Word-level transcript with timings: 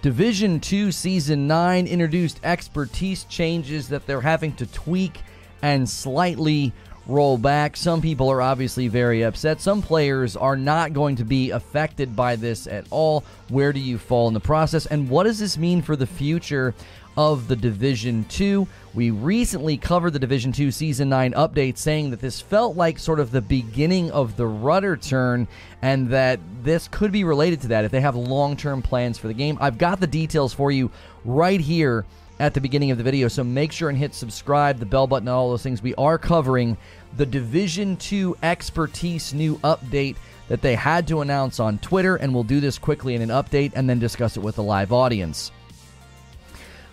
Division 0.00 0.60
2 0.60 0.92
Season 0.92 1.48
9 1.48 1.88
introduced 1.88 2.38
expertise 2.44 3.24
changes 3.24 3.88
that 3.88 4.06
they're 4.06 4.20
having 4.20 4.52
to 4.54 4.66
tweak 4.66 5.20
and 5.62 5.88
slightly 5.88 6.72
roll 7.08 7.36
back. 7.36 7.76
Some 7.76 8.00
people 8.00 8.30
are 8.30 8.40
obviously 8.40 8.86
very 8.86 9.22
upset. 9.22 9.60
Some 9.60 9.82
players 9.82 10.36
are 10.36 10.56
not 10.56 10.92
going 10.92 11.16
to 11.16 11.24
be 11.24 11.50
affected 11.50 12.14
by 12.14 12.36
this 12.36 12.68
at 12.68 12.86
all. 12.90 13.24
Where 13.48 13.72
do 13.72 13.80
you 13.80 13.98
fall 13.98 14.28
in 14.28 14.34
the 14.34 14.40
process? 14.40 14.86
And 14.86 15.10
what 15.10 15.24
does 15.24 15.40
this 15.40 15.58
mean 15.58 15.82
for 15.82 15.96
the 15.96 16.06
future 16.06 16.74
of 17.18 17.48
the 17.48 17.56
Division 17.56 18.24
2? 18.28 18.66
We 18.94 19.10
recently 19.10 19.76
covered 19.76 20.12
the 20.12 20.20
Division 20.20 20.52
2 20.52 20.70
Season 20.70 21.08
9 21.08 21.32
update 21.32 21.76
saying 21.76 22.10
that 22.10 22.20
this 22.20 22.40
felt 22.40 22.76
like 22.76 22.96
sort 22.96 23.18
of 23.18 23.32
the 23.32 23.42
beginning 23.42 24.12
of 24.12 24.36
the 24.36 24.46
rudder 24.46 24.96
turn 24.96 25.48
and 25.82 26.08
that 26.10 26.38
this 26.62 26.86
could 26.86 27.10
be 27.10 27.24
related 27.24 27.60
to 27.62 27.68
that 27.68 27.84
if 27.84 27.90
they 27.90 28.00
have 28.00 28.14
long 28.14 28.56
term 28.56 28.82
plans 28.82 29.18
for 29.18 29.26
the 29.26 29.34
game. 29.34 29.58
I've 29.60 29.78
got 29.78 29.98
the 29.98 30.06
details 30.06 30.54
for 30.54 30.70
you 30.70 30.92
right 31.24 31.60
here 31.60 32.06
at 32.38 32.54
the 32.54 32.60
beginning 32.60 32.92
of 32.92 32.98
the 32.98 33.04
video. 33.04 33.26
So 33.26 33.42
make 33.42 33.72
sure 33.72 33.88
and 33.88 33.98
hit 33.98 34.14
subscribe, 34.14 34.78
the 34.78 34.86
bell 34.86 35.08
button, 35.08 35.26
all 35.26 35.50
those 35.50 35.64
things. 35.64 35.82
We 35.82 35.96
are 35.96 36.18
covering 36.18 36.76
the 37.16 37.26
Division 37.26 37.96
2 37.96 38.36
expertise 38.44 39.34
new 39.34 39.58
update 39.58 40.16
that 40.46 40.62
they 40.62 40.76
had 40.76 41.08
to 41.08 41.20
announce 41.20 41.58
on 41.58 41.78
Twitter, 41.78 42.14
and 42.14 42.32
we'll 42.32 42.44
do 42.44 42.60
this 42.60 42.78
quickly 42.78 43.16
in 43.16 43.22
an 43.22 43.30
update 43.30 43.72
and 43.74 43.90
then 43.90 43.98
discuss 43.98 44.36
it 44.36 44.40
with 44.40 44.54
the 44.54 44.62
live 44.62 44.92
audience. 44.92 45.50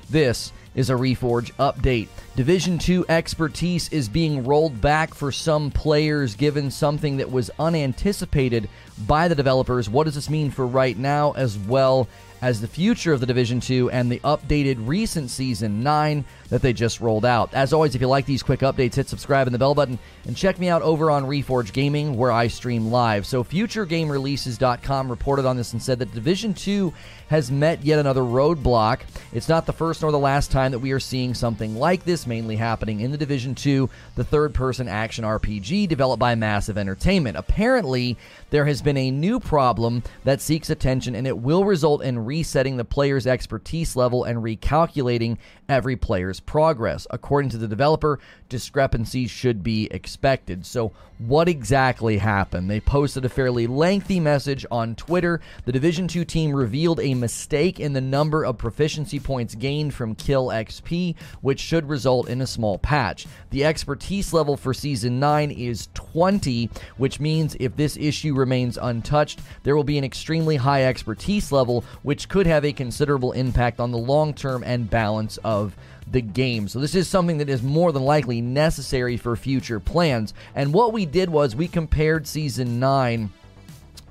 This 0.10 0.52
is 0.76 0.90
a 0.90 0.94
Reforge 0.94 1.52
update. 1.54 2.10
Division 2.36 2.78
2 2.78 3.06
expertise 3.10 3.90
is 3.90 4.08
being 4.08 4.46
rolled 4.46 4.80
back 4.82 5.16
for 5.16 5.32
some 5.32 5.72
players 5.72 6.36
given 6.36 6.70
something 6.70 7.18
that 7.18 7.32
was 7.32 7.50
unanticipated 7.58 8.70
by 9.08 9.28
the 9.28 9.36
developers. 9.36 9.90
What 9.90 10.04
does 10.04 10.16
this 10.16 10.30
mean 10.30 10.52
for 10.52 10.68
right 10.68 10.98
now 10.98 11.32
as 11.32 11.58
well 11.58 12.08
as 12.42 12.62
the 12.62 12.68
future 12.68 13.14
of 13.14 13.20
the 13.20 13.26
Division 13.26 13.60
2 13.60 13.90
and 13.90 14.12
the 14.12 14.20
updated 14.20 14.88
recent 14.88 15.32
Season 15.32 15.82
9 15.82 16.24
that 16.50 16.62
they 16.62 16.74
just 16.74 17.02
rolled 17.02 17.26
out. 17.26 17.54
As 17.54 17.74
always, 17.74 17.96
if 17.96 18.02
you 18.02 18.08
like 18.08 18.26
these 18.26 18.44
quick 18.44 18.60
updates, 18.62 18.96
hit 18.96 19.10
subscribe 19.10 19.48
and 19.48 19.54
the 19.54 19.60
bell 19.60 19.76
button 19.76 20.00
and 20.26 20.36
check 20.36 20.60
me 20.60 20.70
out 20.70 20.82
over 20.82 21.10
on 21.10 21.26
Reforge 21.26 21.74
Gaming 21.74 22.18
where 22.18 22.32
I 22.32 22.48
stream 22.48 22.92
live. 22.92 23.26
So 23.26 23.44
FutureGameReleases.com 23.44 25.10
reported 25.10 25.46
on 25.46 25.58
this 25.58 25.74
and 25.74 25.82
said 25.82 26.00
that 26.00 26.14
Division 26.14 26.54
2 26.54 26.94
has 27.30 27.52
met 27.52 27.84
yet 27.84 28.00
another 28.00 28.22
roadblock. 28.22 29.02
It's 29.34 29.50
not 29.50 29.66
the 29.66 29.74
first 29.74 30.02
nor 30.02 30.12
the 30.12 30.20
last 30.20 30.52
time 30.52 30.72
that 30.72 30.80
we 30.80 30.92
are 30.92 31.00
seeing 31.00 31.34
something 31.34 31.76
like 31.76 32.06
this, 32.06 32.28
mainly 32.28 32.56
happening 32.56 33.00
in 33.00 33.12
the 33.12 33.18
Division 33.18 33.56
2, 33.56 33.90
the 34.16 34.24
third 34.24 34.54
person 34.54 34.88
action 34.88 35.26
RPG 35.26 35.88
developed 35.88 36.20
by 36.20 36.36
Massive 36.36 36.78
Entertainment. 36.78 37.38
Apparently, 37.38 38.18
there 38.52 38.66
has 38.66 38.82
been 38.82 38.98
a 38.98 39.12
new 39.12 39.40
problem 39.40 40.04
that 40.24 40.42
seeks 40.42 40.70
attention 40.70 41.16
and 41.16 41.26
it 41.26 41.38
will 41.38 41.66
result 41.66 42.04
in 42.04 42.26
resetting 42.26 42.78
the 42.78 42.86
player's 42.86 43.28
expertise 43.28 43.96
level 43.96 44.24
and 44.24 44.40
recalculating 44.40 45.38
every 45.68 45.96
player's 45.96 46.35
progress. 46.40 47.08
According 47.10 47.50
to 47.52 47.58
the 47.58 47.68
developer, 47.68 48.20
discrepancies 48.50 49.32
should 49.32 49.64
be 49.64 49.88
expected. 49.92 50.66
So, 50.66 50.92
what 51.18 51.48
exactly 51.48 52.18
happened? 52.18 52.70
They 52.70 52.82
posted 52.82 53.24
a 53.24 53.30
fairly 53.30 53.68
lengthy 53.68 54.20
message 54.20 54.66
on 54.70 54.96
Twitter. 54.96 55.40
The 55.64 55.72
Division 55.72 56.10
2 56.10 56.26
team 56.26 56.54
revealed 56.54 57.00
a 57.00 57.14
mistake 57.14 57.80
in 57.80 57.94
the 57.94 58.02
number 58.02 58.44
of 58.44 58.58
proficiency 58.58 59.22
points 59.22 59.56
gained 59.56 59.94
from 59.94 60.16
Kill 60.16 60.48
XP, 60.48 61.16
which 61.40 61.62
should 61.62 61.88
result 61.88 62.28
in 62.28 62.42
a 62.42 62.48
small 62.48 62.78
patch. 62.80 63.28
The 63.52 63.64
expertise 63.64 64.34
level 64.34 64.58
for 64.58 64.74
Season 64.74 65.18
9 65.20 65.52
is 65.52 65.88
20, 65.94 66.70
which 66.98 67.22
means 67.22 67.56
if 67.62 67.78
this 67.78 67.96
issue 67.96 68.36
remains 68.36 68.78
untouched, 68.78 69.40
there 69.64 69.76
will 69.76 69.86
be 69.86 69.98
an 69.98 70.04
extremely 70.04 70.58
high 70.58 70.84
expertise 70.84 71.50
level, 71.52 71.86
which 72.04 72.28
could 72.28 72.46
have 72.46 72.66
a 72.66 72.74
considerable 72.74 73.32
impact 73.32 73.80
on 73.80 73.92
the 73.92 73.98
long 73.98 74.34
term 74.34 74.64
and 74.66 74.90
balance 74.90 75.38
of 75.46 75.78
the 76.12 76.22
game. 76.22 76.68
So, 76.68 76.80
this 76.80 76.96
is 76.96 77.08
something 77.08 77.38
that 77.40 77.50
is 77.50 77.62
more 77.64 77.92
than 77.92 78.04
likely 78.04 78.42
necessary 78.42 79.18
for 79.18 79.36
future 79.36 79.80
plans. 79.80 80.34
And 80.54 80.74
what 80.74 80.94
we 80.94 81.06
did 81.06 81.30
was 81.30 81.56
we 81.56 81.68
compared 81.68 82.28
Season 82.28 82.80
9 82.80 83.30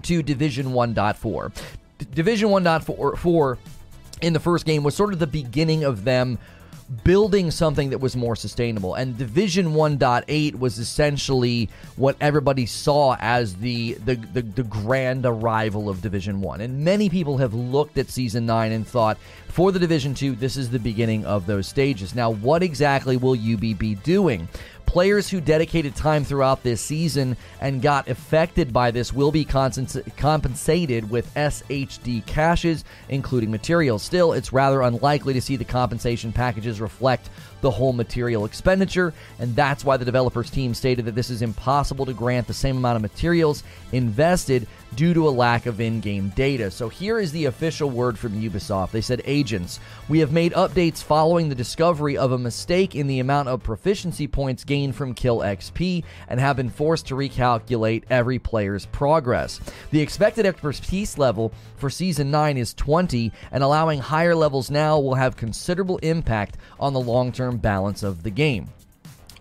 to 0.02 0.22
Division 0.22 0.68
1.4. 0.68 1.52
D- 1.98 2.06
Division 2.12 2.48
1.4 2.50 3.58
in 4.22 4.32
the 4.32 4.40
first 4.40 4.64
game 4.64 4.82
was 4.82 4.94
sort 4.94 5.12
of 5.12 5.18
the 5.18 5.26
beginning 5.26 5.84
of 5.84 6.04
them 6.04 6.38
building 7.02 7.50
something 7.50 7.90
that 7.90 7.98
was 7.98 8.14
more 8.14 8.36
sustainable. 8.36 8.94
And 8.94 9.16
Division 9.16 9.74
1.8 9.74 10.58
was 10.58 10.78
essentially 10.78 11.70
what 11.96 12.16
everybody 12.20 12.66
saw 12.66 13.16
as 13.20 13.56
the, 13.56 13.94
the, 13.94 14.16
the, 14.16 14.42
the, 14.42 14.64
grand 14.64 15.24
arrival 15.24 15.88
of 15.88 16.02
Division 16.02 16.40
1. 16.40 16.60
And 16.60 16.84
many 16.84 17.08
people 17.08 17.38
have 17.38 17.54
looked 17.54 17.96
at 17.96 18.10
Season 18.10 18.44
9 18.44 18.72
and 18.72 18.86
thought, 18.86 19.16
for 19.48 19.72
the 19.72 19.78
Division 19.78 20.14
2, 20.14 20.34
this 20.34 20.56
is 20.56 20.70
the 20.70 20.78
beginning 20.78 21.24
of 21.24 21.46
those 21.46 21.68
stages. 21.68 22.14
Now, 22.14 22.30
what 22.30 22.62
exactly 22.62 23.16
will 23.16 23.38
UB 23.38 23.78
be 23.78 23.94
doing? 24.02 24.48
Players 24.86 25.28
who 25.28 25.40
dedicated 25.40 25.96
time 25.96 26.24
throughout 26.24 26.62
this 26.62 26.80
season 26.80 27.36
and 27.60 27.82
got 27.82 28.08
affected 28.08 28.72
by 28.72 28.92
this 28.92 29.12
will 29.12 29.32
be 29.32 29.44
compensated 29.44 31.10
with 31.10 31.34
SHD 31.34 32.24
caches, 32.26 32.84
including 33.08 33.50
materials. 33.50 34.04
Still, 34.04 34.32
it's 34.32 34.52
rather 34.52 34.82
unlikely 34.82 35.32
to 35.34 35.40
see 35.40 35.56
the 35.56 35.64
compensation 35.64 36.32
packages 36.32 36.80
reflect 36.80 37.28
the 37.64 37.70
whole 37.70 37.94
material 37.94 38.44
expenditure, 38.44 39.14
and 39.38 39.56
that's 39.56 39.84
why 39.84 39.96
the 39.96 40.04
developers 40.04 40.50
team 40.50 40.74
stated 40.74 41.06
that 41.06 41.14
this 41.14 41.30
is 41.30 41.40
impossible 41.40 42.04
to 42.04 42.12
grant 42.12 42.46
the 42.46 42.54
same 42.54 42.76
amount 42.76 42.96
of 42.96 43.02
materials 43.02 43.64
invested 43.92 44.68
due 44.94 45.14
to 45.14 45.28
a 45.28 45.30
lack 45.30 45.66
of 45.66 45.80
in 45.80 46.00
game 46.00 46.28
data. 46.36 46.70
So 46.70 46.88
here 46.88 47.18
is 47.18 47.32
the 47.32 47.46
official 47.46 47.90
word 47.90 48.18
from 48.18 48.40
Ubisoft. 48.40 48.90
They 48.90 49.00
said, 49.00 49.22
Agents, 49.24 49.80
we 50.08 50.20
have 50.20 50.32
made 50.32 50.52
updates 50.52 51.02
following 51.02 51.48
the 51.48 51.54
discovery 51.54 52.16
of 52.16 52.32
a 52.32 52.38
mistake 52.38 52.94
in 52.94 53.06
the 53.06 53.20
amount 53.20 53.48
of 53.48 53.62
proficiency 53.62 54.26
points 54.26 54.62
gained 54.62 54.94
from 54.94 55.14
Kill 55.14 55.38
XP 55.38 56.04
and 56.28 56.38
have 56.38 56.56
been 56.56 56.70
forced 56.70 57.06
to 57.08 57.16
recalculate 57.16 58.04
every 58.10 58.38
player's 58.38 58.86
progress. 58.86 59.60
The 59.90 60.00
expected 60.00 60.46
expertise 60.46 61.18
level 61.18 61.52
for 61.76 61.90
Season 61.90 62.30
9 62.30 62.56
is 62.56 62.74
20, 62.74 63.32
and 63.52 63.64
allowing 63.64 63.98
higher 64.00 64.34
levels 64.34 64.70
now 64.70 64.98
will 64.98 65.14
have 65.14 65.36
considerable 65.36 65.98
impact 65.98 66.56
on 66.78 66.92
the 66.92 67.00
long 67.00 67.32
term 67.32 67.53
balance 67.56 68.02
of 68.02 68.22
the 68.22 68.30
game. 68.30 68.68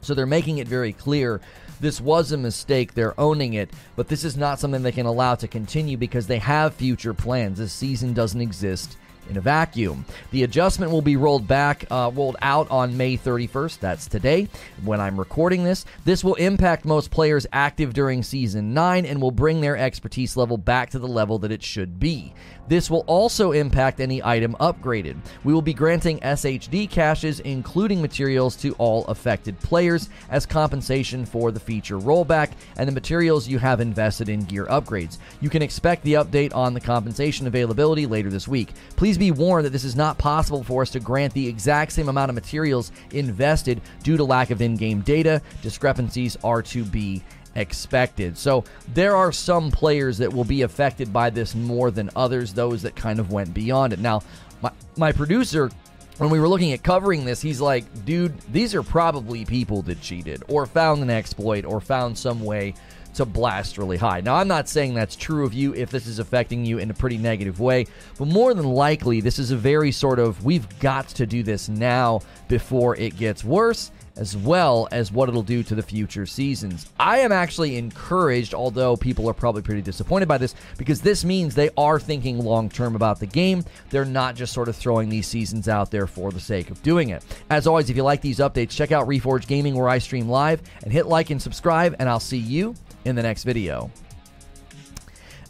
So 0.02 0.14
they're 0.14 0.26
making 0.26 0.58
it 0.58 0.68
very 0.68 0.94
clear 0.94 1.42
this 1.80 2.00
was 2.00 2.32
a 2.32 2.38
mistake. 2.38 2.94
They're 2.94 3.20
owning 3.20 3.56
it, 3.56 3.70
but 3.96 4.08
this 4.08 4.24
is 4.24 4.38
not 4.38 4.60
something 4.60 4.84
they 4.84 4.92
can 4.92 5.06
allow 5.06 5.36
to 5.36 5.48
continue 5.48 5.98
because 5.98 6.28
they 6.28 6.40
have 6.40 6.74
future 6.74 7.14
plans. 7.14 7.58
This 7.58 7.74
season 7.74 8.14
doesn't 8.14 8.40
exist 8.40 8.96
in 9.30 9.38
a 9.38 9.42
vacuum. 9.42 10.06
The 10.32 10.44
adjustment 10.44 10.92
will 10.92 11.02
be 11.02 11.16
rolled 11.16 11.48
back, 11.48 11.86
uh, 11.92 12.12
rolled 12.14 12.38
out 12.42 12.70
on 12.72 12.98
May 12.98 13.18
31st. 13.18 13.80
That's 13.80 14.08
today 14.08 14.48
when 14.84 15.00
I'm 15.00 15.20
recording 15.20 15.64
this. 15.64 15.86
This 16.06 16.24
will 16.24 16.36
impact 16.36 16.86
most 16.86 17.12
players 17.12 17.48
active 17.54 17.94
during 17.94 18.24
Season 18.24 18.74
9 18.74 19.06
and 19.06 19.22
will 19.22 19.32
bring 19.32 19.62
their 19.62 19.78
expertise 19.78 20.38
level 20.38 20.58
back 20.58 20.90
to 20.92 21.00
the 21.00 21.08
level 21.08 21.40
that 21.40 21.52
it 21.52 21.64
should 21.64 22.00
be. 22.00 22.34
This 22.68 22.90
will 22.90 23.04
also 23.08 23.52
impact 23.52 24.00
any 24.00 24.24
item 24.24 24.56
upgraded. 24.60 25.18
We 25.44 25.54
will 25.54 25.62
be 25.62 25.74
granting 25.74 26.20
SHD 26.20 26.90
caches, 26.90 27.40
including 27.42 28.02
materials, 28.02 28.56
to 28.58 28.74
all 28.74 29.06
affected 29.06 29.60
players 29.60 30.10
as 30.30 30.46
compensation 30.46 31.26
for 31.26 31.52
the 31.52 31.60
feature 31.60 31.98
rollback 31.98 32.52
and 32.78 32.88
the 32.88 32.94
materials 32.94 33.48
you 33.48 33.60
have 33.60 33.82
invested 33.82 34.30
in 34.30 34.46
gear 34.46 34.66
upgrades. 34.66 35.18
You 35.42 35.50
can 35.50 35.62
expect 35.62 36.04
the 36.04 36.14
update 36.14 36.56
on 36.56 36.74
the 36.74 36.80
compensation 36.80 37.48
availability 37.48 38.06
later 38.06 38.30
this 38.30 38.48
week. 38.48 38.70
Please 38.96 39.18
be 39.18 39.32
warned 39.32 39.66
that 39.66 39.72
this 39.72 39.84
is 39.84 39.96
not 39.96 40.18
possible 40.18 40.64
for 40.64 40.82
us 40.82 40.92
to 40.92 41.00
grant 41.00 41.34
the 41.34 41.48
exact 41.48 41.92
same 41.92 42.10
amount 42.10 42.30
of 42.30 42.36
materials 42.36 42.92
invested 43.12 43.82
due 44.04 44.18
to 44.18 44.24
lack 44.24 44.52
of 44.52 44.62
in 44.62 44.78
game 44.78 45.02
data. 45.02 45.42
Discrepancies 45.62 46.38
are 46.44 46.62
to 46.62 46.84
be 46.86 47.22
expected. 47.56 48.38
So 48.38 48.64
there 48.94 49.16
are 49.16 49.32
some 49.32 49.72
players 49.72 50.18
that 50.20 50.32
will 50.32 50.44
be 50.44 50.62
affected 50.64 51.12
by 51.14 51.30
this 51.30 51.56
more 51.56 51.92
than 51.92 52.10
others, 52.16 52.54
those 52.54 52.82
that 52.84 52.96
kind 52.96 53.20
of 53.20 53.32
went 53.32 53.54
beyond 53.54 53.94
it. 53.94 54.00
Now, 54.00 54.22
my, 54.62 54.72
my 54.98 55.12
producer 55.12 55.70
when 56.18 56.30
we 56.30 56.40
were 56.40 56.48
looking 56.48 56.74
at 56.74 56.84
covering 56.84 57.26
this, 57.26 57.42
he's 57.42 57.60
like, 57.60 58.06
dude, 58.06 58.38
these 58.52 58.76
are 58.76 58.84
probably 58.84 59.46
people 59.46 59.82
that 59.84 60.00
cheated 60.00 60.44
or 60.48 60.66
found 60.66 61.02
an 61.02 61.10
exploit 61.10 61.66
or 61.66 61.82
found 61.82 62.18
some 62.18 62.42
way 62.42 62.76
to 63.16 63.26
blast 63.26 63.78
really 63.78 63.98
high. 63.98 64.22
Now, 64.22 64.36
I'm 64.36 64.48
not 64.48 64.68
saying 64.68 64.94
that's 64.94 65.16
true 65.16 65.46
of 65.46 65.54
you 65.54 65.74
if 65.76 65.90
this 65.92 66.08
is 66.08 66.20
affecting 66.20 66.66
you 66.66 66.80
in 66.80 66.90
a 66.90 66.94
pretty 66.94 67.18
negative 67.18 67.60
way, 67.60 67.86
but 68.18 68.28
more 68.28 68.54
than 68.54 68.66
likely, 68.66 69.22
this 69.22 69.40
is 69.40 69.52
a 69.52 69.58
very 69.58 69.92
sort 69.92 70.20
of 70.20 70.44
we've 70.44 70.68
got 70.80 71.08
to 71.10 71.26
do 71.26 71.44
this 71.44 71.70
now 71.70 72.22
before 72.48 72.96
it 72.96 73.18
gets 73.18 73.44
worse 73.44 73.92
as 74.16 74.38
well 74.38 74.88
as 74.92 75.12
what 75.12 75.28
it'll 75.28 75.42
do 75.42 75.64
to 75.64 75.76
the 75.76 75.82
future 75.82 76.26
seasons. 76.26 76.90
I 77.00 77.20
am 77.20 77.32
actually 77.32 77.78
encouraged, 77.78 78.54
although 78.54 78.96
people 78.96 79.28
are 79.30 79.34
probably 79.34 79.62
pretty 79.62 79.82
disappointed 79.82 80.28
by 80.28 80.38
this, 80.38 80.56
because 80.78 81.02
this 81.02 81.26
means 81.26 81.56
they 81.56 81.70
are 81.78 82.00
thinking 82.00 82.40
long 82.40 82.70
term 82.70 82.96
about 82.96 83.20
the 83.20 83.26
game. 83.26 83.64
They're 83.90 84.06
not 84.06 84.36
just 84.36 84.54
sort 84.54 84.70
of 84.70 84.76
throwing 84.76 85.10
these 85.10 85.28
seasons 85.28 85.68
out 85.68 85.90
there 85.90 86.08
for 86.08 86.32
the 86.32 86.40
sake 86.40 86.70
of 86.70 86.82
doing 86.84 87.10
it. 87.10 87.24
As 87.50 87.66
always, 87.66 87.90
if 87.90 87.98
you 87.98 88.04
like 88.04 88.22
these 88.22 88.40
updates, 88.40 88.70
check 88.70 88.92
out 88.92 89.08
Reforge 89.08 89.48
Gaming 89.48 89.76
where 89.76 89.90
I 89.90 89.98
stream 89.98 90.30
live 90.30 90.62
and 90.84 90.92
hit 90.92 91.08
like 91.08 91.30
and 91.30 91.42
subscribe, 91.42 91.96
and 92.00 92.08
I'll 92.08 92.20
see 92.20 92.38
you 92.38 92.76
in 93.06 93.16
the 93.16 93.24
next 93.24 93.44
video. 93.44 93.90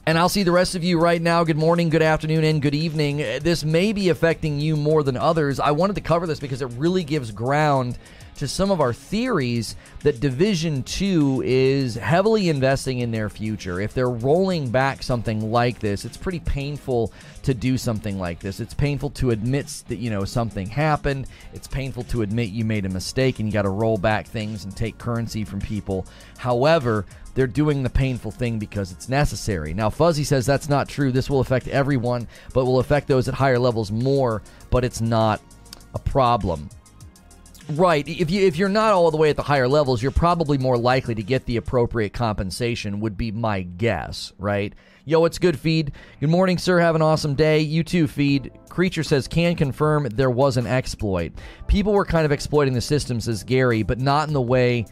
And 0.06 0.18
I'll 0.18 0.27
see 0.27 0.44
the 0.44 0.51
rest 0.51 0.75
of 0.75 0.83
you 0.83 1.00
right 1.00 1.21
now. 1.21 1.45
Good 1.45 1.57
morning, 1.57 1.89
good 1.89 2.01
afternoon, 2.01 2.44
and 2.44 2.62
good 2.62 2.75
evening. 2.75 3.18
This 3.18 3.63
may 3.63 3.94
be 3.94 4.09
affecting 4.09 4.59
you 4.59 4.75
more 4.75 5.01
than 5.01 5.16
others. 5.16 5.62
I 5.62 5.71
wanted 5.71 5.95
to 5.95 6.01
cover 6.01 6.27
this 6.27 6.42
because 6.42 6.62
it 6.62 6.69
really 6.71 7.06
gives 7.06 7.31
ground 7.31 7.98
to 8.38 8.47
some 8.47 8.71
of 8.71 8.81
our 8.81 8.94
theories 8.94 9.75
that 10.01 10.19
Division 10.19 10.83
2 10.83 11.44
is 11.45 11.95
heavily 11.95 12.50
investing 12.50 13.00
in 13.00 13.12
their 13.12 13.30
future. 13.30 13.80
If 13.80 13.94
they're 13.94 14.09
rolling 14.09 14.69
back 14.69 15.03
something 15.03 15.51
like 15.51 15.80
this, 15.80 16.06
it's 16.06 16.18
pretty 16.18 16.39
painful 16.39 17.13
to 17.44 17.53
do 17.53 17.77
something 17.77 18.19
like 18.19 18.39
this. 18.39 18.59
It's 18.59 18.74
painful 18.74 19.12
to 19.12 19.31
admit 19.31 19.83
that, 19.88 19.97
you 19.97 20.09
know, 20.09 20.25
something 20.25 20.68
happened. 20.68 21.27
It's 21.53 21.68
painful 21.68 22.03
to 22.06 22.21
admit 22.21 22.50
you 22.50 22.65
made 22.65 22.85
a 22.85 22.89
mistake 22.89 23.39
and 23.39 23.47
you 23.47 23.53
got 23.53 23.63
to 23.63 23.69
roll 23.69 23.97
back 23.97 24.27
things 24.27 24.63
and 24.63 24.75
take 24.75 24.97
currency 24.97 25.44
from 25.44 25.62
people. 25.62 26.06
However, 26.38 27.06
they're 27.35 27.47
doing 27.47 27.83
the 27.83 27.89
painful 27.89 28.31
thing 28.31 28.59
because 28.59 28.91
it's 28.91 29.09
necessary. 29.09 29.74
Now, 29.74 29.89
Fuzzy 29.89 30.24
says 30.24 30.45
that's 30.45 30.69
not 30.69 30.88
true. 30.88 31.12
This 31.12 31.30
will 31.30 31.39
affect 31.39 31.68
everyone, 31.68 32.27
but 32.53 32.65
will 32.65 32.80
affect 32.80 33.07
those 33.07 33.27
at 33.27 33.33
higher 33.33 33.59
levels 33.59 33.91
more, 33.91 34.41
but 34.69 34.83
it's 34.83 35.01
not 35.01 35.41
a 35.94 36.00
problem. 36.00 36.69
Right. 37.69 38.07
If 38.07 38.30
you 38.30 38.45
if 38.45 38.57
you're 38.57 38.69
not 38.69 38.94
all 38.94 39.10
the 39.10 39.18
way 39.18 39.30
at 39.30 39.36
the 39.36 39.44
higher 39.44 39.68
levels, 39.68 40.01
you're 40.01 40.12
probably 40.12 40.57
more 40.57 40.77
likely 40.77 41.15
to 41.15 41.24
get 41.24 41.45
the 41.45 41.57
appropriate 41.57 42.13
compensation. 42.13 43.00
Would 43.00 43.18
be 43.18 43.31
my 43.31 43.62
guess. 43.62 44.33
Right. 44.38 44.74
Yo, 45.06 45.25
it's 45.25 45.38
good 45.38 45.60
feed. 45.60 45.92
Good 46.21 46.30
morning, 46.30 46.57
sir. 46.57 46.80
Have 46.80 46.95
an 46.95 47.01
awesome 47.01 47.36
day. 47.36 47.60
You 47.60 47.83
too, 47.83 48.07
feed. 48.07 48.51
Creature 48.69 49.04
says 49.04 49.27
can 49.27 49.56
confirm 49.56 50.06
there 50.06 50.30
was 50.30 50.56
an 50.56 50.65
exploit. 50.65 51.33
People 51.68 51.94
were 51.94 52.06
kind 52.06 52.25
of 52.25 52.31
exploiting 52.31 52.74
the 52.74 52.81
systems, 52.81 53.25
says 53.25 53.44
Gary, 53.44 53.83
but 53.83 54.00
not 54.00 54.27
in 54.27 54.33
the 54.33 54.42
way 54.42 54.86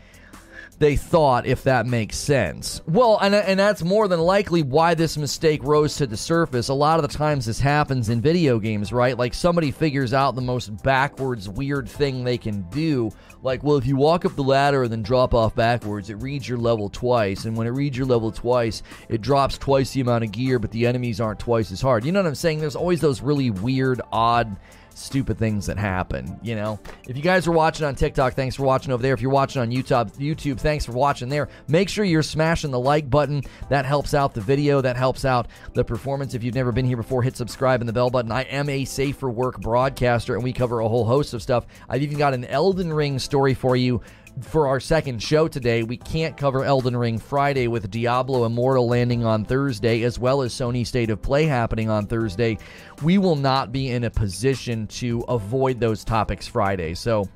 they 0.82 0.96
thought, 0.96 1.46
if 1.46 1.64
that 1.64 1.86
makes 1.86 2.18
sense. 2.18 2.82
Well, 2.88 3.20
and, 3.22 3.36
and 3.36 3.60
that's 3.60 3.84
more 3.84 4.08
than 4.08 4.20
likely 4.20 4.64
why 4.64 4.96
this 4.96 5.16
mistake 5.16 5.64
rose 5.64 5.96
to 5.98 6.08
the 6.08 6.18
surface. 6.18 6.70
A 6.70 6.74
lot 6.74 6.98
of 6.98 7.10
the 7.10 7.18
times 7.18 7.46
this 7.46 7.60
happens 7.60 8.10
in 8.10 8.20
video 8.20 8.58
games, 8.58 8.92
right? 8.92 9.16
Like 9.16 9.36
somebody 9.36 9.70
figures 9.70 10.12
out 10.12 10.34
the 10.34 10.42
most 10.42 10.84
backwards, 10.84 11.48
weird 11.48 11.88
thing 11.88 12.24
they 12.24 12.40
can 12.40 12.64
do. 12.72 13.12
Like, 13.44 13.64
well, 13.64 13.78
if 13.78 13.86
you 13.86 13.96
walk 13.96 14.26
up 14.26 14.36
the 14.36 14.44
ladder 14.44 14.82
and 14.84 14.92
then 14.92 15.04
drop 15.04 15.36
off 15.36 15.54
backwards, 15.54 16.10
it 16.10 16.16
reads 16.16 16.50
your 16.50 16.58
level 16.58 16.90
twice. 16.90 17.46
And 17.46 17.56
when 17.56 17.68
it 17.68 17.72
reads 17.72 17.96
your 17.96 18.08
level 18.08 18.32
twice, 18.32 18.82
it 19.08 19.22
drops 19.22 19.60
twice 19.60 19.92
the 19.92 20.02
amount 20.02 20.24
of 20.24 20.32
gear, 20.32 20.58
but 20.58 20.72
the 20.72 20.88
enemies 20.88 21.22
aren't 21.22 21.40
twice 21.40 21.72
as 21.72 21.82
hard. 21.82 22.06
You 22.06 22.12
know 22.12 22.20
what 22.24 22.28
I'm 22.28 22.36
saying? 22.36 22.60
There's 22.60 22.76
always 22.76 23.02
those 23.02 23.22
really 23.22 23.52
weird, 23.52 24.02
odd 24.12 24.58
stupid 25.02 25.38
things 25.38 25.66
that 25.66 25.78
happen. 25.78 26.40
You 26.42 26.56
know, 26.56 26.80
if 27.08 27.18
you 27.18 27.24
guys 27.24 27.48
are 27.48 27.52
watching 27.52 27.86
on 27.86 27.96
TikTok, 27.96 28.34
thanks 28.34 28.56
for 28.56 28.64
watching 28.64 28.92
over 28.92 29.02
there. 29.02 29.14
If 29.14 29.22
you're 29.22 29.32
watching 29.32 29.62
on 29.62 29.72
YouTube, 29.72 30.12
YouTube, 30.18 30.60
thanks 30.60 30.86
for 30.86 30.94
watching 30.94 31.30
there. 31.30 31.50
Make 31.68 31.90
sure 31.90 32.06
you're 32.06 32.24
smashing 32.24 32.72
the 32.72 32.80
like 32.80 33.10
button. 33.10 33.44
That 33.70 33.86
helps 33.86 34.14
out 34.14 34.34
the 34.34 34.42
video. 34.42 34.82
That 34.82 34.96
helps 34.96 35.26
out 35.26 35.48
the 35.74 35.84
performance. 35.84 36.34
If 36.34 36.44
you've 36.44 36.56
never 36.56 36.72
been 36.72 36.86
here 36.86 36.98
before, 36.98 37.24
hit 37.24 37.36
subscribe 37.36 37.82
and 37.82 37.90
the 37.90 37.94
bell 37.94 38.10
button. 38.10 38.32
I 38.32 38.44
am 38.44 38.70
a 38.70 38.86
safe 38.86 39.18
for 39.18 39.30
work 39.30 39.60
broadcaster, 39.60 40.36
and 40.36 40.44
we 40.44 40.54
cover 40.54 40.80
a 40.80 40.88
whole 40.88 41.06
host 41.06 41.34
of 41.34 41.42
stuff. 41.42 41.66
I've 41.90 42.04
even 42.04 42.18
got 42.18 42.34
an 42.34 42.46
Elden 42.46 42.94
Ring 42.94 43.20
story 43.20 43.54
for 43.54 43.76
you 43.76 44.02
for 44.42 44.68
our 44.68 44.80
second 44.80 45.22
show 45.22 45.48
today, 45.48 45.84
we 45.84 45.98
can't 45.98 46.38
cover 46.38 46.64
Elden 46.64 46.96
Ring 46.96 47.20
Friday 47.20 47.68
with 47.68 47.92
Diablo 47.92 48.46
Immortal 48.46 48.88
landing 48.88 49.26
on 49.26 49.46
Thursday, 49.46 50.04
as 50.04 50.18
well 50.18 50.42
as 50.42 50.54
Sony 50.54 50.86
State 50.88 51.10
of 51.10 51.22
Play 51.22 51.46
happening 51.46 51.90
on 51.90 52.08
Thursday. 52.08 52.58
We 53.04 53.18
will 53.18 53.36
not 53.36 53.72
be 53.72 53.92
in 53.92 54.06
a 54.06 54.10
position 54.10 54.88
to 54.88 55.22
avoid 55.28 55.80
those 55.80 56.04
topics 56.04 56.48
Friday. 56.48 56.94
So, 56.94 57.28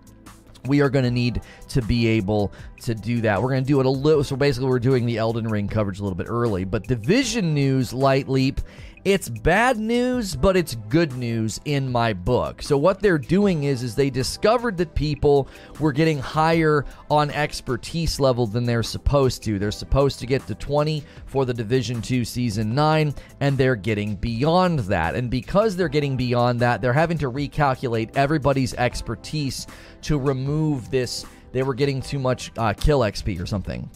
we 0.67 0.81
are 0.81 0.89
going 0.89 1.05
to 1.05 1.11
need 1.11 1.41
to 1.69 1.81
be 1.81 2.07
able 2.07 2.51
to 2.81 2.95
do 2.95 3.21
that. 3.21 3.41
We're 3.41 3.49
going 3.49 3.63
to 3.63 3.67
do 3.67 3.79
it 3.79 3.85
a 3.85 3.89
little. 3.89 4.23
So 4.23 4.35
basically, 4.35 4.69
we're 4.69 4.79
doing 4.79 5.05
the 5.05 5.17
Elden 5.17 5.47
Ring 5.47 5.67
coverage 5.67 5.99
a 5.99 6.03
little 6.03 6.17
bit 6.17 6.27
early. 6.27 6.63
But 6.63 6.87
Division 6.87 7.53
News 7.53 7.93
Light 7.93 8.27
Leap 8.27 8.61
it's 9.05 9.29
bad 9.29 9.77
news, 9.77 10.35
but 10.35 10.57
it's 10.57 10.73
good 10.89 11.13
news 11.13 11.61
in 11.65 11.91
my 11.91 12.11
book. 12.11 12.63
So 12.63 12.75
what 12.75 12.99
they're 12.99 13.19
doing 13.19 13.65
is 13.65 13.83
is 13.83 13.93
they 13.93 14.09
discovered 14.09 14.77
that 14.77 14.95
people 14.95 15.47
were 15.79 15.91
getting 15.91 16.17
higher 16.17 16.85
on 17.11 17.29
expertise 17.29 18.19
level 18.19 18.47
than 18.47 18.65
they're 18.65 18.81
supposed 18.81 19.43
to. 19.43 19.59
They're 19.59 19.69
supposed 19.69 20.19
to 20.19 20.25
get 20.25 20.47
to 20.47 20.55
20 20.55 21.03
for 21.27 21.45
the 21.45 21.53
Division 21.53 22.01
2 22.01 22.25
season 22.25 22.73
9 22.73 23.13
and 23.41 23.57
they're 23.57 23.75
getting 23.75 24.15
beyond 24.15 24.79
that. 24.79 25.13
And 25.13 25.29
because 25.29 25.75
they're 25.75 25.87
getting 25.87 26.17
beyond 26.17 26.59
that, 26.61 26.81
they're 26.81 26.91
having 26.91 27.19
to 27.19 27.31
recalculate 27.31 28.17
everybody's 28.17 28.73
expertise 28.73 29.67
to 30.01 30.17
remove 30.17 30.89
this 30.89 31.25
they 31.51 31.63
were 31.63 31.73
getting 31.73 32.01
too 32.01 32.19
much 32.19 32.51
uh, 32.57 32.73
kill 32.73 32.99
XP 32.99 33.39
or 33.39 33.45
something. 33.45 33.89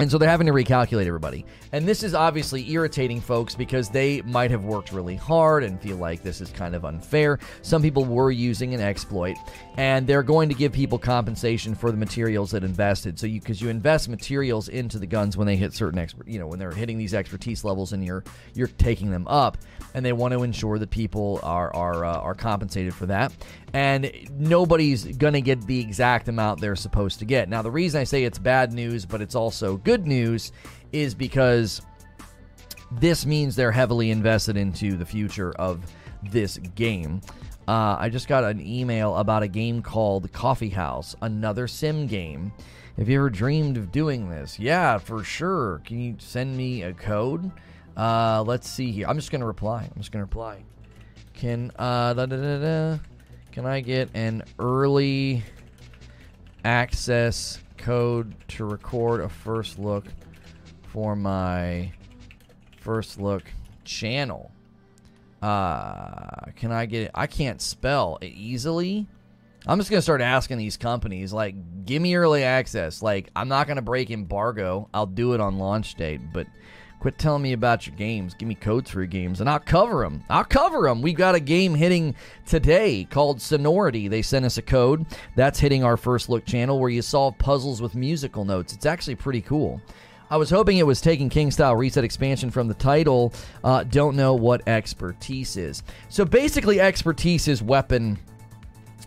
And 0.00 0.10
so 0.10 0.18
they're 0.18 0.28
having 0.28 0.46
to 0.46 0.52
recalculate 0.52 1.06
everybody. 1.06 1.44
And 1.72 1.86
this 1.86 2.02
is 2.02 2.14
obviously 2.14 2.70
irritating 2.70 3.20
folks 3.20 3.54
because 3.54 3.88
they 3.88 4.22
might 4.22 4.50
have 4.50 4.64
worked 4.64 4.92
really 4.92 5.16
hard 5.16 5.62
and 5.62 5.80
feel 5.80 5.96
like 5.96 6.22
this 6.22 6.40
is 6.40 6.50
kind 6.50 6.74
of 6.74 6.84
unfair. 6.84 7.38
Some 7.62 7.80
people 7.80 8.04
were 8.04 8.30
using 8.30 8.74
an 8.74 8.80
exploit 8.80 9.36
and 9.76 10.06
they're 10.06 10.24
going 10.24 10.48
to 10.48 10.54
give 10.54 10.72
people 10.72 10.98
compensation 10.98 11.74
for 11.74 11.90
the 11.90 11.96
materials 11.96 12.50
that 12.50 12.64
invested. 12.64 13.18
So 13.18 13.26
you 13.26 13.40
because 13.40 13.62
you 13.62 13.68
invest 13.68 14.08
materials 14.08 14.68
into 14.68 14.98
the 14.98 15.06
guns 15.06 15.36
when 15.36 15.46
they 15.46 15.56
hit 15.56 15.72
certain 15.72 15.98
expert, 15.98 16.26
you 16.26 16.38
know, 16.38 16.46
when 16.46 16.58
they're 16.58 16.72
hitting 16.72 16.98
these 16.98 17.14
expertise 17.14 17.64
levels 17.64 17.92
and 17.92 18.04
you're 18.04 18.24
you're 18.54 18.66
taking 18.66 19.10
them 19.10 19.28
up 19.28 19.58
and 19.94 20.04
they 20.04 20.12
want 20.12 20.32
to 20.34 20.42
ensure 20.42 20.78
that 20.78 20.90
people 20.90 21.38
are 21.42 21.74
are 21.74 22.04
uh, 22.04 22.18
are 22.18 22.34
compensated 22.34 22.94
for 22.94 23.06
that. 23.06 23.32
And 23.72 24.10
nobody's 24.32 25.04
to 25.34 25.40
get 25.40 25.64
the 25.66 25.78
exact 25.78 26.28
amount 26.28 26.60
they're 26.60 26.74
supposed 26.74 27.20
to 27.20 27.24
get. 27.24 27.48
Now 27.48 27.62
the 27.62 27.70
reason 27.70 28.00
I 28.00 28.04
say 28.04 28.24
it's 28.24 28.38
bad 28.38 28.72
news 28.72 29.06
but 29.06 29.20
it's 29.20 29.36
also 29.36 29.76
good 29.76 30.06
news 30.06 30.52
is 30.92 31.14
because 31.14 31.82
this 32.90 33.24
means 33.24 33.56
they're 33.56 33.72
heavily 33.72 34.10
invested 34.10 34.56
into 34.56 34.96
the 34.96 35.06
future 35.06 35.52
of 35.52 35.80
this 36.22 36.58
game. 36.74 37.20
Uh, 37.68 37.96
I 37.98 38.08
just 38.08 38.26
got 38.26 38.44
an 38.44 38.60
email 38.60 39.16
about 39.16 39.42
a 39.42 39.48
game 39.48 39.82
called 39.82 40.32
Coffee 40.32 40.70
House, 40.70 41.14
another 41.22 41.68
sim 41.68 42.06
game. 42.06 42.52
Have 42.96 43.08
you 43.08 43.18
ever 43.18 43.30
dreamed 43.30 43.76
of 43.76 43.92
doing 43.92 44.28
this? 44.28 44.58
Yeah, 44.58 44.98
for 44.98 45.22
sure. 45.22 45.80
Can 45.84 46.00
you 46.00 46.16
send 46.18 46.56
me 46.56 46.82
a 46.82 46.92
code? 46.92 47.50
Uh, 47.96 48.42
let's 48.46 48.68
see 48.68 48.90
here. 48.90 49.06
I'm 49.06 49.16
just 49.16 49.30
gonna 49.30 49.46
reply. 49.46 49.88
I'm 49.94 50.00
just 50.00 50.10
gonna 50.10 50.24
reply. 50.24 50.64
Can 51.34 51.70
uh, 51.78 52.12
da, 52.14 52.26
da, 52.26 52.58
da, 52.58 52.98
can 53.52 53.66
I 53.66 53.80
get 53.80 54.10
an 54.14 54.42
early 54.58 55.42
access 56.64 57.60
code 57.78 58.34
to 58.48 58.64
record 58.64 59.20
a 59.20 59.28
first 59.28 59.78
look 59.78 60.04
for 60.92 61.14
my 61.16 61.92
first 62.80 63.20
look 63.20 63.44
channel. 63.84 64.50
Uh, 65.42 66.50
can 66.56 66.72
I 66.72 66.86
get 66.86 67.04
it? 67.04 67.10
I 67.14 67.26
can't 67.26 67.60
spell 67.60 68.18
it 68.20 68.28
easily. 68.28 69.06
I'm 69.66 69.78
just 69.78 69.90
gonna 69.90 70.02
start 70.02 70.20
asking 70.20 70.58
these 70.58 70.76
companies, 70.76 71.32
like, 71.32 71.54
give 71.84 72.00
me 72.00 72.14
early 72.14 72.42
access. 72.42 73.02
Like, 73.02 73.30
I'm 73.36 73.48
not 73.48 73.66
gonna 73.68 73.82
break 73.82 74.10
embargo. 74.10 74.88
I'll 74.92 75.06
do 75.06 75.34
it 75.34 75.40
on 75.40 75.58
launch 75.58 75.94
date, 75.94 76.20
but 76.32 76.46
quit 76.98 77.18
telling 77.18 77.42
me 77.42 77.52
about 77.52 77.86
your 77.86 77.96
games. 77.96 78.34
Give 78.34 78.48
me 78.48 78.54
codes 78.54 78.90
for 78.90 79.00
your 79.00 79.06
games, 79.06 79.40
and 79.40 79.48
I'll 79.48 79.58
cover 79.58 80.02
them. 80.02 80.22
I'll 80.28 80.44
cover 80.44 80.82
them. 80.82 81.02
We 81.02 81.12
got 81.12 81.34
a 81.34 81.40
game 81.40 81.74
hitting 81.74 82.14
today 82.46 83.04
called 83.04 83.40
Sonority. 83.40 84.08
They 84.08 84.22
sent 84.22 84.44
us 84.44 84.58
a 84.58 84.62
code 84.62 85.06
that's 85.36 85.58
hitting 85.58 85.84
our 85.84 85.96
first 85.96 86.28
look 86.28 86.44
channel 86.44 86.78
where 86.78 86.90
you 86.90 87.02
solve 87.02 87.38
puzzles 87.38 87.80
with 87.80 87.94
musical 87.94 88.44
notes. 88.44 88.72
It's 88.72 88.86
actually 88.86 89.16
pretty 89.16 89.40
cool. 89.42 89.80
I 90.30 90.36
was 90.36 90.48
hoping 90.48 90.78
it 90.78 90.86
was 90.86 91.00
taking 91.00 91.28
King 91.28 91.50
Style 91.50 91.74
Reset 91.74 92.04
expansion 92.04 92.50
from 92.50 92.68
the 92.68 92.74
title. 92.74 93.34
Uh, 93.64 93.82
don't 93.82 94.16
know 94.16 94.34
what 94.34 94.66
expertise 94.68 95.56
is. 95.56 95.82
So 96.08 96.24
basically, 96.24 96.80
expertise 96.80 97.48
is 97.48 97.62
weapon 97.62 98.18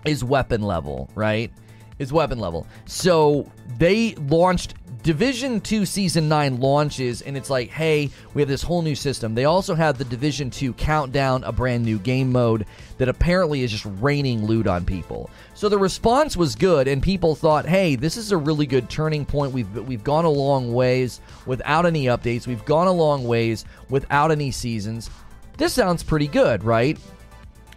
is 0.06 0.24
weapon 0.24 0.62
level, 0.62 1.10
right? 1.16 1.50
Is 1.98 2.12
weapon 2.12 2.40
level. 2.40 2.68
So 2.86 3.50
they 3.78 4.16
launched 4.16 4.74
Division 5.04 5.60
2 5.60 5.86
Season 5.86 6.30
9 6.30 6.62
launches, 6.62 7.22
and 7.22 7.36
it's 7.36 7.50
like, 7.50 7.70
hey, 7.70 8.10
we 8.34 8.42
have 8.42 8.48
this 8.48 8.64
whole 8.64 8.82
new 8.82 8.96
system. 8.96 9.36
They 9.36 9.44
also 9.44 9.76
have 9.76 9.98
the 9.98 10.06
Division 10.06 10.50
2 10.50 10.72
Countdown, 10.76 11.44
a 11.44 11.52
brand 11.52 11.84
new 11.84 12.00
game 12.00 12.32
mode 12.32 12.66
that 13.00 13.10
apparently 13.10 13.64
is 13.64 13.72
just 13.72 13.86
raining 14.00 14.46
loot 14.46 14.66
on 14.66 14.86
people. 14.86 15.30
So 15.56 15.68
the 15.68 15.78
response 15.78 16.38
was 16.38 16.56
good, 16.56 16.88
and 16.88 17.04
people 17.04 17.36
thought, 17.36 17.66
hey, 17.66 17.98
this 17.98 18.16
is 18.16 18.32
a 18.32 18.38
really 18.38 18.66
good 18.66 18.90
turning 18.90 19.26
point. 19.26 19.52
We've, 19.52 19.76
we've 19.86 20.06
gone 20.06 20.24
a 20.24 20.30
long 20.30 20.74
ways 20.74 21.20
without 21.46 21.86
any 21.86 22.06
updates, 22.06 22.48
we've 22.48 22.64
gone 22.64 22.88
a 22.88 22.94
long 22.94 23.26
ways 23.26 23.66
without 23.90 24.32
any 24.32 24.52
seasons. 24.52 25.10
This 25.58 25.74
sounds 25.74 26.02
pretty 26.02 26.28
good, 26.28 26.64
right? 26.64 26.98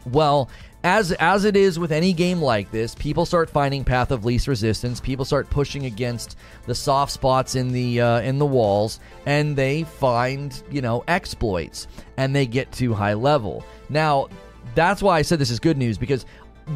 Well, 0.06 0.48
as 0.86 1.10
as 1.10 1.44
it 1.44 1.56
is 1.56 1.80
with 1.80 1.90
any 1.90 2.12
game 2.12 2.40
like 2.40 2.70
this, 2.70 2.94
people 2.94 3.26
start 3.26 3.50
finding 3.50 3.82
path 3.82 4.12
of 4.12 4.24
least 4.24 4.46
resistance. 4.46 5.00
People 5.00 5.24
start 5.24 5.50
pushing 5.50 5.84
against 5.86 6.38
the 6.66 6.76
soft 6.76 7.10
spots 7.10 7.56
in 7.56 7.72
the 7.72 8.00
uh, 8.00 8.20
in 8.20 8.38
the 8.38 8.46
walls, 8.46 9.00
and 9.26 9.56
they 9.56 9.82
find 9.82 10.62
you 10.70 10.80
know 10.80 11.02
exploits, 11.08 11.88
and 12.16 12.36
they 12.36 12.46
get 12.46 12.70
to 12.70 12.94
high 12.94 13.14
level. 13.14 13.64
Now, 13.88 14.28
that's 14.76 15.02
why 15.02 15.18
I 15.18 15.22
said 15.22 15.40
this 15.40 15.50
is 15.50 15.58
good 15.58 15.76
news 15.76 15.98
because 15.98 16.24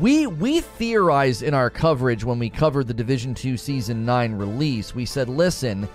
we 0.00 0.26
we 0.26 0.60
theorized 0.60 1.44
in 1.44 1.54
our 1.54 1.70
coverage 1.70 2.24
when 2.24 2.40
we 2.40 2.50
covered 2.50 2.88
the 2.88 2.94
Division 2.94 3.32
Two 3.32 3.56
Season 3.56 4.04
Nine 4.04 4.32
release. 4.32 4.92
We 4.92 5.06
said, 5.06 5.28
listen 5.28 5.88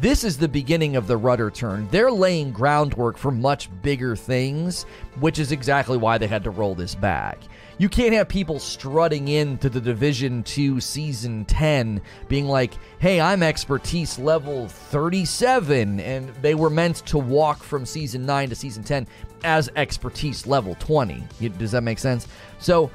this 0.00 0.24
is 0.24 0.36
the 0.36 0.48
beginning 0.48 0.96
of 0.96 1.06
the 1.06 1.16
rudder 1.16 1.50
turn. 1.50 1.88
They're 1.90 2.12
laying 2.12 2.52
groundwork 2.52 3.16
for 3.16 3.30
much 3.30 3.68
bigger 3.82 4.14
things, 4.14 4.84
which 5.20 5.38
is 5.38 5.52
exactly 5.52 5.96
why 5.96 6.18
they 6.18 6.26
had 6.26 6.44
to 6.44 6.50
roll 6.50 6.74
this 6.74 6.94
back. 6.94 7.38
You 7.78 7.88
can't 7.88 8.14
have 8.14 8.28
people 8.28 8.60
strutting 8.60 9.28
into 9.28 9.68
the 9.68 9.80
Division 9.80 10.44
2 10.44 10.80
Season 10.80 11.44
10 11.46 12.00
being 12.28 12.46
like, 12.46 12.74
hey, 13.00 13.20
I'm 13.20 13.42
expertise 13.42 14.18
level 14.18 14.68
37, 14.68 15.98
and 15.98 16.28
they 16.42 16.54
were 16.54 16.70
meant 16.70 16.96
to 17.06 17.18
walk 17.18 17.62
from 17.62 17.84
Season 17.84 18.24
9 18.24 18.50
to 18.50 18.54
Season 18.54 18.84
10 18.84 19.06
as 19.42 19.68
expertise 19.74 20.46
level 20.46 20.76
20. 20.78 21.24
Does 21.58 21.72
that 21.72 21.82
make 21.82 21.98
sense? 21.98 22.28
So 22.58 22.90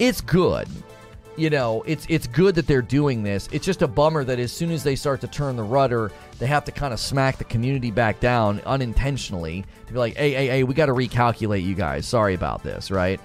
it's 0.00 0.20
good 0.20 0.68
you 1.36 1.50
know, 1.50 1.82
it's 1.86 2.06
it's 2.08 2.26
good 2.26 2.54
that 2.54 2.66
they're 2.66 2.82
doing 2.82 3.22
this. 3.22 3.48
It's 3.52 3.66
just 3.66 3.82
a 3.82 3.88
bummer 3.88 4.24
that 4.24 4.38
as 4.38 4.52
soon 4.52 4.70
as 4.70 4.84
they 4.84 4.96
start 4.96 5.20
to 5.22 5.26
turn 5.26 5.56
the 5.56 5.62
rudder, 5.62 6.12
they 6.38 6.46
have 6.46 6.64
to 6.64 6.72
kind 6.72 6.92
of 6.92 7.00
smack 7.00 7.38
the 7.38 7.44
community 7.44 7.90
back 7.90 8.20
down 8.20 8.60
unintentionally 8.66 9.64
to 9.86 9.92
be 9.92 9.98
like, 9.98 10.16
"Hey, 10.16 10.32
hey, 10.32 10.46
hey, 10.46 10.62
we 10.64 10.74
got 10.74 10.86
to 10.86 10.94
recalculate 10.94 11.64
you 11.64 11.74
guys. 11.74 12.06
Sorry 12.06 12.34
about 12.34 12.62
this, 12.62 12.90
right?" 12.90 13.20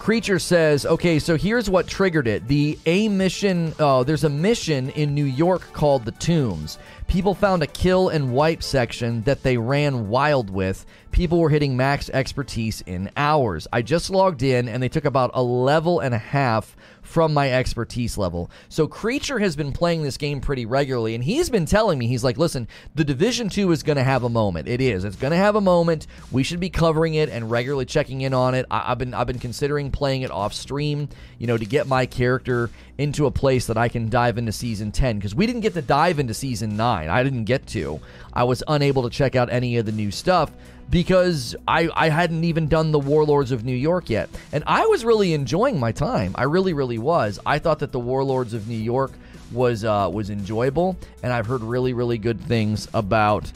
Creature 0.00 0.38
says, 0.38 0.86
"Okay, 0.86 1.18
so 1.18 1.36
here's 1.36 1.68
what 1.68 1.86
triggered 1.86 2.26
it. 2.26 2.48
The 2.48 2.78
A 2.86 3.08
mission, 3.08 3.74
oh, 3.78 4.02
there's 4.02 4.24
a 4.24 4.30
mission 4.30 4.88
in 4.88 5.14
New 5.14 5.26
York 5.26 5.74
called 5.74 6.06
the 6.06 6.12
Tombs. 6.12 6.78
People 7.06 7.34
found 7.34 7.62
a 7.62 7.66
kill 7.66 8.08
and 8.08 8.32
wipe 8.32 8.62
section 8.62 9.20
that 9.24 9.42
they 9.42 9.58
ran 9.58 10.08
wild 10.08 10.48
with. 10.48 10.86
People 11.10 11.38
were 11.38 11.50
hitting 11.50 11.76
max 11.76 12.08
expertise 12.14 12.80
in 12.86 13.10
hours. 13.14 13.68
I 13.74 13.82
just 13.82 14.08
logged 14.08 14.42
in 14.42 14.70
and 14.70 14.82
they 14.82 14.88
took 14.88 15.04
about 15.04 15.32
a 15.34 15.42
level 15.42 16.00
and 16.00 16.14
a 16.14 16.18
half 16.18 16.74
from 17.10 17.34
my 17.34 17.50
expertise 17.50 18.16
level. 18.16 18.48
So 18.68 18.86
Creature 18.86 19.40
has 19.40 19.56
been 19.56 19.72
playing 19.72 20.04
this 20.04 20.16
game 20.16 20.40
pretty 20.40 20.64
regularly, 20.64 21.16
and 21.16 21.24
he's 21.24 21.50
been 21.50 21.66
telling 21.66 21.98
me, 21.98 22.06
he's 22.06 22.22
like, 22.22 22.38
listen, 22.38 22.68
the 22.94 23.04
Division 23.04 23.48
2 23.48 23.72
is 23.72 23.82
going 23.82 23.96
to 23.96 24.04
have 24.04 24.22
a 24.22 24.28
moment. 24.28 24.68
It 24.68 24.80
is. 24.80 25.02
It's 25.04 25.16
going 25.16 25.32
to 25.32 25.36
have 25.36 25.56
a 25.56 25.60
moment. 25.60 26.06
We 26.30 26.44
should 26.44 26.60
be 26.60 26.70
covering 26.70 27.14
it 27.14 27.28
and 27.28 27.50
regularly 27.50 27.84
checking 27.84 28.20
in 28.20 28.32
on 28.32 28.54
it. 28.54 28.64
I, 28.70 28.90
have 28.90 28.98
been 28.98 29.12
I've 29.12 29.26
been 29.26 29.40
considering 29.40 29.90
playing 29.90 30.22
it 30.22 30.30
off 30.30 30.52
stream, 30.54 31.08
you 31.38 31.48
know, 31.48 31.56
to 31.56 31.66
get 31.66 31.88
my 31.88 32.06
character 32.06 32.70
into 32.96 33.26
a 33.26 33.30
place 33.32 33.66
that 33.66 33.76
I 33.76 33.88
can 33.88 34.08
dive 34.08 34.38
into 34.38 34.52
season 34.52 34.92
10 34.92 35.16
because 35.16 35.34
we 35.34 35.46
didn't 35.46 35.62
get 35.62 35.74
to 35.74 35.82
dive 35.82 36.20
into 36.20 36.32
season 36.32 36.76
9. 36.76 37.08
I 37.08 37.22
didn't 37.24 37.44
get 37.44 37.66
to. 37.68 38.00
I 38.32 38.44
was 38.44 38.62
unable 38.68 39.02
to 39.02 39.10
check 39.10 39.34
out 39.34 39.50
any 39.50 39.78
of 39.78 39.86
the 39.86 39.92
new 39.92 40.12
stuff 40.12 40.52
because 40.90 41.54
I, 41.68 41.88
I 41.94 42.08
hadn't 42.08 42.44
even 42.44 42.66
done 42.66 42.90
the 42.90 42.98
Warlords 42.98 43.52
of 43.52 43.64
New 43.64 43.76
York 43.76 44.10
yet. 44.10 44.28
And 44.52 44.64
I 44.66 44.86
was 44.86 45.04
really 45.04 45.32
enjoying 45.32 45.78
my 45.78 45.92
time. 45.92 46.34
I 46.36 46.44
really, 46.44 46.72
really 46.72 46.98
was. 46.98 47.38
I 47.46 47.58
thought 47.58 47.78
that 47.78 47.92
the 47.92 48.00
Warlords 48.00 48.54
of 48.54 48.68
New 48.68 48.76
York 48.76 49.12
was 49.52 49.84
uh, 49.84 50.08
was 50.12 50.30
enjoyable, 50.30 50.96
and 51.22 51.32
I've 51.32 51.46
heard 51.46 51.62
really, 51.62 51.92
really 51.92 52.18
good 52.18 52.40
things 52.40 52.88
about 52.94 53.50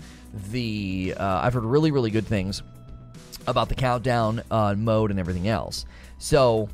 the. 0.50 1.14
Uh, 1.16 1.40
I've 1.42 1.54
heard 1.54 1.64
really, 1.64 1.90
really 1.90 2.10
good 2.10 2.26
things 2.26 2.62
about 3.46 3.68
the 3.68 3.74
countdown 3.74 4.42
uh, 4.50 4.74
mode 4.76 5.10
and 5.10 5.20
everything 5.20 5.48
else. 5.48 5.84
So 6.18 6.68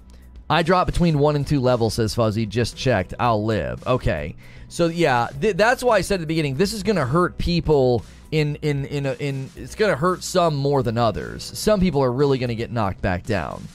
I 0.49 0.62
drop 0.62 0.87
between 0.87 1.19
one 1.19 1.37
and 1.37 1.47
two 1.47 1.61
levels, 1.61 1.95
says 1.95 2.14
Fuzzy. 2.14 2.47
Just 2.47 2.76
checked. 2.76 3.14
I'll 3.19 3.45
live. 3.45 3.87
Okay. 3.87 4.37
So 4.69 4.87
yeah, 4.87 5.29
th- 5.40 5.57
that's 5.57 5.83
why 5.83 5.97
I 5.97 6.00
said 6.00 6.14
at 6.14 6.21
the 6.21 6.26
beginning, 6.26 6.57
this 6.57 6.73
is 6.73 6.83
going 6.83 6.97
to 6.97 7.05
hurt 7.05 7.37
people 7.38 8.05
in 8.31 8.57
in 8.57 8.85
in 8.87 9.07
a, 9.07 9.13
in 9.15 9.51
it's 9.57 9.75
going 9.75 9.91
to 9.91 9.97
hurt 9.97 10.23
some 10.23 10.55
more 10.55 10.83
than 10.83 10.99
others. 10.99 11.43
Some 11.43 11.81
people 11.81 12.03
are 12.03 12.13
really 12.13 12.39
going 12.39 12.49
to 12.49 12.55
get 12.55 12.71
knocked 12.71 13.03
back 13.03 13.25
down. 13.25 13.67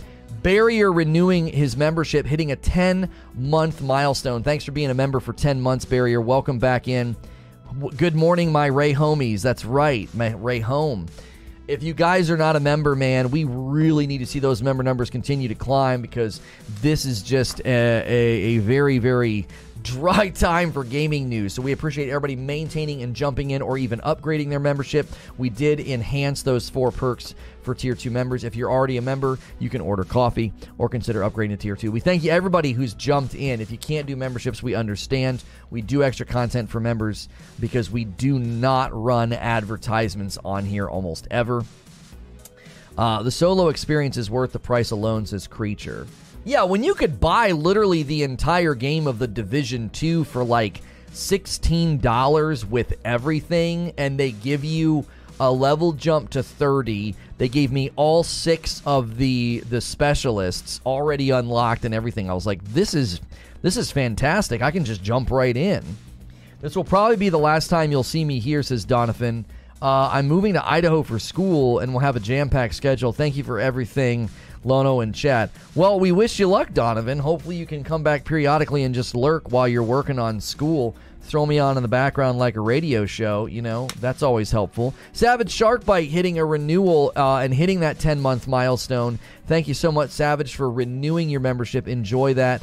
Barrier 0.41 0.93
renewing 0.93 1.47
his 1.47 1.75
membership, 1.75 2.25
hitting 2.25 2.51
a 2.51 2.55
10 2.55 3.09
month 3.35 3.81
milestone. 3.81 4.43
Thanks 4.43 4.63
for 4.63 4.71
being 4.71 4.91
a 4.91 4.93
member 4.93 5.19
for 5.19 5.33
10 5.33 5.59
months, 5.59 5.85
Barrier. 5.85 6.21
Welcome 6.21 6.59
back 6.59 6.87
in. 6.87 7.15
Good 7.97 8.15
morning, 8.15 8.51
my 8.51 8.67
Ray 8.67 8.93
homies. 8.93 9.41
That's 9.41 9.65
right, 9.65 10.07
my 10.13 10.33
Ray 10.33 10.59
home. 10.59 11.07
If 11.67 11.81
you 11.81 11.95
guys 11.95 12.29
are 12.29 12.37
not 12.37 12.55
a 12.55 12.59
member, 12.59 12.95
man, 12.95 13.31
we 13.31 13.43
really 13.43 14.05
need 14.05 14.19
to 14.19 14.27
see 14.27 14.37
those 14.37 14.61
member 14.61 14.83
numbers 14.83 15.09
continue 15.09 15.47
to 15.47 15.55
climb 15.55 16.03
because 16.03 16.39
this 16.79 17.05
is 17.05 17.23
just 17.23 17.59
a, 17.61 18.03
a, 18.05 18.07
a 18.07 18.57
very, 18.59 18.99
very 18.99 19.47
dry 19.85 20.29
time 20.35 20.73
for 20.73 20.83
gaming 20.83 21.29
news. 21.29 21.53
So 21.53 21.61
we 21.61 21.71
appreciate 21.71 22.09
everybody 22.09 22.35
maintaining 22.35 23.03
and 23.03 23.15
jumping 23.15 23.51
in 23.51 23.61
or 23.61 23.77
even 23.77 23.99
upgrading 23.99 24.49
their 24.49 24.59
membership. 24.59 25.07
We 25.37 25.49
did 25.49 25.79
enhance 25.79 26.41
those 26.41 26.69
four 26.69 26.91
perks 26.91 27.35
for 27.61 27.73
tier 27.73 27.95
2 27.95 28.11
members. 28.11 28.43
If 28.43 28.55
you're 28.55 28.69
already 28.69 28.97
a 28.97 29.01
member, 29.01 29.39
you 29.59 29.69
can 29.69 29.81
order 29.81 30.03
coffee 30.03 30.51
or 30.77 30.89
consider 30.89 31.21
upgrading 31.21 31.51
to 31.51 31.57
tier 31.57 31.75
2. 31.75 31.91
We 31.91 31.99
thank 31.99 32.23
you 32.23 32.31
everybody 32.31 32.73
who's 32.73 32.93
jumped 32.93 33.35
in. 33.35 33.61
If 33.61 33.71
you 33.71 33.77
can't 33.77 34.07
do 34.07 34.15
memberships, 34.15 34.61
we 34.61 34.75
understand. 34.75 35.43
We 35.69 35.81
do 35.81 36.03
extra 36.03 36.25
content 36.25 36.69
for 36.69 36.79
members 36.79 37.29
because 37.59 37.89
we 37.89 38.03
do 38.03 38.39
not 38.39 38.91
run 38.93 39.33
advertisements 39.33 40.37
on 40.43 40.65
here 40.65 40.89
almost 40.89 41.27
ever. 41.31 41.63
Uh, 42.97 43.23
the 43.23 43.31
solo 43.31 43.69
experience 43.69 44.17
is 44.17 44.29
worth 44.29 44.53
the 44.53 44.59
price 44.59 44.91
alone, 44.91 45.25
says 45.25 45.47
Creature. 45.47 46.07
Yeah, 46.47 46.63
when 46.63 46.83
you 46.83 46.93
could 46.93 47.19
buy 47.19 47.51
literally 47.51 48.03
the 48.03 48.21
entire 48.21 48.75
game 48.75 49.07
of 49.07 49.17
the 49.17 49.27
Division 49.27 49.89
2 49.89 50.25
for 50.25 50.43
like 50.43 50.81
$16 51.11 52.69
with 52.69 52.93
everything, 53.03 53.93
and 53.97 54.19
they 54.19 54.31
give 54.31 54.63
you 54.63 55.07
a 55.39 55.51
level 55.51 55.91
jump 55.93 56.29
to 56.29 56.43
30. 56.43 57.15
They 57.39 57.49
gave 57.49 57.71
me 57.71 57.91
all 57.95 58.23
six 58.23 58.83
of 58.85 59.17
the 59.17 59.63
the 59.69 59.81
specialists 59.81 60.79
already 60.85 61.31
unlocked 61.31 61.83
and 61.83 61.95
everything. 61.95 62.29
I 62.29 62.35
was 62.35 62.45
like, 62.45 62.63
this 62.63 62.93
is 62.93 63.21
this 63.63 63.75
is 63.75 63.91
fantastic. 63.91 64.61
I 64.61 64.69
can 64.69 64.85
just 64.85 65.01
jump 65.01 65.31
right 65.31 65.57
in. 65.57 65.83
This 66.61 66.75
will 66.75 66.83
probably 66.83 67.17
be 67.17 67.29
the 67.29 67.39
last 67.39 67.69
time 67.69 67.89
you'll 67.91 68.03
see 68.03 68.23
me 68.23 68.39
here, 68.39 68.61
says 68.61 68.85
Donovan. 68.85 69.45
Uh, 69.81 70.09
I'm 70.13 70.27
moving 70.27 70.53
to 70.53 70.65
Idaho 70.65 71.03
for 71.03 71.19
school 71.19 71.79
and 71.79 71.91
we'll 71.91 71.99
have 71.99 72.15
a 72.15 72.19
jam 72.19 72.49
packed 72.49 72.75
schedule. 72.75 73.11
Thank 73.11 73.35
you 73.35 73.43
for 73.43 73.59
everything. 73.59 74.29
Lono 74.65 74.99
and 74.99 75.13
chat. 75.13 75.51
Well, 75.75 75.99
we 75.99 76.11
wish 76.11 76.39
you 76.39 76.47
luck, 76.47 76.73
Donovan. 76.73 77.19
Hopefully, 77.19 77.55
you 77.55 77.65
can 77.65 77.83
come 77.83 78.03
back 78.03 78.25
periodically 78.25 78.83
and 78.83 78.93
just 78.95 79.15
lurk 79.15 79.51
while 79.51 79.67
you're 79.67 79.83
working 79.83 80.19
on 80.19 80.41
school. 80.41 80.95
Throw 81.21 81.45
me 81.45 81.57
on 81.57 81.77
in 81.77 81.83
the 81.83 81.89
background 81.89 82.37
like 82.37 82.55
a 82.55 82.61
radio 82.61 83.05
show, 83.07 83.47
you 83.47 83.63
know, 83.63 83.87
that's 83.99 84.21
always 84.21 84.51
helpful. 84.51 84.93
Savage 85.11 85.51
Sharkbite 85.51 86.09
hitting 86.09 86.37
a 86.37 86.45
renewal 86.45 87.11
uh, 87.15 87.37
and 87.37 87.51
hitting 87.51 87.79
that 87.79 87.97
10 87.97 88.21
month 88.21 88.47
milestone. 88.47 89.17
Thank 89.47 89.67
you 89.67 89.73
so 89.73 89.91
much, 89.91 90.11
Savage, 90.11 90.53
for 90.55 90.69
renewing 90.69 91.29
your 91.29 91.39
membership. 91.39 91.87
Enjoy 91.87 92.35
that 92.35 92.61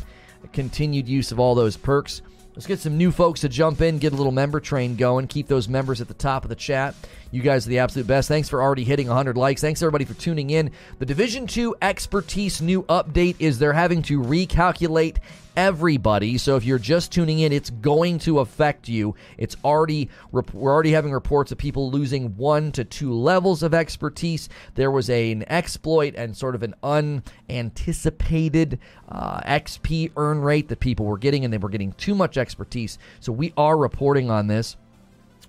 continued 0.52 1.08
use 1.08 1.32
of 1.32 1.40
all 1.40 1.54
those 1.54 1.76
perks. 1.76 2.22
Let's 2.54 2.66
get 2.66 2.80
some 2.80 2.98
new 2.98 3.10
folks 3.10 3.40
to 3.40 3.48
jump 3.48 3.80
in, 3.80 3.98
get 3.98 4.12
a 4.12 4.16
little 4.16 4.32
member 4.32 4.60
train 4.60 4.96
going, 4.96 5.26
keep 5.26 5.48
those 5.48 5.68
members 5.68 6.00
at 6.00 6.08
the 6.08 6.14
top 6.14 6.44
of 6.44 6.50
the 6.50 6.54
chat. 6.54 6.94
You 7.32 7.40
guys 7.40 7.66
are 7.66 7.70
the 7.70 7.78
absolute 7.78 8.06
best. 8.06 8.28
Thanks 8.28 8.50
for 8.50 8.62
already 8.62 8.84
hitting 8.84 9.06
100 9.08 9.38
likes. 9.38 9.62
Thanks 9.62 9.80
everybody 9.80 10.04
for 10.04 10.12
tuning 10.12 10.50
in. 10.50 10.70
The 10.98 11.06
Division 11.06 11.46
2 11.46 11.76
expertise 11.80 12.60
new 12.60 12.82
update 12.82 13.36
is 13.38 13.58
they're 13.58 13.72
having 13.72 14.02
to 14.02 14.20
recalculate 14.20 15.16
everybody. 15.56 16.36
So 16.36 16.56
if 16.56 16.64
you're 16.64 16.78
just 16.78 17.10
tuning 17.10 17.38
in, 17.38 17.50
it's 17.50 17.70
going 17.70 18.18
to 18.20 18.40
affect 18.40 18.86
you. 18.86 19.14
It's 19.38 19.56
already 19.64 20.10
we're 20.30 20.42
already 20.52 20.92
having 20.92 21.10
reports 21.10 21.50
of 21.52 21.56
people 21.56 21.90
losing 21.90 22.36
1 22.36 22.72
to 22.72 22.84
2 22.84 23.14
levels 23.14 23.62
of 23.62 23.72
expertise. 23.72 24.50
There 24.74 24.90
was 24.90 25.08
a, 25.08 25.32
an 25.32 25.50
exploit 25.50 26.14
and 26.14 26.36
sort 26.36 26.54
of 26.54 26.62
an 26.62 26.74
unanticipated 26.82 28.78
uh, 29.08 29.40
XP 29.40 30.12
earn 30.18 30.42
rate 30.42 30.68
that 30.68 30.80
people 30.80 31.06
were 31.06 31.16
getting 31.16 31.46
and 31.46 31.52
they 31.52 31.58
were 31.58 31.70
getting 31.70 31.92
too 31.92 32.14
much 32.14 32.36
expertise. 32.36 32.98
So 33.20 33.32
we 33.32 33.54
are 33.56 33.78
reporting 33.78 34.30
on 34.30 34.48
this. 34.48 34.76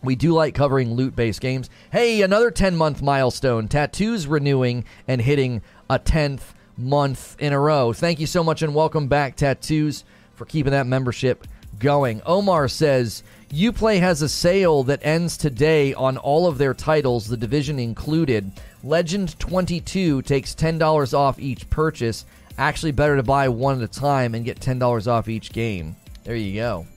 We 0.04 0.16
do 0.16 0.34
like 0.34 0.54
covering 0.54 0.94
loot 0.94 1.16
based 1.16 1.40
games. 1.40 1.70
Hey, 1.92 2.22
another 2.22 2.52
10 2.52 2.76
month 2.76 3.02
milestone. 3.02 3.70
Tattoos 3.70 4.28
renewing 4.28 4.84
and 5.08 5.22
hitting 5.22 5.62
a 5.90 5.98
10th 5.98 6.54
month 6.78 7.38
in 7.40 7.54
a 7.54 7.60
row. 7.60 7.94
Thank 7.94 8.20
you 8.20 8.28
so 8.28 8.44
much 8.44 8.62
and 8.62 8.76
welcome 8.76 9.08
back, 9.08 9.38
Tattoos, 9.38 10.04
for 10.36 10.46
keeping 10.46 10.72
that 10.72 10.88
membership 10.88 11.48
going. 11.80 12.22
Omar 12.26 12.68
says 12.68 13.24
Uplay 13.50 14.00
has 14.00 14.22
a 14.22 14.30
sale 14.30 14.84
that 14.84 15.06
ends 15.06 15.38
today 15.38 15.94
on 15.94 16.18
all 16.18 16.48
of 16.48 16.58
their 16.58 16.74
titles, 16.74 17.28
the 17.28 17.38
division 17.38 17.80
included. 17.80 18.52
Legend 18.84 19.40
22 19.40 20.22
takes 20.24 20.54
$10 20.54 21.14
off 21.14 21.40
each 21.40 21.70
purchase. 21.70 22.26
Actually, 22.58 22.92
better 22.92 23.16
to 23.16 23.24
buy 23.24 23.48
one 23.48 23.82
at 23.82 23.90
a 23.90 24.00
time 24.00 24.36
and 24.36 24.44
get 24.44 24.60
$10 24.60 25.08
off 25.08 25.30
each 25.30 25.54
game. 25.54 25.96
There 26.24 26.36
you 26.36 26.56
go. 26.56 26.88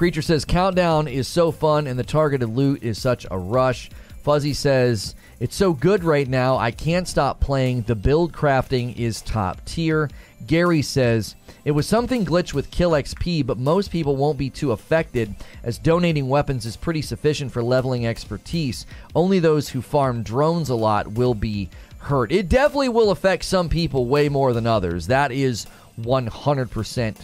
Creature 0.00 0.22
says 0.22 0.46
Countdown 0.46 1.06
is 1.06 1.28
so 1.28 1.52
fun 1.52 1.86
and 1.86 1.98
the 1.98 2.02
targeted 2.02 2.48
loot 2.48 2.82
is 2.82 2.98
such 2.98 3.26
a 3.30 3.36
rush. 3.36 3.90
Fuzzy 4.22 4.54
says 4.54 5.14
it's 5.40 5.54
so 5.54 5.74
good 5.74 6.04
right 6.04 6.26
now, 6.26 6.56
I 6.56 6.70
can't 6.70 7.06
stop 7.06 7.38
playing. 7.38 7.82
The 7.82 7.94
build 7.94 8.32
crafting 8.32 8.96
is 8.96 9.20
top 9.20 9.62
tier. 9.66 10.08
Gary 10.46 10.80
says 10.80 11.36
it 11.66 11.72
was 11.72 11.86
something 11.86 12.24
glitch 12.24 12.54
with 12.54 12.70
kill 12.70 12.92
XP, 12.92 13.44
but 13.44 13.58
most 13.58 13.90
people 13.90 14.16
won't 14.16 14.38
be 14.38 14.48
too 14.48 14.72
affected 14.72 15.34
as 15.64 15.76
donating 15.76 16.30
weapons 16.30 16.64
is 16.64 16.78
pretty 16.78 17.02
sufficient 17.02 17.52
for 17.52 17.62
leveling 17.62 18.06
expertise. 18.06 18.86
Only 19.14 19.38
those 19.38 19.68
who 19.68 19.82
farm 19.82 20.22
drones 20.22 20.70
a 20.70 20.74
lot 20.76 21.12
will 21.12 21.34
be 21.34 21.68
hurt. 21.98 22.32
It 22.32 22.48
definitely 22.48 22.88
will 22.88 23.10
affect 23.10 23.44
some 23.44 23.68
people 23.68 24.06
way 24.06 24.30
more 24.30 24.54
than 24.54 24.66
others. 24.66 25.08
That 25.08 25.30
is 25.30 25.66
100% 26.00 27.16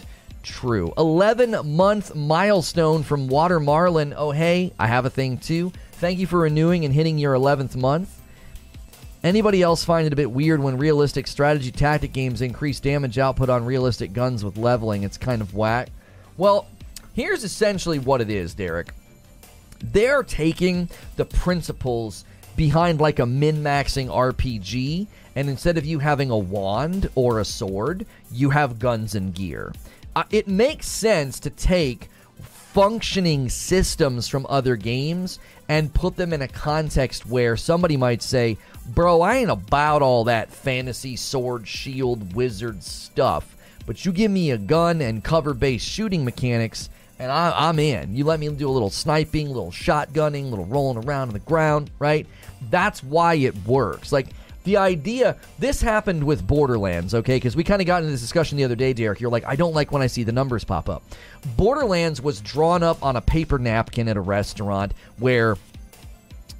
true. 0.47 0.93
11 0.97 1.55
month 1.75 2.15
milestone 2.15 3.03
from 3.03 3.27
Water 3.27 3.59
Marlin. 3.59 4.13
Oh, 4.15 4.31
hey, 4.31 4.73
I 4.79 4.87
have 4.87 5.05
a 5.05 5.09
thing 5.09 5.37
too. 5.37 5.71
Thank 5.93 6.19
you 6.19 6.27
for 6.27 6.39
renewing 6.39 6.85
and 6.85 6.93
hitting 6.93 7.17
your 7.17 7.33
11th 7.33 7.75
month. 7.75 8.21
Anybody 9.23 9.61
else 9.61 9.83
find 9.83 10.07
it 10.07 10.13
a 10.13 10.15
bit 10.15 10.31
weird 10.31 10.61
when 10.61 10.77
realistic 10.77 11.27
strategy 11.27 11.71
tactic 11.71 12.13
games 12.13 12.41
increase 12.41 12.79
damage 12.79 13.17
output 13.17 13.49
on 13.49 13.65
realistic 13.65 14.13
guns 14.13 14.45
with 14.45 14.57
leveling? 14.57 15.03
It's 15.03 15.17
kind 15.17 15.41
of 15.41 15.53
whack. 15.53 15.89
Well, 16.37 16.67
here's 17.13 17.43
essentially 17.43 17.99
what 17.99 18.21
it 18.21 18.29
is, 18.29 18.53
Derek. 18.53 18.93
They're 19.79 20.23
taking 20.23 20.89
the 21.17 21.25
principles 21.25 22.25
behind 22.55 23.01
like 23.01 23.19
a 23.19 23.25
min 23.25 23.63
maxing 23.63 24.07
RPG, 24.07 25.07
and 25.35 25.49
instead 25.49 25.77
of 25.77 25.85
you 25.85 25.99
having 25.99 26.29
a 26.29 26.37
wand 26.37 27.09
or 27.15 27.39
a 27.39 27.45
sword, 27.45 28.05
you 28.31 28.51
have 28.51 28.79
guns 28.79 29.13
and 29.13 29.33
gear. 29.33 29.73
Uh, 30.17 30.23
it 30.31 30.47
makes 30.47 30.87
sense 30.87 31.39
to 31.39 31.51
take 31.51 32.09
functioning 32.41 33.49
systems 33.49 34.27
from 34.27 34.47
other 34.49 34.75
games 34.75 35.37
and 35.69 35.93
put 35.93 36.15
them 36.15 36.33
in 36.33 36.41
a 36.41 36.47
context 36.47 37.27
where 37.27 37.55
somebody 37.55 37.95
might 37.97 38.23
say, 38.23 38.57
Bro, 38.95 39.21
I 39.21 39.35
ain't 39.35 39.51
about 39.51 40.01
all 40.01 40.23
that 40.23 40.49
fantasy 40.49 41.17
sword, 41.17 41.67
shield, 41.67 42.33
wizard 42.33 42.81
stuff, 42.81 43.55
but 43.85 44.05
you 44.05 44.11
give 44.11 44.31
me 44.31 44.49
a 44.49 44.57
gun 44.57 45.01
and 45.01 45.23
cover 45.23 45.53
based 45.53 45.87
shooting 45.87 46.25
mechanics 46.25 46.89
and 47.19 47.31
I, 47.31 47.69
am 47.69 47.77
in. 47.77 48.15
You 48.15 48.23
let 48.23 48.39
me 48.39 48.49
do 48.49 48.67
a 48.67 48.71
little 48.71 48.89
sniping, 48.89 49.45
a 49.45 49.51
little 49.51 49.71
shotgunning, 49.71 50.45
a 50.45 50.47
little 50.47 50.65
rolling 50.65 51.05
around 51.05 51.27
on 51.27 51.33
the 51.33 51.39
ground, 51.39 51.91
right? 51.99 52.25
That's 52.71 53.03
why 53.03 53.35
it 53.35 53.55
works. 53.67 54.11
Like 54.11 54.29
the 54.67 54.77
idea, 54.77 55.35
this 55.57 55.81
happened 55.81 56.23
with 56.23 56.45
Borderlands, 56.45 57.15
okay? 57.15 57.37
Because 57.37 57.55
we 57.55 57.63
kind 57.63 57.81
of 57.81 57.87
got 57.87 58.03
into 58.03 58.11
this 58.11 58.21
discussion 58.21 58.57
the 58.57 58.63
other 58.63 58.75
day, 58.75 58.93
Derek. 58.93 59.19
You're 59.19 59.31
like, 59.31 59.45
I 59.45 59.55
don't 59.55 59.73
like 59.73 59.91
when 59.91 60.01
I 60.01 60.07
see 60.07 60.23
the 60.23 60.31
numbers 60.31 60.63
pop 60.63 60.89
up. 60.89 61.03
Borderlands 61.55 62.21
was 62.21 62.41
drawn 62.41 62.83
up 62.83 63.01
on 63.03 63.15
a 63.15 63.21
paper 63.21 63.57
napkin 63.57 64.07
at 64.07 64.17
a 64.17 64.21
restaurant 64.21 64.93
where 65.17 65.57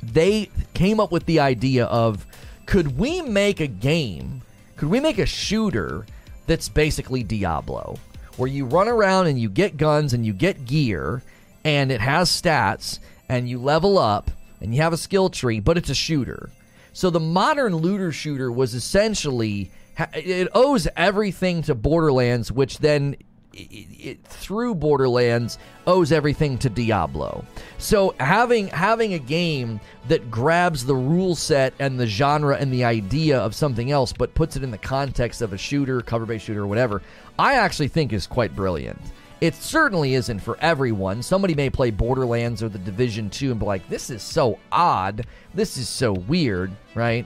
they 0.01 0.49
came 0.73 0.99
up 0.99 1.11
with 1.11 1.25
the 1.25 1.39
idea 1.39 1.85
of 1.85 2.25
could 2.65 2.97
we 2.97 3.21
make 3.21 3.59
a 3.59 3.67
game, 3.67 4.41
could 4.75 4.89
we 4.89 4.99
make 4.99 5.19
a 5.19 5.25
shooter 5.25 6.05
that's 6.47 6.69
basically 6.69 7.23
Diablo? 7.23 7.97
where 8.37 8.47
you 8.47 8.65
run 8.65 8.87
around 8.87 9.27
and 9.27 9.39
you 9.39 9.49
get 9.49 9.77
guns 9.77 10.13
and 10.13 10.25
you 10.25 10.31
get 10.31 10.65
gear 10.65 11.21
and 11.65 11.91
it 11.91 11.99
has 11.99 12.29
stats 12.29 12.99
and 13.27 13.49
you 13.49 13.59
level 13.59 13.97
up 13.97 14.31
and 14.61 14.73
you 14.73 14.81
have 14.81 14.93
a 14.93 14.97
skill 14.97 15.29
tree, 15.29 15.59
but 15.59 15.77
it's 15.77 15.89
a 15.89 15.95
shooter. 15.95 16.49
So 16.97 17.11
the 17.11 17.19
modern 17.19 17.75
looter 17.75 18.11
shooter 18.11 18.51
was 18.51 18.73
essentially 18.73 19.69
it 20.15 20.47
owes 20.55 20.87
everything 20.97 21.61
to 21.61 21.75
Borderlands, 21.75 22.51
which 22.51 22.79
then 22.79 23.15
it, 23.53 23.59
it, 23.59 24.23
through 24.23 24.73
Borderlands 24.73 25.59
owes 25.85 26.11
everything 26.11 26.57
to 26.57 26.71
Diablo. 26.71 27.45
So 27.77 28.15
having 28.19 28.69
having 28.69 29.13
a 29.13 29.19
game 29.19 29.79
that 30.07 30.31
grabs 30.31 30.87
the 30.87 30.95
rule 30.95 31.35
set 31.35 31.75
and 31.77 31.99
the 31.99 32.07
genre 32.07 32.57
and 32.57 32.73
the 32.73 32.83
idea 32.83 33.37
of 33.37 33.53
something 33.53 33.91
else, 33.91 34.11
but 34.11 34.33
puts 34.33 34.55
it 34.55 34.63
in 34.63 34.71
the 34.71 34.77
context 34.79 35.43
of 35.43 35.53
a 35.53 35.57
shooter, 35.57 36.01
cover-based 36.01 36.45
shooter, 36.45 36.63
or 36.63 36.67
whatever, 36.67 37.03
I 37.37 37.57
actually 37.57 37.89
think 37.89 38.11
is 38.11 38.25
quite 38.25 38.55
brilliant. 38.55 38.99
It 39.39 39.53
certainly 39.53 40.15
isn't 40.15 40.39
for 40.39 40.57
everyone. 40.59 41.21
Somebody 41.21 41.53
may 41.53 41.69
play 41.69 41.91
Borderlands 41.91 42.63
or 42.63 42.69
the 42.69 42.79
Division 42.79 43.29
2 43.29 43.51
and 43.51 43.59
be 43.59 43.65
like, 43.65 43.87
this 43.87 44.09
is 44.09 44.23
so 44.23 44.57
odd. 44.71 45.27
This 45.53 45.77
is 45.77 45.87
so 45.87 46.13
weird, 46.13 46.71
right? 46.95 47.25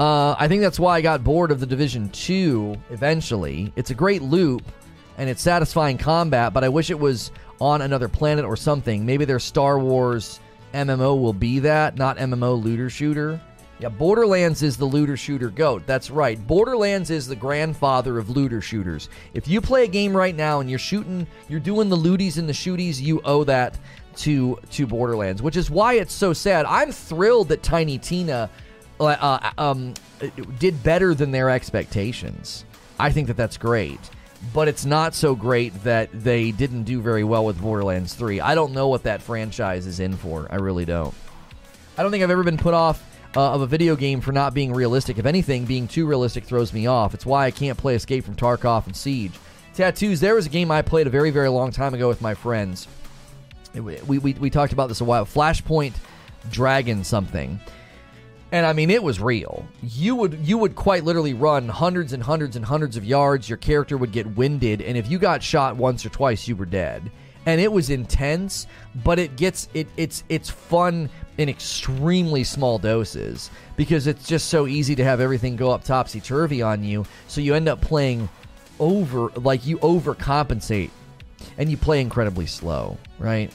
Uh, 0.00 0.34
I 0.36 0.48
think 0.48 0.62
that's 0.62 0.80
why 0.80 0.96
I 0.96 1.00
got 1.00 1.22
bored 1.22 1.52
of 1.52 1.60
the 1.60 1.66
Division 1.66 2.08
2 2.08 2.74
eventually. 2.90 3.72
It's 3.76 3.90
a 3.90 3.94
great 3.94 4.22
loop 4.22 4.62
and 5.16 5.30
it's 5.30 5.42
satisfying 5.42 5.96
combat, 5.98 6.52
but 6.52 6.64
I 6.64 6.68
wish 6.68 6.90
it 6.90 6.98
was 6.98 7.30
on 7.60 7.82
another 7.82 8.08
planet 8.08 8.44
or 8.44 8.56
something. 8.56 9.06
Maybe 9.06 9.24
their 9.24 9.38
Star 9.38 9.78
Wars 9.78 10.40
MMO 10.74 11.20
will 11.20 11.34
be 11.34 11.60
that, 11.60 11.96
not 11.96 12.16
MMO 12.16 12.60
looter 12.60 12.90
shooter. 12.90 13.40
Yeah, 13.82 13.88
Borderlands 13.88 14.62
is 14.62 14.76
the 14.76 14.84
looter 14.84 15.16
shooter 15.16 15.50
goat. 15.50 15.82
That's 15.86 16.08
right. 16.08 16.38
Borderlands 16.46 17.10
is 17.10 17.26
the 17.26 17.34
grandfather 17.34 18.16
of 18.16 18.30
looter 18.30 18.60
shooters. 18.60 19.08
If 19.34 19.48
you 19.48 19.60
play 19.60 19.82
a 19.82 19.88
game 19.88 20.16
right 20.16 20.36
now 20.36 20.60
and 20.60 20.70
you're 20.70 20.78
shooting, 20.78 21.26
you're 21.48 21.58
doing 21.58 21.88
the 21.88 21.96
looties 21.96 22.38
and 22.38 22.48
the 22.48 22.52
shooties, 22.52 23.00
you 23.00 23.20
owe 23.24 23.42
that 23.42 23.76
to 24.18 24.56
to 24.70 24.86
Borderlands, 24.86 25.42
which 25.42 25.56
is 25.56 25.68
why 25.68 25.94
it's 25.94 26.14
so 26.14 26.32
sad. 26.32 26.64
I'm 26.66 26.92
thrilled 26.92 27.48
that 27.48 27.64
Tiny 27.64 27.98
Tina 27.98 28.48
uh, 29.00 29.04
uh 29.04 29.50
um, 29.58 29.94
did 30.60 30.80
better 30.84 31.12
than 31.12 31.32
their 31.32 31.50
expectations. 31.50 32.64
I 33.00 33.10
think 33.10 33.26
that 33.26 33.36
that's 33.36 33.56
great. 33.56 33.98
But 34.54 34.68
it's 34.68 34.84
not 34.84 35.12
so 35.12 35.34
great 35.34 35.74
that 35.82 36.08
they 36.12 36.52
didn't 36.52 36.84
do 36.84 37.00
very 37.00 37.24
well 37.24 37.44
with 37.44 37.60
Borderlands 37.60 38.14
3. 38.14 38.40
I 38.40 38.54
don't 38.54 38.72
know 38.74 38.86
what 38.86 39.02
that 39.04 39.22
franchise 39.22 39.88
is 39.88 39.98
in 39.98 40.16
for. 40.16 40.46
I 40.50 40.56
really 40.56 40.84
don't. 40.84 41.14
I 41.98 42.02
don't 42.02 42.12
think 42.12 42.22
I've 42.24 42.30
ever 42.30 42.42
been 42.44 42.56
put 42.56 42.74
off 42.74 43.02
uh, 43.36 43.52
of 43.52 43.62
a 43.62 43.66
video 43.66 43.96
game 43.96 44.20
for 44.20 44.32
not 44.32 44.54
being 44.54 44.72
realistic. 44.72 45.18
If 45.18 45.26
anything, 45.26 45.64
being 45.64 45.88
too 45.88 46.06
realistic 46.06 46.44
throws 46.44 46.72
me 46.72 46.86
off. 46.86 47.14
It's 47.14 47.26
why 47.26 47.46
I 47.46 47.50
can't 47.50 47.78
play 47.78 47.94
Escape 47.94 48.24
from 48.24 48.36
Tarkov 48.36 48.86
and 48.86 48.96
Siege. 48.96 49.32
Tattoos, 49.74 50.20
there 50.20 50.34
was 50.34 50.46
a 50.46 50.50
game 50.50 50.70
I 50.70 50.82
played 50.82 51.06
a 51.06 51.10
very, 51.10 51.30
very 51.30 51.48
long 51.48 51.70
time 51.70 51.94
ago 51.94 52.08
with 52.08 52.20
my 52.20 52.34
friends. 52.34 52.86
We, 53.74 53.98
we, 54.02 54.34
we 54.34 54.50
talked 54.50 54.74
about 54.74 54.88
this 54.88 55.00
a 55.00 55.04
while. 55.04 55.24
Flashpoint 55.24 55.94
Dragon 56.50 57.04
something. 57.04 57.60
And 58.50 58.66
I 58.66 58.74
mean 58.74 58.90
it 58.90 59.02
was 59.02 59.18
real. 59.18 59.66
You 59.82 60.14
would 60.16 60.34
you 60.42 60.58
would 60.58 60.74
quite 60.74 61.04
literally 61.04 61.32
run 61.32 61.68
hundreds 61.68 62.12
and 62.12 62.22
hundreds 62.22 62.56
and 62.56 62.64
hundreds 62.64 62.96
of 62.98 63.04
yards. 63.04 63.48
Your 63.48 63.56
character 63.56 63.96
would 63.96 64.12
get 64.12 64.26
winded 64.36 64.82
and 64.82 64.96
if 64.98 65.10
you 65.10 65.18
got 65.18 65.42
shot 65.42 65.76
once 65.76 66.04
or 66.04 66.10
twice 66.10 66.46
you 66.46 66.54
were 66.54 66.66
dead. 66.66 67.10
And 67.46 67.60
it 67.60 67.72
was 67.72 67.90
intense, 67.90 68.66
but 69.02 69.18
it 69.18 69.36
gets 69.36 69.68
it 69.72 69.88
it's 69.96 70.22
it's 70.28 70.50
fun 70.50 71.08
in 71.38 71.48
extremely 71.48 72.44
small 72.44 72.78
doses 72.78 73.50
because 73.76 74.06
it's 74.06 74.26
just 74.26 74.48
so 74.48 74.66
easy 74.66 74.94
to 74.94 75.04
have 75.04 75.20
everything 75.20 75.56
go 75.56 75.70
up 75.70 75.84
topsy 75.84 76.20
turvy 76.20 76.62
on 76.62 76.84
you. 76.84 77.04
So 77.28 77.40
you 77.40 77.54
end 77.54 77.68
up 77.68 77.80
playing 77.80 78.28
over, 78.78 79.28
like 79.36 79.64
you 79.66 79.78
overcompensate 79.78 80.90
and 81.58 81.70
you 81.70 81.76
play 81.76 82.00
incredibly 82.00 82.46
slow, 82.46 82.98
right? 83.18 83.50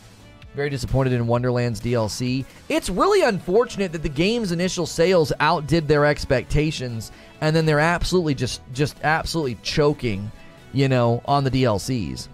Very 0.55 0.69
disappointed 0.71 1.13
in 1.13 1.27
Wonderland's 1.27 1.79
DLC. 1.79 2.43
It's 2.67 2.89
really 2.89 3.21
unfortunate 3.21 3.91
that 3.91 4.01
the 4.01 4.09
game's 4.09 4.51
initial 4.51 4.87
sales 4.87 5.31
outdid 5.39 5.87
their 5.87 6.05
expectations 6.05 7.11
and 7.41 7.55
then 7.55 7.65
they're 7.65 7.79
absolutely 7.79 8.33
just 8.33 8.61
just 8.73 8.97
absolutely 9.03 9.55
choking, 9.61 10.31
you 10.73 10.87
know, 10.89 11.21
on 11.25 11.43
the 11.43 11.51
DLCs. 11.51 12.27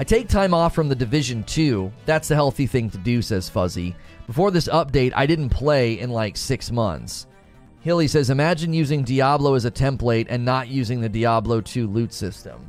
I 0.00 0.04
take 0.04 0.28
time 0.28 0.54
off 0.54 0.76
from 0.76 0.88
the 0.88 0.94
Division 0.94 1.42
2. 1.42 1.92
That's 2.06 2.28
the 2.28 2.36
healthy 2.36 2.68
thing 2.68 2.88
to 2.90 2.98
do, 2.98 3.20
says 3.20 3.48
Fuzzy. 3.48 3.96
Before 4.28 4.52
this 4.52 4.68
update, 4.68 5.12
I 5.16 5.26
didn't 5.26 5.48
play 5.48 5.98
in 5.98 6.10
like 6.10 6.36
six 6.36 6.70
months. 6.70 7.26
Hilly 7.80 8.06
says, 8.06 8.30
Imagine 8.30 8.72
using 8.72 9.02
Diablo 9.02 9.54
as 9.54 9.64
a 9.64 9.72
template 9.72 10.26
and 10.28 10.44
not 10.44 10.68
using 10.68 11.00
the 11.00 11.08
Diablo 11.08 11.60
2 11.60 11.88
loot 11.88 12.12
system. 12.12 12.64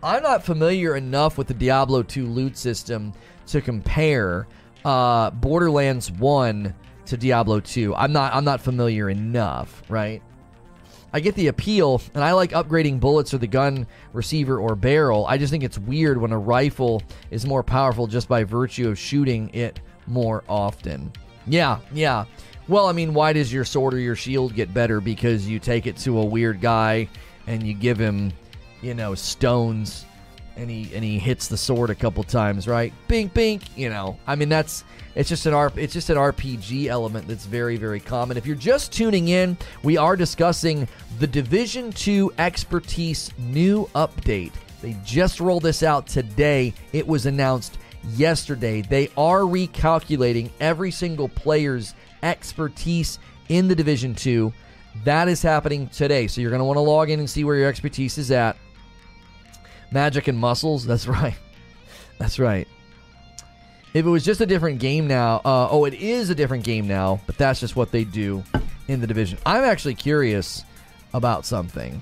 I'm 0.00 0.22
not 0.22 0.44
familiar 0.44 0.94
enough 0.94 1.38
with 1.38 1.48
the 1.48 1.54
Diablo 1.54 2.04
2 2.04 2.24
loot 2.26 2.56
system 2.56 3.14
to 3.48 3.60
compare 3.60 4.46
uh, 4.84 5.30
Borderlands 5.30 6.12
1 6.12 6.72
to 7.06 7.16
Diablo 7.16 7.58
2. 7.58 7.96
I'm 7.96 8.12
not 8.12 8.32
I'm 8.32 8.44
not 8.44 8.60
familiar 8.60 9.10
enough, 9.10 9.82
right? 9.88 10.22
I 11.12 11.20
get 11.20 11.34
the 11.34 11.48
appeal, 11.48 12.00
and 12.14 12.22
I 12.22 12.32
like 12.32 12.52
upgrading 12.52 13.00
bullets 13.00 13.34
or 13.34 13.38
the 13.38 13.46
gun 13.46 13.86
receiver 14.12 14.58
or 14.58 14.76
barrel. 14.76 15.26
I 15.26 15.38
just 15.38 15.50
think 15.50 15.64
it's 15.64 15.78
weird 15.78 16.18
when 16.18 16.32
a 16.32 16.38
rifle 16.38 17.02
is 17.30 17.46
more 17.46 17.62
powerful 17.62 18.06
just 18.06 18.28
by 18.28 18.44
virtue 18.44 18.88
of 18.88 18.98
shooting 18.98 19.50
it 19.54 19.80
more 20.06 20.44
often. 20.48 21.12
Yeah, 21.46 21.80
yeah. 21.92 22.26
Well, 22.68 22.86
I 22.86 22.92
mean, 22.92 23.14
why 23.14 23.32
does 23.32 23.52
your 23.52 23.64
sword 23.64 23.94
or 23.94 23.98
your 23.98 24.14
shield 24.14 24.54
get 24.54 24.72
better? 24.72 25.00
Because 25.00 25.48
you 25.48 25.58
take 25.58 25.86
it 25.86 25.96
to 25.98 26.20
a 26.20 26.24
weird 26.24 26.60
guy 26.60 27.08
and 27.46 27.64
you 27.64 27.74
give 27.74 27.98
him, 27.98 28.32
you 28.80 28.94
know, 28.94 29.14
stones 29.16 30.04
and 30.56 30.70
he 30.70 30.94
and 30.94 31.02
he 31.02 31.18
hits 31.18 31.48
the 31.48 31.56
sword 31.56 31.90
a 31.90 31.94
couple 31.94 32.22
times, 32.22 32.68
right? 32.68 32.92
Bink 33.08 33.34
bink, 33.34 33.76
you 33.76 33.88
know. 33.88 34.18
I 34.26 34.36
mean 34.36 34.48
that's 34.48 34.84
it's 35.14 35.28
just 35.28 35.46
an 35.46 35.54
R 35.54 35.72
it's 35.76 35.92
just 35.92 36.10
an 36.10 36.16
RPG 36.16 36.86
element 36.86 37.26
that's 37.26 37.46
very 37.46 37.76
very 37.76 38.00
common. 38.00 38.36
If 38.36 38.46
you're 38.46 38.56
just 38.56 38.92
tuning 38.92 39.28
in, 39.28 39.56
we 39.82 39.96
are 39.96 40.16
discussing 40.16 40.88
the 41.18 41.26
Division 41.26 41.92
2 41.92 42.32
expertise 42.38 43.30
new 43.38 43.86
update. 43.94 44.52
They 44.82 44.96
just 45.04 45.40
rolled 45.40 45.62
this 45.62 45.82
out 45.82 46.06
today. 46.06 46.72
It 46.92 47.06
was 47.06 47.26
announced 47.26 47.78
yesterday. 48.14 48.82
They 48.82 49.08
are 49.16 49.40
recalculating 49.40 50.50
every 50.60 50.90
single 50.90 51.28
player's 51.28 51.94
expertise 52.22 53.18
in 53.48 53.68
the 53.68 53.74
Division 53.74 54.14
2. 54.14 54.52
That 55.04 55.28
is 55.28 55.42
happening 55.42 55.88
today. 55.88 56.26
So 56.26 56.40
you're 56.40 56.50
going 56.50 56.60
to 56.60 56.64
want 56.64 56.76
to 56.76 56.82
log 56.82 57.10
in 57.10 57.20
and 57.20 57.28
see 57.28 57.44
where 57.44 57.56
your 57.56 57.68
expertise 57.68 58.18
is 58.18 58.30
at. 58.30 58.56
Magic 59.90 60.28
and 60.28 60.38
muscles. 60.38 60.86
That's 60.86 61.06
right. 61.06 61.36
That's 62.18 62.38
right. 62.38 62.66
If 63.92 64.06
it 64.06 64.08
was 64.08 64.24
just 64.24 64.40
a 64.40 64.46
different 64.46 64.78
game 64.78 65.08
now, 65.08 65.36
uh, 65.44 65.68
oh, 65.70 65.84
it 65.84 65.94
is 65.94 66.30
a 66.30 66.34
different 66.34 66.62
game 66.64 66.86
now, 66.86 67.20
but 67.26 67.36
that's 67.36 67.58
just 67.60 67.74
what 67.74 67.90
they 67.90 68.04
do 68.04 68.44
in 68.88 69.00
the 69.00 69.06
division. 69.06 69.38
I'm 69.44 69.64
actually 69.64 69.94
curious 69.94 70.64
about 71.12 71.44
something. 71.44 72.00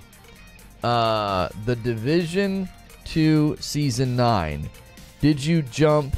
uh, 0.84 1.48
the 1.64 1.74
Division 1.76 2.68
2 3.06 3.56
Season 3.58 4.16
9. 4.16 4.68
Did 5.20 5.42
you 5.44 5.62
jump 5.62 6.14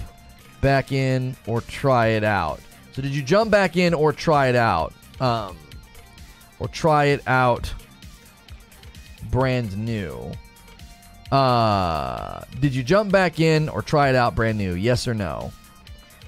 back 0.60 0.92
in 0.92 1.36
or 1.46 1.60
try 1.62 2.08
it 2.08 2.24
out? 2.24 2.60
So, 2.92 3.00
did 3.00 3.12
you 3.12 3.22
jump 3.22 3.50
back 3.50 3.76
in 3.76 3.94
or 3.94 4.12
try 4.12 4.48
it 4.48 4.56
out? 4.56 4.92
Um, 5.20 5.56
or 6.58 6.66
try 6.68 7.06
it 7.06 7.22
out 7.26 7.72
brand 9.30 9.78
new? 9.78 10.32
Uh, 11.30 12.42
did 12.60 12.74
you 12.74 12.82
jump 12.82 13.12
back 13.12 13.38
in 13.38 13.68
or 13.68 13.82
try 13.82 14.10
it 14.10 14.16
out 14.16 14.34
brand 14.34 14.58
new? 14.58 14.74
Yes 14.74 15.06
or 15.06 15.14
no? 15.14 15.52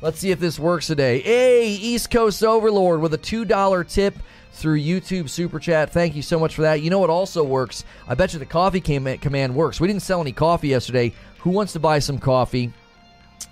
Let's 0.02 0.18
see 0.18 0.32
if 0.32 0.40
this 0.40 0.58
works 0.58 0.88
today. 0.88 1.20
Hey, 1.20 1.68
East 1.68 2.10
Coast 2.10 2.42
Overlord 2.42 3.00
with 3.00 3.14
a 3.14 3.18
$2 3.18 3.88
tip 3.88 4.16
through 4.50 4.80
YouTube 4.80 5.30
Super 5.30 5.60
Chat. 5.60 5.92
Thank 5.92 6.16
you 6.16 6.22
so 6.22 6.40
much 6.40 6.56
for 6.56 6.62
that. 6.62 6.82
You 6.82 6.90
know 6.90 6.98
what 6.98 7.08
also 7.08 7.44
works? 7.44 7.84
I 8.08 8.16
bet 8.16 8.32
you 8.32 8.40
the 8.40 8.44
coffee 8.44 8.80
command 8.80 9.54
works. 9.54 9.78
We 9.78 9.86
didn't 9.86 10.02
sell 10.02 10.20
any 10.20 10.32
coffee 10.32 10.66
yesterday. 10.66 11.12
Who 11.38 11.50
wants 11.50 11.72
to 11.74 11.78
buy 11.78 12.00
some 12.00 12.18
coffee? 12.18 12.72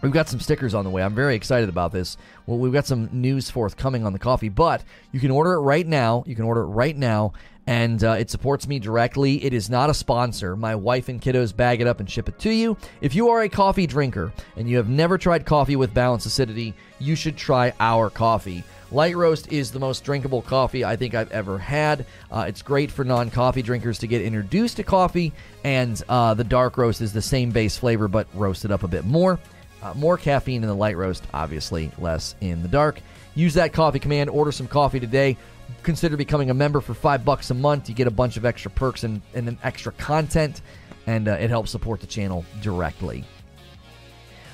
We've 0.02 0.10
got 0.10 0.28
some 0.28 0.40
stickers 0.40 0.74
on 0.74 0.82
the 0.82 0.90
way. 0.90 1.04
I'm 1.04 1.14
very 1.14 1.36
excited 1.36 1.68
about 1.68 1.92
this. 1.92 2.16
Well, 2.46 2.58
we've 2.58 2.72
got 2.72 2.84
some 2.84 3.08
news 3.12 3.48
forthcoming 3.48 4.04
on 4.04 4.12
the 4.12 4.18
coffee, 4.18 4.48
but 4.48 4.82
you 5.12 5.20
can 5.20 5.30
order 5.30 5.52
it 5.52 5.60
right 5.60 5.86
now. 5.86 6.24
You 6.26 6.34
can 6.34 6.46
order 6.46 6.62
it 6.62 6.66
right 6.66 6.96
now, 6.96 7.32
and 7.70 8.02
uh, 8.02 8.16
it 8.18 8.28
supports 8.28 8.66
me 8.66 8.80
directly. 8.80 9.44
It 9.44 9.54
is 9.54 9.70
not 9.70 9.90
a 9.90 9.94
sponsor. 9.94 10.56
My 10.56 10.74
wife 10.74 11.09
and 11.09 11.22
kiddos 11.22 11.54
bag 11.54 11.80
it 11.80 11.87
up 11.87 12.00
and 12.00 12.11
ship 12.11 12.28
it 12.28 12.37
to 12.40 12.50
you. 12.50 12.76
If 13.00 13.14
you 13.14 13.28
are 13.28 13.42
a 13.42 13.48
coffee 13.48 13.87
drinker 13.87 14.33
and 14.56 14.68
you 14.68 14.76
have 14.76 14.88
never 14.88 15.16
tried 15.16 15.46
coffee 15.46 15.76
with 15.76 15.94
balanced 15.94 16.26
acidity, 16.26 16.74
you 16.98 17.14
should 17.14 17.37
try 17.37 17.72
our 17.78 18.11
coffee. 18.11 18.64
Light 18.90 19.14
Roast 19.14 19.52
is 19.52 19.70
the 19.70 19.78
most 19.78 20.02
drinkable 20.02 20.42
coffee 20.42 20.85
I 20.85 20.96
think 20.96 21.14
I've 21.14 21.30
ever 21.30 21.59
had. 21.59 22.06
Uh, 22.28 22.46
it's 22.48 22.61
great 22.61 22.90
for 22.90 23.04
non 23.04 23.30
coffee 23.30 23.62
drinkers 23.62 24.00
to 24.00 24.09
get 24.09 24.20
introduced 24.20 24.78
to 24.78 24.83
coffee, 24.83 25.33
and 25.62 26.02
uh, 26.09 26.35
the 26.35 26.42
Dark 26.42 26.76
Roast 26.76 27.00
is 27.00 27.12
the 27.12 27.22
same 27.22 27.52
base 27.52 27.76
flavor 27.76 28.09
but 28.09 28.26
roasted 28.35 28.72
up 28.72 28.83
a 28.83 28.88
bit 28.88 29.04
more. 29.04 29.38
Uh, 29.80 29.94
more 29.94 30.18
caffeine 30.18 30.64
in 30.64 30.68
the 30.68 30.74
light 30.74 30.96
roast, 30.96 31.22
obviously, 31.33 31.92
less 31.98 32.35
in 32.40 32.62
the 32.62 32.68
dark. 32.68 33.00
Use 33.37 33.54
that 33.54 33.72
coffee 33.72 34.00
command, 34.00 34.28
order 34.28 34.50
some 34.50 34.66
coffee 34.66 34.98
today. 34.98 35.37
Consider 35.83 36.16
becoming 36.16 36.50
a 36.50 36.54
member 36.54 36.80
for 36.80 36.94
five 36.94 37.24
bucks 37.24 37.50
a 37.50 37.54
month. 37.54 37.88
You 37.88 37.94
get 37.94 38.06
a 38.06 38.11
bunch 38.11 38.37
of 38.37 38.44
extra 38.44 38.70
perks 38.70 39.04
and, 39.04 39.20
and 39.35 39.56
extra 39.62 39.92
content, 39.92 40.62
and 41.06 41.28
uh, 41.28 41.33
it 41.33 41.50
helps 41.50 41.70
support 41.70 42.00
the 42.00 42.06
channel 42.06 42.44
directly. 42.62 43.24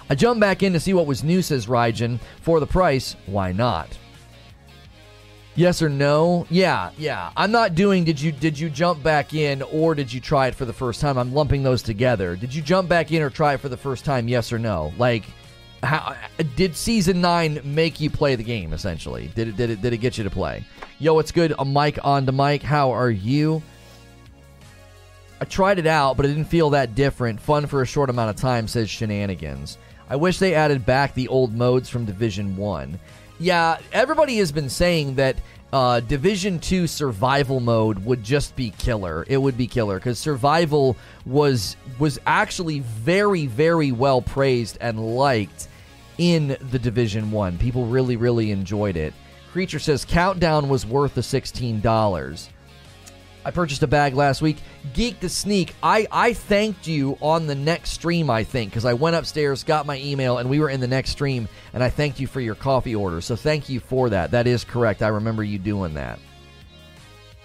I 0.08 0.14
jumped 0.14 0.40
back 0.40 0.62
in 0.62 0.72
to 0.72 0.80
see 0.80 0.94
what 0.94 1.06
was 1.06 1.24
new, 1.24 1.42
says 1.42 1.66
Rygen. 1.66 2.20
For 2.40 2.60
the 2.60 2.66
price, 2.66 3.16
why 3.26 3.52
not? 3.52 3.88
Yes 5.56 5.80
or 5.80 5.88
no? 5.88 6.46
Yeah, 6.50 6.90
yeah. 6.98 7.30
I'm 7.34 7.50
not 7.50 7.74
doing 7.74 8.04
did 8.04 8.20
you 8.20 8.30
did 8.30 8.58
you 8.58 8.68
jump 8.68 9.02
back 9.02 9.32
in 9.32 9.62
or 9.62 9.94
did 9.94 10.12
you 10.12 10.20
try 10.20 10.48
it 10.48 10.54
for 10.54 10.66
the 10.66 10.72
first 10.72 11.00
time? 11.00 11.16
I'm 11.16 11.32
lumping 11.32 11.62
those 11.62 11.82
together. 11.82 12.36
Did 12.36 12.54
you 12.54 12.60
jump 12.60 12.90
back 12.90 13.10
in 13.10 13.22
or 13.22 13.30
try 13.30 13.54
it 13.54 13.60
for 13.60 13.70
the 13.70 13.76
first 13.76 14.04
time? 14.04 14.28
Yes 14.28 14.52
or 14.52 14.58
no? 14.58 14.92
Like 14.98 15.24
how 15.86 16.16
did 16.56 16.76
season 16.76 17.20
9 17.20 17.60
make 17.64 18.00
you 18.00 18.10
play 18.10 18.36
the 18.36 18.42
game 18.42 18.72
essentially? 18.72 19.30
Did 19.34 19.48
it 19.48 19.56
did 19.56 19.70
it 19.70 19.82
did 19.82 19.92
it 19.92 19.98
get 19.98 20.18
you 20.18 20.24
to 20.24 20.30
play? 20.30 20.64
Yo, 20.98 21.18
it's 21.18 21.32
good. 21.32 21.54
A 21.58 21.64
mic 21.64 21.98
on 22.04 22.26
the 22.26 22.32
mic. 22.32 22.62
How 22.62 22.90
are 22.90 23.10
you? 23.10 23.62
I 25.40 25.44
tried 25.44 25.78
it 25.78 25.86
out, 25.86 26.16
but 26.16 26.24
it 26.24 26.28
didn't 26.28 26.46
feel 26.46 26.70
that 26.70 26.94
different. 26.94 27.40
Fun 27.40 27.66
for 27.66 27.82
a 27.82 27.86
short 27.86 28.08
amount 28.08 28.30
of 28.30 28.36
time, 28.36 28.66
says 28.66 28.88
Shenanigans. 28.88 29.76
I 30.08 30.16
wish 30.16 30.38
they 30.38 30.54
added 30.54 30.86
back 30.86 31.14
the 31.14 31.28
old 31.28 31.54
modes 31.54 31.90
from 31.90 32.04
Division 32.04 32.56
1. 32.56 32.98
Yeah, 33.38 33.78
everybody 33.92 34.38
has 34.38 34.50
been 34.50 34.70
saying 34.70 35.16
that 35.16 35.36
uh, 35.72 36.00
Division 36.00 36.58
Two 36.58 36.86
survival 36.86 37.60
mode 37.60 38.02
would 38.04 38.22
just 38.22 38.56
be 38.56 38.70
killer. 38.78 39.26
It 39.28 39.36
would 39.36 39.58
be 39.58 39.66
killer 39.66 39.96
because 39.96 40.18
survival 40.18 40.96
was 41.26 41.76
was 41.98 42.18
actually 42.24 42.80
very 42.80 43.46
very 43.46 43.92
well 43.92 44.22
praised 44.22 44.78
and 44.80 45.16
liked 45.16 45.68
in 46.18 46.56
the 46.70 46.78
Division 46.78 47.30
One. 47.30 47.58
People 47.58 47.86
really 47.86 48.16
really 48.16 48.50
enjoyed 48.50 48.96
it. 48.96 49.14
Creature 49.52 49.78
says 49.78 50.04
Countdown 50.04 50.68
was 50.68 50.84
worth 50.86 51.14
the 51.14 51.22
sixteen 51.22 51.80
dollars. 51.80 52.48
I 53.46 53.52
purchased 53.52 53.84
a 53.84 53.86
bag 53.86 54.14
last 54.14 54.42
week. 54.42 54.56
Geek 54.92 55.20
the 55.20 55.28
Sneak. 55.28 55.72
I, 55.80 56.08
I 56.10 56.32
thanked 56.32 56.88
you 56.88 57.16
on 57.22 57.46
the 57.46 57.54
next 57.54 57.90
stream, 57.90 58.28
I 58.28 58.42
think, 58.42 58.72
because 58.72 58.84
I 58.84 58.94
went 58.94 59.14
upstairs, 59.14 59.62
got 59.62 59.86
my 59.86 60.00
email, 60.00 60.38
and 60.38 60.50
we 60.50 60.58
were 60.58 60.68
in 60.68 60.80
the 60.80 60.88
next 60.88 61.10
stream, 61.10 61.48
and 61.72 61.80
I 61.80 61.88
thanked 61.88 62.18
you 62.18 62.26
for 62.26 62.40
your 62.40 62.56
coffee 62.56 62.96
order. 62.96 63.20
So 63.20 63.36
thank 63.36 63.68
you 63.68 63.78
for 63.78 64.10
that. 64.10 64.32
That 64.32 64.48
is 64.48 64.64
correct. 64.64 65.00
I 65.00 65.08
remember 65.08 65.44
you 65.44 65.60
doing 65.60 65.94
that. 65.94 66.18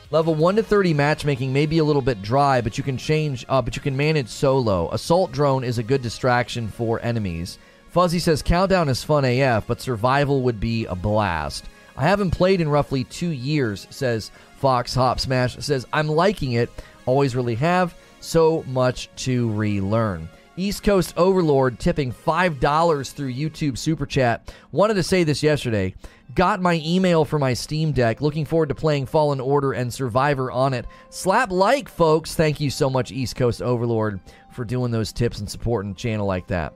Level 0.09 0.33
1 0.33 0.55
to 0.55 0.63
30 0.63 0.95
matchmaking 0.95 1.53
may 1.53 1.67
be 1.67 1.77
a 1.77 1.83
little 1.83 2.01
bit 2.01 2.23
dry, 2.23 2.61
but 2.61 2.79
you 2.79 2.83
can 2.83 2.97
change, 2.97 3.45
uh, 3.47 3.61
but 3.61 3.75
you 3.75 3.81
can 3.83 3.95
manage 3.95 4.27
solo. 4.27 4.89
Assault 4.91 5.31
drone 5.31 5.63
is 5.63 5.77
a 5.77 5.83
good 5.83 6.01
distraction 6.01 6.67
for 6.67 6.99
enemies. 7.01 7.59
Fuzzy 7.91 8.19
says 8.19 8.41
Countdown 8.41 8.87
is 8.87 9.03
fun 9.03 9.25
AF, 9.25 9.67
but 9.67 9.81
survival 9.81 10.43
would 10.43 10.61
be 10.61 10.85
a 10.85 10.95
blast. 10.95 11.65
I 11.97 12.07
haven't 12.07 12.31
played 12.31 12.61
in 12.61 12.69
roughly 12.69 13.03
two 13.03 13.31
years, 13.31 13.85
says 13.89 14.31
Fox 14.55 14.95
Hop 14.95 15.19
Smash 15.19 15.57
says, 15.57 15.85
I'm 15.91 16.07
liking 16.07 16.53
it. 16.53 16.69
Always 17.05 17.35
really 17.35 17.55
have. 17.55 17.93
So 18.21 18.63
much 18.67 19.09
to 19.17 19.51
relearn. 19.51 20.29
East 20.55 20.83
Coast 20.83 21.13
Overlord 21.17 21.79
tipping 21.79 22.13
$5 22.13 23.11
through 23.11 23.33
YouTube 23.33 23.77
Super 23.77 24.05
Chat. 24.05 24.53
Wanted 24.71 24.93
to 24.93 25.03
say 25.03 25.25
this 25.25 25.43
yesterday. 25.43 25.93
Got 26.33 26.61
my 26.61 26.81
email 26.85 27.25
for 27.25 27.39
my 27.39 27.53
Steam 27.53 27.91
Deck. 27.91 28.21
Looking 28.21 28.45
forward 28.45 28.69
to 28.69 28.75
playing 28.75 29.05
Fallen 29.05 29.41
Order 29.41 29.73
and 29.73 29.93
Survivor 29.93 30.49
on 30.49 30.73
it. 30.73 30.85
Slap 31.09 31.51
like, 31.51 31.89
folks. 31.89 32.35
Thank 32.35 32.61
you 32.61 32.69
so 32.69 32.89
much, 32.89 33.11
East 33.11 33.35
Coast 33.35 33.61
Overlord, 33.61 34.21
for 34.53 34.63
doing 34.63 34.91
those 34.91 35.11
tips 35.11 35.39
and 35.39 35.49
supporting 35.49 35.91
the 35.91 35.99
channel 35.99 36.25
like 36.25 36.47
that. 36.47 36.73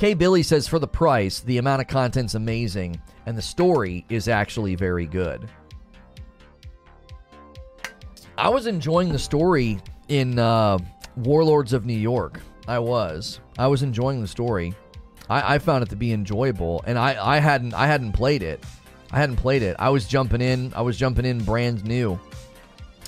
K. 0.00 0.14
Billy 0.14 0.42
says, 0.42 0.66
for 0.66 0.78
the 0.78 0.88
price, 0.88 1.40
the 1.40 1.58
amount 1.58 1.82
of 1.82 1.86
content's 1.86 2.34
amazing, 2.34 2.98
and 3.26 3.36
the 3.36 3.42
story 3.42 4.06
is 4.08 4.28
actually 4.28 4.74
very 4.74 5.04
good. 5.04 5.46
I 8.38 8.48
was 8.48 8.66
enjoying 8.66 9.12
the 9.12 9.18
story 9.18 9.78
in 10.08 10.38
uh, 10.38 10.78
Warlords 11.16 11.74
of 11.74 11.84
New 11.84 11.98
York. 11.98 12.40
I 12.66 12.78
was. 12.78 13.40
I 13.58 13.66
was 13.66 13.82
enjoying 13.82 14.22
the 14.22 14.26
story. 14.26 14.72
I, 15.28 15.56
I 15.56 15.58
found 15.58 15.82
it 15.82 15.90
to 15.90 15.96
be 15.96 16.14
enjoyable, 16.14 16.82
and 16.86 16.98
I, 16.98 17.34
I 17.34 17.38
hadn't 17.38 17.74
I 17.74 17.86
hadn't 17.86 18.12
played 18.12 18.42
it. 18.42 18.64
I 19.12 19.18
hadn't 19.18 19.36
played 19.36 19.62
it. 19.62 19.76
I 19.78 19.90
was 19.90 20.08
jumping 20.08 20.40
in. 20.40 20.72
I 20.74 20.80
was 20.80 20.96
jumping 20.96 21.26
in 21.26 21.44
brand 21.44 21.84
new. 21.84 22.18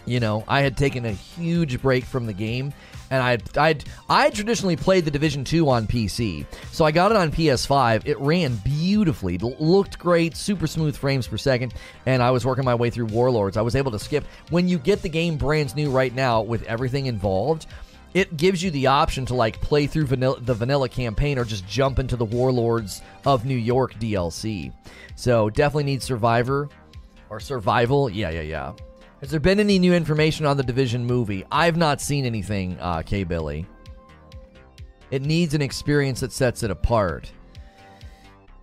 You 0.05 0.21
know, 0.21 0.45
I 0.47 0.61
had 0.61 0.77
taken 0.77 1.07
a 1.07 1.13
huge 1.13 1.81
break 1.81 2.05
from 2.05 2.27
the 2.27 2.35
game, 2.35 2.75
and 3.13 3.23
I 3.23 3.39
I 3.61 3.77
I 4.09 4.31
traditionally 4.31 4.75
played 4.75 5.05
the 5.05 5.11
Division 5.11 5.45
2 5.45 5.69
on 5.69 5.87
PC. 5.87 6.47
So 6.73 6.87
I 6.87 6.91
got 6.91 7.11
it 7.11 7.17
on 7.17 7.31
PS5. 7.31 8.07
It 8.07 8.19
ran 8.19 8.57
beautifully. 8.65 9.35
It 9.35 9.43
looked 9.43 9.99
great, 9.99 10.35
super 10.35 10.67
smooth 10.67 10.97
frames 10.97 11.27
per 11.27 11.37
second, 11.37 11.75
and 12.07 12.23
I 12.23 12.31
was 12.31 12.47
working 12.47 12.65
my 12.65 12.75
way 12.75 12.89
through 12.89 13.07
Warlords. 13.07 13.59
I 13.59 13.63
was 13.63 13.77
able 13.77 13.91
to 13.93 13.99
skip 13.99 14.25
when 14.49 14.67
you 14.67 14.79
get 14.79 15.03
the 15.03 15.11
game 15.11 15.37
brand 15.37 15.77
new 15.77 15.91
right 15.91 16.15
now 16.15 16.41
with 16.41 16.63
everything 16.65 17.07
involved 17.07 17.67
it 18.15 18.37
gives 18.37 18.63
you 18.63 18.71
the 18.71 18.89
option 18.89 19.25
to 19.25 19.35
like 19.35 19.59
play 19.63 19.87
through 19.87 20.05
vanilla, 20.05 20.39
the 20.39 20.53
vanilla 20.53 20.87
campaign 20.87 21.39
or 21.39 21.47
just 21.47 21.67
jump 21.67 21.99
into 21.99 22.15
the 22.15 22.27
Warlords 22.27 23.01
of 23.25 23.47
New 23.47 23.57
York 23.57 23.95
DLC. 23.95 24.71
So 25.17 25.49
definitely 25.49 25.85
need 25.85 26.03
Survivor 26.03 26.69
or 27.31 27.41
Survival. 27.41 28.11
Yeah, 28.11 28.29
yeah, 28.29 28.43
yeah. 28.43 28.73
Has 29.23 29.31
there 29.31 29.39
been 29.39 29.61
any 29.61 29.79
new 29.79 29.95
information 29.95 30.47
on 30.47 30.57
the 30.57 30.65
Division 30.65 31.05
movie? 31.07 31.45
I've 31.53 31.77
not 31.77 32.01
seen 32.01 32.25
anything, 32.25 32.77
uh, 32.81 33.03
K 33.03 33.23
Billy. 33.23 33.65
It 35.13 35.23
needs 35.23 35.55
an 35.55 35.63
experience 35.63 36.19
that 36.21 36.33
sets 36.33 36.65
it 36.65 36.73
apart. 36.73 37.31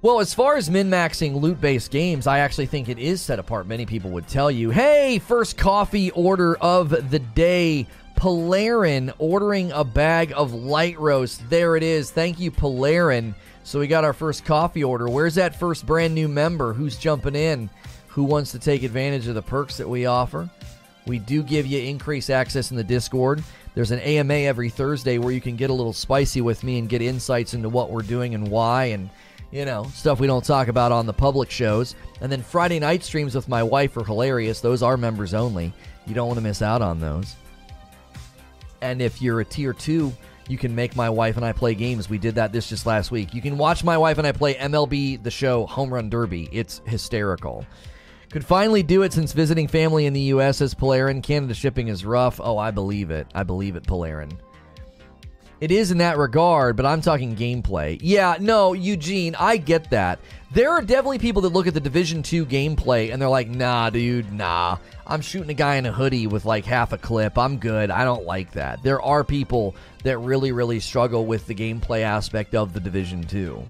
Well, 0.01 0.19
as 0.19 0.33
far 0.33 0.57
as 0.57 0.69
min 0.69 0.89
maxing 0.89 1.39
loot 1.39 1.61
based 1.61 1.91
games, 1.91 2.27
I 2.27 2.39
actually 2.39 2.65
think 2.65 2.89
it 2.89 2.99
is 2.99 3.21
set 3.21 3.39
apart. 3.39 3.67
Many 3.67 3.85
people 3.85 4.11
would 4.11 4.27
tell 4.27 4.51
you, 4.51 4.69
hey, 4.69 5.19
first 5.19 5.57
coffee 5.57 6.11
order 6.11 6.57
of 6.57 7.09
the 7.09 7.19
day. 7.19 7.87
Polarin 8.17 9.13
ordering 9.17 9.71
a 9.71 9.85
bag 9.85 10.33
of 10.35 10.53
light 10.53 10.99
roast. 10.99 11.49
There 11.49 11.77
it 11.77 11.83
is. 11.83 12.11
Thank 12.11 12.37
you, 12.37 12.51
Polarin. 12.51 13.33
So 13.63 13.79
we 13.79 13.87
got 13.87 14.03
our 14.03 14.11
first 14.11 14.43
coffee 14.43 14.83
order. 14.83 15.07
Where's 15.07 15.35
that 15.35 15.57
first 15.57 15.85
brand 15.85 16.15
new 16.15 16.27
member? 16.27 16.73
Who's 16.73 16.97
jumping 16.97 17.35
in? 17.35 17.69
Who 18.19 18.25
wants 18.25 18.51
to 18.51 18.59
take 18.59 18.83
advantage 18.83 19.27
of 19.27 19.33
the 19.33 19.41
perks 19.41 19.77
that 19.77 19.87
we 19.87 20.05
offer. 20.05 20.49
We 21.07 21.19
do 21.19 21.41
give 21.41 21.65
you 21.65 21.79
increased 21.79 22.29
access 22.29 22.69
in 22.69 22.75
the 22.75 22.83
Discord. 22.83 23.41
There's 23.75 23.91
an 23.91 23.99
AMA 23.99 24.33
every 24.33 24.69
Thursday 24.69 25.17
where 25.17 25.31
you 25.31 25.39
can 25.39 25.55
get 25.55 25.69
a 25.69 25.73
little 25.73 25.93
spicy 25.93 26.41
with 26.41 26.61
me 26.61 26.79
and 26.79 26.89
get 26.89 27.01
insights 27.01 27.53
into 27.53 27.69
what 27.69 27.91
we're 27.91 28.01
doing 28.01 28.35
and 28.35 28.49
why 28.49 28.87
and 28.87 29.09
you 29.51 29.63
know, 29.63 29.85
stuff 29.93 30.19
we 30.19 30.27
don't 30.27 30.43
talk 30.43 30.67
about 30.67 30.91
on 30.91 31.05
the 31.05 31.13
public 31.13 31.49
shows. 31.49 31.95
And 32.19 32.29
then 32.29 32.43
Friday 32.43 32.77
night 32.77 33.05
streams 33.05 33.35
with 33.35 33.47
my 33.47 33.63
wife 33.63 33.95
are 33.95 34.03
hilarious. 34.03 34.59
Those 34.59 34.83
are 34.83 34.97
members 34.97 35.33
only. 35.33 35.71
You 36.05 36.13
don't 36.13 36.27
want 36.27 36.39
to 36.39 36.43
miss 36.43 36.61
out 36.61 36.81
on 36.81 36.99
those. 36.99 37.37
And 38.81 39.01
if 39.01 39.21
you're 39.21 39.39
a 39.39 39.45
tier 39.45 39.71
2, 39.71 40.11
you 40.49 40.57
can 40.57 40.75
make 40.75 40.95
my 40.95 41.09
wife 41.09 41.37
and 41.37 41.45
I 41.45 41.53
play 41.53 41.75
games. 41.75 42.09
We 42.09 42.17
did 42.17 42.35
that 42.35 42.51
this 42.51 42.67
just 42.67 42.85
last 42.85 43.11
week. 43.11 43.33
You 43.33 43.41
can 43.41 43.57
watch 43.57 43.83
my 43.83 43.97
wife 43.97 44.17
and 44.17 44.27
I 44.27 44.33
play 44.33 44.55
MLB 44.55 45.23
the 45.23 45.31
show 45.31 45.67
Home 45.67 45.93
Run 45.93 46.09
Derby. 46.09 46.49
It's 46.51 46.81
hysterical. 46.85 47.65
Could 48.29 48.45
finally 48.45 48.83
do 48.83 49.01
it 49.01 49.11
since 49.11 49.33
visiting 49.33 49.67
family 49.67 50.05
in 50.05 50.13
the 50.13 50.19
U.S. 50.21 50.61
as 50.61 50.75
Polarin. 50.75 51.23
Canada 51.23 51.53
shipping 51.53 51.87
is 51.87 52.05
rough. 52.05 52.39
Oh, 52.41 52.57
I 52.57 52.69
believe 52.69 53.09
it. 53.09 53.25
I 53.33 53.43
believe 53.43 53.75
it, 53.75 53.83
Polarin. 53.83 54.31
It 55.61 55.71
is 55.71 55.91
in 55.91 55.97
that 55.97 56.17
regard, 56.17 56.77
but 56.77 56.85
I'm 56.85 57.01
talking 57.01 57.35
gameplay. 57.35 57.99
Yeah, 58.01 58.37
no, 58.39 58.71
Eugene, 58.71 59.35
I 59.35 59.57
get 59.57 59.89
that. 59.89 60.19
There 60.51 60.69
are 60.69 60.81
definitely 60.81 61.19
people 61.19 61.41
that 61.41 61.49
look 61.49 61.67
at 61.67 61.73
the 61.73 61.81
Division 61.81 62.23
2 62.23 62.45
gameplay 62.45 63.11
and 63.11 63.21
they're 63.21 63.27
like, 63.27 63.49
nah, 63.49 63.89
dude, 63.89 64.31
nah. 64.31 64.77
I'm 65.05 65.19
shooting 65.19 65.49
a 65.49 65.55
guy 65.55 65.75
in 65.75 65.85
a 65.85 65.91
hoodie 65.91 66.27
with 66.27 66.45
like 66.45 66.63
half 66.63 66.93
a 66.93 66.97
clip. 66.97 67.37
I'm 67.37 67.57
good. 67.57 67.91
I 67.91 68.05
don't 68.05 68.25
like 68.25 68.51
that. 68.53 68.81
There 68.83 69.01
are 69.01 69.23
people 69.23 69.75
that 70.03 70.17
really, 70.19 70.53
really 70.53 70.79
struggle 70.79 71.25
with 71.25 71.45
the 71.45 71.55
gameplay 71.55 72.03
aspect 72.03 72.55
of 72.55 72.73
the 72.73 72.79
Division 72.79 73.23
2. 73.23 73.61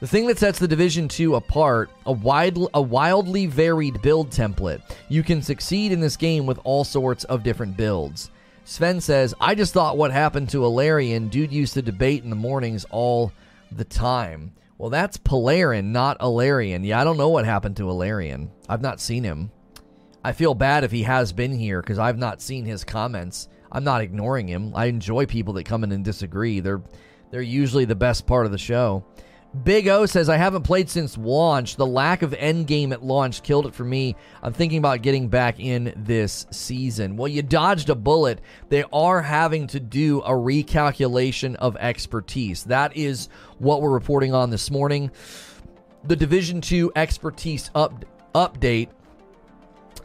The 0.00 0.06
thing 0.06 0.28
that 0.28 0.38
sets 0.38 0.60
the 0.60 0.68
Division 0.68 1.08
2 1.08 1.34
apart, 1.34 1.90
a 2.06 2.12
wide 2.12 2.56
a 2.72 2.80
wildly 2.80 3.46
varied 3.46 4.00
build 4.00 4.30
template. 4.30 4.80
You 5.08 5.24
can 5.24 5.42
succeed 5.42 5.90
in 5.90 5.98
this 5.98 6.16
game 6.16 6.46
with 6.46 6.60
all 6.62 6.84
sorts 6.84 7.24
of 7.24 7.42
different 7.42 7.76
builds. 7.76 8.30
Sven 8.64 9.00
says, 9.00 9.34
I 9.40 9.56
just 9.56 9.74
thought 9.74 9.96
what 9.96 10.12
happened 10.12 10.50
to 10.50 10.58
Alarian. 10.58 11.30
Dude 11.30 11.50
used 11.50 11.74
to 11.74 11.82
debate 11.82 12.22
in 12.22 12.30
the 12.30 12.36
mornings 12.36 12.84
all 12.90 13.32
the 13.72 13.84
time. 13.84 14.52
Well, 14.76 14.90
that's 14.90 15.16
Polarin, 15.16 15.86
not 15.86 16.20
Alarian. 16.20 16.86
Yeah, 16.86 17.00
I 17.00 17.04
don't 17.04 17.16
know 17.16 17.30
what 17.30 17.44
happened 17.44 17.76
to 17.78 17.84
Alarian. 17.84 18.50
I've 18.68 18.82
not 18.82 19.00
seen 19.00 19.24
him. 19.24 19.50
I 20.22 20.30
feel 20.30 20.54
bad 20.54 20.84
if 20.84 20.92
he 20.92 21.02
has 21.02 21.32
been 21.32 21.58
here 21.58 21.80
because 21.80 21.98
I've 21.98 22.18
not 22.18 22.40
seen 22.40 22.64
his 22.64 22.84
comments. 22.84 23.48
I'm 23.72 23.82
not 23.82 24.02
ignoring 24.02 24.46
him. 24.46 24.72
I 24.76 24.84
enjoy 24.84 25.26
people 25.26 25.54
that 25.54 25.64
come 25.64 25.82
in 25.82 25.90
and 25.90 26.04
disagree. 26.04 26.60
They're 26.60 26.82
they're 27.30 27.42
usually 27.42 27.84
the 27.84 27.96
best 27.96 28.26
part 28.26 28.46
of 28.46 28.52
the 28.52 28.58
show. 28.58 29.04
Big 29.64 29.88
O 29.88 30.04
says, 30.04 30.28
I 30.28 30.36
haven't 30.36 30.64
played 30.64 30.90
since 30.90 31.16
launch. 31.16 31.76
The 31.76 31.86
lack 31.86 32.20
of 32.20 32.32
endgame 32.32 32.92
at 32.92 33.02
launch 33.02 33.42
killed 33.42 33.66
it 33.66 33.74
for 33.74 33.84
me. 33.84 34.14
I'm 34.42 34.52
thinking 34.52 34.78
about 34.78 35.00
getting 35.00 35.28
back 35.28 35.58
in 35.58 35.94
this 35.96 36.46
season. 36.50 37.16
Well, 37.16 37.28
you 37.28 37.42
dodged 37.42 37.88
a 37.88 37.94
bullet. 37.94 38.42
They 38.68 38.84
are 38.92 39.22
having 39.22 39.66
to 39.68 39.80
do 39.80 40.20
a 40.20 40.32
recalculation 40.32 41.54
of 41.56 41.76
expertise. 41.76 42.64
That 42.64 42.94
is 42.94 43.30
what 43.58 43.80
we're 43.80 43.90
reporting 43.90 44.34
on 44.34 44.50
this 44.50 44.70
morning. 44.70 45.10
The 46.04 46.16
Division 46.16 46.60
2 46.60 46.92
expertise 46.94 47.70
up, 47.74 48.04
update 48.34 48.90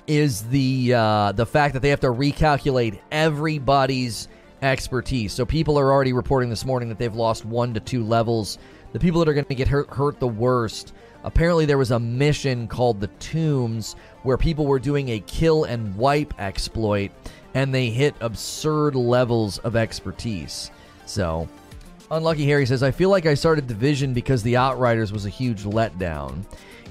is 0.08 0.44
the 0.44 0.94
uh, 0.94 1.32
the 1.34 1.46
fact 1.46 1.74
that 1.74 1.82
they 1.82 1.90
have 1.90 2.02
to 2.02 2.08
recalculate 2.08 3.00
everybody's 3.12 4.28
expertise. 4.62 5.34
So 5.34 5.46
people 5.46 5.78
are 5.78 5.92
already 5.92 6.14
reporting 6.14 6.50
this 6.50 6.66
morning 6.66 6.90
that 6.90 6.98
they've 6.98 7.14
lost 7.14 7.46
one 7.46 7.74
to 7.74 7.80
two 7.80 8.04
levels 8.04 8.58
the 8.94 9.00
people 9.00 9.20
that 9.20 9.28
are 9.28 9.34
going 9.34 9.46
to 9.46 9.56
get 9.56 9.68
hurt, 9.68 9.90
hurt 9.90 10.20
the 10.20 10.28
worst. 10.28 10.94
Apparently, 11.24 11.66
there 11.66 11.78
was 11.78 11.92
a 11.92 12.00
mission 12.00 12.68
called 12.68 13.02
the 13.02 13.08
Tombs 13.20 13.96
where 14.24 14.38
people 14.38 14.66
were 14.66 14.80
doing 14.80 15.10
a 15.10 15.20
kill 15.22 15.66
and 15.66 15.96
wipe 15.96 16.34
exploit, 16.40 17.12
and 17.54 17.74
they 17.74 17.90
hit 17.90 18.16
absurd 18.22 18.96
levels 18.96 19.58
of 19.60 19.76
expertise. 19.76 20.72
So, 21.06 21.50
Unlucky 22.12 22.46
Harry 22.46 22.66
says, 22.66 22.84
I 22.84 22.92
feel 22.92 23.10
like 23.10 23.26
I 23.26 23.34
started 23.34 23.68
Division 23.68 24.14
because 24.14 24.44
the 24.44 24.58
Outriders 24.58 25.12
was 25.12 25.26
a 25.26 25.30
huge 25.30 25.64
letdown. 25.64 26.44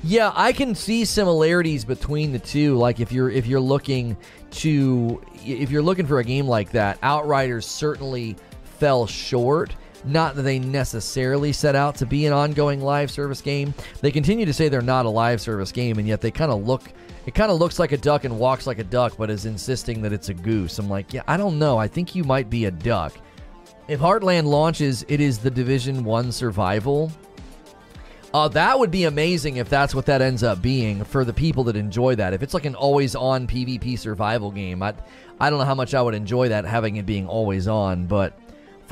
Yeah, 0.05 0.33
I 0.35 0.53
can 0.53 0.75
see 0.75 1.05
similarities 1.05 1.85
between 1.85 2.33
the 2.33 2.39
two. 2.41 2.77
Like 2.77 2.99
if 2.99 3.13
you're 3.13 3.31
if 3.31 3.47
you're 3.47 3.61
looking 3.61 4.17
to 4.51 5.23
if 5.45 5.71
you're 5.71 5.83
looking 5.83 6.07
for 6.07 6.19
a 6.19 6.25
game 6.25 6.49
like 6.49 6.73
that, 6.73 6.99
Outriders 7.05 7.67
certainly 7.67 8.35
fell 8.65 9.07
short 9.07 9.77
not 10.05 10.35
that 10.37 10.43
they 10.43 10.59
necessarily 10.59 11.53
set 11.53 11.75
out 11.75 11.95
to 11.97 12.07
be 12.07 12.27
an 12.27 12.33
ongoing 12.33 12.81
live 12.81 13.11
service 13.11 13.41
game. 13.41 13.75
They 14.01 14.11
continue 14.11 14.47
to 14.47 14.53
say 14.53 14.69
they're 14.69 14.83
not 14.83 15.07
a 15.07 15.11
live 15.11 15.41
service 15.41 15.73
game, 15.73 15.99
and 15.99 16.09
yet 16.09 16.21
they 16.21 16.31
kind 16.31 16.51
of 16.51 16.67
look. 16.67 16.93
It 17.27 17.35
kind 17.35 17.53
of 17.53 17.59
looks 17.59 17.79
like 17.79 17.93
a 17.93 17.97
duck 17.97 18.25
and 18.25 18.39
walks 18.39 18.67
like 18.67 18.79
a 18.79 18.85
duck, 18.85 19.15
but 19.17 19.31
is 19.31 19.47
insisting 19.47 20.03
that 20.03 20.13
it's 20.13 20.29
a 20.29 20.35
goose. 20.35 20.79
I'm 20.79 20.91
like, 20.91 21.13
yeah, 21.13 21.23
I 21.29 21.37
don't 21.37 21.59
know. 21.59 21.79
I 21.79 21.87
think 21.87 22.15
you 22.15 22.25
might 22.25 22.51
be 22.51 22.65
a 22.65 22.71
duck. 22.71 23.13
If 23.89 24.01
Heartland 24.01 24.45
launches, 24.45 25.05
it 25.09 25.21
is 25.21 25.39
the 25.39 25.51
Division 25.51 26.05
One 26.05 26.33
survival. 26.33 27.13
Uh, 28.35 28.49
that 28.49 28.79
would 28.79 28.91
be 28.91 29.05
amazing 29.05 29.57
if 29.57 29.69
that's 29.69 29.95
what 29.95 30.07
that 30.07 30.23
ends 30.23 30.43
up 30.43 30.63
being 30.63 31.05
for 31.05 31.25
the 31.25 31.35
people 31.35 31.65
that 31.65 31.77
enjoy 31.77 32.15
that. 32.15 32.33
If 32.33 32.43
it's 32.43 32.55
like 32.55 32.65
an 32.65 32.75
always 32.75 33.15
on 33.15 33.47
PvP 33.47 33.99
survival 33.99 34.51
game, 34.51 34.83
I, 34.83 34.95
I 35.39 35.51
don't 35.51 35.59
know 35.59 35.67
how 35.67 35.75
much 35.75 35.93
I 35.93 36.01
would 36.01 36.15
enjoy 36.15 36.49
that 36.49 36.65
having 36.65 36.97
it 36.97 37.05
being 37.05 37.27
always 37.27 37.69
on, 37.69 38.07
but 38.07 38.39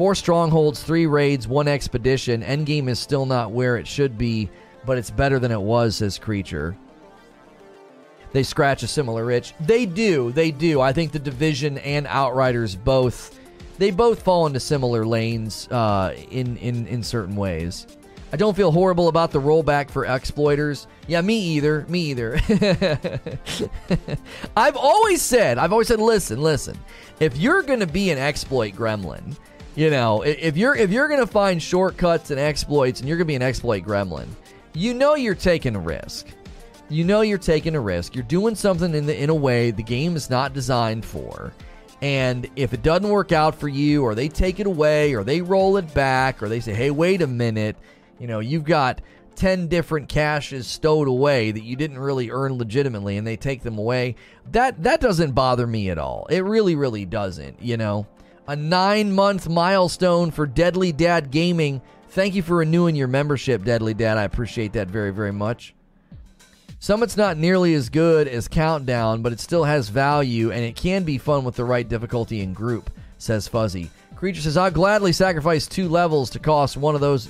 Four 0.00 0.14
strongholds, 0.14 0.82
three 0.82 1.04
raids, 1.04 1.46
one 1.46 1.68
expedition. 1.68 2.42
Endgame 2.42 2.88
is 2.88 2.98
still 2.98 3.26
not 3.26 3.50
where 3.50 3.76
it 3.76 3.86
should 3.86 4.16
be, 4.16 4.48
but 4.86 4.96
it's 4.96 5.10
better 5.10 5.38
than 5.38 5.52
it 5.52 5.60
was, 5.60 5.96
says 5.96 6.18
Creature. 6.18 6.74
They 8.32 8.42
scratch 8.42 8.82
a 8.82 8.86
similar 8.86 9.30
itch. 9.30 9.52
They 9.60 9.84
do, 9.84 10.32
they 10.32 10.52
do. 10.52 10.80
I 10.80 10.94
think 10.94 11.12
the 11.12 11.18
Division 11.18 11.76
and 11.76 12.06
Outriders 12.06 12.76
both 12.76 13.38
they 13.76 13.90
both 13.90 14.22
fall 14.22 14.46
into 14.46 14.58
similar 14.58 15.04
lanes 15.04 15.68
uh, 15.70 16.14
in, 16.30 16.56
in 16.56 16.86
in 16.86 17.02
certain 17.02 17.36
ways. 17.36 17.86
I 18.32 18.38
don't 18.38 18.56
feel 18.56 18.72
horrible 18.72 19.08
about 19.08 19.32
the 19.32 19.40
rollback 19.42 19.90
for 19.90 20.06
exploiters. 20.06 20.86
Yeah, 21.08 21.20
me 21.20 21.38
either. 21.56 21.84
Me 21.90 22.10
either. 22.10 22.40
I've 24.56 24.76
always 24.76 25.20
said, 25.20 25.58
I've 25.58 25.72
always 25.72 25.88
said, 25.88 26.00
listen, 26.00 26.40
listen. 26.40 26.78
If 27.18 27.36
you're 27.36 27.62
going 27.62 27.80
to 27.80 27.86
be 27.86 28.10
an 28.10 28.16
exploit 28.16 28.72
gremlin, 28.72 29.36
you 29.80 29.88
know, 29.88 30.20
if 30.20 30.58
you're 30.58 30.74
if 30.74 30.90
you're 30.90 31.08
gonna 31.08 31.26
find 31.26 31.62
shortcuts 31.62 32.30
and 32.30 32.38
exploits, 32.38 33.00
and 33.00 33.08
you're 33.08 33.16
gonna 33.16 33.24
be 33.24 33.34
an 33.34 33.40
exploit 33.40 33.82
gremlin, 33.82 34.28
you 34.74 34.92
know 34.92 35.14
you're 35.14 35.34
taking 35.34 35.74
a 35.74 35.80
risk. 35.80 36.26
You 36.90 37.02
know 37.02 37.22
you're 37.22 37.38
taking 37.38 37.74
a 37.74 37.80
risk. 37.80 38.14
You're 38.14 38.24
doing 38.24 38.54
something 38.54 38.94
in 38.94 39.06
the 39.06 39.18
in 39.18 39.30
a 39.30 39.34
way 39.34 39.70
the 39.70 39.82
game 39.82 40.16
is 40.16 40.28
not 40.28 40.52
designed 40.52 41.06
for. 41.06 41.54
And 42.02 42.46
if 42.56 42.74
it 42.74 42.82
doesn't 42.82 43.08
work 43.08 43.32
out 43.32 43.54
for 43.54 43.68
you, 43.68 44.02
or 44.02 44.14
they 44.14 44.28
take 44.28 44.60
it 44.60 44.66
away, 44.66 45.14
or 45.14 45.24
they 45.24 45.40
roll 45.40 45.78
it 45.78 45.94
back, 45.94 46.42
or 46.42 46.50
they 46.50 46.60
say, 46.60 46.74
"Hey, 46.74 46.90
wait 46.90 47.22
a 47.22 47.26
minute," 47.26 47.76
you 48.18 48.26
know, 48.26 48.40
you've 48.40 48.64
got 48.64 49.00
10 49.36 49.68
different 49.68 50.10
caches 50.10 50.66
stowed 50.66 51.08
away 51.08 51.52
that 51.52 51.62
you 51.62 51.74
didn't 51.74 51.98
really 51.98 52.30
earn 52.30 52.58
legitimately 52.58 53.16
and 53.16 53.26
they 53.26 53.36
take 53.36 53.62
them 53.62 53.78
away 53.78 54.14
that 54.50 54.82
that 54.82 55.00
doesn't 55.00 55.30
bother 55.30 55.66
me 55.66 55.88
at 55.88 55.96
all 55.96 56.26
it 56.28 56.40
really 56.40 56.74
really 56.74 57.06
doesn't 57.06 57.62
you 57.62 57.78
know 57.78 58.06
a 58.50 58.56
nine 58.56 59.12
month 59.12 59.48
milestone 59.48 60.32
for 60.32 60.44
Deadly 60.44 60.90
Dad 60.90 61.30
Gaming. 61.30 61.80
Thank 62.08 62.34
you 62.34 62.42
for 62.42 62.56
renewing 62.56 62.96
your 62.96 63.06
membership, 63.06 63.62
Deadly 63.62 63.94
Dad. 63.94 64.18
I 64.18 64.24
appreciate 64.24 64.72
that 64.72 64.88
very, 64.88 65.12
very 65.12 65.30
much. 65.32 65.72
Summit's 66.80 67.16
not 67.16 67.36
nearly 67.36 67.74
as 67.74 67.88
good 67.90 68.26
as 68.26 68.48
Countdown, 68.48 69.22
but 69.22 69.32
it 69.32 69.38
still 69.38 69.62
has 69.62 69.88
value 69.88 70.50
and 70.50 70.64
it 70.64 70.74
can 70.74 71.04
be 71.04 71.16
fun 71.16 71.44
with 71.44 71.54
the 71.54 71.64
right 71.64 71.88
difficulty 71.88 72.40
and 72.40 72.56
group, 72.56 72.90
says 73.18 73.46
Fuzzy. 73.46 73.88
Creature 74.16 74.40
says, 74.40 74.56
I'll 74.56 74.72
gladly 74.72 75.12
sacrifice 75.12 75.68
two 75.68 75.88
levels 75.88 76.28
to 76.30 76.40
cost 76.40 76.76
one 76.76 76.96
of 76.96 77.00
those 77.00 77.28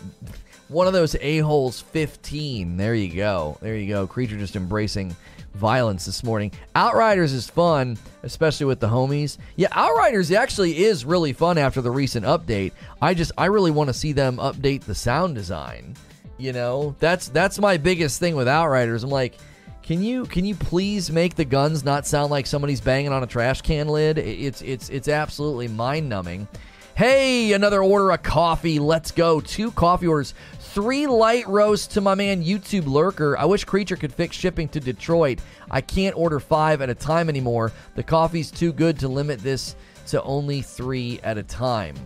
one 0.69 0.87
of 0.87 0.95
those 0.95 1.17
a-holes 1.21 1.83
15. 1.83 2.79
There 2.79 2.95
you 2.95 3.15
go. 3.15 3.59
There 3.61 3.77
you 3.77 3.89
go. 3.89 4.07
Creature 4.07 4.39
just 4.39 4.57
embracing 4.57 5.15
violence 5.55 6.05
this 6.05 6.23
morning. 6.23 6.53
Outriders 6.75 7.33
is 7.33 7.49
fun, 7.49 7.99
especially 8.23 8.67
with 8.67 8.81
the 8.81 8.89
homies. 8.89 9.39
Yeah, 9.57 9.69
Outriders 9.73 10.31
actually 10.31 10.85
is 10.85 11.05
really 11.05 11.33
fun 11.33 11.59
after 11.59 11.81
the 11.81 11.91
recent 11.91 12.27
update. 12.27 12.73
I 13.01 13.15
just 13.15 13.33
I 13.37 13.47
really 13.47 13.71
want 13.71 13.89
to 13.89 13.95
see 13.95 14.13
them 14.13 14.37
update 14.37 14.83
the 14.83 14.95
sound 14.95 15.35
design. 15.35 15.95
You 16.39 16.53
know, 16.53 16.97
that's 16.99 17.29
that's 17.29 17.59
my 17.59 17.77
biggest 17.77 18.19
thing 18.19 18.35
with 18.35 18.49
Outriders. 18.49 19.05
I'm 19.05 19.11
like, 19.11 19.35
can 19.83 20.03
you 20.03 20.25
can 20.27 20.45
you 20.45 20.55
please 20.55 21.11
make 21.11 21.35
the 21.35 21.45
guns 21.45 21.85
not 21.85 22.07
sound 22.07 22.31
like 22.31 22.47
somebody's 22.47 22.81
banging 22.81 23.13
on 23.13 23.23
a 23.23 23.27
trash 23.27 23.61
can 23.61 23.89
lid? 23.89 24.19
It's 24.19 24.63
it's 24.63 24.89
it's 24.89 25.09
absolutely 25.09 25.69
mind 25.69 26.09
numbing. 26.09 26.49
Hey, 26.95 27.53
another 27.55 27.83
order 27.83 28.11
of 28.11 28.23
coffee. 28.23 28.79
Let's 28.79 29.11
go. 29.11 29.41
Two 29.41 29.71
coffee 29.71 30.07
orders. 30.07 30.35
Three 30.73 31.09
light 31.09 31.49
roasts 31.49 31.89
to 31.95 32.01
my 32.01 32.15
man 32.15 32.45
YouTube 32.45 32.87
Lurker. 32.87 33.37
I 33.37 33.45
wish 33.45 33.65
Creature 33.65 33.97
could 33.97 34.15
fix 34.15 34.37
shipping 34.37 34.69
to 34.69 34.79
Detroit. 34.79 35.41
I 35.69 35.81
can't 35.81 36.17
order 36.17 36.39
five 36.39 36.81
at 36.81 36.89
a 36.89 36.95
time 36.95 37.29
anymore. 37.29 37.73
The 37.97 38.05
coffee's 38.05 38.53
too 38.53 38.73
good 38.73 38.97
to 39.01 39.09
limit 39.09 39.41
this 39.41 39.75
to 40.07 40.23
only 40.23 40.63
three 40.63 41.19
at 41.25 41.39
a 41.39 41.43
time. 41.43 41.97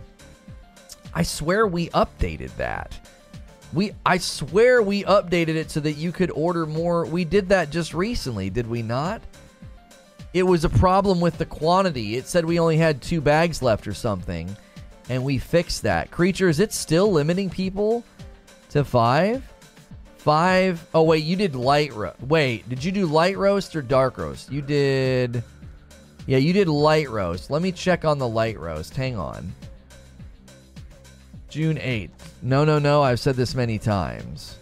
I 1.13 1.21
swear 1.21 1.67
we 1.67 1.89
updated 1.89 2.55
that. 2.57 2.99
We 3.71 3.93
I 4.03 4.17
swear 4.17 4.81
we 4.81 5.03
updated 5.03 5.49
it 5.49 5.69
so 5.69 5.79
that 5.81 5.93
you 5.93 6.11
could 6.11 6.31
order 6.31 6.65
more. 6.65 7.05
We 7.05 7.23
did 7.23 7.49
that 7.49 7.69
just 7.69 7.93
recently, 7.93 8.49
did 8.49 8.65
we 8.65 8.81
not? 8.81 9.21
It 10.33 10.41
was 10.41 10.65
a 10.65 10.69
problem 10.69 11.21
with 11.21 11.37
the 11.37 11.45
quantity. 11.45 12.15
It 12.15 12.25
said 12.25 12.45
we 12.45 12.59
only 12.59 12.77
had 12.77 12.99
two 12.99 13.21
bags 13.21 13.61
left 13.61 13.87
or 13.87 13.93
something. 13.93 14.57
And 15.07 15.23
we 15.23 15.37
fixed 15.37 15.83
that. 15.83 16.09
Creature, 16.09 16.49
is 16.49 16.59
it 16.59 16.73
still 16.73 17.11
limiting 17.11 17.51
people? 17.51 18.03
To 18.75 18.83
five. 18.83 19.41
Five. 20.17 20.85
Oh 20.93 21.03
wait, 21.03 21.23
you 21.23 21.37
did 21.37 21.55
light 21.55 21.93
roast. 21.93 22.19
Wait, 22.19 22.67
did 22.67 22.83
you 22.83 22.91
do 22.91 23.05
light 23.05 23.37
roast 23.37 23.73
or 23.73 23.81
dark 23.81 24.17
roast? 24.17 24.51
You 24.51 24.61
did. 24.61 25.43
Yeah, 26.27 26.39
you 26.39 26.51
did 26.51 26.67
light 26.67 27.09
roast. 27.09 27.49
Let 27.49 27.61
me 27.61 27.71
check 27.71 28.03
on 28.03 28.17
the 28.17 28.27
light 28.27 28.59
roast. 28.59 28.93
Hang 28.93 29.15
on. 29.15 29.53
June 31.47 31.77
8th. 31.77 32.09
No, 32.41 32.65
no, 32.65 32.77
no. 32.77 33.01
I've 33.01 33.19
said 33.19 33.35
this 33.35 33.55
many 33.55 33.79
times. 33.79 34.57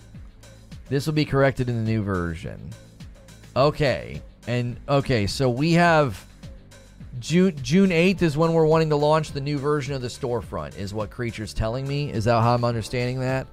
This 0.90 1.08
will 1.08 1.14
be 1.14 1.26
corrected 1.26 1.68
in 1.68 1.84
the 1.84 1.92
new 1.92 2.04
version. 2.04 2.70
Okay. 3.56 4.22
And 4.46 4.78
okay, 4.88 5.26
so 5.26 5.50
we 5.50 5.72
have 5.72 6.24
June 7.20 7.56
June 7.64 7.90
8th 7.90 8.22
is 8.22 8.38
when 8.38 8.54
we're 8.54 8.68
wanting 8.68 8.90
to 8.90 8.96
launch 8.96 9.32
the 9.32 9.42
new 9.42 9.58
version 9.58 9.96
of 9.96 10.04
the 10.04 10.08
storefront 10.08 10.78
is 10.78 10.94
what 10.94 11.10
creatures 11.10 11.52
telling 11.52 11.88
me. 11.88 12.12
Is 12.12 12.26
that 12.26 12.40
how 12.42 12.54
I'm 12.54 12.64
understanding 12.64 13.20
that? 13.22 13.48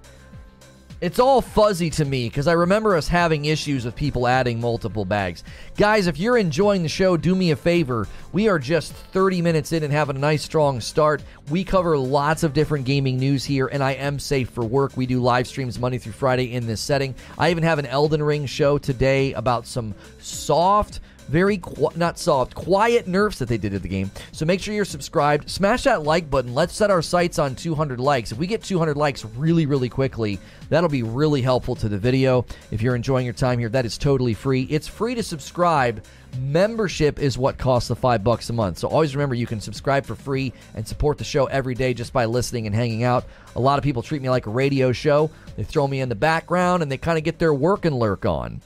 It's 1.01 1.19
all 1.19 1.41
fuzzy 1.41 1.89
to 1.91 2.05
me 2.05 2.29
because 2.29 2.47
I 2.47 2.53
remember 2.53 2.95
us 2.95 3.09
having 3.09 3.47
issues 3.47 3.87
with 3.87 3.97
people 3.97 4.29
adding 4.29 4.61
multiple 4.61 5.07
bags. 5.07 5.43
Guys, 5.79 6.07
if 6.07 6.19
you're 6.19 6.37
enjoying 6.37 6.83
the 6.83 6.91
show, 6.91 7.17
do 7.17 7.35
me 7.35 7.53
a 7.53 7.57
favor. 7.57 8.07
We 8.33 8.51
are 8.51 8.59
just 8.59 8.93
30 8.93 9.41
minutes 9.41 9.73
in 9.73 9.83
and 9.83 9.95
have 9.95 10.11
a 10.11 10.13
nice 10.13 10.43
strong 10.43 10.79
start. 10.79 11.23
We 11.49 11.65
cover 11.65 11.97
lots 11.97 12.43
of 12.43 12.53
different 12.53 12.85
gaming 12.85 13.17
news 13.17 13.47
here, 13.47 13.69
and 13.69 13.83
I 13.83 13.93
am 13.93 14.19
safe 14.19 14.51
for 14.51 14.63
work. 14.63 14.95
We 14.95 15.07
do 15.07 15.23
live 15.23 15.47
streams 15.47 15.79
Monday 15.79 15.97
through 15.97 16.13
Friday 16.13 16.53
in 16.53 16.67
this 16.67 16.83
setting. 16.83 17.15
I 17.39 17.51
even 17.51 17.65
have 17.65 17.79
an 17.79 17.87
Elden 17.87 18.23
Ring 18.23 18.45
show 18.45 18.77
today 18.77 19.33
about 19.33 19.67
some 19.67 19.95
soft 20.19 21.01
very 21.31 21.59
qu- 21.59 21.91
not 21.95 22.19
soft, 22.19 22.55
quiet 22.55 23.07
nerfs 23.07 23.39
that 23.39 23.49
they 23.49 23.57
did 23.57 23.73
at 23.73 23.83
the 23.83 23.89
game. 23.89 24.11
So 24.33 24.45
make 24.45 24.61
sure 24.61 24.75
you're 24.75 24.85
subscribed. 24.85 25.49
Smash 25.49 25.85
that 25.85 26.03
like 26.03 26.29
button. 26.29 26.55
Let's 26.55 26.75
set 26.75 26.91
our 26.91 27.03
sights 27.03 27.39
on 27.39 27.55
200 27.55 28.01
likes. 28.01 28.33
If 28.33 28.39
we 28.39 28.47
get 28.47 28.63
200 28.63 28.97
likes 28.97 29.25
really, 29.25 29.65
really 29.65 29.89
quickly, 29.89 30.41
that'll 30.69 30.91
be 30.91 31.05
really 31.05 31.41
helpful 31.41 31.77
to 31.77 31.89
the 31.89 31.99
video. 31.99 32.45
If 32.73 32.83
you're 32.83 32.97
enjoying 32.97 33.25
your 33.25 33.35
time 33.35 33.61
here, 33.61 33.69
that 33.69 33.87
is 33.87 33.97
totally 33.97 34.35
free. 34.35 34.63
It's 34.65 34.89
free 34.89 35.15
to 35.15 35.23
subscribe. 35.23 36.05
Membership 36.39 37.19
is 37.19 37.39
what 37.39 37.59
costs 37.59 37.89
the 37.89 37.97
five 37.97 38.23
bucks 38.25 38.51
a 38.51 38.53
month. 38.53 38.79
So 38.79 38.89
always 38.89 39.15
remember 39.15 39.35
you 39.35 39.47
can 39.47 39.61
subscribe 39.61 40.07
for 40.07 40.15
free 40.15 40.53
and 40.75 40.87
support 40.87 41.19
the 41.19 41.25
show 41.25 41.47
every 41.47 41.75
day 41.75 41.95
just 41.95 42.13
by 42.13 42.25
listening 42.25 42.67
and 42.67 42.75
hanging 42.75 43.05
out. 43.05 43.25
A 43.57 43.61
lot 43.61 43.79
of 43.79 43.85
people 43.85 44.03
treat 44.03 44.23
me 44.23 44.31
like 44.31 44.47
a 44.47 44.51
radio 44.51 44.93
show. 44.93 45.31
They 45.57 45.65
throw 45.65 45.87
me 45.87 46.01
in 46.01 46.09
the 46.09 46.15
background 46.15 46.83
and 46.83 46.91
they 46.91 46.99
kind 46.99 47.19
of 47.19 47.25
get 47.25 47.39
their 47.39 47.55
work 47.55 47.85
and 47.85 47.97
lurk 47.97 48.27
on. 48.27 48.61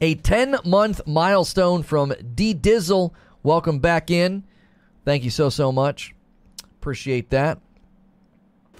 A 0.00 0.14
10 0.14 0.56
month 0.64 1.00
milestone 1.06 1.82
from 1.82 2.14
D 2.34 2.54
Dizzle. 2.54 3.12
Welcome 3.42 3.78
back 3.78 4.10
in. 4.10 4.44
Thank 5.04 5.24
you 5.24 5.30
so, 5.30 5.50
so 5.50 5.70
much. 5.70 6.14
Appreciate 6.80 7.30
that. 7.30 7.58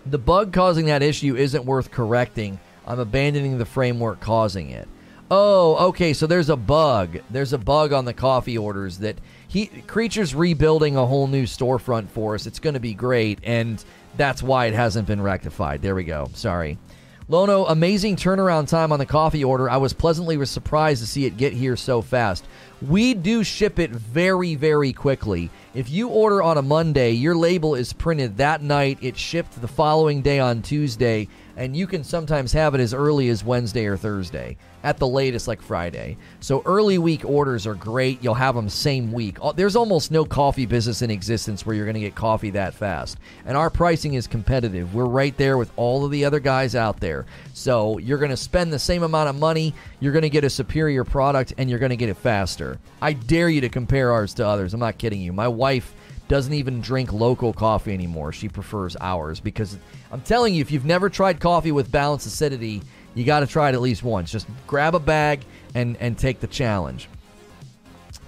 The 0.06 0.18
bug 0.18 0.52
causing 0.52 0.86
that 0.86 1.02
issue 1.02 1.36
isn't 1.36 1.64
worth 1.64 1.90
correcting. 1.90 2.58
I'm 2.86 2.98
abandoning 2.98 3.58
the 3.58 3.64
framework 3.64 4.20
causing 4.20 4.70
it. 4.70 4.88
Oh, 5.30 5.88
okay. 5.88 6.12
So 6.12 6.26
there's 6.26 6.50
a 6.50 6.56
bug. 6.56 7.18
There's 7.30 7.52
a 7.52 7.58
bug 7.58 7.92
on 7.92 8.04
the 8.04 8.12
coffee 8.12 8.58
orders 8.58 8.98
that 8.98 9.18
he 9.48 9.66
creatures 9.66 10.34
rebuilding 10.34 10.96
a 10.96 11.06
whole 11.06 11.26
new 11.26 11.44
storefront 11.44 12.10
for 12.10 12.34
us. 12.34 12.46
It's 12.46 12.58
going 12.58 12.74
to 12.74 12.80
be 12.80 12.92
great, 12.92 13.38
and 13.42 13.82
that's 14.16 14.42
why 14.42 14.66
it 14.66 14.74
hasn't 14.74 15.06
been 15.06 15.22
rectified. 15.22 15.80
There 15.80 15.94
we 15.94 16.04
go. 16.04 16.28
Sorry. 16.34 16.78
Lono, 17.26 17.64
amazing 17.64 18.16
turnaround 18.16 18.68
time 18.68 18.92
on 18.92 18.98
the 18.98 19.06
coffee 19.06 19.42
order. 19.42 19.70
I 19.70 19.78
was 19.78 19.94
pleasantly 19.94 20.44
surprised 20.44 21.00
to 21.00 21.06
see 21.06 21.24
it 21.24 21.38
get 21.38 21.54
here 21.54 21.74
so 21.74 22.02
fast. 22.02 22.44
We 22.82 23.14
do 23.14 23.42
ship 23.42 23.78
it 23.78 23.92
very, 23.92 24.56
very 24.56 24.92
quickly. 24.92 25.48
If 25.72 25.88
you 25.88 26.08
order 26.08 26.42
on 26.42 26.58
a 26.58 26.62
Monday, 26.62 27.12
your 27.12 27.34
label 27.34 27.76
is 27.76 27.94
printed 27.94 28.36
that 28.36 28.60
night, 28.60 28.98
it's 29.00 29.18
shipped 29.18 29.58
the 29.58 29.66
following 29.66 30.20
day 30.20 30.38
on 30.38 30.60
Tuesday, 30.60 31.28
and 31.56 31.74
you 31.74 31.86
can 31.86 32.04
sometimes 32.04 32.52
have 32.52 32.74
it 32.74 32.80
as 32.82 32.92
early 32.92 33.30
as 33.30 33.42
Wednesday 33.42 33.86
or 33.86 33.96
Thursday, 33.96 34.58
at 34.84 34.98
the 34.98 35.08
latest, 35.08 35.48
like 35.48 35.60
Friday. 35.60 36.16
So 36.38 36.62
early 36.64 36.98
week 36.98 37.24
orders 37.24 37.66
are 37.66 37.74
great. 37.74 38.22
You'll 38.22 38.34
have 38.34 38.54
them 38.54 38.68
same 38.68 39.12
week. 39.12 39.38
Uh, 39.42 39.50
there's 39.50 39.74
almost 39.74 40.12
no 40.12 40.24
coffee 40.24 40.66
business 40.66 41.02
in 41.02 41.10
existence 41.10 41.66
where 41.66 41.74
you're 41.74 41.86
going 41.86 41.94
to 41.94 42.00
get 42.00 42.14
coffee 42.14 42.50
that 42.50 42.74
fast. 42.74 43.18
And 43.46 43.56
our 43.56 43.70
pricing 43.70 44.14
is 44.14 44.26
competitive. 44.26 44.94
We're 44.94 45.06
right 45.06 45.36
there 45.36 45.58
with 45.58 45.72
all 45.76 46.04
of 46.04 46.12
the 46.12 46.24
other 46.24 46.38
guys 46.38 46.76
out 46.76 47.00
there. 47.00 47.24
So 47.54 47.98
you're 47.98 48.18
going 48.18 48.30
to 48.30 48.36
spend 48.36 48.72
the 48.72 48.78
same 48.78 49.02
amount 49.02 49.30
of 49.30 49.36
money, 49.36 49.74
you're 50.00 50.12
going 50.12 50.22
to 50.22 50.30
get 50.30 50.44
a 50.44 50.50
superior 50.50 51.02
product, 51.02 51.54
and 51.56 51.70
you're 51.70 51.78
going 51.78 51.90
to 51.90 51.96
get 51.96 52.10
it 52.10 52.18
faster. 52.18 52.78
I 53.00 53.14
dare 53.14 53.48
you 53.48 53.62
to 53.62 53.70
compare 53.70 54.12
ours 54.12 54.34
to 54.34 54.46
others. 54.46 54.74
I'm 54.74 54.80
not 54.80 54.98
kidding 54.98 55.20
you. 55.20 55.32
My 55.32 55.48
wife 55.48 55.94
doesn't 56.28 56.52
even 56.52 56.80
drink 56.80 57.12
local 57.12 57.52
coffee 57.52 57.92
anymore. 57.92 58.32
She 58.32 58.48
prefers 58.48 58.96
ours 59.00 59.40
because 59.40 59.78
I'm 60.10 60.22
telling 60.22 60.54
you, 60.54 60.60
if 60.60 60.70
you've 60.70 60.84
never 60.84 61.10
tried 61.10 61.40
coffee 61.40 61.72
with 61.72 61.90
balanced 61.90 62.26
acidity, 62.26 62.82
you 63.14 63.24
got 63.24 63.40
to 63.40 63.46
try 63.46 63.68
it 63.70 63.74
at 63.74 63.80
least 63.80 64.02
once. 64.02 64.30
Just 64.30 64.46
grab 64.66 64.94
a 64.94 65.00
bag 65.00 65.44
and 65.74 65.96
and 65.98 66.18
take 66.18 66.40
the 66.40 66.46
challenge. 66.46 67.08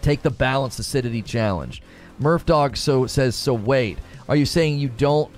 Take 0.03 0.22
the 0.22 0.31
balanced 0.31 0.79
acidity 0.79 1.22
challenge. 1.22 1.83
Murph 2.18 2.46
Dog 2.46 2.77
so 2.77 3.07
says 3.07 3.35
so. 3.35 3.55
Wait, 3.55 3.99
are 4.29 4.37
you 4.37 4.46
saying 4.46 4.79
you 4.79 4.88
don't 4.88 5.31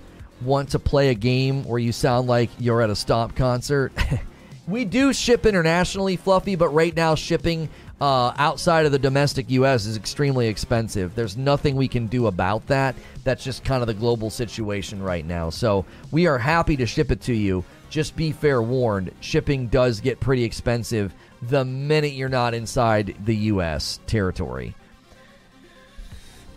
want 0.42 0.70
to 0.70 0.78
play 0.78 1.08
a 1.08 1.14
game 1.14 1.64
where 1.64 1.78
you 1.78 1.92
sound 1.92 2.28
like 2.28 2.50
you're 2.58 2.82
at 2.82 2.90
a 2.90 2.96
Stomp 2.96 3.34
concert? 3.34 3.92
we 4.68 4.84
do 4.84 5.12
ship 5.12 5.46
internationally, 5.46 6.16
Fluffy, 6.16 6.54
but 6.54 6.68
right 6.68 6.94
now 6.94 7.14
shipping 7.14 7.68
uh, 8.00 8.32
outside 8.36 8.86
of 8.86 8.92
the 8.92 8.98
domestic 8.98 9.50
U.S. 9.50 9.86
is 9.86 9.96
extremely 9.96 10.46
expensive. 10.46 11.14
There's 11.14 11.36
nothing 11.36 11.74
we 11.74 11.88
can 11.88 12.06
do 12.06 12.26
about 12.26 12.66
that. 12.68 12.94
That's 13.24 13.42
just 13.42 13.64
kind 13.64 13.82
of 13.82 13.88
the 13.88 13.94
global 13.94 14.30
situation 14.30 15.02
right 15.02 15.26
now. 15.26 15.50
So 15.50 15.84
we 16.12 16.26
are 16.26 16.38
happy 16.38 16.76
to 16.76 16.86
ship 16.86 17.10
it 17.10 17.20
to 17.22 17.34
you. 17.34 17.64
Just 17.90 18.16
be 18.16 18.32
fair 18.32 18.62
warned, 18.62 19.12
shipping 19.20 19.68
does 19.68 20.00
get 20.00 20.20
pretty 20.20 20.44
expensive 20.44 21.14
the 21.42 21.64
minute 21.64 22.12
you're 22.12 22.28
not 22.28 22.54
inside 22.54 23.14
the 23.24 23.36
U.S. 23.36 24.00
territory. 24.06 24.74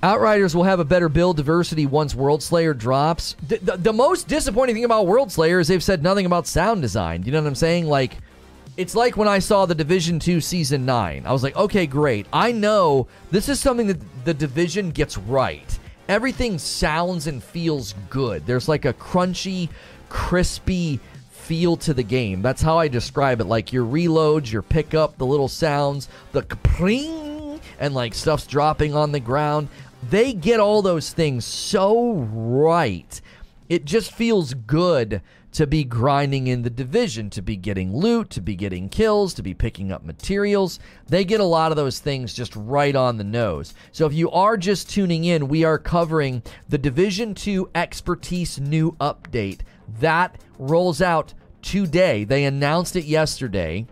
Outriders 0.03 0.55
will 0.55 0.63
have 0.63 0.79
a 0.79 0.85
better 0.85 1.09
build 1.09 1.37
diversity 1.37 1.85
once 1.85 2.15
Worldslayer 2.15 2.75
drops. 2.75 3.35
The, 3.47 3.57
the, 3.57 3.77
the, 3.77 3.93
most 3.93 4.27
disappointing 4.27 4.75
thing 4.75 4.83
about 4.83 5.05
Worldslayer 5.05 5.61
is 5.61 5.67
they've 5.67 5.83
said 5.83 6.01
nothing 6.01 6.25
about 6.25 6.47
sound 6.47 6.81
design. 6.81 7.23
You 7.23 7.31
know 7.31 7.41
what 7.41 7.47
I'm 7.47 7.55
saying? 7.55 7.85
Like, 7.85 8.17
it's 8.77 8.95
like 8.95 9.15
when 9.15 9.27
I 9.27 9.37
saw 9.37 9.67
the 9.67 9.75
Division 9.75 10.17
2 10.17 10.41
Season 10.41 10.85
9. 10.85 11.23
I 11.25 11.31
was 11.31 11.43
like, 11.43 11.55
okay, 11.55 11.85
great. 11.85 12.25
I 12.33 12.51
know 12.51 13.07
this 13.29 13.47
is 13.47 13.59
something 13.59 13.87
that 13.87 14.25
the 14.25 14.33
Division 14.33 14.89
gets 14.89 15.19
right. 15.19 15.77
Everything 16.09 16.57
sounds 16.57 17.27
and 17.27 17.43
feels 17.43 17.93
good. 18.09 18.45
There's 18.47 18.67
like 18.67 18.85
a 18.85 18.93
crunchy, 18.93 19.69
crispy 20.09 20.99
feel 21.41 21.75
to 21.77 21.93
the 21.93 22.03
game. 22.03 22.41
That's 22.41 22.61
how 22.61 22.77
I 22.77 22.87
describe 22.87 23.41
it. 23.41 23.45
Like 23.45 23.73
your 23.73 23.85
reloads, 23.85 24.51
your 24.51 24.61
pickup, 24.61 25.17
the 25.17 25.25
little 25.25 25.47
sounds, 25.47 26.07
the 26.31 26.43
pring, 26.43 27.59
and 27.79 27.93
like 27.93 28.13
stuff's 28.13 28.47
dropping 28.47 28.95
on 28.95 29.11
the 29.11 29.19
ground. 29.19 29.67
They 30.09 30.33
get 30.33 30.59
all 30.59 30.81
those 30.81 31.11
things 31.11 31.45
so 31.45 32.13
right. 32.13 33.19
It 33.69 33.85
just 33.85 34.11
feels 34.11 34.53
good 34.53 35.21
to 35.53 35.67
be 35.67 35.83
grinding 35.83 36.47
in 36.47 36.61
the 36.61 36.69
division, 36.69 37.29
to 37.29 37.41
be 37.41 37.55
getting 37.55 37.95
loot, 37.95 38.29
to 38.31 38.41
be 38.41 38.55
getting 38.55 38.87
kills, 38.87 39.33
to 39.33 39.43
be 39.43 39.53
picking 39.53 39.91
up 39.91 40.03
materials. 40.03 40.79
They 41.07 41.25
get 41.25 41.39
a 41.39 41.45
lot 41.45 41.71
of 41.71 41.75
those 41.75 41.99
things 41.99 42.33
just 42.33 42.55
right 42.55 42.95
on 42.95 43.17
the 43.17 43.23
nose. 43.23 43.73
So 43.91 44.05
if 44.05 44.13
you 44.13 44.31
are 44.31 44.55
just 44.57 44.89
tuning 44.89 45.25
in, 45.25 45.49
we 45.49 45.63
are 45.63 45.77
covering 45.77 46.41
the 46.69 46.77
Division 46.77 47.35
2 47.35 47.69
Expertise 47.75 48.59
new 48.59 48.93
update. 48.93 49.59
That 49.99 50.39
rolls 50.57 51.01
out 51.01 51.33
today. 51.61 52.23
They 52.23 52.45
announced 52.45 52.95
it 52.95 53.05
yesterday. 53.05 53.85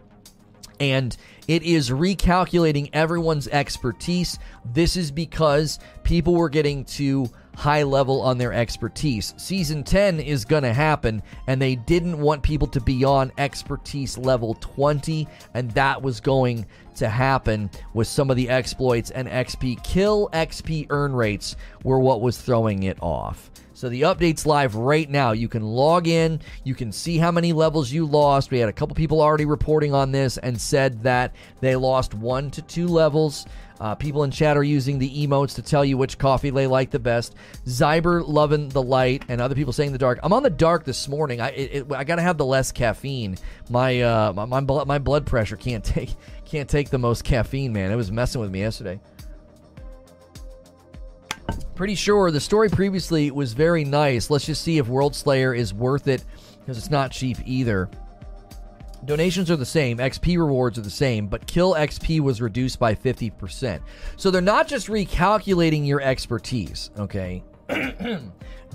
And 0.80 1.16
it 1.48 1.64
is 1.64 1.90
recalculating 1.90 2.90
everyone's 2.94 3.48
expertise. 3.48 4.40
This 4.64 4.96
is 4.96 5.12
because 5.12 5.80
people 6.04 6.36
were 6.36 6.50
getting 6.50 6.86
to 6.86 7.30
high 7.60 7.84
level 7.84 8.22
on 8.22 8.38
their 8.38 8.54
expertise. 8.54 9.34
Season 9.36 9.84
10 9.84 10.22
is 10.22 10.46
going 10.46 10.64
to 10.64 10.74
happen, 10.74 11.22
and 11.48 11.62
they 11.62 11.76
didn't 11.76 12.18
want 12.18 12.42
people 12.42 12.68
to 12.70 12.80
be 12.80 13.04
on 13.04 13.34
expertise 13.38 14.18
level 14.18 14.56
20, 14.62 15.28
and 15.54 15.70
that 15.72 16.02
was 16.02 16.22
going 16.22 16.66
to 16.96 17.10
happen 17.10 17.70
with 17.94 18.08
some 18.08 18.30
of 18.30 18.38
the 18.38 18.48
exploits 18.48 19.12
and 19.12 19.28
XP. 19.28 19.84
Kill 19.84 20.30
XP 20.32 20.88
earn 20.90 21.12
rates 21.14 21.58
were 21.84 22.00
what 22.00 22.22
was 22.22 22.40
throwing 22.40 22.84
it 22.84 22.98
off. 23.02 23.52
So 23.80 23.88
the 23.88 24.02
update's 24.02 24.46
live 24.46 24.76
right 24.76 25.10
now. 25.10 25.32
You 25.32 25.48
can 25.48 25.64
log 25.64 26.06
in, 26.06 26.42
you 26.66 26.76
can 26.76 26.92
see 26.92 27.18
how 27.18 27.32
many 27.32 27.54
levels 27.54 27.90
you 27.90 28.06
lost. 28.06 28.52
We 28.52 28.60
had 28.60 28.68
a 28.68 28.74
couple 28.74 28.94
people 28.94 29.22
already 29.22 29.46
reporting 29.46 29.94
on 29.94 30.12
this 30.12 30.38
and 30.38 30.60
said 30.60 31.04
that 31.04 31.34
they 31.62 31.78
lost 31.78 32.14
one 32.14 32.52
to 32.52 32.62
two 32.62 32.90
levels. 32.90 33.46
Uh, 33.80 33.96
people 33.96 34.26
in 34.26 34.32
chat 34.32 34.58
are 34.58 34.64
using 34.64 35.00
the 35.00 35.26
emotes 35.26 35.56
to 35.56 35.62
tell 35.62 35.86
you 35.86 35.98
which 35.98 36.18
coffee 36.18 36.50
they 36.50 36.68
like 36.68 36.92
the 36.92 37.00
best. 37.00 37.36
Zyber 37.68 38.22
loving 38.28 38.68
the 38.68 38.84
light, 38.84 39.24
and 39.30 39.40
other 39.40 39.56
people 39.56 39.72
saying 39.72 39.94
the 39.94 39.98
dark. 39.98 40.20
I'm 40.24 40.34
on 40.34 40.44
the 40.44 40.50
dark 40.50 40.84
this 40.84 41.08
morning. 41.08 41.40
I 41.40 41.52
it, 41.52 41.72
it, 41.74 41.94
I 41.94 42.04
gotta 42.04 42.22
have 42.22 42.38
the 42.38 42.46
less 42.46 42.74
caffeine. 42.74 43.38
My 43.70 44.02
uh 44.02 44.34
my 44.34 44.60
my 44.60 44.84
my 44.84 45.00
blood 45.00 45.26
pressure 45.26 45.56
can't 45.56 45.86
take 45.86 46.10
can't 46.44 46.70
take 46.70 46.90
the 46.90 47.00
most 47.00 47.24
caffeine, 47.24 47.72
man. 47.72 47.94
It 47.94 47.96
was 47.96 48.12
messing 48.12 48.42
with 48.42 48.52
me 48.52 48.60
yesterday. 48.60 49.00
Pretty 51.80 51.96
sure 51.96 52.30
the 52.30 52.42
story 52.42 52.68
previously 52.68 53.32
was 53.32 53.54
very 53.54 53.86
nice. 53.86 54.30
Let's 54.30 54.46
just 54.46 54.64
see 54.64 54.80
if 54.80 54.88
Worldslayer 54.88 55.58
is 55.58 55.74
worth 55.74 56.10
it 56.10 56.26
because 56.60 56.78
it's 56.78 56.90
not 56.90 57.10
cheap 57.10 57.38
either. 57.46 57.90
Donations 59.06 59.50
are 59.50 59.56
the 59.56 59.66
same, 59.66 59.98
XP 59.98 60.38
rewards 60.38 60.78
are 60.78 60.82
the 60.82 60.90
same, 60.90 61.28
but 61.28 61.48
kill 61.48 61.76
XP 61.76 62.20
was 62.20 62.42
reduced 62.42 62.80
by 62.80 62.94
50%. 62.94 63.80
So 64.18 64.30
they're 64.30 64.42
not 64.42 64.68
just 64.68 64.88
recalculating 64.88 65.88
your 65.88 66.02
expertise, 66.02 66.92
okay? 67.00 67.42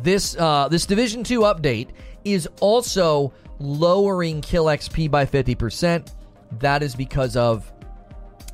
this 0.03 0.35
uh, 0.39 0.69
this 0.69 0.87
Division 0.87 1.23
2 1.23 1.41
update 1.41 1.89
is 2.25 2.49
also 2.61 3.35
lowering 3.59 4.41
kill 4.41 4.65
XP 4.65 5.11
by 5.11 5.27
50%. 5.27 6.11
That 6.59 6.83
is 6.83 6.95
because 6.95 7.37
of 7.37 7.71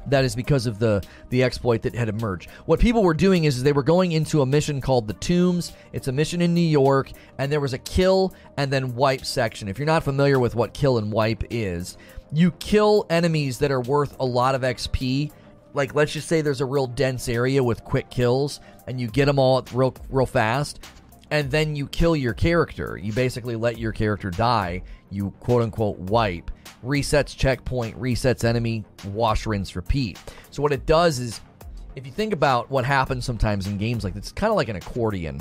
that 0.06 0.24
is 0.24 0.34
because 0.34 0.66
of 0.66 0.78
the 0.78 1.02
the 1.30 1.42
exploit 1.42 1.82
that 1.82 1.94
had 1.94 2.08
emerged. 2.08 2.50
What 2.66 2.80
people 2.80 3.02
were 3.02 3.14
doing 3.14 3.44
is, 3.44 3.56
is 3.56 3.62
they 3.62 3.72
were 3.72 3.82
going 3.82 4.12
into 4.12 4.42
a 4.42 4.46
mission 4.46 4.80
called 4.80 5.06
the 5.06 5.14
Tombs. 5.14 5.72
It's 5.92 6.08
a 6.08 6.12
mission 6.12 6.40
in 6.40 6.54
New 6.54 6.60
York, 6.60 7.12
and 7.38 7.50
there 7.50 7.60
was 7.60 7.72
a 7.72 7.78
kill 7.78 8.34
and 8.56 8.72
then 8.72 8.94
wipe 8.94 9.24
section. 9.24 9.68
If 9.68 9.78
you're 9.78 9.86
not 9.86 10.04
familiar 10.04 10.38
with 10.38 10.54
what 10.54 10.72
kill 10.72 10.98
and 10.98 11.12
wipe 11.12 11.44
is, 11.50 11.96
you 12.32 12.50
kill 12.52 13.06
enemies 13.10 13.58
that 13.58 13.70
are 13.70 13.80
worth 13.80 14.16
a 14.20 14.24
lot 14.24 14.54
of 14.54 14.62
XP. 14.62 15.32
Like 15.72 15.94
let's 15.94 16.12
just 16.12 16.28
say 16.28 16.40
there's 16.40 16.60
a 16.60 16.66
real 16.66 16.86
dense 16.86 17.28
area 17.28 17.62
with 17.62 17.84
quick 17.84 18.10
kills, 18.10 18.60
and 18.86 19.00
you 19.00 19.08
get 19.08 19.26
them 19.26 19.38
all 19.38 19.64
real 19.72 19.94
real 20.08 20.26
fast, 20.26 20.80
and 21.30 21.50
then 21.50 21.76
you 21.76 21.86
kill 21.86 22.16
your 22.16 22.34
character. 22.34 22.98
You 23.00 23.12
basically 23.12 23.56
let 23.56 23.78
your 23.78 23.92
character 23.92 24.30
die. 24.30 24.82
You 25.10 25.32
quote 25.40 25.62
unquote 25.62 25.98
wipe 25.98 26.50
resets 26.84 27.36
checkpoint, 27.36 28.00
resets 28.00 28.44
enemy, 28.44 28.84
wash, 29.06 29.46
rinse, 29.46 29.76
repeat. 29.76 30.18
So 30.50 30.62
what 30.62 30.72
it 30.72 30.86
does 30.86 31.18
is, 31.18 31.40
if 31.96 32.06
you 32.06 32.12
think 32.12 32.32
about 32.32 32.70
what 32.70 32.84
happens 32.84 33.24
sometimes 33.24 33.66
in 33.66 33.78
games 33.78 34.04
like 34.04 34.14
this, 34.14 34.24
it's 34.24 34.32
kind 34.32 34.50
of 34.50 34.56
like 34.56 34.68
an 34.68 34.76
accordion. 34.76 35.40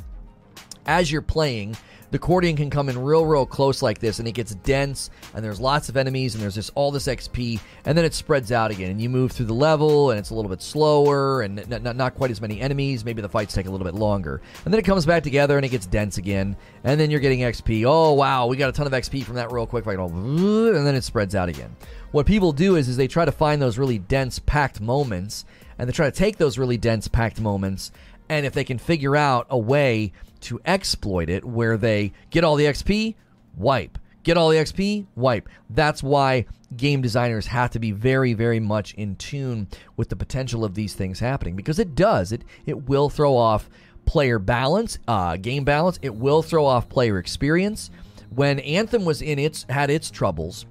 As 0.85 1.11
you're 1.11 1.21
playing, 1.21 1.77
the 2.11 2.17
accordion 2.17 2.55
can 2.55 2.69
come 2.69 2.89
in 2.89 2.97
real, 2.97 3.25
real 3.25 3.45
close 3.45 3.81
like 3.81 3.99
this, 3.99 4.19
and 4.19 4.27
it 4.27 4.31
gets 4.31 4.55
dense, 4.55 5.09
and 5.33 5.45
there's 5.45 5.59
lots 5.59 5.89
of 5.89 5.97
enemies, 5.97 6.33
and 6.33 6.43
there's 6.43 6.55
just 6.55 6.71
all 6.73 6.91
this 6.91 7.07
XP, 7.07 7.59
and 7.85 7.97
then 7.97 8.03
it 8.03 8.13
spreads 8.13 8.51
out 8.51 8.71
again, 8.71 8.89
and 8.89 8.99
you 9.01 9.09
move 9.09 9.31
through 9.31 9.45
the 9.45 9.53
level, 9.53 10.09
and 10.09 10.19
it's 10.19 10.31
a 10.31 10.35
little 10.35 10.49
bit 10.49 10.61
slower, 10.61 11.41
and 11.41 11.59
n- 11.59 11.85
n- 11.85 11.97
not 11.97 12.15
quite 12.15 12.31
as 12.31 12.41
many 12.41 12.59
enemies. 12.61 13.05
Maybe 13.05 13.21
the 13.21 13.29
fights 13.29 13.53
take 13.53 13.67
a 13.67 13.71
little 13.71 13.85
bit 13.85 13.93
longer, 13.93 14.41
and 14.65 14.73
then 14.73 14.79
it 14.79 14.85
comes 14.85 15.05
back 15.05 15.21
together, 15.23 15.57
and 15.57 15.65
it 15.65 15.69
gets 15.69 15.85
dense 15.85 16.17
again, 16.17 16.55
and 16.83 16.99
then 16.99 17.11
you're 17.11 17.19
getting 17.19 17.41
XP. 17.41 17.85
Oh 17.85 18.13
wow, 18.13 18.47
we 18.47 18.57
got 18.57 18.69
a 18.69 18.73
ton 18.73 18.87
of 18.87 18.93
XP 18.93 19.23
from 19.23 19.35
that 19.35 19.51
real 19.51 19.67
quick, 19.67 19.85
like, 19.85 19.99
and 19.99 20.87
then 20.87 20.95
it 20.95 21.03
spreads 21.03 21.35
out 21.35 21.49
again. 21.49 21.75
What 22.11 22.25
people 22.25 22.51
do 22.51 22.75
is, 22.75 22.89
is 22.89 22.97
they 22.97 23.07
try 23.07 23.25
to 23.25 23.31
find 23.31 23.61
those 23.61 23.77
really 23.77 23.99
dense, 23.99 24.39
packed 24.39 24.81
moments, 24.81 25.45
and 25.77 25.87
they 25.87 25.93
try 25.93 26.09
to 26.09 26.15
take 26.15 26.37
those 26.37 26.57
really 26.57 26.77
dense, 26.77 27.07
packed 27.07 27.39
moments, 27.39 27.91
and 28.29 28.45
if 28.45 28.53
they 28.53 28.63
can 28.63 28.77
figure 28.77 29.15
out 29.15 29.45
a 29.49 29.57
way 29.57 30.11
to 30.41 30.59
exploit 30.65 31.29
it 31.29 31.45
where 31.45 31.77
they 31.77 32.13
get 32.29 32.43
all 32.43 32.55
the 32.55 32.65
XP, 32.65 33.15
wipe. 33.57 33.97
Get 34.23 34.37
all 34.37 34.49
the 34.49 34.57
XP, 34.57 35.05
wipe. 35.15 35.47
That's 35.69 36.03
why 36.03 36.45
game 36.75 37.01
designers 37.01 37.47
have 37.47 37.71
to 37.71 37.79
be 37.79 37.91
very, 37.91 38.33
very 38.33 38.59
much 38.59 38.93
in 38.93 39.15
tune 39.15 39.67
with 39.97 40.09
the 40.09 40.15
potential 40.15 40.63
of 40.63 40.75
these 40.75 40.93
things 40.93 41.19
happening 41.19 41.55
because 41.55 41.79
it 41.79 41.95
does. 41.95 42.31
It 42.31 42.43
it 42.65 42.87
will 42.87 43.09
throw 43.09 43.35
off 43.35 43.69
player 44.05 44.39
balance, 44.39 44.99
uh, 45.07 45.37
game 45.37 45.63
balance. 45.63 45.99
It 46.01 46.15
will 46.15 46.41
throw 46.41 46.65
off 46.65 46.89
player 46.89 47.17
experience. 47.17 47.89
When 48.35 48.59
Anthem 48.59 49.05
was 49.05 49.21
in 49.21 49.39
its 49.39 49.65
had 49.69 49.89
its 49.89 50.11
troubles, 50.11 50.65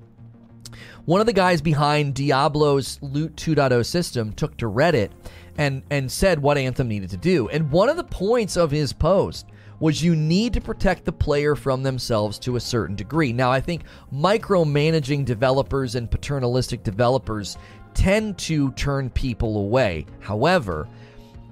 one 1.05 1.21
of 1.21 1.27
the 1.27 1.33
guys 1.33 1.61
behind 1.61 2.15
Diablo's 2.15 2.99
Loot 3.01 3.35
2.0 3.37 3.85
system 3.87 4.33
took 4.33 4.57
to 4.59 4.67
Reddit 4.67 5.11
and 5.57 5.83
and 5.91 6.11
said 6.11 6.41
what 6.41 6.59
Anthem 6.59 6.89
needed 6.89 7.11
to 7.11 7.17
do. 7.17 7.49
And 7.49 7.71
one 7.71 7.89
of 7.89 7.97
the 7.97 8.05
points 8.05 8.57
of 8.57 8.71
his 8.71 8.93
post 8.93 9.47
was 9.81 10.03
you 10.03 10.17
need 10.17 10.53
to 10.53 10.61
protect 10.61 11.05
the 11.05 11.13
player 11.13 11.55
from 11.55 11.83
themselves 11.83 12.39
to 12.41 12.57
a 12.57 12.61
certain 12.61 12.97
degree. 12.97 13.33
Now, 13.33 13.51
I 13.51 13.61
think 13.61 13.83
micromanaging 14.13 15.25
developers 15.25 15.95
and 15.95 16.11
paternalistic 16.11 16.83
developers 16.83 17.57
tend 17.95 18.39
to 18.39 18.73
turn 18.73 19.11
people 19.11 19.59
away. 19.59 20.07
However, 20.21 20.89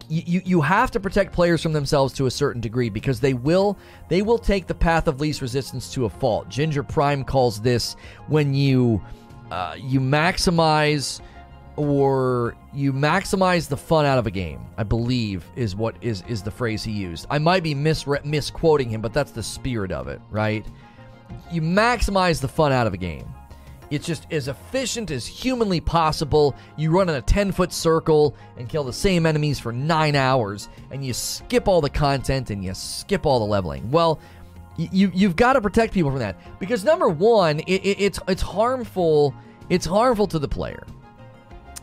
you, 0.08 0.40
you 0.44 0.60
have 0.60 0.90
to 0.92 1.00
protect 1.00 1.32
players 1.32 1.62
from 1.62 1.72
themselves 1.72 2.14
to 2.14 2.26
a 2.26 2.30
certain 2.30 2.60
degree 2.60 2.88
because 2.88 3.18
they 3.18 3.34
will 3.34 3.76
they 4.08 4.22
will 4.22 4.38
take 4.38 4.68
the 4.68 4.74
path 4.74 5.08
of 5.08 5.20
least 5.20 5.40
resistance 5.40 5.92
to 5.94 6.04
a 6.04 6.08
fault. 6.08 6.48
Ginger 6.48 6.84
Prime 6.84 7.24
calls 7.24 7.60
this 7.60 7.96
when 8.28 8.54
you 8.54 9.02
uh, 9.50 9.76
you 9.76 10.00
maximize 10.00 11.20
or 11.76 12.56
you 12.72 12.92
maximize 12.92 13.68
the 13.68 13.76
fun 13.76 14.06
out 14.06 14.18
of 14.18 14.26
a 14.26 14.30
game. 14.30 14.60
I 14.76 14.82
believe 14.82 15.44
is 15.56 15.76
what 15.76 15.96
is 16.00 16.22
is 16.26 16.42
the 16.42 16.50
phrase 16.50 16.82
he 16.82 16.92
used. 16.92 17.26
I 17.30 17.38
might 17.38 17.62
be 17.62 17.74
misre- 17.74 18.24
misquoting 18.24 18.88
him, 18.88 19.00
but 19.00 19.12
that's 19.12 19.32
the 19.32 19.42
spirit 19.42 19.92
of 19.92 20.08
it, 20.08 20.20
right? 20.30 20.66
You 21.50 21.60
maximize 21.60 22.40
the 22.40 22.48
fun 22.48 22.72
out 22.72 22.86
of 22.86 22.94
a 22.94 22.96
game. 22.96 23.28
It's 23.90 24.06
just 24.06 24.26
as 24.32 24.48
efficient 24.48 25.12
as 25.12 25.26
humanly 25.26 25.80
possible. 25.80 26.56
You 26.76 26.90
run 26.90 27.08
in 27.08 27.14
a 27.14 27.22
10 27.22 27.52
foot 27.52 27.72
circle 27.72 28.34
and 28.56 28.68
kill 28.68 28.82
the 28.82 28.92
same 28.92 29.26
enemies 29.26 29.60
for 29.60 29.72
nine 29.72 30.16
hours, 30.16 30.68
and 30.90 31.04
you 31.04 31.12
skip 31.12 31.68
all 31.68 31.80
the 31.80 31.90
content 31.90 32.50
and 32.50 32.64
you 32.64 32.74
skip 32.74 33.26
all 33.26 33.38
the 33.38 33.46
leveling. 33.46 33.90
Well, 33.90 34.18
you 34.76 35.10
you've 35.14 35.36
got 35.36 35.54
to 35.54 35.60
protect 35.60 35.94
people 35.94 36.10
from 36.10 36.20
that 36.20 36.36
because 36.58 36.84
number 36.84 37.08
one, 37.08 37.60
it, 37.60 37.80
it, 37.82 38.00
it's 38.00 38.18
it's 38.28 38.42
harmful. 38.42 39.34
It's 39.68 39.86
harmful 39.86 40.26
to 40.28 40.38
the 40.38 40.48
player 40.48 40.84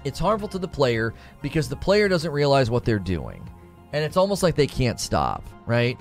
it's 0.04 0.20
harmful 0.20 0.48
to 0.50 0.60
the 0.60 0.68
player 0.68 1.14
because 1.42 1.70
the 1.70 1.76
player 1.76 2.08
doesn't 2.08 2.32
realize 2.32 2.70
what 2.70 2.86
they're 2.86 3.00
doing. 3.00 3.48
And 3.94 4.04
it's 4.04 4.18
almost 4.18 4.44
like 4.44 4.56
they 4.56 4.68
can't 4.68 5.00
stop, 5.00 5.44
right? 5.66 5.98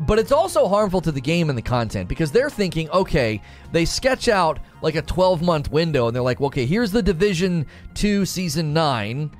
But 0.00 0.18
it's 0.18 0.32
also 0.32 0.68
harmful 0.68 1.00
to 1.02 1.12
the 1.12 1.20
game 1.20 1.48
and 1.48 1.56
the 1.56 1.62
content 1.62 2.08
because 2.08 2.30
they're 2.30 2.50
thinking, 2.50 2.90
okay, 2.90 3.40
they 3.72 3.86
sketch 3.86 4.28
out 4.28 4.58
like 4.82 4.94
a 4.94 5.02
12 5.02 5.40
month 5.40 5.70
window 5.70 6.06
and 6.06 6.14
they're 6.14 6.22
like, 6.22 6.40
okay, 6.40 6.66
here's 6.66 6.92
the 6.92 7.02
Division 7.02 7.66
2 7.94 8.26
Season 8.26 8.74
9. 8.74 9.30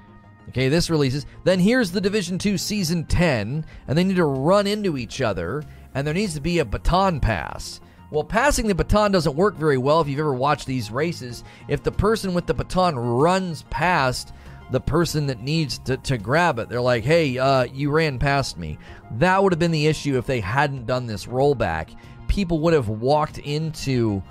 Okay, 0.48 0.68
this 0.68 0.88
releases. 0.88 1.26
Then 1.44 1.58
here's 1.58 1.90
the 1.90 2.00
Division 2.00 2.38
2 2.38 2.56
Season 2.56 3.04
10. 3.04 3.66
And 3.86 3.98
they 3.98 4.04
need 4.04 4.16
to 4.16 4.24
run 4.24 4.66
into 4.66 4.96
each 4.96 5.20
other. 5.20 5.62
And 5.94 6.06
there 6.06 6.14
needs 6.14 6.34
to 6.34 6.40
be 6.40 6.60
a 6.60 6.64
baton 6.64 7.20
pass. 7.20 7.80
Well, 8.10 8.24
passing 8.24 8.68
the 8.68 8.74
baton 8.74 9.10
doesn't 9.10 9.34
work 9.34 9.56
very 9.56 9.78
well 9.78 10.00
if 10.00 10.08
you've 10.08 10.20
ever 10.20 10.34
watched 10.34 10.66
these 10.66 10.90
races. 10.90 11.42
If 11.68 11.82
the 11.82 11.92
person 11.92 12.34
with 12.34 12.46
the 12.46 12.54
baton 12.54 12.96
runs 12.96 13.62
past 13.64 14.32
the 14.70 14.80
person 14.80 15.26
that 15.26 15.40
needs 15.40 15.78
to, 15.78 15.96
to 15.96 16.18
grab 16.18 16.58
it, 16.58 16.68
they're 16.68 16.80
like, 16.80 17.04
hey, 17.04 17.38
uh, 17.38 17.64
you 17.64 17.90
ran 17.90 18.18
past 18.18 18.58
me. 18.58 18.78
That 19.12 19.42
would 19.42 19.52
have 19.52 19.58
been 19.58 19.72
the 19.72 19.86
issue 19.86 20.18
if 20.18 20.26
they 20.26 20.40
hadn't 20.40 20.86
done 20.86 21.06
this 21.06 21.26
rollback. 21.26 21.96
People 22.28 22.60
would 22.60 22.74
have 22.74 22.88
walked 22.88 23.38
into 23.38 24.22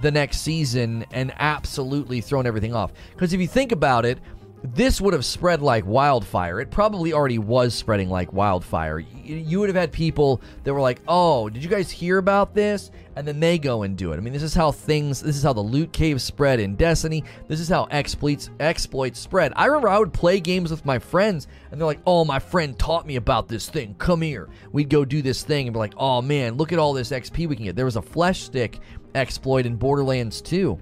the 0.00 0.10
next 0.10 0.40
season 0.40 1.04
and 1.12 1.32
absolutely 1.38 2.20
thrown 2.20 2.46
everything 2.46 2.74
off. 2.74 2.92
Because 3.12 3.32
if 3.32 3.40
you 3.40 3.46
think 3.46 3.72
about 3.72 4.04
it, 4.04 4.18
this 4.64 4.98
would 4.98 5.12
have 5.12 5.26
spread 5.26 5.60
like 5.60 5.84
wildfire. 5.84 6.58
It 6.58 6.70
probably 6.70 7.12
already 7.12 7.36
was 7.36 7.74
spreading 7.74 8.08
like 8.08 8.32
wildfire. 8.32 8.98
You 8.98 9.60
would 9.60 9.68
have 9.68 9.76
had 9.76 9.92
people 9.92 10.40
that 10.62 10.72
were 10.72 10.80
like, 10.80 11.02
"Oh, 11.06 11.50
did 11.50 11.62
you 11.62 11.68
guys 11.68 11.90
hear 11.90 12.16
about 12.16 12.54
this?" 12.54 12.90
And 13.14 13.28
then 13.28 13.40
they 13.40 13.58
go 13.58 13.82
and 13.82 13.94
do 13.94 14.12
it. 14.12 14.16
I 14.16 14.20
mean, 14.20 14.32
this 14.32 14.42
is 14.42 14.54
how 14.54 14.72
things. 14.72 15.20
This 15.20 15.36
is 15.36 15.42
how 15.42 15.52
the 15.52 15.60
loot 15.60 15.92
cave 15.92 16.22
spread 16.22 16.60
in 16.60 16.76
Destiny. 16.76 17.24
This 17.46 17.60
is 17.60 17.68
how 17.68 17.84
exploits 17.90 18.48
exploits 18.58 19.20
spread. 19.20 19.52
I 19.54 19.66
remember 19.66 19.88
I 19.88 19.98
would 19.98 20.14
play 20.14 20.40
games 20.40 20.70
with 20.70 20.86
my 20.86 20.98
friends, 20.98 21.46
and 21.70 21.78
they're 21.78 21.86
like, 21.86 22.00
"Oh, 22.06 22.24
my 22.24 22.38
friend 22.38 22.78
taught 22.78 23.06
me 23.06 23.16
about 23.16 23.48
this 23.48 23.68
thing. 23.68 23.94
Come 23.98 24.22
here." 24.22 24.48
We'd 24.72 24.88
go 24.88 25.04
do 25.04 25.20
this 25.20 25.42
thing 25.42 25.66
and 25.66 25.74
be 25.74 25.78
like, 25.78 25.94
"Oh 25.98 26.22
man, 26.22 26.54
look 26.54 26.72
at 26.72 26.78
all 26.78 26.94
this 26.94 27.12
XP 27.12 27.46
we 27.46 27.56
can 27.56 27.66
get." 27.66 27.76
There 27.76 27.84
was 27.84 27.96
a 27.96 28.02
flesh 28.02 28.40
stick 28.44 28.78
exploit 29.14 29.66
in 29.66 29.76
Borderlands 29.76 30.40
2. 30.40 30.78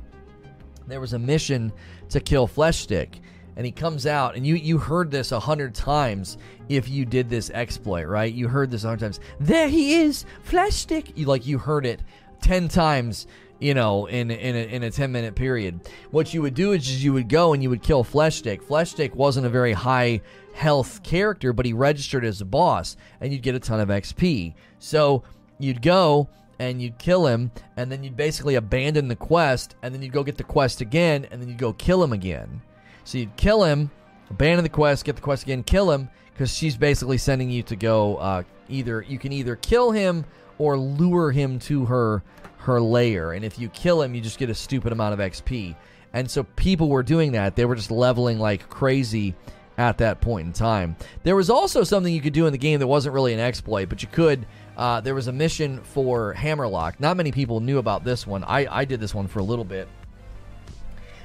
There 0.87 1.01
was 1.01 1.15
a 1.15 1.19
mission 1.19 1.73
to 2.11 2.21
kill 2.21 2.47
flesh 2.47 2.79
stick 2.79 3.21
and 3.57 3.67
he 3.67 3.73
comes 3.73 4.07
out 4.07 4.37
and 4.37 4.47
you 4.47 4.55
you 4.55 4.79
heard 4.79 5.11
this 5.11 5.33
a 5.33 5.41
hundred 5.41 5.75
times 5.75 6.39
if 6.69 6.89
you 6.89 7.05
did 7.05 7.29
this 7.29 7.51
exploit 7.51 8.07
right? 8.07 8.33
You 8.33 8.49
heard 8.49 8.71
this 8.71 8.85
a 8.85 8.89
hundred 8.89 9.01
times. 9.01 9.21
There 9.41 9.69
he 9.69 9.95
is 9.95 10.25
flesh 10.43 10.75
stick 10.75 11.17
you 11.17 11.27
like 11.27 11.47
you 11.47 11.59
heard 11.59 11.87
it 11.87 12.01
10 12.43 12.69
times 12.69 13.27
you 13.61 13.75
know 13.75 14.07
in 14.07 14.31
in 14.31 14.57
a, 14.57 14.75
in 14.75 14.83
a 14.83 14.91
10 14.91 15.13
minute 15.13 15.35
period. 15.35 15.81
What 16.11 16.33
you 16.35 16.43
would 16.43 16.55
do 16.55 16.73
is 16.73 17.05
you 17.05 17.13
would 17.13 17.29
go 17.29 17.53
and 17.53 17.63
you 17.63 17.71
would 17.71 17.83
kill 17.83 18.05
flesh 18.05 18.37
stick 18.37 18.63
flesh 18.63 18.91
stick 18.91 19.15
wasn't 19.15 19.47
a 19.47 19.51
very 19.51 19.73
high 19.73 20.21
health 20.55 21.03
character 21.03 21.53
but 21.53 21.65
he 21.65 21.73
registered 21.73 22.25
as 22.25 22.41
a 22.41 22.45
boss 22.45 22.97
and 23.21 23.33
you'd 23.33 23.43
get 23.43 23.55
a 23.55 23.61
ton 23.61 23.81
of 23.81 23.89
xp 23.89 24.53
so 24.79 25.23
you'd 25.59 25.81
go 25.81 26.29
and 26.63 26.81
you'd 26.81 26.97
kill 26.99 27.27
him, 27.27 27.51
and 27.77 27.91
then 27.91 28.05
you'd 28.05 28.17
basically 28.17 28.55
abandon 28.55 29.09
the 29.09 29.17
quest, 29.17 29.75
and 29.83 29.93
then 29.93 30.01
you'd 30.01 30.13
go 30.13 30.23
get 30.23 30.37
the 30.37 30.45
quest 30.45 30.81
again, 30.81 31.27
and 31.31 31.43
then 31.43 31.49
you'd 31.49 31.59
go 31.59 31.73
kill 31.73 32.05
him 32.05 32.13
again. 32.13 32.63
So 33.05 33.19
you'd 33.19 33.37
kill 33.37 33.65
him, 33.65 33.91
abandon 34.31 34.63
the 34.63 34.69
quest, 34.69 35.05
get 35.05 35.17
the 35.17 35.23
quest 35.23 35.43
again, 35.45 35.63
kill 35.63 35.91
him, 35.91 36.09
because 36.33 36.55
she's 36.55 36.77
basically 36.77 37.19
sending 37.19 37.51
you 37.51 37.63
to 37.65 37.77
go 37.77 38.17
uh, 38.17 38.43
either 38.69 39.03
you 39.03 39.19
can 39.19 39.33
either 39.33 39.57
kill 39.57 39.91
him 39.91 40.25
or 40.59 40.79
lure 40.79 41.31
him 41.31 41.59
to 41.61 41.85
her 41.87 42.23
her 42.59 42.81
lair, 42.81 43.33
and 43.33 43.45
if 43.45 43.59
you 43.59 43.69
kill 43.69 44.03
him, 44.03 44.15
you 44.15 44.21
just 44.21 44.39
get 44.39 44.49
a 44.49 44.55
stupid 44.55 44.93
amount 44.93 45.13
of 45.13 45.19
XP. 45.19 45.75
And 46.13 46.31
so 46.31 46.45
people 46.45 46.89
were 46.89 47.03
doing 47.03 47.33
that; 47.33 47.57
they 47.57 47.65
were 47.65 47.75
just 47.75 47.91
leveling 47.91 48.39
like 48.39 48.69
crazy 48.69 49.35
at 49.79 49.99
that 49.99 50.21
point 50.21 50.47
in 50.47 50.53
time. 50.53 50.97
There 51.23 51.35
was 51.35 51.51
also 51.51 51.83
something 51.83 52.13
you 52.13 52.21
could 52.21 52.33
do 52.33 52.47
in 52.47 52.53
the 52.53 52.59
game 52.59 52.79
that 52.81 52.87
wasn't 52.87 53.15
really 53.15 53.35
an 53.35 53.41
exploit, 53.41 53.89
but 53.89 54.03
you 54.03 54.09
could. 54.13 54.47
Uh, 54.77 55.01
there 55.01 55.15
was 55.15 55.29
a 55.29 55.33
mission 55.33 55.81
for 55.83 56.33
Hammerlock. 56.35 56.99
Not 57.01 57.17
many 57.17 57.33
people 57.33 57.61
knew 57.61 57.79
about 57.79 58.05
this 58.05 58.27
one. 58.27 58.45
I, 58.45 58.67
I 58.71 58.85
did 58.85 59.01
this 59.01 59.15
one 59.15 59.27
for 59.27 59.41
a 59.41 59.45
little 59.45 59.65
bit. 59.65 59.89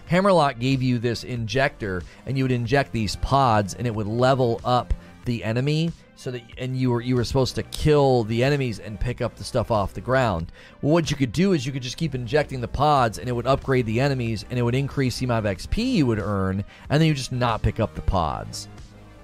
Hammerlock 0.08 0.60
gave 0.60 0.82
you 0.82 1.00
this 1.00 1.24
injector, 1.24 2.02
and 2.26 2.38
you 2.38 2.44
would 2.44 2.52
inject 2.52 2.92
these 2.92 3.16
pods, 3.18 3.74
and 3.76 3.86
it 3.86 3.94
would 3.94 4.08
level 4.08 4.60
up 4.66 4.94
the 5.26 5.44
enemy 5.44 5.92
so 6.16 6.32
that 6.32 6.42
and 6.58 6.76
you 6.76 6.90
were 6.90 7.02
you 7.02 7.16
were 7.16 7.24
supposed 7.24 7.56
to 7.56 7.64
kill 7.64 8.24
the 8.24 8.44
enemies 8.44 8.80
and 8.80 9.00
pick 9.00 9.22
up 9.22 9.36
the 9.36 9.44
stuff 9.44 9.70
off 9.70 9.94
the 9.94 10.02
ground. 10.02 10.52
Well, 10.82 10.94
what 10.94 11.12
you 11.12 11.16
could 11.16 11.32
do 11.32 11.54
is 11.54 11.66
you 11.66 11.72
could 11.72 11.84
just 11.84 11.98
keep 11.98 12.16
injecting 12.16 12.60
the 12.60 12.68
pods 12.68 13.20
and 13.20 13.30
it 13.30 13.34
would 13.34 13.46
upgrade 13.46 13.86
the 13.86 14.00
enemies 14.02 14.44
and 14.50 14.58
it 14.58 14.64
would 14.64 14.74
increase 14.74 15.20
the 15.20 15.26
amount 15.26 15.46
of 15.46 15.58
XP 15.58 15.94
you 15.94 16.06
would 16.08 16.20
earn 16.20 16.66
and 16.90 17.02
then 17.02 17.08
you 17.08 17.14
just 17.14 17.32
not 17.32 17.62
pick 17.62 17.80
up 17.80 17.94
the 17.94 18.02
pods. 18.02 18.68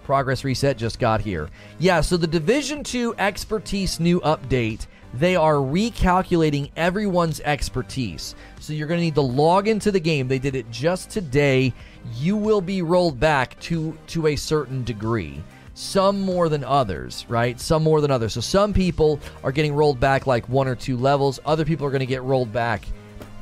Progress 0.03 0.43
reset 0.43 0.77
just 0.77 0.99
got 0.99 1.21
here. 1.21 1.49
Yeah, 1.79 2.01
so 2.01 2.17
the 2.17 2.27
Division 2.27 2.84
2 2.84 3.15
expertise 3.17 3.99
new 3.99 4.19
update, 4.21 4.86
they 5.14 5.36
are 5.36 5.55
recalculating 5.55 6.72
everyone's 6.76 7.39
expertise. 7.41 8.36
So 8.59 8.74
you're 8.74 8.88
going 8.88 8.99
to 8.99 9.03
need 9.03 9.16
to 9.16 9.22
log 9.22 9.68
into 9.68 9.91
the 9.91 9.99
game. 9.99 10.28
They 10.28 10.39
did 10.39 10.55
it 10.55 10.70
just 10.72 11.09
today. 11.09 11.74
You 12.16 12.36
will 12.36 12.61
be 12.61 12.82
rolled 12.82 13.20
back 13.20 13.59
to 13.61 13.97
to 14.07 14.28
a 14.28 14.36
certain 14.36 14.84
degree. 14.84 15.43
Some 15.76 16.22
more 16.22 16.49
than 16.49 16.64
others, 16.64 17.26
right? 17.30 17.59
Some 17.59 17.84
more 17.84 17.99
than 17.99 18.11
others. 18.11 18.34
So 18.34 18.41
some 18.41 18.74
people 18.74 19.20
are 19.43 19.51
getting 19.51 19.74
rolled 19.74 19.99
back 19.99 20.28
like 20.28 20.47
one 20.47 20.68
or 20.68 20.76
two 20.76 20.97
levels. 20.97 21.39
Other 21.45 21.66
people 21.66 21.88
are 21.88 21.89
going 21.89 22.01
to 22.01 22.05
get 22.05 22.22
rolled 22.22 22.53
back 22.53 22.86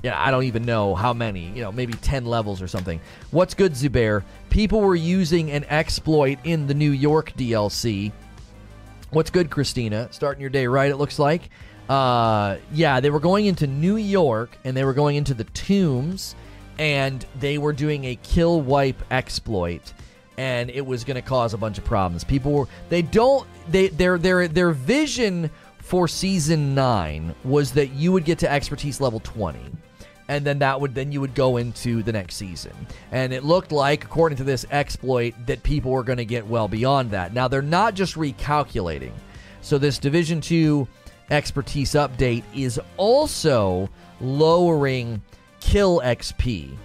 yeah, 0.03 0.19
I 0.19 0.31
don't 0.31 0.43
even 0.43 0.65
know 0.65 0.95
how 0.95 1.13
many, 1.13 1.51
you 1.51 1.61
know, 1.61 1.71
maybe 1.71 1.93
10 1.93 2.25
levels 2.25 2.61
or 2.61 2.67
something. 2.67 2.99
What's 3.29 3.53
good, 3.53 3.73
Zubair? 3.73 4.23
People 4.49 4.81
were 4.81 4.95
using 4.95 5.51
an 5.51 5.63
exploit 5.65 6.39
in 6.43 6.65
the 6.65 6.73
New 6.73 6.91
York 6.91 7.33
DLC. 7.33 8.11
What's 9.11 9.29
good, 9.29 9.49
Christina? 9.49 10.07
Starting 10.11 10.39
your 10.39 10.49
day 10.49 10.67
right, 10.67 10.89
it 10.89 10.95
looks 10.95 11.19
like. 11.19 11.49
Uh, 11.89 12.55
yeah, 12.71 13.01
they 13.01 13.09
were 13.09 13.19
going 13.19 13.45
into 13.45 13.67
New 13.67 13.97
York 13.97 14.57
and 14.63 14.75
they 14.75 14.85
were 14.85 14.93
going 14.93 15.17
into 15.17 15.33
the 15.33 15.43
tombs 15.43 16.33
and 16.79 17.25
they 17.37 17.57
were 17.57 17.73
doing 17.73 18.05
a 18.05 18.15
kill 18.23 18.61
wipe 18.61 19.03
exploit 19.11 19.93
and 20.37 20.69
it 20.69 20.85
was 20.85 21.03
going 21.03 21.15
to 21.15 21.21
cause 21.21 21.53
a 21.53 21.57
bunch 21.57 21.77
of 21.77 21.83
problems. 21.83 22.23
People 22.23 22.53
were 22.53 22.67
they 22.87 23.01
don't 23.01 23.45
they 23.67 23.89
their 23.89 24.17
their 24.17 24.47
their 24.47 24.71
vision 24.71 25.51
for 25.79 26.07
season 26.07 26.73
9 26.73 27.35
was 27.43 27.73
that 27.73 27.87
you 27.87 28.13
would 28.13 28.23
get 28.23 28.39
to 28.39 28.49
expertise 28.49 29.01
level 29.01 29.19
20 29.19 29.59
and 30.31 30.45
then 30.45 30.59
that 30.59 30.79
would 30.79 30.95
then 30.95 31.11
you 31.11 31.19
would 31.19 31.35
go 31.35 31.57
into 31.57 32.01
the 32.03 32.11
next 32.13 32.35
season. 32.35 32.71
And 33.11 33.33
it 33.33 33.43
looked 33.43 33.73
like, 33.73 34.05
according 34.05 34.37
to 34.37 34.45
this 34.45 34.65
exploit, 34.71 35.33
that 35.45 35.61
people 35.61 35.91
were 35.91 36.05
going 36.05 36.19
to 36.19 36.25
get 36.25 36.47
well 36.47 36.69
beyond 36.69 37.11
that. 37.11 37.33
Now 37.33 37.49
they're 37.49 37.61
not 37.61 37.95
just 37.95 38.15
recalculating. 38.15 39.11
So 39.59 39.77
this 39.77 39.99
Division 39.99 40.39
Two 40.39 40.87
expertise 41.29 41.91
update 41.91 42.43
is 42.55 42.79
also 42.95 43.89
lowering 44.21 45.21
kill 45.59 45.99
XP. 45.99 46.77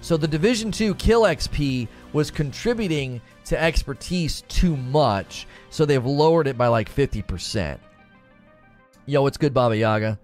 So 0.00 0.16
the 0.16 0.28
Division 0.28 0.72
2 0.72 0.94
kill 0.94 1.22
XP 1.22 1.86
was 2.12 2.30
contributing 2.30 3.20
to 3.44 3.60
expertise 3.60 4.42
too 4.48 4.76
much, 4.76 5.46
so 5.70 5.84
they've 5.84 6.04
lowered 6.04 6.46
it 6.46 6.56
by 6.56 6.68
like 6.68 6.92
50%. 6.92 7.78
Yo, 9.06 9.22
what's 9.22 9.36
good, 9.36 9.52
Baba 9.52 9.76
Yaga? 9.76 10.18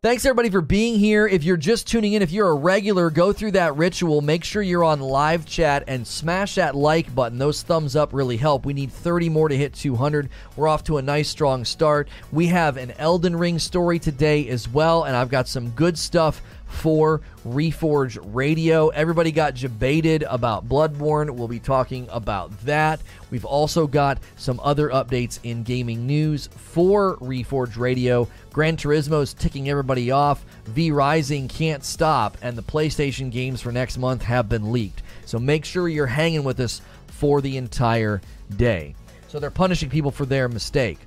Thanks 0.00 0.24
everybody 0.24 0.48
for 0.48 0.60
being 0.60 0.96
here. 0.96 1.26
If 1.26 1.42
you're 1.42 1.56
just 1.56 1.88
tuning 1.88 2.12
in, 2.12 2.22
if 2.22 2.30
you're 2.30 2.50
a 2.50 2.54
regular, 2.54 3.10
go 3.10 3.32
through 3.32 3.50
that 3.52 3.74
ritual. 3.74 4.20
Make 4.20 4.44
sure 4.44 4.62
you're 4.62 4.84
on 4.84 5.00
live 5.00 5.44
chat 5.44 5.82
and 5.88 6.06
smash 6.06 6.54
that 6.54 6.76
like 6.76 7.12
button. 7.12 7.36
Those 7.36 7.62
thumbs 7.62 7.96
up 7.96 8.12
really 8.12 8.36
help. 8.36 8.64
We 8.64 8.74
need 8.74 8.92
30 8.92 9.28
more 9.28 9.48
to 9.48 9.56
hit 9.56 9.74
200. 9.74 10.28
We're 10.54 10.68
off 10.68 10.84
to 10.84 10.98
a 10.98 11.02
nice 11.02 11.28
strong 11.28 11.64
start. 11.64 12.08
We 12.30 12.46
have 12.46 12.76
an 12.76 12.92
Elden 12.92 13.34
Ring 13.34 13.58
story 13.58 13.98
today 13.98 14.48
as 14.50 14.68
well, 14.68 15.02
and 15.02 15.16
I've 15.16 15.30
got 15.30 15.48
some 15.48 15.70
good 15.70 15.98
stuff 15.98 16.42
for 16.68 17.20
Reforge 17.46 18.18
Radio. 18.32 18.88
Everybody 18.88 19.32
got 19.32 19.54
debated 19.54 20.22
about 20.22 20.68
Bloodborne. 20.68 21.30
We'll 21.30 21.48
be 21.48 21.58
talking 21.58 22.06
about 22.10 22.50
that. 22.60 23.00
We've 23.30 23.44
also 23.44 23.86
got 23.86 24.18
some 24.36 24.60
other 24.62 24.88
updates 24.90 25.40
in 25.42 25.64
gaming 25.64 26.06
news 26.06 26.48
for 26.48 27.16
Reforge 27.16 27.76
Radio. 27.76 28.28
Gran 28.52 28.76
Turismo 28.76 29.22
is 29.22 29.34
ticking 29.34 29.68
everybody 29.68 30.10
off. 30.10 30.44
V 30.66 30.90
Rising 30.90 31.48
can't 31.48 31.84
stop, 31.84 32.38
and 32.42 32.56
the 32.56 32.62
PlayStation 32.62 33.30
games 33.30 33.60
for 33.60 33.72
next 33.72 33.98
month 33.98 34.22
have 34.22 34.48
been 34.48 34.72
leaked. 34.72 35.02
So 35.24 35.38
make 35.38 35.64
sure 35.64 35.88
you're 35.88 36.06
hanging 36.06 36.44
with 36.44 36.60
us 36.60 36.80
for 37.08 37.40
the 37.40 37.56
entire 37.56 38.20
day. 38.56 38.94
So 39.28 39.38
they're 39.38 39.50
punishing 39.50 39.90
people 39.90 40.10
for 40.10 40.24
their 40.24 40.48
mistake. 40.48 40.98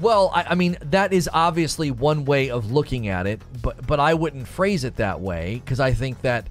Well, 0.00 0.30
I, 0.34 0.44
I, 0.50 0.54
mean 0.54 0.76
that 0.80 1.12
is 1.12 1.30
obviously 1.32 1.90
one 1.90 2.24
way 2.24 2.50
of 2.50 2.72
looking 2.72 3.08
at 3.08 3.26
it, 3.26 3.40
but 3.62 3.86
but 3.86 4.00
I 4.00 4.14
wouldn't 4.14 4.48
phrase 4.48 4.84
it 4.84 4.96
that 4.96 5.20
way 5.20 5.60
because 5.64 5.78
I 5.80 5.92
think 5.92 6.20
that 6.22 6.48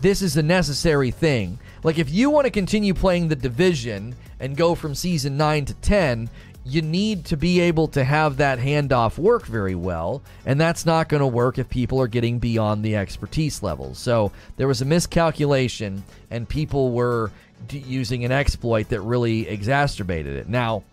this 0.00 0.22
is 0.22 0.36
a 0.36 0.42
necessary 0.42 1.10
thing. 1.10 1.58
Like 1.82 1.98
if 1.98 2.10
you 2.10 2.30
want 2.30 2.46
to 2.46 2.50
continue 2.50 2.94
playing 2.94 3.28
the 3.28 3.36
division 3.36 4.16
and 4.40 4.56
go 4.56 4.74
from 4.74 4.94
season 4.94 5.36
9 5.36 5.66
to 5.66 5.74
10, 5.74 6.30
you 6.64 6.82
need 6.82 7.24
to 7.26 7.36
be 7.36 7.60
able 7.60 7.88
to 7.88 8.04
have 8.04 8.36
that 8.36 8.58
handoff 8.58 9.16
work 9.16 9.46
very 9.46 9.74
well, 9.74 10.22
and 10.44 10.60
that's 10.60 10.84
not 10.84 11.08
going 11.08 11.20
to 11.20 11.26
work 11.26 11.58
if 11.58 11.68
people 11.68 12.00
are 12.00 12.08
getting 12.08 12.38
beyond 12.38 12.84
the 12.84 12.96
expertise 12.96 13.62
level. 13.62 13.94
So 13.94 14.32
there 14.56 14.68
was 14.68 14.82
a 14.82 14.84
miscalculation, 14.84 16.04
and 16.30 16.46
people 16.46 16.92
were 16.92 17.30
d- 17.68 17.78
using 17.78 18.24
an 18.24 18.32
exploit 18.32 18.90
that 18.90 19.00
really 19.00 19.48
exacerbated 19.48 20.36
it. 20.36 20.48
Now, 20.48 20.84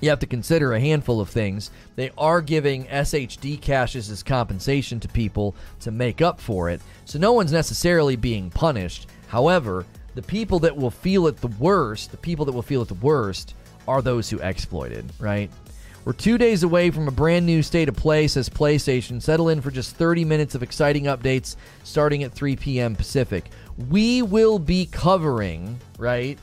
you 0.00 0.10
have 0.10 0.18
to 0.20 0.26
consider 0.26 0.72
a 0.72 0.80
handful 0.80 1.20
of 1.20 1.28
things. 1.28 1.70
They 1.96 2.10
are 2.18 2.40
giving 2.40 2.86
SHD 2.86 3.60
caches 3.60 4.10
as 4.10 4.22
compensation 4.22 5.00
to 5.00 5.08
people 5.08 5.54
to 5.80 5.90
make 5.90 6.20
up 6.20 6.40
for 6.40 6.70
it, 6.70 6.80
so 7.04 7.18
no 7.18 7.32
one's 7.32 7.52
necessarily 7.52 8.16
being 8.16 8.50
punished. 8.50 9.08
However, 9.28 9.86
the 10.14 10.22
people 10.22 10.58
that 10.60 10.76
will 10.76 10.90
feel 10.90 11.26
it 11.26 11.38
the 11.38 11.48
worst, 11.48 12.10
the 12.10 12.16
people 12.16 12.44
that 12.44 12.52
will 12.52 12.62
feel 12.62 12.82
it 12.82 12.88
the 12.88 12.94
worst, 12.94 13.54
are 13.88 14.02
those 14.02 14.30
who 14.30 14.38
exploited, 14.38 15.04
right? 15.18 15.50
We're 16.04 16.12
two 16.12 16.36
days 16.36 16.62
away 16.62 16.90
from 16.90 17.08
a 17.08 17.10
brand 17.10 17.46
new 17.46 17.62
state 17.62 17.88
of 17.88 17.96
play, 17.96 18.28
says 18.28 18.50
PlayStation. 18.50 19.22
Settle 19.22 19.48
in 19.48 19.62
for 19.62 19.70
just 19.70 19.96
30 19.96 20.26
minutes 20.26 20.54
of 20.54 20.62
exciting 20.62 21.04
updates 21.04 21.56
starting 21.82 22.24
at 22.24 22.32
3 22.32 22.56
p.m. 22.56 22.94
Pacific. 22.94 23.50
We 23.88 24.20
will 24.20 24.58
be 24.58 24.84
covering, 24.84 25.80
right? 25.98 26.38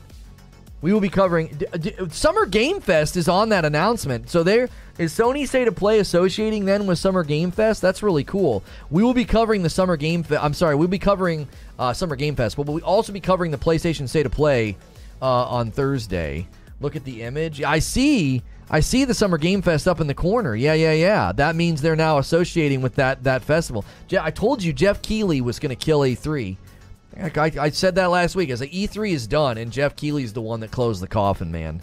We 0.82 0.92
will 0.92 1.00
be 1.00 1.08
covering. 1.08 1.46
D- 1.56 1.66
D- 1.78 1.94
Summer 2.10 2.44
Game 2.44 2.80
Fest 2.80 3.16
is 3.16 3.28
on 3.28 3.48
that 3.50 3.64
announcement. 3.64 4.28
So 4.28 4.42
there 4.42 4.68
is 4.98 5.12
Sony 5.12 5.46
State 5.48 5.68
of 5.68 5.76
Play 5.76 6.00
associating 6.00 6.64
then 6.64 6.86
with 6.86 6.98
Summer 6.98 7.22
Game 7.24 7.50
Fest. 7.52 7.80
That's 7.80 8.02
really 8.02 8.24
cool. 8.24 8.62
We 8.90 9.02
will 9.02 9.14
be 9.14 9.24
covering 9.24 9.62
the 9.62 9.70
Summer 9.70 9.96
Game 9.96 10.22
Fest. 10.24 10.42
I'm 10.42 10.54
sorry, 10.54 10.74
we'll 10.74 10.88
be 10.88 10.98
covering 10.98 11.48
uh, 11.78 11.92
Summer 11.92 12.16
Game 12.16 12.34
Fest, 12.36 12.56
but 12.56 12.66
we'll 12.66 12.82
also 12.84 13.12
be 13.12 13.20
covering 13.20 13.52
the 13.52 13.58
PlayStation 13.58 14.08
State 14.08 14.26
of 14.26 14.32
Play 14.32 14.76
uh, 15.22 15.24
on 15.46 15.70
Thursday. 15.70 16.46
Look 16.80 16.96
at 16.96 17.04
the 17.04 17.22
image. 17.22 17.62
I 17.62 17.78
see. 17.78 18.42
I 18.68 18.80
see 18.80 19.04
the 19.04 19.14
Summer 19.14 19.38
Game 19.38 19.60
Fest 19.62 19.86
up 19.86 20.00
in 20.00 20.06
the 20.06 20.14
corner. 20.14 20.56
Yeah, 20.56 20.72
yeah, 20.74 20.92
yeah. 20.92 21.30
That 21.32 21.54
means 21.54 21.80
they're 21.82 21.94
now 21.94 22.18
associating 22.18 22.80
with 22.82 22.96
that 22.96 23.22
that 23.24 23.42
festival. 23.44 23.84
Je- 24.08 24.18
I 24.18 24.30
told 24.30 24.62
you 24.62 24.72
Geoff 24.72 25.00
Keighley 25.02 25.40
was 25.40 25.58
going 25.60 25.70
to 25.70 25.76
kill 25.76 26.00
E3. 26.00 26.56
I, 27.18 27.52
I, 27.60 27.70
said 27.70 27.96
that 27.96 28.10
last 28.10 28.34
week. 28.34 28.50
I 28.50 28.54
said 28.54 28.70
E3 28.70 29.12
is 29.12 29.26
done, 29.26 29.58
and 29.58 29.70
Geoff 29.70 29.96
Keighley's 29.96 30.32
the 30.32 30.40
one 30.40 30.60
that 30.60 30.70
closed 30.70 31.02
the 31.02 31.08
coffin, 31.08 31.52
man. 31.52 31.82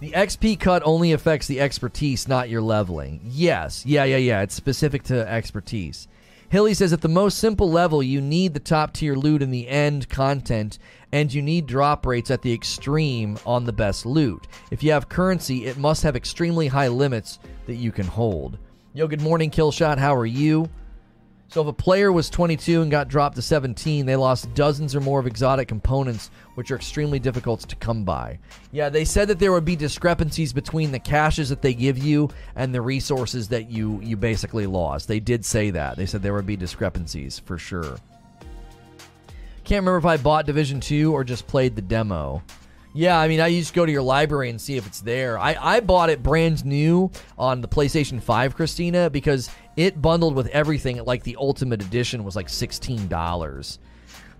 The 0.00 0.12
XP 0.12 0.60
cut 0.60 0.82
only 0.84 1.12
affects 1.12 1.46
the 1.46 1.60
expertise, 1.60 2.28
not 2.28 2.50
your 2.50 2.60
leveling. 2.60 3.20
Yes, 3.24 3.84
yeah, 3.86 4.04
yeah, 4.04 4.18
yeah. 4.18 4.42
It's 4.42 4.54
specific 4.54 5.04
to 5.04 5.28
expertise. 5.28 6.06
Hilly 6.48 6.74
says 6.74 6.92
at 6.92 7.00
the 7.00 7.08
most 7.08 7.38
simple 7.38 7.70
level, 7.70 8.02
you 8.02 8.20
need 8.20 8.54
the 8.54 8.60
top 8.60 8.92
tier 8.92 9.14
loot 9.14 9.42
in 9.42 9.50
the 9.50 9.68
end 9.68 10.08
content, 10.08 10.78
and 11.12 11.32
you 11.32 11.42
need 11.42 11.66
drop 11.66 12.06
rates 12.06 12.30
at 12.30 12.42
the 12.42 12.52
extreme 12.52 13.38
on 13.44 13.64
the 13.64 13.72
best 13.72 14.06
loot. 14.06 14.46
If 14.70 14.82
you 14.82 14.92
have 14.92 15.08
currency, 15.08 15.66
it 15.66 15.76
must 15.76 16.02
have 16.02 16.14
extremely 16.14 16.68
high 16.68 16.88
limits 16.88 17.38
that 17.66 17.74
you 17.74 17.90
can 17.90 18.06
hold. 18.06 18.58
Yo, 18.94 19.08
good 19.08 19.20
morning, 19.20 19.50
Killshot. 19.50 19.98
How 19.98 20.14
are 20.14 20.26
you? 20.26 20.68
So 21.48 21.62
if 21.62 21.68
a 21.68 21.72
player 21.72 22.10
was 22.10 22.28
22 22.28 22.82
and 22.82 22.90
got 22.90 23.08
dropped 23.08 23.36
to 23.36 23.42
17, 23.42 24.04
they 24.04 24.16
lost 24.16 24.52
dozens 24.54 24.94
or 24.94 25.00
more 25.00 25.20
of 25.20 25.26
exotic 25.26 25.68
components, 25.68 26.30
which 26.54 26.70
are 26.70 26.76
extremely 26.76 27.18
difficult 27.18 27.60
to 27.60 27.76
come 27.76 28.04
by. 28.04 28.38
Yeah, 28.72 28.88
they 28.88 29.04
said 29.04 29.28
that 29.28 29.38
there 29.38 29.52
would 29.52 29.64
be 29.64 29.76
discrepancies 29.76 30.52
between 30.52 30.90
the 30.90 30.98
caches 30.98 31.48
that 31.48 31.62
they 31.62 31.72
give 31.72 31.98
you 31.98 32.28
and 32.56 32.74
the 32.74 32.82
resources 32.82 33.48
that 33.48 33.70
you 33.70 34.00
you 34.02 34.16
basically 34.16 34.66
lost. 34.66 35.08
They 35.08 35.20
did 35.20 35.44
say 35.44 35.70
that. 35.70 35.96
They 35.96 36.06
said 36.06 36.22
there 36.22 36.34
would 36.34 36.46
be 36.46 36.56
discrepancies 36.56 37.38
for 37.38 37.58
sure. 37.58 37.96
Can't 39.64 39.82
remember 39.82 39.98
if 39.98 40.04
I 40.04 40.16
bought 40.16 40.46
Division 40.46 40.80
2 40.80 41.12
or 41.12 41.24
just 41.24 41.46
played 41.46 41.74
the 41.74 41.82
demo. 41.82 42.42
Yeah, 42.96 43.20
I 43.20 43.28
mean, 43.28 43.40
I 43.40 43.48
used 43.48 43.68
to 43.68 43.74
go 43.74 43.84
to 43.84 43.92
your 43.92 44.00
library 44.00 44.48
and 44.48 44.58
see 44.58 44.78
if 44.78 44.86
it's 44.86 45.02
there. 45.02 45.38
I, 45.38 45.54
I 45.60 45.80
bought 45.80 46.08
it 46.08 46.22
brand 46.22 46.64
new 46.64 47.10
on 47.38 47.60
the 47.60 47.68
PlayStation 47.68 48.22
5, 48.22 48.56
Christina, 48.56 49.10
because 49.10 49.50
it 49.76 50.00
bundled 50.00 50.34
with 50.34 50.46
everything. 50.46 51.04
Like 51.04 51.22
the 51.22 51.36
Ultimate 51.38 51.82
Edition 51.82 52.24
was 52.24 52.36
like 52.36 52.48
$16. 52.48 53.78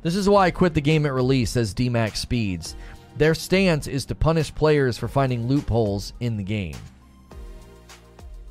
This 0.00 0.16
is 0.16 0.26
why 0.26 0.46
I 0.46 0.50
quit 0.52 0.72
the 0.72 0.80
game 0.80 1.04
at 1.04 1.12
release, 1.12 1.50
says 1.50 1.74
DMAX 1.74 2.16
Speeds. 2.16 2.76
Their 3.18 3.34
stance 3.34 3.86
is 3.88 4.06
to 4.06 4.14
punish 4.14 4.54
players 4.54 4.96
for 4.96 5.06
finding 5.06 5.46
loopholes 5.46 6.14
in 6.20 6.38
the 6.38 6.42
game. 6.42 6.76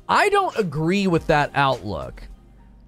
I 0.08 0.28
don't 0.28 0.56
agree 0.56 1.08
with 1.08 1.26
that 1.26 1.50
outlook. 1.56 2.22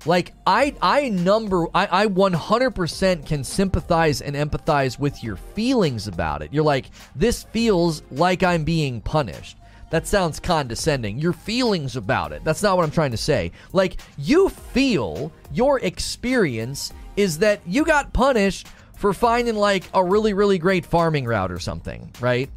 Like 0.06 0.32
I 0.46 0.74
I 0.80 1.08
number 1.08 1.66
I, 1.74 2.04
I 2.04 2.06
100% 2.06 3.26
can 3.26 3.44
sympathize 3.44 4.20
and 4.20 4.36
empathize 4.36 4.98
with 4.98 5.22
your 5.22 5.36
feelings 5.36 6.06
about 6.06 6.42
it. 6.42 6.52
You're 6.52 6.64
like, 6.64 6.90
this 7.16 7.42
feels 7.44 8.02
like 8.10 8.42
I'm 8.42 8.64
being 8.64 9.00
punished. 9.00 9.56
That 9.90 10.06
sounds 10.06 10.38
condescending. 10.38 11.18
Your 11.18 11.32
feelings 11.32 11.96
about 11.96 12.32
it. 12.32 12.44
That's 12.44 12.62
not 12.62 12.76
what 12.76 12.84
I'm 12.84 12.90
trying 12.90 13.12
to 13.12 13.16
say. 13.16 13.52
Like, 13.72 13.98
you 14.18 14.50
feel 14.50 15.32
your 15.52 15.80
experience 15.80 16.92
is 17.16 17.38
that 17.38 17.60
you 17.66 17.84
got 17.84 18.12
punished 18.12 18.66
for 18.96 19.14
finding 19.14 19.54
like 19.56 19.84
a 19.94 20.04
really, 20.04 20.34
really 20.34 20.58
great 20.58 20.84
farming 20.84 21.24
route 21.24 21.50
or 21.50 21.58
something, 21.58 22.12
right? 22.20 22.50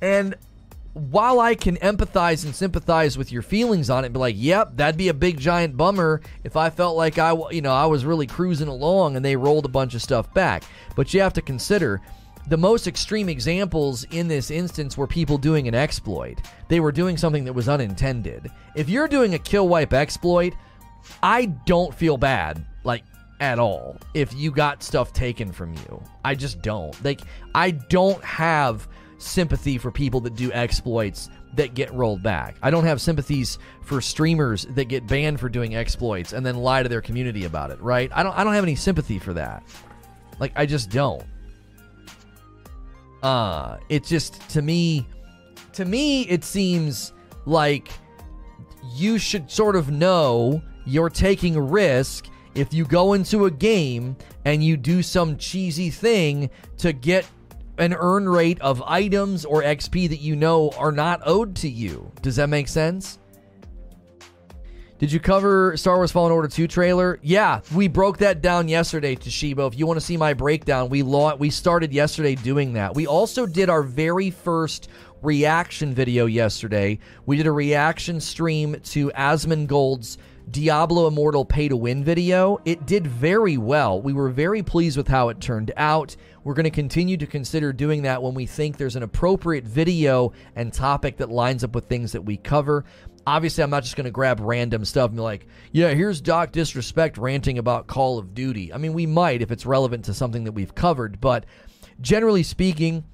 And 0.00 0.36
while 0.92 1.38
I 1.38 1.54
can 1.54 1.76
empathize 1.76 2.44
and 2.44 2.54
sympathize 2.54 3.16
with 3.16 3.30
your 3.30 3.42
feelings 3.42 3.90
on 3.90 4.04
it, 4.04 4.12
be 4.12 4.18
like, 4.18 4.34
"Yep, 4.36 4.76
that'd 4.76 4.96
be 4.96 5.08
a 5.08 5.14
big 5.14 5.38
giant 5.38 5.76
bummer 5.76 6.20
if 6.42 6.56
I 6.56 6.70
felt 6.70 6.96
like 6.96 7.18
I, 7.18 7.32
you 7.50 7.62
know, 7.62 7.72
I 7.72 7.86
was 7.86 8.04
really 8.04 8.26
cruising 8.26 8.68
along 8.68 9.16
and 9.16 9.24
they 9.24 9.36
rolled 9.36 9.64
a 9.64 9.68
bunch 9.68 9.94
of 9.94 10.02
stuff 10.02 10.32
back." 10.34 10.64
But 10.96 11.14
you 11.14 11.20
have 11.20 11.32
to 11.34 11.42
consider 11.42 12.00
the 12.48 12.56
most 12.56 12.86
extreme 12.86 13.28
examples 13.28 14.04
in 14.10 14.26
this 14.26 14.50
instance 14.50 14.96
were 14.96 15.06
people 15.06 15.38
doing 15.38 15.68
an 15.68 15.74
exploit. 15.74 16.40
They 16.68 16.80
were 16.80 16.92
doing 16.92 17.16
something 17.16 17.44
that 17.44 17.52
was 17.52 17.68
unintended. 17.68 18.50
If 18.74 18.88
you're 18.88 19.08
doing 19.08 19.34
a 19.34 19.38
kill 19.38 19.68
wipe 19.68 19.92
exploit, 19.92 20.54
I 21.22 21.46
don't 21.46 21.94
feel 21.94 22.16
bad 22.16 22.64
like 22.82 23.04
at 23.40 23.58
all 23.58 23.96
if 24.14 24.34
you 24.34 24.50
got 24.50 24.82
stuff 24.82 25.12
taken 25.12 25.52
from 25.52 25.74
you. 25.74 26.02
I 26.24 26.34
just 26.34 26.60
don't. 26.62 26.96
Like 27.04 27.20
I 27.54 27.70
don't 27.70 28.22
have 28.24 28.88
sympathy 29.20 29.78
for 29.78 29.90
people 29.90 30.20
that 30.20 30.34
do 30.34 30.50
exploits 30.52 31.28
that 31.54 31.74
get 31.74 31.92
rolled 31.92 32.22
back. 32.22 32.56
I 32.62 32.70
don't 32.70 32.84
have 32.84 33.00
sympathies 33.00 33.58
for 33.82 34.00
streamers 34.00 34.66
that 34.70 34.86
get 34.86 35.06
banned 35.06 35.40
for 35.40 35.48
doing 35.48 35.74
exploits 35.74 36.32
and 36.32 36.44
then 36.44 36.56
lie 36.56 36.82
to 36.82 36.88
their 36.88 37.00
community 37.00 37.44
about 37.44 37.70
it, 37.70 37.80
right? 37.80 38.10
I 38.14 38.22
don't 38.22 38.36
I 38.36 38.44
don't 38.44 38.54
have 38.54 38.64
any 38.64 38.76
sympathy 38.76 39.18
for 39.18 39.32
that. 39.34 39.62
Like 40.38 40.52
I 40.56 40.66
just 40.66 40.90
don't. 40.90 41.24
Uh 43.22 43.78
it 43.88 44.04
just 44.04 44.48
to 44.50 44.62
me 44.62 45.06
to 45.72 45.84
me 45.84 46.22
it 46.22 46.44
seems 46.44 47.12
like 47.46 47.88
you 48.94 49.18
should 49.18 49.50
sort 49.50 49.76
of 49.76 49.90
know 49.90 50.62
you're 50.86 51.10
taking 51.10 51.56
a 51.56 51.60
risk 51.60 52.26
if 52.54 52.72
you 52.72 52.84
go 52.84 53.12
into 53.12 53.44
a 53.44 53.50
game 53.50 54.16
and 54.44 54.64
you 54.64 54.76
do 54.76 55.02
some 55.02 55.36
cheesy 55.36 55.90
thing 55.90 56.50
to 56.78 56.92
get 56.92 57.26
an 57.80 57.94
earn 57.98 58.28
rate 58.28 58.60
of 58.60 58.82
items 58.82 59.44
or 59.44 59.62
XP 59.62 60.10
that 60.10 60.20
you 60.20 60.36
know 60.36 60.70
are 60.78 60.92
not 60.92 61.22
owed 61.24 61.56
to 61.56 61.68
you. 61.68 62.12
Does 62.22 62.36
that 62.36 62.48
make 62.48 62.68
sense? 62.68 63.18
Did 64.98 65.10
you 65.10 65.18
cover 65.18 65.78
Star 65.78 65.96
Wars 65.96 66.12
Fallen 66.12 66.30
Order 66.30 66.46
2 66.46 66.68
trailer? 66.68 67.18
Yeah, 67.22 67.60
we 67.74 67.88
broke 67.88 68.18
that 68.18 68.42
down 68.42 68.68
yesterday, 68.68 69.16
Toshibo. 69.16 69.66
If 69.66 69.78
you 69.78 69.86
want 69.86 69.98
to 69.98 70.04
see 70.04 70.18
my 70.18 70.34
breakdown, 70.34 70.90
we 70.90 71.02
law- 71.02 71.34
we 71.36 71.48
started 71.48 71.90
yesterday 71.90 72.34
doing 72.34 72.74
that. 72.74 72.94
We 72.94 73.06
also 73.06 73.46
did 73.46 73.70
our 73.70 73.82
very 73.82 74.28
first 74.28 74.88
reaction 75.22 75.94
video 75.94 76.26
yesterday. 76.26 76.98
We 77.24 77.38
did 77.38 77.46
a 77.46 77.52
reaction 77.52 78.20
stream 78.20 78.76
to 78.90 79.10
Asmongold's 79.16 80.18
Diablo 80.50 81.06
Immortal 81.06 81.44
pay 81.44 81.68
to 81.68 81.76
win 81.76 82.04
video. 82.04 82.58
It 82.64 82.84
did 82.84 83.06
very 83.06 83.56
well. 83.56 84.02
We 84.02 84.12
were 84.12 84.28
very 84.28 84.62
pleased 84.62 84.96
with 84.96 85.08
how 85.08 85.28
it 85.28 85.40
turned 85.40 85.72
out. 85.76 86.16
We're 86.42 86.54
going 86.54 86.64
to 86.64 86.70
continue 86.70 87.16
to 87.18 87.26
consider 87.26 87.72
doing 87.72 88.02
that 88.02 88.22
when 88.22 88.34
we 88.34 88.46
think 88.46 88.76
there's 88.76 88.96
an 88.96 89.02
appropriate 89.02 89.64
video 89.64 90.32
and 90.56 90.72
topic 90.72 91.18
that 91.18 91.30
lines 91.30 91.64
up 91.64 91.74
with 91.74 91.86
things 91.86 92.12
that 92.12 92.22
we 92.22 92.36
cover. 92.38 92.84
Obviously, 93.26 93.62
I'm 93.62 93.70
not 93.70 93.82
just 93.82 93.96
going 93.96 94.06
to 94.06 94.10
grab 94.10 94.40
random 94.40 94.84
stuff 94.84 95.10
and 95.10 95.16
be 95.16 95.22
like, 95.22 95.46
yeah, 95.72 95.90
here's 95.90 96.20
Doc 96.20 96.52
Disrespect 96.52 97.18
ranting 97.18 97.58
about 97.58 97.86
Call 97.86 98.18
of 98.18 98.34
Duty. 98.34 98.72
I 98.72 98.78
mean, 98.78 98.94
we 98.94 99.04
might 99.04 99.42
if 99.42 99.50
it's 99.50 99.66
relevant 99.66 100.06
to 100.06 100.14
something 100.14 100.44
that 100.44 100.52
we've 100.52 100.74
covered, 100.74 101.20
but 101.20 101.44
generally 102.00 102.42
speaking, 102.42 103.04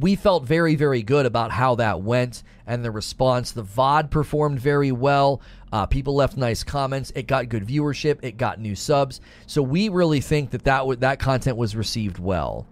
we 0.00 0.14
felt 0.16 0.44
very, 0.44 0.74
very 0.74 1.02
good 1.02 1.26
about 1.26 1.50
how 1.50 1.74
that 1.76 2.02
went 2.02 2.42
and 2.66 2.84
the 2.84 2.90
response. 2.90 3.52
The 3.52 3.64
VOD 3.64 4.10
performed 4.10 4.60
very 4.60 4.92
well. 4.92 5.40
Uh, 5.72 5.86
people 5.86 6.14
left 6.14 6.36
nice 6.36 6.62
comments. 6.62 7.12
It 7.14 7.26
got 7.26 7.48
good 7.48 7.66
viewership. 7.66 8.18
It 8.22 8.36
got 8.36 8.60
new 8.60 8.74
subs. 8.74 9.20
So 9.46 9.62
we 9.62 9.88
really 9.88 10.20
think 10.20 10.50
that 10.50 10.64
that, 10.64 10.78
w- 10.78 10.98
that 11.00 11.18
content 11.18 11.56
was 11.56 11.74
received 11.74 12.18
well. 12.18 12.66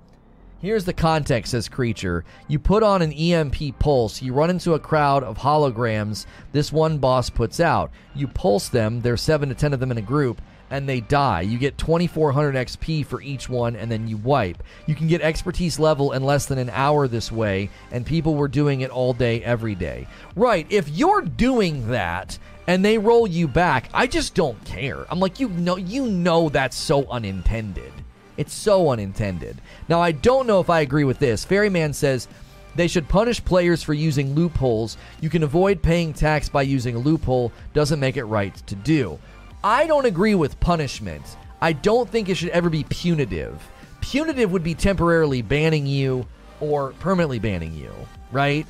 Here's 0.58 0.84
the 0.84 0.94
context, 0.94 1.50
says 1.50 1.68
Creature. 1.68 2.24
You 2.48 2.58
put 2.58 2.82
on 2.82 3.02
an 3.02 3.12
EMP 3.12 3.78
pulse, 3.78 4.22
you 4.22 4.32
run 4.32 4.48
into 4.48 4.72
a 4.72 4.80
crowd 4.80 5.22
of 5.22 5.38
holograms 5.38 6.24
this 6.52 6.72
one 6.72 6.96
boss 6.96 7.28
puts 7.28 7.60
out. 7.60 7.90
You 8.14 8.26
pulse 8.26 8.68
them, 8.70 9.02
there's 9.02 9.20
seven 9.20 9.50
to 9.50 9.54
ten 9.54 9.74
of 9.74 9.80
them 9.80 9.90
in 9.90 9.98
a 9.98 10.02
group, 10.02 10.40
and 10.70 10.88
they 10.88 11.00
die. 11.00 11.42
You 11.42 11.58
get 11.58 11.78
2400 11.78 12.54
XP 12.54 13.06
for 13.06 13.20
each 13.22 13.48
one, 13.48 13.76
and 13.76 13.90
then 13.90 14.08
you 14.08 14.16
wipe. 14.16 14.62
You 14.86 14.94
can 14.94 15.06
get 15.06 15.20
expertise 15.20 15.78
level 15.78 16.12
in 16.12 16.24
less 16.24 16.46
than 16.46 16.58
an 16.58 16.70
hour 16.70 17.08
this 17.08 17.30
way, 17.30 17.70
and 17.92 18.04
people 18.04 18.34
were 18.34 18.48
doing 18.48 18.80
it 18.80 18.90
all 18.90 19.12
day, 19.12 19.42
every 19.42 19.74
day. 19.74 20.06
Right, 20.34 20.66
if 20.70 20.88
you're 20.88 21.22
doing 21.22 21.88
that 21.88 22.38
and 22.66 22.84
they 22.84 22.98
roll 22.98 23.26
you 23.26 23.46
back, 23.46 23.88
I 23.94 24.06
just 24.06 24.34
don't 24.34 24.62
care. 24.64 25.06
I'm 25.10 25.20
like, 25.20 25.38
you 25.38 25.48
know, 25.48 25.76
you 25.76 26.06
know 26.06 26.48
that's 26.48 26.76
so 26.76 27.06
unintended. 27.08 27.92
It's 28.36 28.52
so 28.52 28.90
unintended. 28.90 29.60
Now, 29.88 30.00
I 30.00 30.12
don't 30.12 30.46
know 30.46 30.60
if 30.60 30.68
I 30.68 30.80
agree 30.80 31.04
with 31.04 31.18
this. 31.18 31.44
Ferryman 31.44 31.92
says 31.92 32.28
they 32.74 32.88
should 32.88 33.08
punish 33.08 33.42
players 33.42 33.82
for 33.82 33.94
using 33.94 34.34
loopholes. 34.34 34.98
You 35.20 35.30
can 35.30 35.42
avoid 35.42 35.80
paying 35.80 36.12
tax 36.12 36.48
by 36.48 36.62
using 36.62 36.94
a 36.94 36.98
loophole, 36.98 37.52
doesn't 37.72 38.00
make 38.00 38.18
it 38.18 38.24
right 38.24 38.54
to 38.66 38.74
do. 38.74 39.18
I 39.66 39.88
don't 39.88 40.06
agree 40.06 40.36
with 40.36 40.60
punishment. 40.60 41.36
I 41.60 41.72
don't 41.72 42.08
think 42.08 42.28
it 42.28 42.36
should 42.36 42.50
ever 42.50 42.70
be 42.70 42.84
punitive. 42.84 43.60
Punitive 44.00 44.52
would 44.52 44.62
be 44.62 44.76
temporarily 44.76 45.42
banning 45.42 45.88
you 45.88 46.24
or 46.60 46.92
permanently 47.00 47.40
banning 47.40 47.74
you, 47.74 47.90
right? 48.30 48.64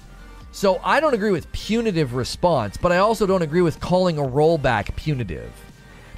So 0.52 0.80
I 0.82 1.00
don't 1.00 1.12
agree 1.12 1.32
with 1.32 1.52
punitive 1.52 2.14
response, 2.14 2.78
but 2.78 2.92
I 2.92 2.96
also 2.96 3.26
don't 3.26 3.42
agree 3.42 3.60
with 3.60 3.78
calling 3.78 4.16
a 4.16 4.22
rollback 4.22 4.96
punitive. 4.96 5.52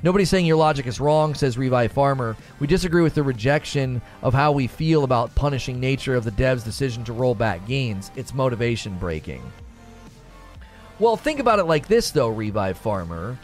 Nobody's 0.05 0.31
saying 0.31 0.47
your 0.47 0.57
logic 0.57 0.87
is 0.87 1.01
wrong, 1.01 1.35
says 1.35 1.59
Revive 1.59 1.91
Farmer. 1.91 2.37
We 2.61 2.69
disagree 2.69 3.03
with 3.03 3.17
the 3.17 3.25
rejection 3.25 4.01
of 4.23 4.33
how 4.33 4.53
we 4.53 4.69
feel 4.69 5.03
about 5.03 5.35
punishing 5.35 5.81
nature 5.81 6.15
of 6.15 6.23
the 6.23 6.31
dev's 6.31 6.63
decision 6.63 7.03
to 7.07 7.13
roll 7.13 7.35
back 7.35 7.67
gains. 7.67 8.13
It's 8.15 8.33
motivation 8.33 8.97
breaking. 8.99 9.43
Well, 11.01 11.17
think 11.17 11.41
about 11.41 11.59
it 11.59 11.65
like 11.65 11.89
this 11.89 12.13
though, 12.13 12.29
Revive 12.29 12.79
Farmer. 12.79 13.37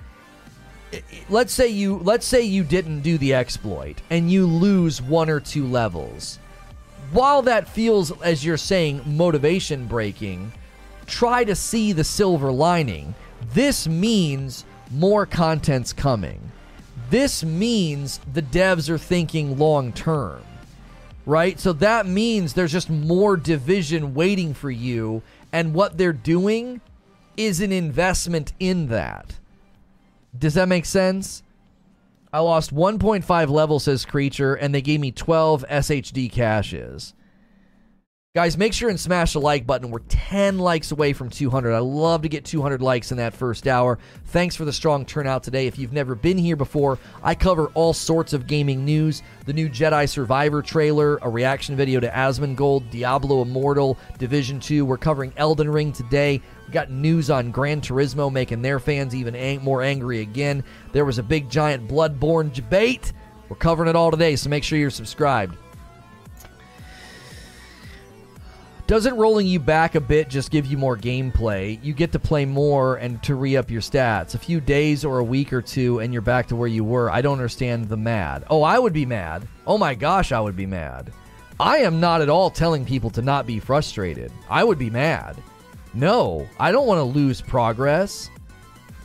Let's 1.28 1.52
say 1.52 1.68
you 1.68 1.98
let's 1.98 2.26
say 2.26 2.42
you 2.42 2.64
didn't 2.64 3.00
do 3.00 3.18
the 3.18 3.34
exploit 3.34 4.00
and 4.10 4.30
you 4.30 4.46
lose 4.46 5.00
one 5.00 5.30
or 5.30 5.40
two 5.40 5.66
levels. 5.66 6.38
While 7.12 7.42
that 7.42 7.68
feels 7.68 8.10
as 8.22 8.44
you're 8.44 8.56
saying 8.56 9.02
motivation 9.06 9.86
breaking, 9.86 10.52
try 11.06 11.44
to 11.44 11.54
see 11.54 11.92
the 11.92 12.04
silver 12.04 12.50
lining. 12.50 13.14
This 13.52 13.86
means 13.86 14.64
more 14.90 15.26
content's 15.26 15.92
coming. 15.92 16.50
This 17.10 17.44
means 17.44 18.20
the 18.32 18.42
devs 18.42 18.88
are 18.88 18.98
thinking 18.98 19.58
long 19.58 19.92
term, 19.92 20.42
right? 21.26 21.60
So 21.60 21.72
that 21.74 22.06
means 22.06 22.54
there's 22.54 22.72
just 22.72 22.90
more 22.90 23.36
division 23.36 24.14
waiting 24.14 24.54
for 24.54 24.70
you, 24.70 25.22
and 25.52 25.74
what 25.74 25.98
they're 25.98 26.12
doing 26.12 26.80
is 27.36 27.60
an 27.60 27.72
investment 27.72 28.52
in 28.58 28.88
that. 28.88 29.36
Does 30.36 30.54
that 30.54 30.68
make 30.68 30.84
sense? 30.84 31.42
I 32.32 32.40
lost 32.40 32.74
1.5 32.74 33.48
level, 33.48 33.78
says 33.78 34.04
Creature, 34.04 34.54
and 34.54 34.74
they 34.74 34.82
gave 34.82 35.00
me 35.00 35.12
12 35.12 35.64
SHD 35.70 36.30
caches. 36.30 37.14
Guys, 38.36 38.58
make 38.58 38.72
sure 38.72 38.90
and 38.90 38.98
smash 38.98 39.34
the 39.34 39.40
like 39.40 39.64
button. 39.64 39.92
We're 39.92 40.00
10 40.00 40.58
likes 40.58 40.90
away 40.90 41.12
from 41.12 41.30
200. 41.30 41.72
I 41.72 41.78
love 41.78 42.22
to 42.22 42.28
get 42.28 42.44
200 42.44 42.82
likes 42.82 43.12
in 43.12 43.18
that 43.18 43.32
first 43.32 43.68
hour. 43.68 44.00
Thanks 44.24 44.56
for 44.56 44.64
the 44.64 44.72
strong 44.72 45.06
turnout 45.06 45.44
today. 45.44 45.68
If 45.68 45.78
you've 45.78 45.92
never 45.92 46.16
been 46.16 46.36
here 46.36 46.56
before, 46.56 46.98
I 47.22 47.36
cover 47.36 47.68
all 47.74 47.92
sorts 47.92 48.32
of 48.32 48.48
gaming 48.48 48.84
news 48.84 49.22
the 49.46 49.52
new 49.52 49.68
Jedi 49.68 50.08
Survivor 50.08 50.62
trailer, 50.62 51.18
a 51.22 51.30
reaction 51.30 51.76
video 51.76 52.00
to 52.00 52.08
Asmongold, 52.08 52.90
Diablo 52.90 53.42
Immortal, 53.42 53.96
Division 54.18 54.58
2. 54.58 54.84
We're 54.84 54.98
covering 54.98 55.32
Elden 55.36 55.70
Ring 55.70 55.92
today. 55.92 56.42
Got 56.72 56.90
news 56.90 57.30
on 57.30 57.50
Gran 57.50 57.80
Turismo 57.80 58.32
making 58.32 58.62
their 58.62 58.80
fans 58.80 59.14
even 59.14 59.36
ang- 59.36 59.62
more 59.62 59.82
angry 59.82 60.20
again. 60.20 60.64
There 60.92 61.04
was 61.04 61.18
a 61.18 61.22
big 61.22 61.48
giant 61.48 61.88
Bloodborne 61.88 62.52
debate. 62.52 63.12
We're 63.48 63.56
covering 63.56 63.88
it 63.88 63.96
all 63.96 64.10
today, 64.10 64.36
so 64.36 64.48
make 64.50 64.64
sure 64.64 64.78
you're 64.78 64.90
subscribed. 64.90 65.56
Doesn't 68.86 69.16
rolling 69.16 69.46
you 69.46 69.60
back 69.60 69.94
a 69.94 70.00
bit 70.00 70.28
just 70.28 70.50
give 70.50 70.66
you 70.66 70.76
more 70.76 70.96
gameplay? 70.96 71.82
You 71.82 71.94
get 71.94 72.12
to 72.12 72.18
play 72.18 72.44
more 72.44 72.96
and 72.96 73.22
to 73.22 73.34
re 73.34 73.56
up 73.56 73.70
your 73.70 73.80
stats. 73.80 74.34
A 74.34 74.38
few 74.38 74.60
days 74.60 75.06
or 75.06 75.20
a 75.20 75.24
week 75.24 75.54
or 75.54 75.62
two, 75.62 76.00
and 76.00 76.12
you're 76.12 76.20
back 76.20 76.48
to 76.48 76.56
where 76.56 76.68
you 76.68 76.84
were. 76.84 77.10
I 77.10 77.22
don't 77.22 77.38
understand 77.38 77.88
the 77.88 77.96
mad. 77.96 78.44
Oh, 78.50 78.62
I 78.62 78.78
would 78.78 78.92
be 78.92 79.06
mad. 79.06 79.48
Oh 79.66 79.78
my 79.78 79.94
gosh, 79.94 80.32
I 80.32 80.40
would 80.40 80.56
be 80.56 80.66
mad. 80.66 81.12
I 81.58 81.78
am 81.78 81.98
not 81.98 82.20
at 82.20 82.28
all 82.28 82.50
telling 82.50 82.84
people 82.84 83.08
to 83.10 83.22
not 83.22 83.46
be 83.46 83.58
frustrated. 83.58 84.30
I 84.50 84.64
would 84.64 84.78
be 84.78 84.90
mad. 84.90 85.36
No, 85.94 86.48
I 86.58 86.72
don't 86.72 86.86
want 86.86 86.98
to 86.98 87.04
lose 87.04 87.40
progress. 87.40 88.30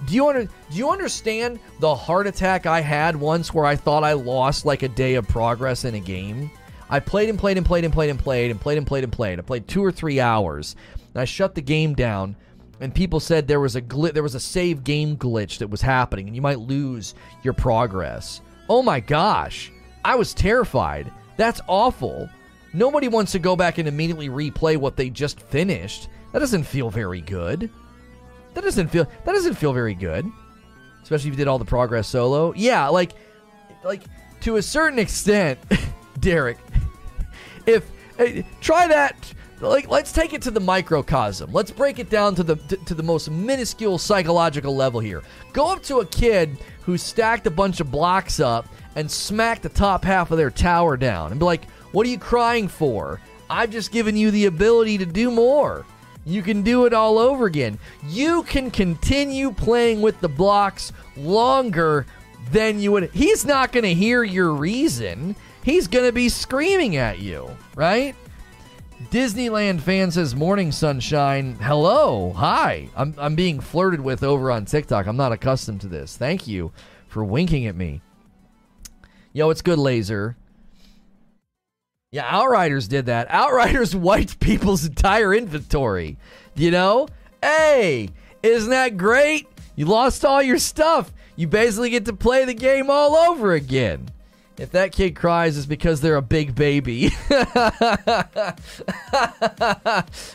Do 0.07 0.15
you 0.15 0.27
under, 0.27 0.45
do 0.45 0.77
you 0.77 0.89
understand 0.89 1.59
the 1.79 1.93
heart 1.93 2.25
attack 2.25 2.65
I 2.65 2.81
had 2.81 3.15
once 3.15 3.53
where 3.53 3.65
I 3.65 3.75
thought 3.75 4.03
I 4.03 4.13
lost 4.13 4.65
like 4.65 4.81
a 4.81 4.87
day 4.87 5.15
of 5.15 5.27
progress 5.27 5.85
in 5.85 5.95
a 5.95 5.99
game? 5.99 6.49
I 6.89 6.99
played 6.99 7.29
and 7.29 7.37
played 7.37 7.57
and 7.57 7.65
played 7.65 7.83
and 7.83 7.93
played 7.93 8.09
and 8.09 8.19
played 8.19 8.49
and 8.49 8.59
played 8.59 8.77
and 8.77 8.87
played 8.87 9.03
and 9.03 9.13
played. 9.13 9.39
I 9.39 9.41
played 9.43 9.67
two 9.67 9.83
or 9.83 9.91
three 9.91 10.19
hours. 10.19 10.75
And 11.13 11.21
I 11.21 11.25
shut 11.25 11.55
the 11.55 11.61
game 11.61 11.93
down, 11.95 12.35
and 12.79 12.93
people 12.93 13.19
said 13.19 13.47
there 13.47 13.59
was 13.59 13.75
a 13.75 13.81
gl- 13.81 14.13
there 14.13 14.23
was 14.23 14.35
a 14.35 14.39
save 14.39 14.83
game 14.83 15.17
glitch 15.17 15.57
that 15.57 15.69
was 15.69 15.81
happening, 15.81 16.27
and 16.27 16.35
you 16.35 16.41
might 16.41 16.59
lose 16.59 17.15
your 17.43 17.53
progress. 17.53 18.41
Oh 18.69 18.83
my 18.83 18.99
gosh, 18.99 19.71
I 20.05 20.15
was 20.15 20.33
terrified. 20.33 21.11
That's 21.35 21.61
awful. 21.67 22.29
Nobody 22.73 23.07
wants 23.07 23.31
to 23.31 23.39
go 23.39 23.55
back 23.55 23.79
and 23.79 23.87
immediately 23.87 24.29
replay 24.29 24.77
what 24.77 24.95
they 24.95 25.09
just 25.09 25.39
finished. 25.41 26.09
That 26.31 26.39
doesn't 26.39 26.63
feel 26.63 26.89
very 26.89 27.21
good. 27.21 27.69
That 28.53 28.63
doesn't 28.63 28.89
feel 28.89 29.05
that 29.05 29.31
doesn't 29.31 29.55
feel 29.55 29.73
very 29.73 29.95
good. 29.95 30.29
Especially 31.01 31.29
if 31.29 31.33
you 31.33 31.37
did 31.37 31.47
all 31.47 31.59
the 31.59 31.65
progress 31.65 32.07
solo. 32.07 32.53
Yeah, 32.55 32.87
like 32.87 33.13
like 33.83 34.03
to 34.41 34.57
a 34.57 34.61
certain 34.61 34.99
extent, 34.99 35.59
Derek, 36.19 36.57
if 37.65 37.89
uh, 38.19 38.43
try 38.61 38.87
that 38.87 39.33
like 39.61 39.89
let's 39.89 40.11
take 40.11 40.33
it 40.33 40.41
to 40.43 40.51
the 40.51 40.59
microcosm. 40.59 41.51
Let's 41.51 41.71
break 41.71 41.99
it 41.99 42.09
down 42.09 42.35
to 42.35 42.43
the 42.43 42.55
to, 42.55 42.77
to 42.77 42.95
the 42.95 43.03
most 43.03 43.29
minuscule 43.29 43.97
psychological 43.97 44.75
level 44.75 44.99
here. 44.99 45.23
Go 45.53 45.71
up 45.71 45.83
to 45.83 45.99
a 45.99 46.05
kid 46.05 46.57
who 46.83 46.97
stacked 46.97 47.47
a 47.47 47.51
bunch 47.51 47.79
of 47.79 47.91
blocks 47.91 48.39
up 48.39 48.67
and 48.95 49.09
smack 49.09 49.61
the 49.61 49.69
top 49.69 50.03
half 50.03 50.31
of 50.31 50.37
their 50.37 50.51
tower 50.51 50.97
down 50.97 51.31
and 51.31 51.39
be 51.39 51.45
like, 51.45 51.69
"What 51.91 52.05
are 52.07 52.09
you 52.09 52.19
crying 52.19 52.67
for? 52.67 53.19
I've 53.49 53.71
just 53.71 53.91
given 53.91 54.15
you 54.15 54.31
the 54.31 54.45
ability 54.45 54.97
to 54.99 55.05
do 55.05 55.31
more." 55.31 55.85
You 56.25 56.41
can 56.41 56.61
do 56.61 56.85
it 56.85 56.93
all 56.93 57.17
over 57.17 57.45
again. 57.45 57.79
You 58.07 58.43
can 58.43 58.69
continue 58.71 59.51
playing 59.51 60.01
with 60.01 60.19
the 60.19 60.29
blocks 60.29 60.91
longer 61.17 62.05
than 62.51 62.79
you 62.79 62.91
would. 62.91 63.11
He's 63.11 63.45
not 63.45 63.71
going 63.71 63.83
to 63.83 63.93
hear 63.93 64.23
your 64.23 64.53
reason. 64.53 65.35
He's 65.63 65.87
going 65.87 66.05
to 66.05 66.11
be 66.11 66.29
screaming 66.29 66.97
at 66.97 67.19
you, 67.19 67.49
right? 67.75 68.15
Disneyland 69.11 69.81
fan 69.81 70.11
says, 70.11 70.35
Morning 70.35 70.71
sunshine. 70.71 71.55
Hello. 71.55 72.33
Hi. 72.33 72.89
I'm, 72.95 73.15
I'm 73.17 73.35
being 73.35 73.59
flirted 73.59 74.01
with 74.01 74.23
over 74.23 74.51
on 74.51 74.65
TikTok. 74.65 75.07
I'm 75.07 75.17
not 75.17 75.31
accustomed 75.31 75.81
to 75.81 75.87
this. 75.87 76.17
Thank 76.17 76.47
you 76.47 76.71
for 77.07 77.23
winking 77.23 77.65
at 77.65 77.75
me. 77.75 78.01
Yo, 79.31 79.49
it's 79.49 79.61
good, 79.61 79.79
Laser. 79.79 80.35
Yeah, 82.11 82.25
Outriders 82.27 82.87
did 82.87 83.05
that. 83.05 83.29
Outriders 83.29 83.95
wiped 83.95 84.39
people's 84.39 84.85
entire 84.85 85.31
inventory. 85.33 86.17
You 86.55 86.71
know? 86.71 87.07
Hey, 87.41 88.09
isn't 88.41 88.71
that 88.71 88.97
great? 88.97 89.47
You 89.75 89.85
lost 89.85 90.25
all 90.25 90.41
your 90.41 90.57
stuff. 90.57 91.13
You 91.35 91.47
basically 91.47 91.91
get 91.91 92.05
to 92.05 92.13
play 92.13 92.45
the 92.45 92.55
game 92.55 92.89
all 92.89 93.15
over 93.15 93.53
again. 93.53 94.09
If 94.57 94.71
that 94.71 94.91
kid 94.91 95.15
cries, 95.15 95.55
it's 95.55 95.67
because 95.67 96.01
they're 96.01 96.15
a 96.17 96.21
big 96.21 96.55
baby. 96.55 97.11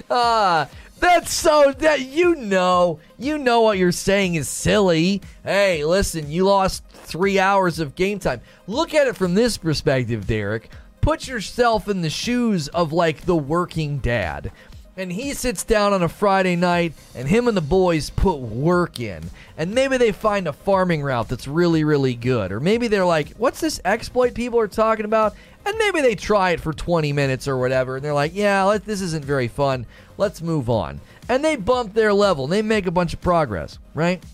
ah, 0.08 0.68
that's 0.98 1.30
so 1.34 1.74
that 1.78 2.00
you 2.00 2.36
know, 2.36 3.00
you 3.18 3.36
know 3.36 3.60
what 3.60 3.76
you're 3.76 3.92
saying 3.92 4.36
is 4.36 4.48
silly. 4.48 5.20
Hey, 5.42 5.84
listen, 5.84 6.30
you 6.30 6.44
lost 6.44 6.84
three 6.86 7.38
hours 7.38 7.80
of 7.80 7.94
game 7.96 8.18
time. 8.18 8.40
Look 8.66 8.94
at 8.94 9.06
it 9.08 9.16
from 9.16 9.34
this 9.34 9.58
perspective, 9.58 10.26
Derek. 10.26 10.70
Put 11.04 11.28
yourself 11.28 11.86
in 11.86 12.00
the 12.00 12.08
shoes 12.08 12.68
of 12.68 12.90
like 12.90 13.26
the 13.26 13.36
working 13.36 13.98
dad. 13.98 14.50
And 14.96 15.12
he 15.12 15.34
sits 15.34 15.62
down 15.62 15.92
on 15.92 16.02
a 16.02 16.08
Friday 16.08 16.56
night 16.56 16.94
and 17.14 17.28
him 17.28 17.46
and 17.46 17.54
the 17.54 17.60
boys 17.60 18.08
put 18.08 18.36
work 18.36 18.98
in. 19.00 19.22
And 19.58 19.74
maybe 19.74 19.98
they 19.98 20.12
find 20.12 20.48
a 20.48 20.54
farming 20.54 21.02
route 21.02 21.28
that's 21.28 21.46
really, 21.46 21.84
really 21.84 22.14
good. 22.14 22.52
Or 22.52 22.58
maybe 22.58 22.88
they're 22.88 23.04
like, 23.04 23.34
what's 23.36 23.60
this 23.60 23.82
exploit 23.84 24.32
people 24.32 24.58
are 24.58 24.66
talking 24.66 25.04
about? 25.04 25.34
And 25.66 25.76
maybe 25.76 26.00
they 26.00 26.14
try 26.14 26.52
it 26.52 26.60
for 26.60 26.72
20 26.72 27.12
minutes 27.12 27.46
or 27.46 27.58
whatever. 27.58 27.96
And 27.96 28.04
they're 28.04 28.14
like, 28.14 28.34
yeah, 28.34 28.78
this 28.82 29.02
isn't 29.02 29.26
very 29.26 29.48
fun. 29.48 29.84
Let's 30.16 30.40
move 30.40 30.70
on. 30.70 31.02
And 31.28 31.44
they 31.44 31.56
bump 31.56 31.92
their 31.92 32.14
level. 32.14 32.44
and 32.44 32.52
They 32.54 32.62
make 32.62 32.86
a 32.86 32.90
bunch 32.90 33.12
of 33.12 33.20
progress, 33.20 33.78
right? 33.92 34.24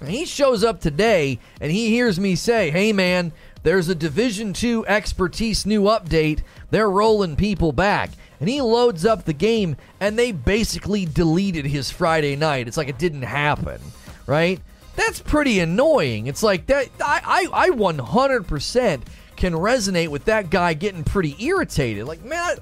And 0.00 0.10
he 0.10 0.26
shows 0.26 0.62
up 0.62 0.80
today 0.80 1.38
and 1.60 1.72
he 1.72 1.88
hears 1.88 2.20
me 2.20 2.36
say, 2.36 2.70
hey, 2.70 2.92
man, 2.92 3.32
there's 3.62 3.88
a 3.88 3.94
Division 3.94 4.52
2 4.52 4.86
expertise 4.86 5.66
new 5.66 5.82
update. 5.82 6.42
They're 6.70 6.90
rolling 6.90 7.36
people 7.36 7.72
back 7.72 8.10
and 8.40 8.48
he 8.48 8.60
loads 8.60 9.04
up 9.04 9.24
the 9.24 9.32
game 9.32 9.76
and 10.00 10.18
they 10.18 10.32
basically 10.32 11.04
deleted 11.04 11.66
his 11.66 11.90
Friday 11.90 12.36
night. 12.36 12.68
It's 12.68 12.76
like 12.76 12.88
it 12.88 12.98
didn't 12.98 13.22
happen, 13.22 13.80
right? 14.26 14.60
That's 14.96 15.20
pretty 15.20 15.60
annoying. 15.60 16.26
It's 16.26 16.42
like 16.42 16.66
that 16.66 16.88
I 17.00 17.48
I, 17.52 17.66
I 17.66 17.70
100% 17.70 19.00
can 19.36 19.52
resonate 19.52 20.08
with 20.08 20.24
that 20.24 20.50
guy 20.50 20.74
getting 20.74 21.04
pretty 21.04 21.36
irritated. 21.44 22.06
Like, 22.06 22.24
man, 22.24 22.38
I, 22.40 22.56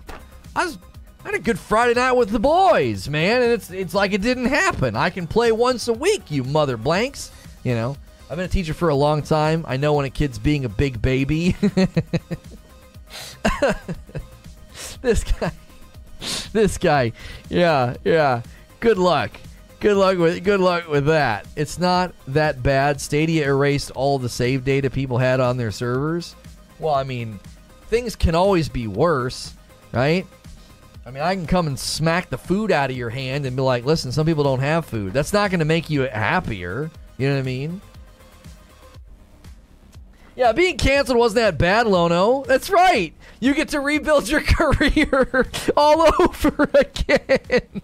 I 0.54 0.64
was 0.66 0.78
I 1.24 1.30
had 1.30 1.40
a 1.40 1.42
good 1.42 1.58
Friday 1.58 1.94
night 1.94 2.12
with 2.12 2.30
the 2.30 2.38
boys, 2.38 3.08
man, 3.08 3.42
and 3.42 3.52
it's 3.52 3.70
it's 3.70 3.94
like 3.94 4.12
it 4.12 4.22
didn't 4.22 4.44
happen. 4.44 4.94
I 4.94 5.10
can 5.10 5.26
play 5.26 5.50
once 5.50 5.88
a 5.88 5.92
week, 5.92 6.30
you 6.30 6.44
mother 6.44 6.76
blanks. 6.76 7.32
You 7.64 7.74
know, 7.74 7.96
I've 8.28 8.36
been 8.36 8.46
a 8.46 8.48
teacher 8.48 8.74
for 8.74 8.88
a 8.88 8.94
long 8.94 9.22
time. 9.22 9.64
I 9.68 9.76
know 9.76 9.92
when 9.94 10.04
a 10.04 10.10
kid's 10.10 10.38
being 10.38 10.64
a 10.64 10.68
big 10.68 11.00
baby. 11.00 11.56
this 15.00 15.24
guy 15.24 15.52
this 16.52 16.78
guy. 16.78 17.12
Yeah, 17.48 17.94
yeah. 18.04 18.42
Good 18.80 18.98
luck. 18.98 19.30
Good 19.78 19.96
luck 19.96 20.18
with 20.18 20.42
good 20.42 20.60
luck 20.60 20.88
with 20.88 21.06
that. 21.06 21.46
It's 21.54 21.78
not 21.78 22.14
that 22.28 22.62
bad. 22.62 23.00
Stadia 23.00 23.46
erased 23.46 23.90
all 23.90 24.18
the 24.18 24.28
save 24.28 24.64
data 24.64 24.90
people 24.90 25.18
had 25.18 25.38
on 25.38 25.56
their 25.56 25.70
servers. 25.70 26.34
Well, 26.78 26.94
I 26.94 27.04
mean, 27.04 27.38
things 27.88 28.16
can 28.16 28.34
always 28.34 28.68
be 28.68 28.86
worse, 28.86 29.54
right? 29.92 30.26
I 31.04 31.10
mean, 31.10 31.22
I 31.22 31.34
can 31.34 31.46
come 31.46 31.66
and 31.66 31.78
smack 31.78 32.30
the 32.30 32.38
food 32.38 32.72
out 32.72 32.90
of 32.90 32.96
your 32.96 33.10
hand 33.10 33.46
and 33.46 33.54
be 33.54 33.62
like, 33.62 33.84
"Listen, 33.84 34.10
some 34.10 34.26
people 34.26 34.44
don't 34.44 34.60
have 34.60 34.86
food." 34.86 35.12
That's 35.12 35.32
not 35.32 35.50
going 35.50 35.60
to 35.60 35.66
make 35.66 35.90
you 35.90 36.02
happier. 36.02 36.90
You 37.18 37.28
know 37.28 37.34
what 37.34 37.40
I 37.40 37.44
mean? 37.44 37.80
Yeah, 40.36 40.52
being 40.52 40.76
canceled 40.76 41.18
wasn't 41.18 41.36
that 41.36 41.58
bad, 41.58 41.86
Lono. 41.86 42.44
That's 42.44 42.68
right. 42.68 43.14
You 43.40 43.54
get 43.54 43.70
to 43.70 43.80
rebuild 43.80 44.28
your 44.28 44.40
career 44.46 45.48
all 45.76 46.08
over 46.20 46.68
again. 46.74 47.82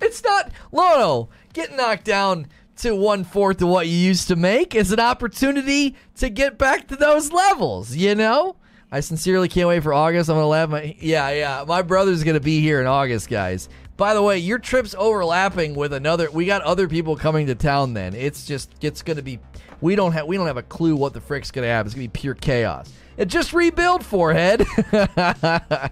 It's 0.00 0.24
not 0.24 0.50
Lono 0.72 1.28
getting 1.52 1.76
knocked 1.76 2.04
down 2.04 2.46
to 2.78 2.96
one 2.96 3.24
fourth 3.24 3.60
of 3.60 3.68
what 3.68 3.86
you 3.86 3.96
used 3.96 4.26
to 4.28 4.36
make 4.36 4.74
is 4.74 4.90
an 4.90 5.00
opportunity 5.00 5.94
to 6.16 6.30
get 6.30 6.56
back 6.58 6.88
to 6.88 6.96
those 6.96 7.30
levels. 7.30 7.94
You 7.94 8.14
know. 8.14 8.56
I 8.90 9.00
sincerely 9.00 9.48
can't 9.48 9.68
wait 9.68 9.82
for 9.82 9.94
August. 9.94 10.28
I'm 10.28 10.36
gonna 10.36 10.46
laugh 10.46 10.68
my 10.68 10.94
yeah 11.00 11.30
yeah. 11.30 11.64
My 11.66 11.80
brother's 11.80 12.24
gonna 12.24 12.40
be 12.40 12.60
here 12.60 12.80
in 12.80 12.86
August, 12.86 13.30
guys. 13.30 13.68
By 13.96 14.12
the 14.12 14.22
way, 14.22 14.38
your 14.38 14.58
trip's 14.58 14.94
overlapping 14.98 15.74
with 15.74 15.92
another. 15.94 16.30
We 16.30 16.44
got 16.44 16.60
other 16.62 16.88
people 16.88 17.16
coming 17.16 17.46
to 17.46 17.54
town. 17.54 17.94
Then 17.94 18.14
it's 18.14 18.44
just 18.44 18.70
it's 18.82 19.02
gonna 19.02 19.22
be 19.22 19.38
we 19.82 19.94
don't 19.94 20.12
have 20.12 20.26
we 20.26 20.38
don't 20.38 20.46
have 20.46 20.56
a 20.56 20.62
clue 20.62 20.96
what 20.96 21.12
the 21.12 21.20
frick's 21.20 21.50
gonna 21.50 21.66
happen. 21.66 21.88
It's 21.88 21.94
gonna 21.94 22.04
be 22.04 22.08
pure 22.08 22.34
chaos. 22.34 22.90
It 23.18 23.26
just 23.26 23.52
rebuild 23.52 24.02
forehead. 24.04 24.64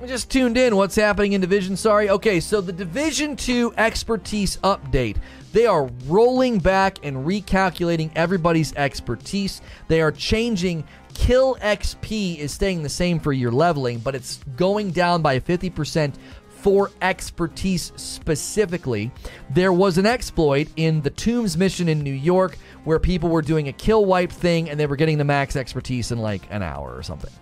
We 0.00 0.06
just 0.06 0.30
tuned 0.30 0.56
in. 0.56 0.76
What's 0.76 0.94
happening 0.94 1.32
in 1.32 1.40
Division? 1.40 1.76
Sorry. 1.76 2.08
Okay, 2.08 2.38
so 2.38 2.60
the 2.60 2.72
Division 2.72 3.34
2 3.34 3.74
expertise 3.76 4.56
update. 4.58 5.16
They 5.52 5.66
are 5.66 5.90
rolling 6.06 6.60
back 6.60 6.98
and 7.02 7.26
recalculating 7.26 8.12
everybody's 8.14 8.72
expertise. 8.74 9.60
They 9.88 10.00
are 10.00 10.12
changing. 10.12 10.84
Kill 11.14 11.56
XP 11.56 12.38
is 12.38 12.52
staying 12.52 12.84
the 12.84 12.88
same 12.88 13.18
for 13.18 13.32
your 13.32 13.50
leveling, 13.50 13.98
but 13.98 14.14
it's 14.14 14.38
going 14.56 14.92
down 14.92 15.20
by 15.20 15.40
50% 15.40 16.14
for 16.60 16.90
expertise 17.02 17.92
specifically. 17.96 19.10
There 19.50 19.72
was 19.72 19.98
an 19.98 20.06
exploit 20.06 20.68
in 20.76 21.00
the 21.02 21.10
Tombs 21.10 21.56
mission 21.56 21.88
in 21.88 22.00
New 22.00 22.12
York 22.12 22.58
where 22.84 22.98
people 22.98 23.28
were 23.28 23.42
doing 23.42 23.68
a 23.68 23.72
kill 23.72 24.04
wipe 24.04 24.32
thing 24.32 24.68
and 24.68 24.78
they 24.78 24.86
were 24.86 24.96
getting 24.96 25.18
the 25.18 25.24
max 25.24 25.56
expertise 25.56 26.10
in 26.10 26.18
like 26.18 26.42
an 26.50 26.62
hour 26.62 26.94
or 26.94 27.02
something. 27.02 27.32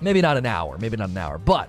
Maybe 0.00 0.20
not 0.20 0.36
an 0.36 0.46
hour, 0.46 0.76
maybe 0.78 0.96
not 0.96 1.10
an 1.10 1.18
hour, 1.18 1.38
but 1.38 1.68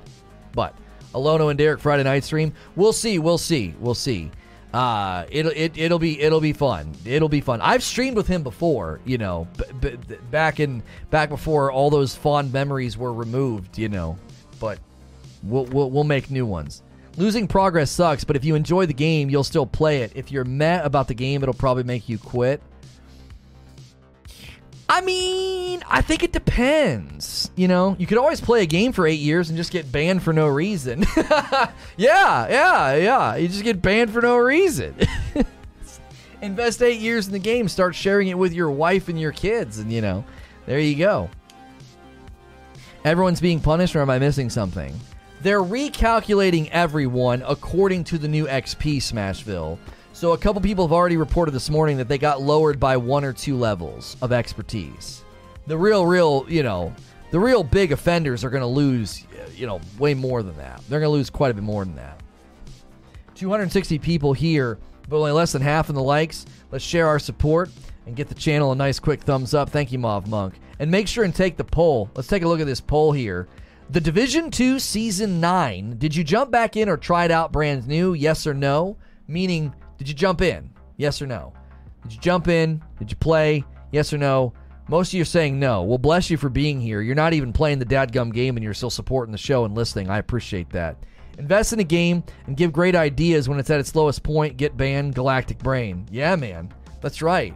but 0.53 0.76
Alono 1.14 1.49
and 1.49 1.58
Derek 1.58 1.80
Friday 1.80 2.03
night 2.03 2.24
stream. 2.24 2.53
We'll 2.76 2.93
see, 2.93 3.20
we'll 3.20 3.38
see, 3.38 3.76
we'll 3.80 3.95
see. 3.95 4.32
Uh, 4.74 5.26
it'll 5.30 5.51
it, 5.55 5.78
it'll 5.78 5.99
be 5.99 6.20
it'll 6.20 6.41
be 6.41 6.53
fun. 6.53 6.91
It'll 7.05 7.30
be 7.30 7.39
fun. 7.41 7.62
I've 7.62 7.84
streamed 7.84 8.18
with 8.18 8.28
him 8.28 8.43
before, 8.43 8.99
you 9.05 9.18
know, 9.18 9.47
b- 9.80 9.95
b- 9.95 10.16
back 10.30 10.60
in 10.60 10.84
back 11.10 11.30
before 11.30 11.72
all 11.72 11.89
those 11.89 12.16
fond 12.16 12.51
memories 12.51 12.97
were 12.97 13.14
removed, 13.14 13.78
you 13.78 13.88
know. 13.89 14.18
But 14.60 14.80
we'll 15.43 15.65
we'll, 15.65 15.89
we'll 15.89 16.03
make 16.03 16.29
new 16.29 16.45
ones. 16.45 16.83
Losing 17.17 17.47
progress 17.47 17.89
sucks, 17.89 18.23
but 18.23 18.35
if 18.35 18.45
you 18.45 18.53
enjoy 18.53 18.85
the 18.85 18.93
game, 18.93 19.29
you'll 19.29 19.43
still 19.43 19.65
play 19.65 20.01
it. 20.03 20.11
If 20.13 20.31
you're 20.31 20.43
mad 20.43 20.85
about 20.85 21.07
the 21.07 21.15
game, 21.15 21.41
it'll 21.41 21.55
probably 21.55 21.83
make 21.83 22.07
you 22.07 22.19
quit. 22.19 22.61
I 24.89 25.01
mean, 25.01 25.83
I 25.88 26.01
think 26.01 26.23
it 26.23 26.31
depends. 26.31 27.51
You 27.55 27.67
know, 27.67 27.95
you 27.99 28.07
could 28.07 28.17
always 28.17 28.39
play 28.39 28.61
a 28.61 28.65
game 28.65 28.93
for 28.93 29.05
eight 29.05 29.19
years 29.19 29.49
and 29.49 29.57
just 29.57 29.71
get 29.71 29.91
banned 29.91 30.23
for 30.23 30.31
no 30.31 30.47
reason. 30.47 31.05
yeah, 31.17 31.67
yeah, 31.97 32.95
yeah. 32.95 33.35
You 33.35 33.47
just 33.47 33.63
get 33.63 33.81
banned 33.81 34.11
for 34.11 34.21
no 34.21 34.38
reason. 34.38 34.95
Invest 36.41 36.81
eight 36.81 37.01
years 37.01 37.27
in 37.27 37.33
the 37.33 37.39
game. 37.39 37.67
Start 37.67 37.95
sharing 37.95 38.27
it 38.27 38.38
with 38.38 38.53
your 38.53 38.69
wife 38.69 39.09
and 39.09 39.19
your 39.19 39.31
kids, 39.31 39.79
and 39.79 39.91
you 39.91 40.01
know, 40.01 40.23
there 40.67 40.79
you 40.79 40.95
go. 40.95 41.29
Everyone's 43.03 43.41
being 43.41 43.59
punished, 43.59 43.95
or 43.95 44.01
am 44.01 44.09
I 44.09 44.19
missing 44.19 44.49
something? 44.49 44.97
They're 45.47 45.63
recalculating 45.63 46.67
everyone 46.71 47.41
according 47.47 48.03
to 48.03 48.17
the 48.17 48.27
new 48.27 48.47
XP 48.47 48.97
Smashville. 48.97 49.77
So 50.11 50.33
a 50.33 50.37
couple 50.37 50.61
people 50.61 50.85
have 50.85 50.91
already 50.91 51.15
reported 51.15 51.51
this 51.51 51.69
morning 51.69 51.95
that 51.99 52.09
they 52.09 52.17
got 52.17 52.41
lowered 52.41 52.81
by 52.81 52.97
one 52.97 53.23
or 53.23 53.31
two 53.31 53.55
levels 53.55 54.17
of 54.21 54.33
expertise. 54.33 55.23
The 55.65 55.77
real, 55.77 56.05
real, 56.05 56.45
you 56.49 56.63
know, 56.63 56.93
the 57.31 57.39
real 57.39 57.63
big 57.63 57.93
offenders 57.93 58.43
are 58.43 58.49
going 58.49 58.59
to 58.59 58.67
lose, 58.67 59.23
you 59.55 59.65
know, 59.65 59.79
way 59.97 60.13
more 60.13 60.43
than 60.43 60.57
that. 60.57 60.81
They're 60.89 60.99
going 60.99 61.09
to 61.09 61.17
lose 61.17 61.29
quite 61.29 61.51
a 61.51 61.53
bit 61.53 61.63
more 61.63 61.85
than 61.85 61.95
that. 61.95 62.21
260 63.35 63.99
people 63.99 64.33
here, 64.33 64.77
but 65.07 65.15
only 65.15 65.31
less 65.31 65.53
than 65.53 65.61
half 65.61 65.87
in 65.87 65.95
the 65.95 66.03
likes. 66.03 66.45
Let's 66.71 66.83
share 66.83 67.07
our 67.07 67.19
support 67.19 67.69
and 68.05 68.17
get 68.17 68.27
the 68.27 68.35
channel 68.35 68.73
a 68.73 68.75
nice 68.75 68.99
quick 68.99 69.21
thumbs 69.21 69.53
up. 69.53 69.69
Thank 69.69 69.93
you, 69.93 69.99
Mauve 69.99 70.27
Monk. 70.27 70.55
And 70.79 70.91
make 70.91 71.07
sure 71.07 71.23
and 71.23 71.33
take 71.33 71.55
the 71.55 71.63
poll. 71.63 72.11
Let's 72.15 72.27
take 72.27 72.43
a 72.43 72.47
look 72.49 72.59
at 72.59 72.67
this 72.67 72.81
poll 72.81 73.13
here. 73.13 73.47
The 73.89 74.01
Division 74.01 74.51
2 74.51 74.79
Season 74.79 75.39
9, 75.39 75.97
did 75.97 76.13
you 76.13 76.21
jump 76.25 76.51
back 76.51 76.75
in 76.75 76.89
or 76.89 76.97
try 76.97 77.23
it 77.23 77.31
out 77.31 77.53
brand 77.53 77.88
new? 77.88 78.13
Yes 78.13 78.45
or 78.45 78.53
no? 78.53 78.97
Meaning, 79.27 79.73
did 79.97 80.09
you 80.09 80.13
jump 80.13 80.41
in? 80.41 80.69
Yes 80.97 81.21
or 81.21 81.27
no? 81.27 81.53
Did 82.03 82.13
you 82.13 82.19
jump 82.19 82.49
in? 82.49 82.83
Did 82.99 83.09
you 83.09 83.15
play? 83.15 83.63
Yes 83.93 84.11
or 84.11 84.17
no? 84.17 84.51
Most 84.89 85.09
of 85.09 85.13
you 85.13 85.21
are 85.21 85.25
saying 85.25 85.57
no. 85.57 85.83
Well, 85.83 85.97
bless 85.97 86.29
you 86.29 86.35
for 86.35 86.49
being 86.49 86.81
here. 86.81 87.01
You're 87.01 87.15
not 87.15 87.31
even 87.31 87.53
playing 87.53 87.79
the 87.79 87.85
dadgum 87.85 88.33
game 88.33 88.57
and 88.57 88.63
you're 88.63 88.73
still 88.73 88.89
supporting 88.89 89.31
the 89.31 89.38
show 89.38 89.63
and 89.63 89.73
listening. 89.73 90.09
I 90.09 90.17
appreciate 90.17 90.69
that. 90.71 90.97
Invest 91.38 91.71
in 91.71 91.79
a 91.79 91.85
game 91.85 92.23
and 92.47 92.57
give 92.57 92.73
great 92.73 92.95
ideas 92.95 93.47
when 93.47 93.57
it's 93.57 93.69
at 93.69 93.79
its 93.79 93.95
lowest 93.95 94.21
point. 94.21 94.57
Get 94.57 94.75
banned, 94.75 95.15
Galactic 95.15 95.59
Brain. 95.59 96.07
Yeah, 96.11 96.35
man. 96.35 96.73
That's 96.99 97.21
right. 97.21 97.55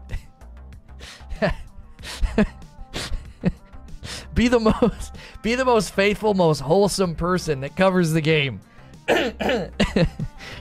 be 4.34 4.48
the 4.48 4.60
most 4.82 5.16
be 5.42 5.56
the 5.56 5.66
most 5.66 5.94
faithful, 5.94 6.34
most 6.34 6.60
wholesome 6.60 7.16
person 7.16 7.62
that 7.62 7.76
covers 7.76 8.12
the 8.12 8.22
game. 8.22 8.62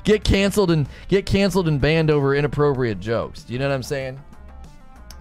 get 0.05 0.24
canceled 0.24 0.70
and 0.70 0.88
get 1.09 1.26
canceled 1.26 1.68
and 1.68 1.80
banned 1.80 2.11
over 2.11 2.34
inappropriate 2.34 3.01
jokes. 3.01 3.43
Do 3.43 3.53
you 3.53 3.59
know 3.59 3.68
what 3.68 3.74
I'm 3.74 3.82
saying? 3.82 4.20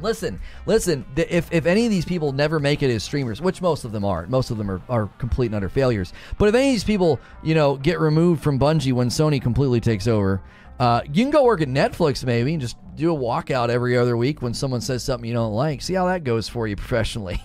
Listen, 0.01 0.39
listen. 0.65 1.05
If, 1.15 1.51
if 1.51 1.65
any 1.65 1.85
of 1.85 1.91
these 1.91 2.05
people 2.05 2.31
never 2.31 2.59
make 2.59 2.81
it 2.81 2.89
as 2.89 3.03
streamers, 3.03 3.41
which 3.41 3.61
most 3.61 3.83
of 3.83 3.91
them 3.91 4.05
aren't, 4.05 4.29
most 4.29 4.49
of 4.49 4.57
them 4.57 4.71
are, 4.71 4.81
are 4.87 5.09
complete 5.17 5.47
and 5.47 5.55
utter 5.55 5.69
failures. 5.69 6.13
But 6.37 6.47
if 6.47 6.55
any 6.55 6.69
of 6.69 6.73
these 6.73 6.83
people, 6.85 7.19
you 7.43 7.53
know, 7.53 7.75
get 7.75 7.99
removed 7.99 8.41
from 8.41 8.57
Bungie 8.59 8.93
when 8.93 9.09
Sony 9.09 9.41
completely 9.41 9.81
takes 9.81 10.07
over, 10.07 10.41
uh, 10.79 11.01
you 11.05 11.23
can 11.23 11.29
go 11.29 11.43
work 11.43 11.61
at 11.61 11.67
Netflix 11.67 12.23
maybe 12.23 12.53
and 12.53 12.61
just 12.61 12.77
do 12.95 13.13
a 13.13 13.17
walkout 13.17 13.69
every 13.69 13.97
other 13.97 14.15
week 14.15 14.41
when 14.41 14.53
someone 14.53 14.81
says 14.81 15.03
something 15.03 15.27
you 15.27 15.33
don't 15.33 15.53
like. 15.53 15.81
See 15.81 15.93
how 15.93 16.05
that 16.07 16.23
goes 16.23 16.47
for 16.47 16.67
you 16.67 16.75
professionally. 16.77 17.41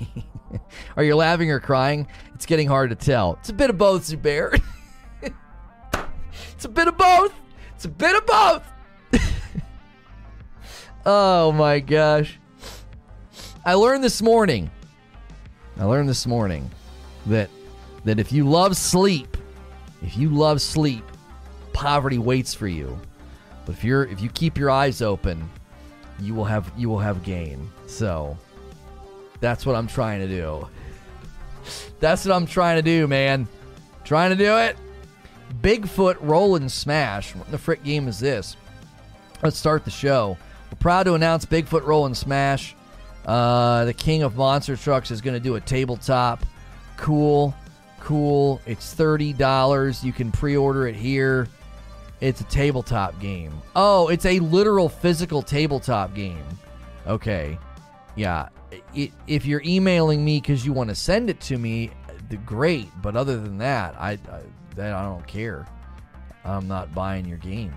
Are 0.96 1.02
you 1.02 1.16
laughing 1.16 1.50
or 1.50 1.58
crying? 1.58 2.06
It's 2.34 2.46
getting 2.46 2.68
hard 2.68 2.90
to 2.90 2.96
tell. 2.96 3.34
It's 3.40 3.48
a 3.48 3.54
bit 3.54 3.70
of 3.70 3.78
both, 3.78 4.02
Zubair. 4.02 4.60
it's 6.52 6.64
a 6.64 6.68
bit 6.68 6.86
of 6.86 6.96
both. 6.96 7.34
It's 7.74 7.84
a 7.84 7.88
bit 7.88 8.16
of 8.16 8.24
both. 8.24 8.72
oh 11.04 11.50
my 11.52 11.80
gosh. 11.80 12.38
I 13.64 13.74
learned 13.74 14.04
this 14.04 14.22
morning. 14.22 14.70
I 15.78 15.84
learned 15.84 16.08
this 16.08 16.26
morning 16.26 16.70
that 17.26 17.50
that 18.04 18.20
if 18.20 18.30
you 18.30 18.48
love 18.48 18.76
sleep, 18.76 19.36
if 20.02 20.16
you 20.16 20.28
love 20.28 20.60
sleep, 20.60 21.04
poverty 21.72 22.18
waits 22.18 22.54
for 22.54 22.68
you. 22.68 23.00
But 23.66 23.74
if 23.76 23.84
you're 23.84 24.04
if 24.04 24.20
you 24.20 24.28
keep 24.30 24.58
your 24.58 24.70
eyes 24.70 25.02
open, 25.02 25.50
you 26.20 26.34
will 26.34 26.44
have 26.44 26.70
you 26.76 26.88
will 26.88 26.98
have 26.98 27.22
gain. 27.22 27.70
So 27.86 28.36
that's 29.40 29.66
what 29.66 29.76
I'm 29.76 29.86
trying 29.86 30.20
to 30.20 30.28
do. 30.28 30.68
That's 32.00 32.24
what 32.24 32.34
I'm 32.34 32.46
trying 32.46 32.76
to 32.76 32.82
do, 32.82 33.06
man. 33.06 33.48
Trying 34.04 34.30
to 34.30 34.36
do 34.36 34.58
it. 34.58 34.76
Bigfoot 35.62 36.16
Roll 36.20 36.56
and 36.56 36.70
Smash. 36.70 37.34
What 37.34 37.50
the 37.50 37.58
frick 37.58 37.82
game 37.82 38.08
is 38.08 38.18
this? 38.18 38.56
Let's 39.42 39.56
start 39.58 39.84
the 39.84 39.90
show. 39.90 40.36
We're 40.70 40.78
proud 40.78 41.04
to 41.04 41.14
announce 41.14 41.46
Bigfoot 41.46 41.84
Roll 41.84 42.06
and 42.06 42.16
Smash. 42.16 42.74
Uh, 43.24 43.86
the 43.86 43.94
King 43.94 44.22
of 44.22 44.36
Monster 44.36 44.76
Trucks 44.76 45.10
is 45.10 45.20
going 45.20 45.34
to 45.34 45.40
do 45.40 45.54
a 45.56 45.60
tabletop. 45.60 46.44
Cool, 46.96 47.54
cool. 48.00 48.60
It's 48.66 48.92
thirty 48.92 49.32
dollars. 49.32 50.04
You 50.04 50.12
can 50.12 50.30
pre-order 50.30 50.86
it 50.86 50.96
here. 50.96 51.48
It's 52.24 52.40
a 52.40 52.44
tabletop 52.44 53.20
game. 53.20 53.52
Oh, 53.76 54.08
it's 54.08 54.24
a 54.24 54.38
literal 54.38 54.88
physical 54.88 55.42
tabletop 55.42 56.14
game. 56.14 56.42
Okay, 57.06 57.58
yeah. 58.16 58.48
It, 58.94 59.12
if 59.26 59.44
you're 59.44 59.60
emailing 59.62 60.24
me 60.24 60.40
because 60.40 60.64
you 60.64 60.72
want 60.72 60.88
to 60.88 60.94
send 60.94 61.28
it 61.28 61.38
to 61.42 61.58
me, 61.58 61.90
the 62.30 62.38
great. 62.38 62.88
But 63.02 63.14
other 63.14 63.38
than 63.38 63.58
that, 63.58 63.94
I, 64.00 64.12
I 64.12 64.40
I 64.78 65.02
don't 65.02 65.26
care. 65.26 65.66
I'm 66.46 66.66
not 66.66 66.94
buying 66.94 67.26
your 67.26 67.36
game. 67.36 67.74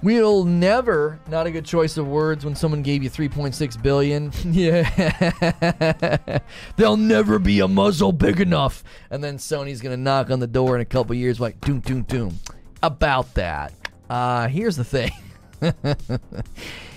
We'll 0.00 0.44
never, 0.44 1.18
not 1.26 1.48
a 1.48 1.50
good 1.50 1.64
choice 1.64 1.96
of 1.96 2.06
words 2.06 2.44
when 2.44 2.54
someone 2.54 2.82
gave 2.82 3.02
you 3.02 3.10
3.6 3.10 3.82
billion. 3.82 4.30
yeah. 4.44 6.38
There'll 6.76 6.96
never 6.96 7.40
be 7.40 7.58
a 7.58 7.66
muzzle 7.66 8.12
big 8.12 8.40
enough. 8.40 8.84
And 9.10 9.24
then 9.24 9.38
Sony's 9.38 9.80
to 9.80 9.96
knock 9.96 10.30
on 10.30 10.38
the 10.38 10.46
door 10.46 10.76
in 10.76 10.80
a 10.80 10.84
couple 10.84 11.16
years 11.16 11.40
like 11.40 11.60
doom 11.60 11.80
doom 11.80 12.02
doom. 12.02 12.38
About 12.82 13.34
that. 13.34 13.72
Uh 14.08 14.48
here's 14.48 14.76
the 14.76 14.84
thing. 14.84 15.12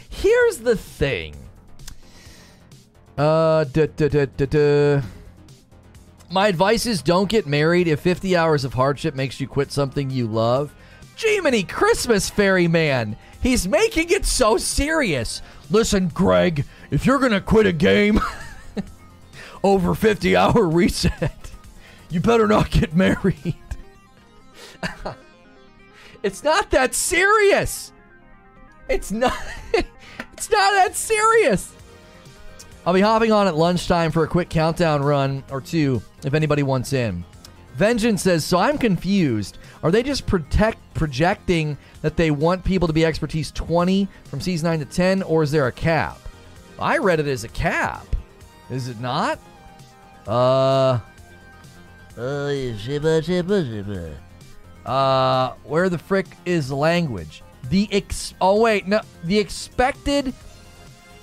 here's 0.09 0.57
the 0.59 0.75
thing. 0.75 1.35
Uh 3.17 3.65
da, 3.65 3.87
da, 3.87 4.25
da. 4.25 5.01
My 6.29 6.47
advice 6.47 6.85
is 6.85 7.01
don't 7.01 7.29
get 7.29 7.45
married 7.45 7.87
if 7.89 7.99
50 7.99 8.37
hours 8.37 8.63
of 8.63 8.73
hardship 8.73 9.15
makes 9.15 9.41
you 9.41 9.47
quit 9.47 9.71
something 9.71 10.09
you 10.09 10.27
love. 10.27 10.73
Jiminy 11.17 11.63
Christmas 11.63 12.29
Ferryman. 12.29 13.17
He's 13.43 13.67
making 13.67 14.11
it 14.11 14.25
so 14.25 14.57
serious. 14.57 15.41
Listen, 15.69 16.07
Greg, 16.07 16.65
if 16.89 17.05
you're 17.05 17.19
going 17.19 17.31
to 17.31 17.41
quit 17.41 17.65
a 17.65 17.73
game 17.73 18.19
over 19.63 19.93
50 19.93 20.35
hour 20.35 20.67
reset, 20.67 21.51
you 22.09 22.19
better 22.21 22.47
not 22.47 22.71
get 22.71 22.95
married. 22.95 23.55
It's 26.23 26.43
not 26.43 26.69
that 26.71 26.93
serious. 26.95 27.91
It's 28.89 29.11
not 29.11 29.37
It's 30.41 30.49
not 30.49 30.71
that 30.71 30.95
serious. 30.95 31.71
I'll 32.83 32.95
be 32.95 33.01
hopping 33.01 33.31
on 33.31 33.45
at 33.45 33.55
lunchtime 33.55 34.09
for 34.09 34.23
a 34.23 34.27
quick 34.27 34.49
countdown 34.49 35.03
run 35.03 35.43
or 35.51 35.61
two 35.61 36.01
if 36.25 36.33
anybody 36.33 36.63
wants 36.63 36.93
in. 36.93 37.23
Vengeance 37.75 38.23
says, 38.23 38.43
So 38.43 38.57
I'm 38.57 38.79
confused. 38.79 39.59
Are 39.83 39.91
they 39.91 40.01
just 40.01 40.25
protect 40.25 40.79
projecting 40.95 41.77
that 42.01 42.17
they 42.17 42.31
want 42.31 42.63
people 42.63 42.87
to 42.87 42.93
be 42.93 43.05
expertise 43.05 43.51
20 43.51 44.07
from 44.23 44.41
season 44.41 44.69
9 44.69 44.79
to 44.79 44.85
10, 44.85 45.21
or 45.21 45.43
is 45.43 45.51
there 45.51 45.67
a 45.67 45.71
cap? 45.71 46.17
I 46.79 46.97
read 46.97 47.19
it 47.19 47.27
as 47.27 47.43
a 47.43 47.49
cap. 47.49 48.07
Is 48.71 48.87
it 48.87 48.99
not? 48.99 49.37
Uh. 50.25 50.99
Uh, 52.17 52.49
Uh, 54.85 55.53
where 55.63 55.89
the 55.89 55.97
frick 55.97 56.27
is 56.45 56.71
language? 56.71 57.43
The 57.69 57.87
ex. 57.91 58.33
Oh 58.41 58.61
wait, 58.61 58.87
no. 58.87 59.01
The 59.23 59.37
expected. 59.37 60.33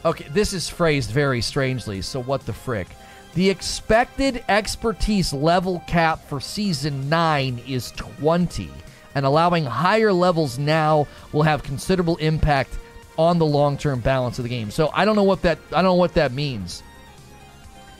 Okay, 0.05 0.27
this 0.31 0.53
is 0.53 0.69
phrased 0.69 1.11
very 1.11 1.41
strangely. 1.41 2.03
So 2.03 2.23
what 2.23 2.47
the 2.47 2.53
frick? 2.53 2.89
The 3.35 3.51
expected 3.51 4.43
expertise 4.49 5.33
level 5.33 5.83
cap 5.87 6.27
for 6.29 6.41
season 6.41 7.09
9 7.09 7.61
is 7.69 7.91
20, 7.93 8.71
and 9.15 9.27
allowing 9.27 9.65
higher 9.65 10.13
levels 10.13 10.59
now 10.59 11.07
will 11.33 11.43
have 11.43 11.63
considerable 11.63 12.17
impact 12.17 12.79
on 13.19 13.39
the 13.39 13.45
long-term 13.45 14.01
balance 14.01 14.39
of 14.39 14.45
the 14.45 14.49
game. 14.49 14.71
So 14.71 14.91
I 14.95 15.05
don't 15.05 15.17
know 15.17 15.25
what 15.25 15.43
that 15.43 15.59
I 15.71 15.77
don't 15.77 15.85
know 15.85 15.95
what 15.95 16.15
that 16.15 16.33
means. 16.33 16.83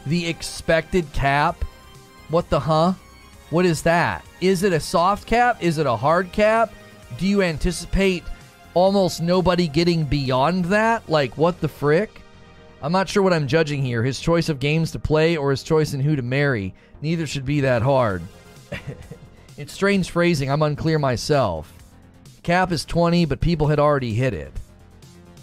The 0.07 0.27
expected 0.29 1.13
cap? 1.13 1.63
What 2.31 2.49
the 2.49 2.61
huh? 2.61 2.95
What 3.51 3.65
is 3.65 3.83
that? 3.83 4.25
Is 4.41 4.63
it 4.63 4.73
a 4.73 4.81
soft 4.81 5.27
cap? 5.27 5.63
Is 5.63 5.79
it 5.79 5.87
a 5.87 5.97
hard 5.97 6.33
cap? 6.33 6.73
Do 7.17 7.27
you 7.27 7.43
anticipate 7.43 8.25
almost 8.75 9.23
nobody 9.23 9.69
getting 9.69 10.05
beyond 10.05 10.67
that? 10.67 11.09
Like 11.09 11.37
what 11.39 11.61
the 11.61 11.69
frick? 11.69 12.23
I'm 12.83 12.93
not 12.93 13.09
sure 13.09 13.23
what 13.23 13.33
I'm 13.33 13.49
judging 13.49 13.83
here 13.83 14.03
his 14.03 14.21
choice 14.21 14.49
of 14.49 14.61
games 14.61 14.93
to 14.93 14.99
play 14.99 15.37
or 15.37 15.51
his 15.51 15.63
choice 15.63 15.95
in 15.95 16.01
who 16.01 16.15
to 16.15 16.23
marry. 16.23 16.75
Neither 17.01 17.27
should 17.27 17.45
be 17.45 17.61
that 17.61 17.83
hard. 17.83 18.23
it's 19.57 19.73
strange 19.73 20.11
phrasing. 20.11 20.51
I'm 20.51 20.63
unclear 20.63 20.99
myself. 20.99 21.73
Cap 22.43 22.71
is 22.71 22.85
20, 22.85 23.25
but 23.25 23.41
people 23.41 23.67
had 23.67 23.79
already 23.79 24.15
hit 24.15 24.35
it. 24.35 24.53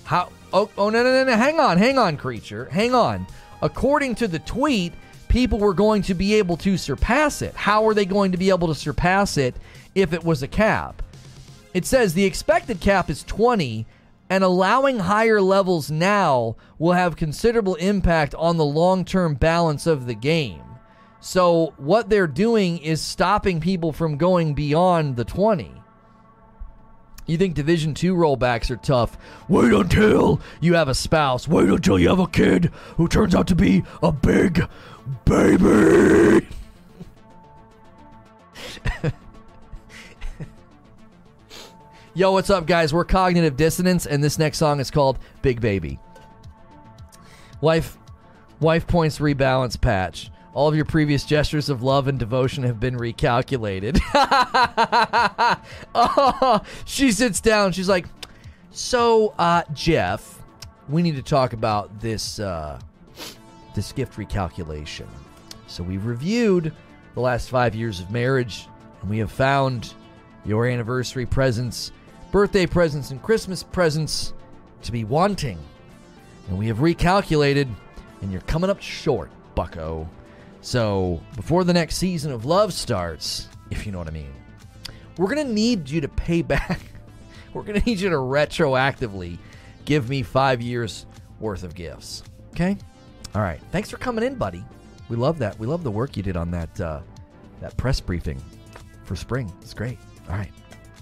How? 0.05 0.31
Oh, 0.53 0.69
oh 0.77 0.89
no, 0.89 1.03
no, 1.03 1.11
no, 1.11 1.23
no. 1.23 1.35
Hang 1.35 1.59
on, 1.59 1.77
hang 1.77 1.97
on, 1.97 2.17
creature. 2.17 2.65
Hang 2.71 2.93
on. 2.93 3.27
According 3.61 4.15
to 4.15 4.27
the 4.27 4.39
tweet, 4.39 4.93
people 5.27 5.59
were 5.59 5.73
going 5.73 6.01
to 6.03 6.13
be 6.13 6.35
able 6.35 6.57
to 6.57 6.77
surpass 6.77 7.41
it. 7.41 7.53
How 7.55 7.87
are 7.87 7.93
they 7.93 8.05
going 8.05 8.31
to 8.31 8.37
be 8.37 8.49
able 8.49 8.67
to 8.67 8.75
surpass 8.75 9.37
it 9.37 9.55
if 9.93 10.13
it 10.13 10.23
was 10.23 10.43
a 10.43 10.47
cap? 10.47 11.01
It 11.73 11.85
says 11.85 12.13
the 12.13 12.25
expected 12.25 12.79
cap 12.79 13.09
is 13.09 13.23
20, 13.23 13.85
And 14.29 14.43
allowing 14.43 14.99
higher 14.99 15.41
levels 15.41 15.91
now 15.91 16.55
will 16.79 16.93
have 16.93 17.15
considerable 17.15 17.75
impact 17.75 18.33
on 18.35 18.57
the 18.57 18.65
long 18.65 19.05
term 19.05 19.35
balance 19.35 19.85
of 19.85 20.05
the 20.05 20.15
game. 20.15 20.61
So, 21.19 21.73
what 21.77 22.09
they're 22.09 22.27
doing 22.27 22.77
is 22.77 23.01
stopping 23.01 23.59
people 23.59 23.91
from 23.91 24.17
going 24.17 24.53
beyond 24.53 25.15
the 25.15 25.25
20. 25.25 25.71
You 27.25 27.37
think 27.37 27.55
Division 27.55 27.95
2 27.95 28.15
rollbacks 28.15 28.69
are 28.69 28.77
tough. 28.77 29.17
Wait 29.49 29.73
until 29.73 30.39
you 30.61 30.75
have 30.75 30.87
a 30.87 30.93
spouse. 30.93 31.47
Wait 31.47 31.67
until 31.67 31.97
you 31.97 32.09
have 32.09 32.19
a 32.19 32.27
kid 32.27 32.71
who 32.97 33.07
turns 33.07 33.33
out 33.33 33.47
to 33.47 33.55
be 33.55 33.83
a 34.03 34.11
big 34.11 34.67
baby. 35.25 36.47
Yo, 42.13 42.31
what's 42.31 42.49
up, 42.49 42.65
guys? 42.65 42.93
We're 42.93 43.03
Cognitive 43.03 43.57
Dissonance, 43.57 44.05
and 44.05 44.23
this 44.23 44.39
next 44.39 44.57
song 44.57 44.79
is 44.79 44.89
called 44.89 45.19
Big 45.41 45.59
Baby. 45.59 45.99
Wife, 47.59 47.97
wife 48.61 48.87
points 48.87 49.19
rebalance 49.19 49.79
patch. 49.79 50.31
All 50.53 50.69
of 50.69 50.75
your 50.77 50.85
previous 50.85 51.25
gestures 51.25 51.67
of 51.67 51.83
love 51.83 52.07
and 52.07 52.17
devotion 52.17 52.63
have 52.63 52.79
been 52.79 52.95
recalculated. 52.95 53.99
oh, 55.95 56.61
she 56.85 57.11
sits 57.11 57.41
down. 57.41 57.73
She's 57.73 57.89
like, 57.89 58.05
"So, 58.71 59.33
uh, 59.37 59.63
Jeff, 59.73 60.41
we 60.87 61.01
need 61.01 61.17
to 61.17 61.21
talk 61.21 61.51
about 61.51 61.99
this 61.99 62.39
uh, 62.39 62.79
this 63.75 63.91
gift 63.91 64.13
recalculation." 64.17 65.07
So 65.67 65.83
we've 65.83 66.05
reviewed 66.05 66.73
the 67.13 67.21
last 67.21 67.49
five 67.49 67.75
years 67.75 67.99
of 67.99 68.11
marriage, 68.11 68.67
and 69.01 69.09
we 69.09 69.17
have 69.19 69.31
found 69.31 69.93
your 70.45 70.67
anniversary 70.67 71.25
presents, 71.25 71.91
birthday 72.31 72.65
presents, 72.65 73.11
and 73.11 73.21
Christmas 73.21 73.63
presents 73.63 74.33
to 74.83 74.91
be 74.91 75.03
wanting. 75.03 75.57
And 76.47 76.57
we 76.57 76.67
have 76.67 76.77
recalculated, 76.77 77.67
and 78.21 78.31
you're 78.31 78.41
coming 78.41 78.69
up 78.69 78.81
short, 78.81 79.31
bucko. 79.55 80.07
So, 80.61 81.21
before 81.35 81.63
the 81.63 81.73
next 81.73 81.97
season 81.97 82.31
of 82.31 82.45
love 82.45 82.73
starts, 82.73 83.47
if 83.71 83.85
you 83.85 83.91
know 83.91 83.97
what 83.99 84.07
I 84.07 84.11
mean, 84.11 84.33
we're 85.17 85.33
going 85.33 85.47
to 85.47 85.53
need 85.53 85.89
you 85.89 86.01
to 86.01 86.07
pay 86.07 86.41
back. 86.41 86.79
We're 87.53 87.63
going 87.63 87.79
to 87.79 87.85
need 87.85 88.01
you 88.01 88.09
to 88.09 88.17
retroactively 88.17 89.37
give 89.85 90.09
me 90.09 90.23
five 90.23 90.61
years 90.61 91.05
worth 91.39 91.63
of 91.63 91.73
gifts. 91.73 92.21
Okay? 92.51 92.77
All 93.35 93.41
right. 93.41 93.59
Thanks 93.71 93.89
for 93.89 93.97
coming 93.97 94.23
in, 94.23 94.35
buddy. 94.35 94.63
We 95.09 95.17
love 95.17 95.37
that. 95.39 95.59
We 95.59 95.67
love 95.67 95.83
the 95.83 95.91
work 95.91 96.17
you 96.17 96.23
did 96.23 96.37
on 96.37 96.49
that 96.51 96.81
uh, 96.81 97.01
that 97.61 97.75
press 97.77 97.99
briefing 97.99 98.41
for 99.03 99.15
spring. 99.15 99.51
It's 99.61 99.73
great. 99.73 99.99
All 100.29 100.37
right. 100.37 100.51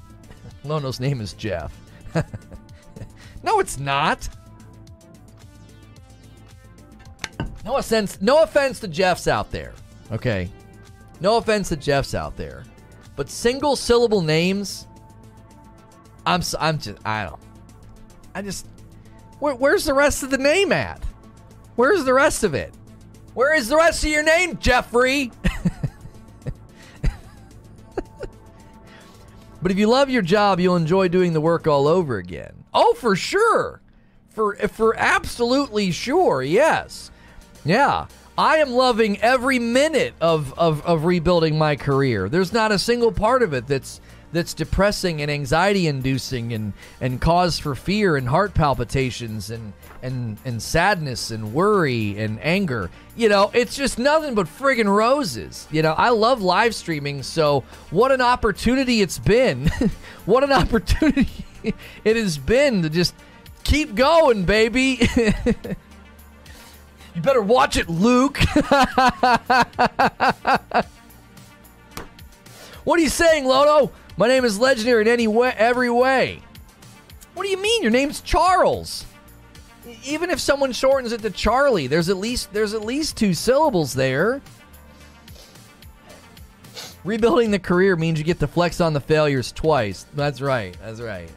Lono's 0.64 1.00
name 1.00 1.22
is 1.22 1.34
Jeff. 1.34 1.74
no, 3.44 3.60
it's 3.60 3.80
not. 3.80 4.28
No 7.64 7.78
offense, 7.78 8.20
no 8.20 8.44
offense 8.44 8.80
to 8.82 8.90
Jeffs 8.90 9.28
out 9.28 9.52
there. 9.52 9.74
Okay. 10.12 10.50
No 11.22 11.38
offense 11.38 11.70
to 11.70 11.78
Jeffs 11.78 12.14
out 12.14 12.36
there. 12.36 12.66
But 13.16 13.30
single 13.30 13.76
syllable 13.76 14.22
names 14.22 14.88
I'm 16.26 16.42
I'm 16.60 16.80
just 16.80 16.98
I 17.06 17.26
don't 17.26 17.40
I 18.34 18.42
just 18.42 18.68
where, 19.40 19.56
where's 19.56 19.86
the 19.86 19.94
rest 19.94 20.24
of 20.24 20.30
the 20.30 20.38
name 20.38 20.72
at? 20.72 21.02
Where's 21.76 22.04
the 22.04 22.14
rest 22.14 22.44
of 22.44 22.54
it? 22.54 22.74
Where 23.34 23.56
is 23.56 23.68
the 23.68 23.78
rest 23.78 24.04
of 24.04 24.10
your 24.10 24.24
name, 24.24 24.58
Jeffrey? 24.60 25.32
but 29.62 29.72
if 29.72 29.78
you 29.78 29.88
love 29.88 30.10
your 30.10 30.22
job, 30.22 30.60
you'll 30.60 30.76
enjoy 30.76 31.08
doing 31.08 31.34
the 31.34 31.42
work 31.42 31.66
all 31.66 31.88
over 31.88 32.18
again. 32.18 32.64
Oh, 32.74 32.94
for 32.94 33.16
sure. 33.16 33.82
For 34.30 34.56
for 34.68 34.96
absolutely 34.98 35.92
sure. 35.92 36.44
Yes. 36.44 37.12
Yeah. 37.66 38.08
I 38.38 38.58
am 38.58 38.72
loving 38.72 39.22
every 39.22 39.60
minute 39.60 40.16
of, 40.20 40.58
of, 40.58 40.84
of 40.88 41.06
rebuilding 41.06 41.56
my 41.58 41.76
career. 41.76 42.30
There's 42.30 42.52
not 42.52 42.72
a 42.72 42.80
single 42.80 43.12
part 43.12 43.44
of 43.44 43.54
it 43.54 43.68
that's 43.68 44.02
that's 44.32 44.56
depressing 44.56 45.22
and 45.22 45.30
anxiety 45.30 45.88
inducing 45.88 46.54
and, 46.54 46.74
and 47.00 47.22
cause 47.22 47.60
for 47.60 47.76
fear 47.76 48.18
and 48.18 48.28
heart 48.28 48.56
palpitations 48.56 49.52
and, 49.52 49.74
and 50.04 50.38
and 50.46 50.62
sadness 50.62 51.32
and 51.32 51.54
worry 51.54 52.20
and 52.20 52.40
anger. 52.44 52.92
You 53.16 53.30
know, 53.30 53.50
it's 53.54 53.76
just 53.76 53.98
nothing 53.98 54.36
but 54.36 54.46
friggin' 54.46 54.94
roses. 54.94 55.68
You 55.72 55.82
know, 55.82 55.94
I 55.94 56.10
love 56.10 56.42
live 56.42 56.76
streaming, 56.76 57.24
so 57.24 57.64
what 57.90 58.12
an 58.12 58.22
opportunity 58.22 59.02
it's 59.02 59.18
been. 59.18 59.68
what 60.26 60.44
an 60.44 60.52
opportunity 60.62 61.46
it 62.04 62.16
has 62.16 62.38
been 62.38 62.84
to 62.84 62.90
just 62.90 63.16
keep 63.64 63.96
going, 63.96 64.44
baby. 64.46 65.10
You 67.16 67.22
better 67.22 67.42
watch 67.42 67.78
it, 67.78 67.88
Luke. 67.90 68.40
what 72.84 73.00
are 73.00 73.00
you 73.00 73.10
saying, 73.10 73.46
Lono? 73.46 73.92
My 74.18 74.28
name 74.28 74.44
is 74.46 74.60
legendary 74.60 75.04
in 75.04 75.08
any 75.08 75.28
way, 75.28 75.54
every 75.56 75.92
way. 75.92 76.42
What 77.36 77.44
do 77.44 77.50
you 77.50 77.58
mean? 77.58 77.84
Your 77.84 77.92
name's 77.92 78.22
Charles. 78.22 79.06
Even 80.06 80.30
if 80.30 80.40
someone 80.40 80.72
shortens 80.72 81.12
it 81.12 81.22
to 81.22 81.30
Charlie, 81.30 81.88
there's 81.88 82.10
at 82.10 82.18
least 82.18 82.54
there's 82.54 82.74
at 82.74 82.84
least 82.84 83.18
two 83.18 83.34
syllables 83.34 83.94
there. 83.94 84.42
Rebuilding 87.04 87.52
the 87.52 87.60
career 87.60 87.96
means 87.96 88.18
you 88.18 88.24
get 88.24 88.40
to 88.40 88.48
flex 88.48 88.80
on 88.80 88.94
the 88.94 89.02
failures 89.02 89.52
twice. 89.52 90.06
That's 90.14 90.40
right. 90.40 90.78
That's 90.82 91.02
right. 91.02 91.30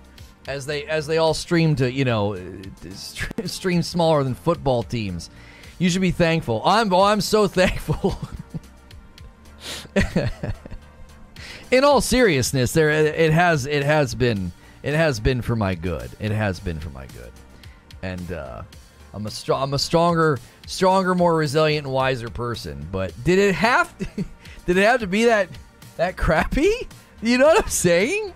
As 0.46 0.64
they 0.64 0.84
as 0.84 1.08
they 1.08 1.18
all 1.18 1.34
stream 1.34 1.74
to 1.76 1.90
you 1.90 2.04
know 2.04 2.36
stream 3.44 3.82
smaller 3.82 4.22
than 4.22 4.34
football 4.34 4.84
teams. 4.84 5.28
You 5.78 5.90
should 5.90 6.00
be 6.00 6.12
thankful. 6.12 6.62
I'm 6.64 6.92
oh, 6.92 7.02
I'm 7.02 7.20
so 7.20 7.48
thankful. 7.48 8.16
In 11.70 11.82
all 11.82 12.00
seriousness, 12.00 12.72
there 12.72 12.90
it 12.90 13.32
has 13.32 13.66
it 13.66 13.82
has 13.82 14.14
been 14.14 14.52
it 14.84 14.94
has 14.94 15.18
been 15.18 15.42
for 15.42 15.56
my 15.56 15.74
good. 15.74 16.10
It 16.20 16.30
has 16.30 16.60
been 16.60 16.78
for 16.78 16.90
my 16.90 17.06
good, 17.06 17.32
and 18.06 18.32
uh, 18.32 18.62
I'm 19.12 19.26
a 19.26 19.30
strong 19.30 19.62
I'm 19.62 19.74
a 19.74 19.78
stronger 19.78 20.38
stronger, 20.66 21.14
more 21.14 21.34
resilient, 21.34 21.86
and 21.86 21.94
wiser 21.94 22.28
person. 22.28 22.86
But 22.90 23.12
did 23.24 23.38
it 23.38 23.54
have 23.54 23.96
to, 23.98 24.06
did 24.66 24.76
it 24.76 24.82
have 24.82 25.00
to 25.00 25.06
be 25.06 25.24
that 25.24 25.48
that 25.96 26.16
crappy? 26.16 26.88
You 27.22 27.38
know 27.38 27.46
what 27.46 27.64
I'm 27.64 27.70
saying? 27.70 28.34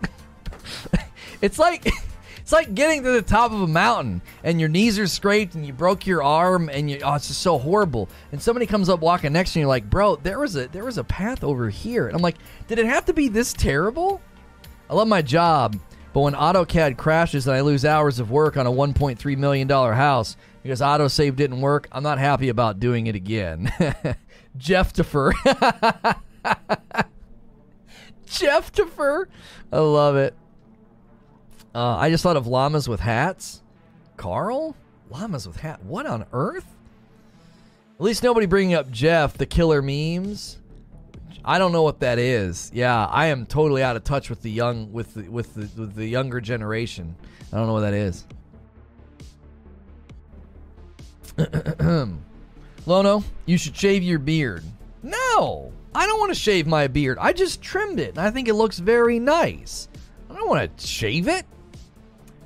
it's 1.43 1.59
like 1.59 1.87
it's 2.39 2.53
like 2.53 2.75
getting 2.75 3.03
to 3.05 3.11
the 3.11 3.23
top 3.23 3.53
of 3.53 3.61
a 3.61 3.67
mountain 3.67 4.23
and 4.43 4.59
your 4.59 4.69
knees 4.69 4.99
are 4.99 5.07
scraped 5.07 5.55
and 5.55 5.67
you 5.67 5.73
broke 5.73 6.07
your 6.07 6.23
arm 6.23 6.69
and 6.71 6.91
you 6.91 7.01
oh 7.05 7.15
it's 7.15 7.29
just 7.29 7.43
so 7.43 7.59
horrible. 7.59 8.09
And 8.33 8.41
somebody 8.41 8.67
comes 8.67 8.89
up 8.89 9.01
walking 9.01 9.33
next 9.33 9.53
to 9.53 9.59
you 9.59 9.63
and 9.63 9.69
you're 9.69 9.75
like, 9.75 9.91
bro, 9.91 10.17
there 10.17 10.39
was 10.39 10.57
a 10.57 10.67
there 10.69 10.85
was 10.85 10.99
a 10.99 11.05
path 11.05 11.45
over 11.45 11.69
here. 11.69 12.07
And 12.07 12.17
I'm 12.17 12.23
like, 12.23 12.37
did 12.69 12.79
it 12.79 12.87
have 12.87 13.05
to 13.07 13.13
be 13.13 13.29
this 13.29 13.53
terrible? 13.53 14.21
I 14.89 14.95
love 14.95 15.07
my 15.07 15.23
job, 15.23 15.79
but 16.13 16.21
when 16.21 16.35
AutoCAD 16.35 16.97
crashes 16.97 17.47
and 17.47 17.57
I 17.57 17.61
lose 17.61 17.85
hours 17.85 18.19
of 18.19 18.31
work 18.31 18.57
on 18.57 18.67
a 18.67 18.71
1.3 18.71 19.37
million 19.37 19.69
dollar 19.69 19.93
house 19.93 20.37
because 20.63 20.81
autosave 20.81 21.37
didn't 21.37 21.61
work, 21.61 21.89
I'm 21.93 22.03
not 22.03 22.19
happy 22.19 22.49
about 22.49 22.81
doing 22.81 23.07
it 23.07 23.15
again. 23.15 23.73
Jeff 24.57 24.93
Defer. 24.93 25.33
Jeff 28.27 28.73
Defer. 28.73 29.29
I 29.73 29.79
love 29.79 30.17
it. 30.17 30.35
Uh, 31.75 31.97
I 31.97 32.11
just 32.11 32.23
thought 32.23 32.37
of 32.37 32.47
llamas 32.47 32.89
with 32.89 33.01
hats. 33.01 33.63
Carl? 34.17 34.77
Llamas 35.09 35.47
with 35.47 35.57
hat. 35.59 35.83
What 35.85 36.07
on 36.07 36.27
earth? 36.33 36.77
At 37.99 38.05
least 38.05 38.23
nobody 38.23 38.47
bringing 38.47 38.75
up 38.75 38.91
Jeff, 38.91 39.35
the 39.35 39.47
killer 39.47 39.83
memes. 39.83 40.60
I 41.45 41.59
don't 41.59 41.73
know 41.73 41.83
what 41.83 42.01
that 42.01 42.19
is. 42.19 42.71
Yeah, 42.75 43.07
I 43.07 43.27
am 43.27 43.47
totally 43.47 43.83
out 43.83 43.97
of 43.97 44.05
touch 44.05 44.29
with 44.29 44.43
the 44.43 44.51
young 44.51 44.93
with 44.93 45.15
the, 45.15 45.29
with 45.29 45.55
the, 45.55 45.81
with 45.81 45.95
the 45.95 46.07
younger 46.07 46.41
generation. 46.41 47.17
I 47.53 47.57
don't 47.57 47.67
know 47.67 47.73
what 47.73 47.81
that 47.81 47.95
is. 47.95 48.27
Lono, 52.87 53.25
you 53.47 53.59
should 53.59 53.77
shave 53.77 54.03
your 54.03 54.19
beard. 54.19 54.65
No, 55.03 55.73
I 55.95 56.07
don't 56.07 56.21
want 56.21 56.33
to 56.33 56.39
shave 56.39 56.67
my 56.67 56.87
beard. 56.87 57.19
I 57.21 57.33
just 57.33 57.63
trimmed 57.63 58.01
it, 58.01 58.11
and 58.11 58.21
I 58.21 58.31
think 58.31 58.49
it 58.49 58.55
looks 58.55 58.79
very 58.79 59.19
nice. 59.19 59.89
I 60.29 60.35
don't 60.35 60.49
want 60.49 60.77
to 60.77 60.87
shave 60.87 61.29
it. 61.29 61.47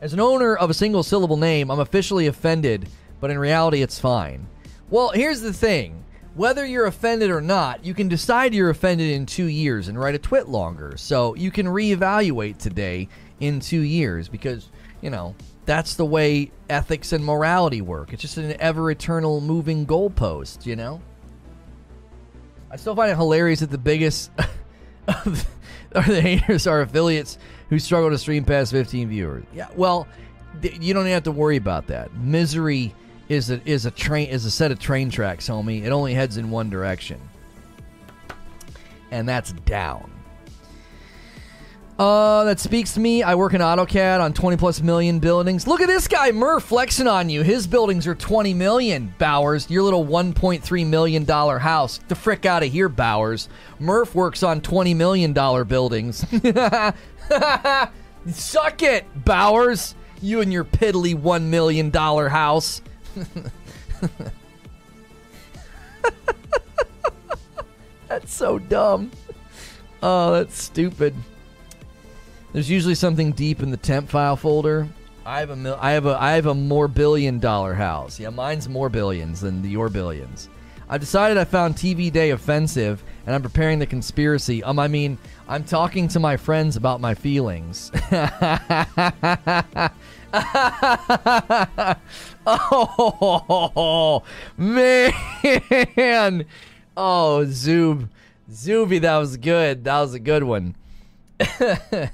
As 0.01 0.13
an 0.13 0.21
owner 0.21 0.55
of 0.57 0.71
a 0.71 0.75
single 0.75 1.03
syllable 1.03 1.37
name, 1.37 1.71
I'm 1.71 1.81
officially 1.81 2.27
offended, 2.27 2.89
but 3.21 3.31
in 3.31 3.39
reality, 3.39 3.83
it's 3.83 3.99
fine. 3.99 4.47
Well, 4.91 5.11
here's 5.11 5.41
the 5.41 5.53
thing 5.53 6.04
whether 6.35 6.66
you're 6.66 6.87
offended 6.87 7.30
or 7.30 7.41
not, 7.41 7.85
you 7.85 7.95
can 7.95 8.09
decide 8.09 8.55
you're 8.55 8.70
offended 8.70 9.11
in 9.11 9.26
two 9.26 9.47
years 9.47 9.89
and 9.89 9.99
write 9.99 10.14
a 10.14 10.18
TwitLonger. 10.18 10.99
So 10.99 11.35
you 11.35 11.51
can 11.51 11.66
reevaluate 11.66 12.59
today 12.59 13.09
in 13.41 13.61
two 13.61 13.80
years 13.80 14.28
because, 14.28 14.68
you 15.01 15.11
know, 15.11 15.35
that's 15.64 15.95
the 15.95 16.05
way 16.05 16.51
ethics 16.68 17.12
and 17.12 17.24
morality 17.24 17.80
work. 17.80 18.12
It's 18.12 18.22
just 18.22 18.37
an 18.37 18.61
ever 18.61 18.91
eternal 18.91 19.41
moving 19.41 19.87
goalpost, 19.87 20.66
you 20.66 20.76
know? 20.76 21.01
I 22.70 22.76
still 22.76 22.97
find 22.97 23.11
it 23.11 23.16
hilarious 23.16 23.61
that 23.61 23.70
the 23.70 23.78
biggest 23.78 24.30
of 25.09 25.47
the 25.93 26.20
haters 26.20 26.66
are 26.66 26.80
affiliates 26.80 27.39
who 27.68 27.78
struggle 27.78 28.11
to 28.11 28.18
stream 28.18 28.45
past 28.45 28.72
15 28.72 29.09
viewers. 29.09 29.45
Yeah, 29.55 29.68
well, 29.76 30.09
you 30.62 30.93
don't 30.93 31.07
have 31.07 31.22
to 31.24 31.32
worry 31.32 31.57
about 31.57 31.87
that. 31.87 32.12
Misery 32.16 32.93
is 33.29 33.51
a 33.51 33.61
is 33.68 33.87
a 33.87 33.91
train 33.91 34.29
is 34.29 34.45
a 34.45 34.51
set 34.51 34.70
of 34.70 34.79
train 34.79 35.11
tracks, 35.11 35.49
homie. 35.49 35.85
It 35.85 35.91
only 35.91 36.14
heads 36.14 36.37
in 36.37 36.51
one 36.51 36.70
direction, 36.70 37.20
and 39.11 39.29
that's 39.29 39.53
down. 39.53 40.11
Uh, 41.99 42.43
that 42.43 42.59
speaks 42.59 42.95
to 42.95 43.01
me. 43.01 43.22
I 43.22 43.37
work 43.37 43.55
in 43.55 43.61
AutoCAD 43.61 44.20
on 44.20 44.33
20 44.33 44.57
plus 44.57 44.81
million 44.81 45.20
buildings. 45.20 45.68
Look 45.68 45.81
at 45.81 45.87
this 45.87 46.09
guy, 46.09 46.33
Murph, 46.33 46.64
flexing 46.64 47.07
on 47.07 47.31
you. 47.31 47.43
His 47.43 47.68
buildings 47.68 48.09
are 48.09 48.16
20 48.16 48.53
million. 48.53 49.14
Bowers, 49.18 49.70
your 49.70 49.85
little 49.85 50.05
1.3 50.05 50.87
million 50.87 51.25
dollar 51.25 51.61
house. 51.61 52.01
The 52.09 52.16
frick 52.16 52.47
out 52.47 52.64
of 52.64 52.72
here, 52.72 52.89
Bowers. 52.89 53.49
Murph 53.79 54.12
works 54.14 54.43
on 54.43 54.61
20 54.61 54.93
million 54.95 55.33
dollar 55.33 55.64
buildings. 55.64 56.27
Suck 58.27 58.83
it, 58.83 59.25
Bowers. 59.25 59.95
You 60.20 60.41
and 60.41 60.53
your 60.53 60.64
piddly 60.64 61.14
one 61.14 61.49
million 61.49 61.91
dollar 61.91 62.29
house. 62.29 62.83
that's 68.09 68.35
so 68.35 68.59
dumb. 68.59 69.11
Oh, 70.03 70.33
that's 70.33 70.62
stupid. 70.62 71.15
There's 72.53 72.71
usually 72.71 72.95
something 72.95 73.33
deep 73.33 73.62
in 73.62 73.71
the 73.71 73.77
temp 73.77 74.09
file 74.09 74.37
folder. 74.37 74.89
I 75.27 75.41
have 75.41 75.51
a 75.51 75.57
mil- 75.57 75.79
I 75.81 75.93
have 75.93 76.07
a 76.07 76.17
I 76.21 76.33
have 76.33 76.47
a 76.47 76.55
more 76.55 76.87
billion 76.89 77.39
dollar 77.39 77.75
house. 77.75 78.21
Yeah, 78.21 78.31
mine's 78.31 78.69
more 78.69 78.89
billions 78.89 79.41
than 79.41 79.65
your 79.69 79.89
billions. 79.89 80.49
I've 80.89 81.01
decided 81.01 81.39
I 81.39 81.45
found 81.45 81.75
TV 81.77 82.12
Day 82.12 82.31
offensive, 82.31 83.03
and 83.27 83.35
I'm 83.35 83.43
preparing 83.43 83.79
the 83.79 83.87
conspiracy. 83.87 84.62
Um, 84.62 84.79
I 84.79 84.87
mean, 84.87 85.17
I'm 85.49 85.65
talking 85.65 86.09
to 86.09 86.21
my 86.21 86.37
friends 86.37 86.77
about 86.77 87.01
my 87.01 87.15
feelings. 87.15 87.91
oh 92.47 94.22
man! 94.57 95.12
Oh, 96.97 97.45
Zoob, 97.47 98.09
Zooby, 98.51 99.01
that 99.01 99.16
was 99.18 99.37
good. 99.37 99.85
That 99.85 100.01
was 100.01 100.14
a 100.14 100.18
good 100.18 100.43
one. 100.43 100.74
uh, 101.39 102.09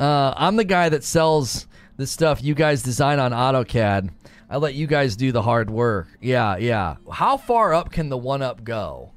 I'm 0.00 0.56
the 0.56 0.64
guy 0.64 0.88
that 0.88 1.04
sells 1.04 1.66
the 1.98 2.06
stuff 2.06 2.42
you 2.42 2.54
guys 2.54 2.82
design 2.82 3.18
on 3.18 3.32
AutoCAD. 3.32 4.08
I 4.48 4.56
let 4.56 4.72
you 4.74 4.86
guys 4.86 5.14
do 5.14 5.30
the 5.30 5.42
hard 5.42 5.68
work. 5.68 6.08
Yeah, 6.22 6.56
yeah. 6.56 6.96
How 7.12 7.36
far 7.36 7.74
up 7.74 7.92
can 7.92 8.08
the 8.08 8.16
one 8.16 8.40
up 8.40 8.64
go? 8.64 9.10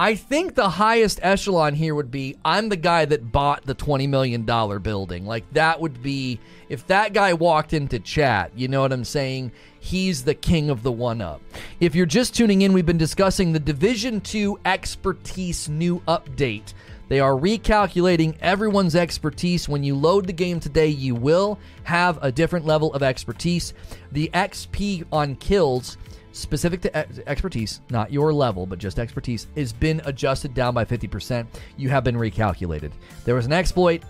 I 0.00 0.14
think 0.14 0.54
the 0.54 0.70
highest 0.70 1.20
echelon 1.22 1.74
here 1.74 1.94
would 1.94 2.10
be 2.10 2.34
I'm 2.42 2.70
the 2.70 2.76
guy 2.78 3.04
that 3.04 3.30
bought 3.30 3.66
the 3.66 3.74
$20 3.74 4.08
million 4.08 4.46
building. 4.46 5.26
Like, 5.26 5.44
that 5.52 5.78
would 5.78 6.02
be, 6.02 6.40
if 6.70 6.86
that 6.86 7.12
guy 7.12 7.34
walked 7.34 7.74
into 7.74 7.98
chat, 7.98 8.50
you 8.56 8.66
know 8.66 8.80
what 8.80 8.94
I'm 8.94 9.04
saying? 9.04 9.52
He's 9.78 10.24
the 10.24 10.32
king 10.32 10.70
of 10.70 10.82
the 10.82 10.90
one 10.90 11.20
up. 11.20 11.42
If 11.80 11.94
you're 11.94 12.06
just 12.06 12.34
tuning 12.34 12.62
in, 12.62 12.72
we've 12.72 12.86
been 12.86 12.96
discussing 12.96 13.52
the 13.52 13.60
Division 13.60 14.22
2 14.22 14.60
expertise 14.64 15.68
new 15.68 16.00
update. 16.08 16.72
They 17.08 17.20
are 17.20 17.32
recalculating 17.32 18.36
everyone's 18.40 18.96
expertise. 18.96 19.68
When 19.68 19.84
you 19.84 19.96
load 19.96 20.26
the 20.26 20.32
game 20.32 20.60
today, 20.60 20.86
you 20.86 21.14
will 21.14 21.58
have 21.82 22.18
a 22.22 22.32
different 22.32 22.64
level 22.64 22.94
of 22.94 23.02
expertise. 23.02 23.74
The 24.12 24.30
XP 24.32 25.04
on 25.12 25.36
kills 25.36 25.98
specific 26.32 26.80
to 26.82 26.96
ex- 26.96 27.20
expertise, 27.26 27.80
not 27.90 28.12
your 28.12 28.32
level, 28.32 28.66
but 28.66 28.78
just 28.78 28.98
expertise, 28.98 29.46
has 29.56 29.72
been 29.72 30.00
adjusted 30.04 30.54
down 30.54 30.74
by 30.74 30.84
50%. 30.84 31.46
You 31.76 31.88
have 31.88 32.04
been 32.04 32.16
recalculated. 32.16 32.92
There 33.24 33.34
was 33.34 33.46
an 33.46 33.52
exploit. 33.52 34.02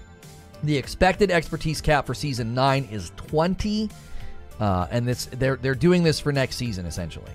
The 0.62 0.76
expected 0.76 1.30
expertise 1.30 1.80
cap 1.80 2.06
for 2.06 2.14
season 2.14 2.54
9 2.54 2.88
is 2.90 3.12
20. 3.16 3.88
Uh, 4.58 4.86
and 4.90 5.08
this 5.08 5.24
they're 5.26 5.56
they're 5.56 5.74
doing 5.74 6.02
this 6.02 6.20
for 6.20 6.32
next 6.32 6.56
season 6.56 6.84
essentially. 6.84 7.32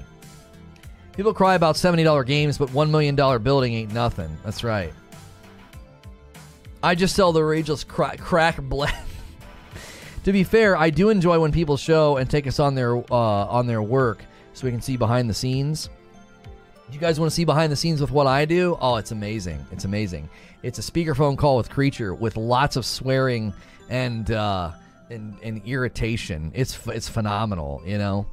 People 1.13 1.33
cry 1.33 1.55
about 1.55 1.75
$70 1.75 2.25
games, 2.27 2.57
but 2.57 2.69
$1 2.69 2.89
million 2.89 3.15
building 3.15 3.73
ain't 3.73 3.93
nothing. 3.93 4.37
That's 4.43 4.63
right. 4.63 4.93
I 6.83 6.93
just 6.93 7.15
sell 7.15 7.31
the 7.31 7.39
Rageless 7.39 7.87
crack, 7.87 8.19
crack 8.19 8.61
blend. 8.61 8.93
to 10.23 10.31
be 10.31 10.43
fair, 10.43 10.77
I 10.77 10.91
do 10.91 11.09
enjoy 11.09 11.39
when 11.39 11.51
people 11.51 11.77
show 11.77 12.17
and 12.17 12.29
take 12.29 12.45
us 12.45 12.59
on 12.59 12.75
their 12.75 12.97
uh, 12.97 13.15
on 13.15 13.65
their 13.65 13.81
work 13.81 14.23
so 14.55 14.65
we 14.65 14.71
can 14.71 14.81
see 14.81 14.97
behind 14.97 15.29
the 15.29 15.33
scenes. 15.33 15.89
Do 16.87 16.93
you 16.93 16.99
guys 16.99 17.19
want 17.19 17.31
to 17.31 17.35
see 17.35 17.45
behind 17.45 17.71
the 17.71 17.75
scenes 17.75 17.99
with 17.99 18.11
what 18.11 18.27
I 18.27 18.45
do? 18.45 18.77
Oh, 18.79 18.95
it's 18.95 19.11
amazing. 19.11 19.63
It's 19.71 19.85
amazing. 19.85 20.29
It's 20.63 20.79
a 20.79 20.81
speakerphone 20.81 21.37
call 21.37 21.57
with 21.57 21.69
Creature 21.69 22.13
with 22.15 22.37
lots 22.37 22.75
of 22.75 22.85
swearing 22.85 23.53
and 23.89 24.29
uh, 24.31 24.71
and, 25.09 25.35
and 25.43 25.61
irritation. 25.65 26.51
It's 26.53 26.87
it's 26.87 27.09
phenomenal. 27.09 27.81
You 27.85 27.97
know, 27.97 28.27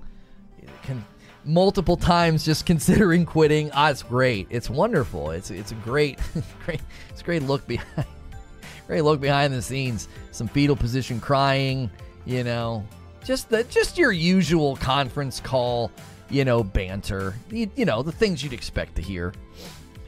Can, 0.83 1.05
multiple 1.45 1.97
times 1.97 2.45
just 2.45 2.67
considering 2.67 3.25
quitting. 3.25 3.71
Ah, 3.73 3.91
it's 3.91 4.03
great. 4.03 4.47
It's 4.51 4.69
wonderful. 4.69 5.31
It's 5.31 5.51
it's 5.51 5.73
a 5.73 5.77
great 5.77 6.19
great 6.65 6.81
it's 7.09 7.23
a 7.23 7.25
great 7.25 7.43
look 7.43 7.67
behind 7.67 8.07
great 8.87 9.03
look 9.03 9.21
behind 9.21 9.55
the 9.55 9.63
scenes. 9.63 10.09
Some 10.31 10.49
fetal 10.49 10.77
position 10.77 11.21
crying. 11.21 11.91
You 12.27 12.45
know, 12.45 12.87
just 13.25 13.49
the 13.49 13.65
just 13.65 13.97
your 13.97 14.13
usual 14.13 14.77
conference 14.77 15.41
call 15.41 15.91
you 16.33 16.45
know, 16.45 16.65
banter, 16.65 17.35
you, 17.51 17.71
you 17.77 17.85
know, 17.85 18.03
the 18.03 18.13
things 18.13 18.43
you'd 18.43 18.53
expect 18.53 18.97
to 18.97 19.03
hear. 19.03 19.33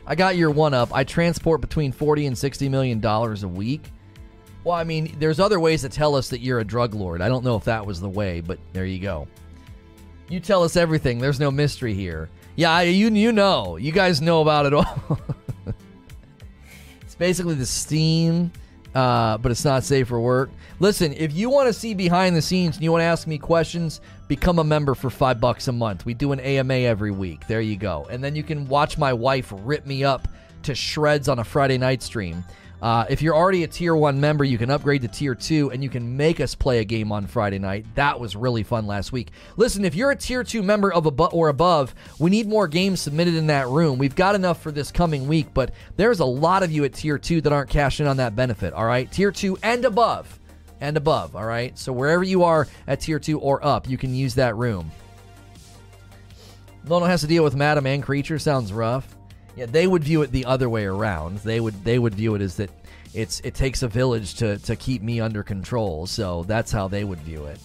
I 0.06 0.14
got 0.14 0.36
your 0.36 0.50
one 0.50 0.74
up. 0.74 0.94
I 0.94 1.04
transport 1.04 1.60
between 1.60 1.92
40 1.92 2.26
and 2.26 2.36
60 2.38 2.68
million 2.68 3.00
dollars 3.00 3.42
a 3.42 3.48
week. 3.48 3.90
Well, 4.64 4.74
I 4.74 4.84
mean, 4.84 5.14
there's 5.18 5.40
other 5.40 5.60
ways 5.60 5.82
to 5.82 5.88
tell 5.88 6.14
us 6.14 6.30
that 6.30 6.40
you're 6.40 6.60
a 6.60 6.64
drug 6.64 6.94
lord. 6.94 7.20
I 7.20 7.28
don't 7.28 7.44
know 7.44 7.56
if 7.56 7.64
that 7.64 7.84
was 7.84 8.00
the 8.00 8.08
way, 8.08 8.40
but 8.40 8.58
there 8.72 8.86
you 8.86 8.98
go. 8.98 9.28
You 10.28 10.40
tell 10.40 10.62
us 10.62 10.76
everything. 10.76 11.18
There's 11.18 11.40
no 11.40 11.50
mystery 11.50 11.92
here. 11.92 12.30
Yeah, 12.56 12.80
you 12.80 13.10
you 13.10 13.32
know. 13.32 13.76
You 13.76 13.92
guys 13.92 14.22
know 14.22 14.40
about 14.40 14.64
it 14.66 14.72
all. 14.72 15.18
it's 17.02 17.14
basically 17.14 17.54
the 17.54 17.66
Steam 17.66 18.50
uh, 18.94 19.38
but 19.38 19.50
it's 19.50 19.64
not 19.64 19.84
safe 19.84 20.08
for 20.08 20.20
work. 20.20 20.50
Listen, 20.78 21.12
if 21.14 21.32
you 21.32 21.50
want 21.50 21.66
to 21.68 21.72
see 21.72 21.94
behind 21.94 22.36
the 22.36 22.42
scenes 22.42 22.76
and 22.76 22.84
you 22.84 22.92
want 22.92 23.00
to 23.02 23.06
ask 23.06 23.26
me 23.26 23.38
questions, 23.38 24.00
become 24.28 24.58
a 24.58 24.64
member 24.64 24.94
for 24.94 25.10
five 25.10 25.40
bucks 25.40 25.68
a 25.68 25.72
month. 25.72 26.06
We 26.06 26.14
do 26.14 26.32
an 26.32 26.40
AMA 26.40 26.74
every 26.74 27.10
week. 27.10 27.46
There 27.46 27.60
you 27.60 27.76
go. 27.76 28.06
And 28.10 28.22
then 28.22 28.36
you 28.36 28.42
can 28.42 28.66
watch 28.66 28.96
my 28.96 29.12
wife 29.12 29.52
rip 29.52 29.86
me 29.86 30.04
up 30.04 30.28
to 30.62 30.74
shreds 30.74 31.28
on 31.28 31.38
a 31.38 31.44
Friday 31.44 31.78
night 31.78 32.02
stream. 32.02 32.44
Uh, 32.82 33.06
if 33.08 33.22
you're 33.22 33.34
already 33.34 33.64
a 33.64 33.66
tier 33.66 33.96
one 33.96 34.20
member, 34.20 34.44
you 34.44 34.58
can 34.58 34.70
upgrade 34.70 35.00
to 35.00 35.08
tier 35.08 35.34
two 35.34 35.70
and 35.70 35.82
you 35.82 35.88
can 35.88 36.16
make 36.16 36.38
us 36.38 36.54
play 36.54 36.80
a 36.80 36.84
game 36.84 37.12
on 37.12 37.26
Friday 37.26 37.58
night. 37.58 37.86
That 37.94 38.20
was 38.20 38.36
really 38.36 38.62
fun 38.62 38.86
last 38.86 39.10
week. 39.10 39.30
Listen, 39.56 39.84
if 39.86 39.94
you're 39.94 40.10
a 40.10 40.16
tier 40.16 40.44
two 40.44 40.62
member 40.62 40.92
of 40.92 41.06
a 41.06 41.10
or 41.10 41.48
above, 41.48 41.94
we 42.18 42.30
need 42.30 42.46
more 42.46 42.68
games 42.68 43.00
submitted 43.00 43.34
in 43.34 43.46
that 43.46 43.68
room. 43.68 43.98
We've 43.98 44.14
got 44.14 44.34
enough 44.34 44.60
for 44.60 44.70
this 44.70 44.90
coming 44.90 45.26
week, 45.26 45.46
but 45.54 45.72
there's 45.96 46.20
a 46.20 46.26
lot 46.26 46.62
of 46.62 46.70
you 46.70 46.84
at 46.84 46.92
tier 46.92 47.16
two 47.16 47.40
that 47.40 47.52
aren't 47.52 47.70
cashing 47.70 48.04
in 48.04 48.10
on 48.10 48.18
that 48.18 48.36
benefit. 48.36 48.74
All 48.74 48.84
right, 48.84 49.10
tier 49.10 49.32
two 49.32 49.56
and 49.62 49.84
above, 49.86 50.38
and 50.80 50.96
above. 50.98 51.36
All 51.36 51.46
right, 51.46 51.78
so 51.78 51.90
wherever 51.92 52.22
you 52.22 52.44
are 52.44 52.68
at 52.86 53.00
tier 53.00 53.18
two 53.18 53.38
or 53.40 53.64
up, 53.64 53.88
you 53.88 53.96
can 53.96 54.14
use 54.14 54.34
that 54.34 54.56
room. 54.56 54.90
Lono 56.86 57.06
has 57.06 57.22
to 57.22 57.26
deal 57.26 57.44
with 57.44 57.54
Madam 57.54 57.86
and 57.86 58.02
Creature. 58.02 58.40
Sounds 58.40 58.70
rough. 58.70 59.13
Yeah, 59.56 59.66
they 59.66 59.86
would 59.86 60.02
view 60.02 60.22
it 60.22 60.32
the 60.32 60.46
other 60.46 60.68
way 60.68 60.84
around. 60.84 61.38
They 61.38 61.60
would 61.60 61.84
they 61.84 61.98
would 61.98 62.14
view 62.14 62.34
it 62.34 62.42
as 62.42 62.56
that 62.56 62.70
it's 63.12 63.40
it 63.40 63.54
takes 63.54 63.82
a 63.82 63.88
village 63.88 64.34
to 64.36 64.58
to 64.58 64.76
keep 64.76 65.02
me 65.02 65.20
under 65.20 65.42
control. 65.42 66.06
So 66.06 66.44
that's 66.44 66.72
how 66.72 66.88
they 66.88 67.04
would 67.04 67.20
view 67.20 67.46
it. 67.46 67.60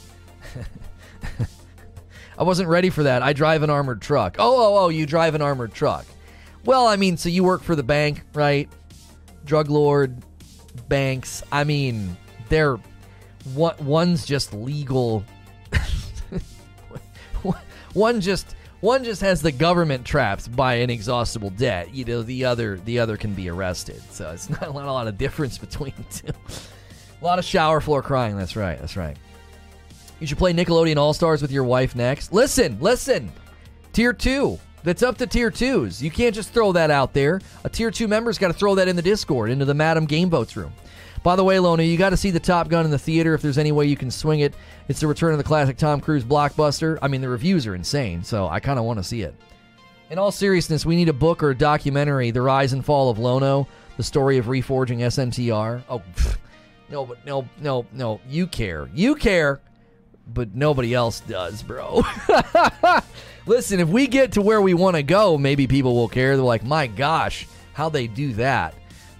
I 2.38 2.44
wasn't 2.44 2.70
ready 2.70 2.90
for 2.90 3.04
that. 3.04 3.22
I 3.22 3.34
drive 3.34 3.64
an 3.64 3.70
armored 3.70 4.02
truck. 4.02 4.38
Oh, 4.40 4.56
oh, 4.56 4.86
oh, 4.86 4.90
you 4.90 5.06
drive 5.06 5.36
an 5.36 5.42
armored 5.42 5.74
truck. 5.74 6.06
Well, 6.64 6.88
I 6.88 6.96
mean, 6.96 7.18
so 7.18 7.28
you 7.28 7.44
work 7.44 7.64
for 7.64 7.76
the 7.76 7.84
bank, 7.84 8.24
right? 8.34 8.70
Drug 9.46 9.70
lord, 9.70 10.22
banks. 10.88 11.44
I 11.52 11.64
mean, 11.64 12.16
they're 12.48 12.78
one, 13.54 13.76
one's 13.80 14.26
just 14.26 14.54
legal. 14.54 15.26
one 17.94 18.22
just 18.22 18.56
one 18.82 19.04
just 19.04 19.22
has 19.22 19.42
the 19.42 19.52
government 19.52 20.06
trapped 20.06 20.56
by 20.56 20.76
inexhaustible 20.76 21.50
debt. 21.52 21.94
You 21.94 22.06
know, 22.06 22.24
the 22.24 22.46
other 22.46 22.78
the 22.86 23.00
other 23.00 23.18
can 23.18 23.34
be 23.34 23.50
arrested. 23.50 24.02
So 24.12 24.32
it's 24.32 24.50
not, 24.50 24.62
not 24.62 24.86
a 24.86 24.92
lot 24.92 25.08
of 25.08 25.18
difference 25.18 25.58
between 25.58 25.94
the 25.98 26.04
two. 26.32 26.34
a 27.22 27.26
lot 27.26 27.40
of 27.40 27.46
shower 27.46 27.82
floor 27.82 28.02
crying. 28.02 28.38
That's 28.38 28.56
right. 28.56 28.80
That's 28.80 28.98
right. 28.98 29.18
You 30.20 30.28
should 30.28 30.38
play 30.38 30.54
Nickelodeon 30.54 30.98
All 30.98 31.14
Stars 31.14 31.42
with 31.42 31.52
your 31.52 31.64
wife 31.64 31.96
next. 31.96 32.34
Listen, 32.34 32.78
listen. 32.80 33.32
Tier 33.94 34.14
two. 34.14 34.60
That's 34.84 35.04
up 35.04 35.18
to 35.18 35.28
tier 35.28 35.52
twos. 35.52 36.02
You 36.02 36.10
can't 36.10 36.34
just 36.34 36.52
throw 36.54 36.72
that 36.72 36.90
out 36.90 37.14
there. 37.14 37.42
A 37.66 37.70
tier 37.70 37.92
two 37.92 38.08
member's 38.08 38.38
got 38.38 38.48
to 38.48 38.54
throw 38.54 38.76
that 38.76 38.88
in 38.88 38.96
the 38.96 39.02
Discord, 39.02 39.50
into 39.50 39.66
the 39.66 39.74
Madam 39.74 40.06
Game 40.06 40.30
Votes 40.30 40.56
room. 40.56 40.72
By 41.24 41.36
the 41.36 41.44
way, 41.44 41.60
Lona, 41.60 41.84
you 41.84 41.98
got 41.98 42.12
to 42.12 42.18
see 42.18 42.32
the 42.32 42.40
Top 42.40 42.70
Gun 42.70 42.86
in 42.86 42.92
the 42.92 43.00
theater 43.00 43.34
if 43.34 43.42
there's 43.42 43.58
any 43.58 43.72
way 43.72 43.86
you 43.86 43.98
can 43.98 44.10
swing 44.10 44.40
it. 44.40 44.54
It's 44.88 45.00
the 45.02 45.08
return 45.08 45.34
of 45.34 45.38
the 45.38 45.44
classic 45.44 45.78
Tom 45.78 46.00
Cruise 46.00 46.24
blockbuster. 46.24 46.98
I 47.02 47.08
mean, 47.08 47.22
the 47.22 47.30
reviews 47.30 47.68
are 47.68 47.76
insane, 47.76 48.24
so 48.24 48.48
I 48.48 48.60
kind 48.60 48.80
of 48.80 48.86
want 48.86 49.00
to 49.00 49.04
see 49.04 49.22
it. 49.22 49.36
In 50.10 50.18
all 50.18 50.32
seriousness, 50.32 50.86
we 50.86 50.96
need 50.96 51.10
a 51.10 51.14
book 51.14 51.44
or 51.44 51.52
a 51.52 51.56
documentary, 51.56 52.32
The 52.32 52.42
Rise 52.42 52.74
and 52.74 52.84
Fall 52.84 53.10
of 53.10 53.20
Lono, 53.20 53.68
the 53.98 54.04
story 54.04 54.38
of 54.38 54.46
reforging 54.46 55.00
SNTR. 55.00 55.84
Oh, 55.90 56.02
pfft. 56.16 56.38
no, 56.90 57.06
but 57.06 57.24
no, 57.26 57.48
no, 57.60 57.86
no. 57.92 58.20
You 58.28 58.48
care. 58.48 58.90
You 58.94 59.16
care. 59.16 59.60
but 60.34 60.56
nobody 60.56 60.94
else 60.94 61.20
does, 61.22 61.62
bro. 61.64 62.02
Listen, 63.46 63.80
if 63.80 63.90
we 63.90 64.08
get 64.08 64.32
to 64.34 64.42
where 64.42 64.62
we 64.62 64.74
want 64.74 64.96
to 64.96 65.04
go, 65.04 65.38
maybe 65.38 65.68
people 65.68 65.96
will 65.96 66.08
care. 66.08 66.36
They're 66.36 66.46
like, 66.46 66.64
my 66.64 66.88
gosh, 66.88 67.48
how 67.74 67.90
they 67.90 68.08
do 68.08 68.34
that. 68.34 68.74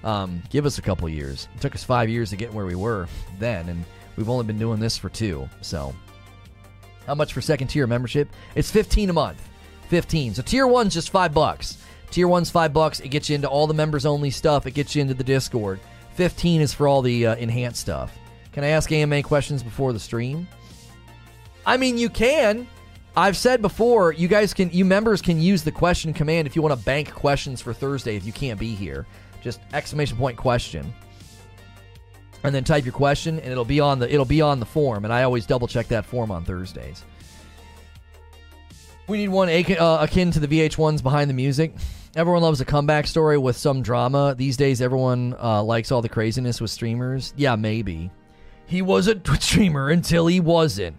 Um, 0.04 0.42
give 0.50 0.66
us 0.66 0.78
a 0.78 0.82
couple 0.82 1.10
years. 1.10 1.48
It 1.56 1.62
took 1.62 1.76
us 1.76 1.84
five 1.84 2.10
years 2.10 2.30
to 2.30 2.36
get 2.36 2.54
where 2.54 2.66
we 2.66 2.76
were 2.76 3.08
then, 3.38 3.68
and 3.70 3.84
we've 4.16 4.30
only 4.30 4.46
been 4.46 4.60
doing 4.60 4.80
this 4.80 4.98
for 4.98 5.10
two. 5.10 5.50
So, 5.62 5.94
how 7.06 7.16
much 7.16 7.34
for 7.34 7.42
second 7.42 7.68
tier 7.68 7.88
membership? 7.88 8.30
It's 8.56 8.72
fifteen 8.72 9.10
a 9.10 9.14
month. 9.14 9.48
Fifteen. 9.90 10.34
So 10.34 10.42
tier 10.42 10.68
one's 10.68 10.94
just 10.94 11.10
five 11.10 11.34
bucks. 11.34 11.78
Tier 12.12 12.28
one's 12.28 12.50
five 12.50 12.74
bucks. 12.74 13.00
It 13.00 13.10
gets 13.10 13.30
you 13.30 13.36
into 13.36 13.50
all 13.50 13.68
the 13.68 13.74
members 13.74 14.06
only 14.06 14.30
stuff. 14.30 14.66
It 14.66 14.72
gets 14.72 14.96
you 14.96 15.02
into 15.02 15.14
the 15.14 15.24
Discord. 15.24 15.80
Fifteen 16.14 16.62
is 16.62 16.74
for 16.74 16.88
all 16.88 17.02
the 17.02 17.28
uh, 17.28 17.36
enhanced 17.36 17.82
stuff. 17.82 18.18
Can 18.54 18.64
I 18.64 18.70
ask 18.70 18.92
AMA 18.92 19.24
questions 19.24 19.64
before 19.64 19.94
the 19.94 20.00
stream? 20.00 20.48
I 21.66 21.78
mean, 21.78 21.98
you 21.98 22.10
can. 22.10 22.68
I've 23.16 23.38
said 23.38 23.62
before, 23.62 24.14
you 24.14 24.28
guys 24.28 24.54
can, 24.54 24.70
you 24.72 24.86
members 24.86 25.22
can 25.22 25.42
use 25.42 25.64
the 25.64 25.72
question 25.72 26.14
command 26.14 26.48
if 26.48 26.56
you 26.56 26.62
want 26.62 26.78
to 26.78 26.86
bank 26.86 27.14
questions 27.14 27.62
for 27.62 27.74
Thursday 27.74 28.16
if 28.16 28.26
you 28.26 28.32
can't 28.32 28.60
be 28.60 28.74
here. 28.76 29.06
Just 29.42 29.60
exclamation 29.74 30.18
point 30.18 30.38
question. 30.38 30.94
And 32.44 32.56
then 32.56 32.64
type 32.64 32.86
your 32.86 32.94
question 32.94 33.40
and 33.40 33.52
it'll 33.52 33.66
be 33.66 33.80
on 33.80 34.00
the 34.00 34.12
it'll 34.12 34.26
be 34.26 34.42
on 34.42 34.60
the 34.60 34.66
form 34.66 35.04
and 35.04 35.14
I 35.14 35.24
always 35.24 35.46
double 35.46 35.68
check 35.68 35.88
that 35.90 36.06
form 36.06 36.32
on 36.32 36.46
Thursdays. 36.46 37.04
We 39.08 39.18
need 39.18 39.30
one 39.30 39.50
uh, 39.50 39.98
akin 40.02 40.32
to 40.32 40.40
the 40.40 40.48
VH1's 40.48 41.02
behind 41.02 41.30
the 41.30 41.34
music. 41.34 41.74
Everyone 42.16 42.42
loves 42.42 42.62
a 42.62 42.66
comeback 42.66 43.08
story 43.08 43.38
with 43.38 43.58
some 43.58 43.82
drama. 43.82 44.36
These 44.38 44.56
days 44.56 44.82
everyone 44.82 45.36
uh, 45.42 45.64
likes 45.64 45.92
all 45.92 46.02
the 46.02 46.10
craziness 46.10 46.62
with 46.62 46.72
streamers. 46.72 47.34
Yeah, 47.36 47.56
maybe. 47.56 48.12
He 48.68 48.82
was 48.82 49.08
a 49.08 49.20
streamer 49.40 49.90
until 49.90 50.28
he 50.28 50.40
wasn't. 50.40 50.96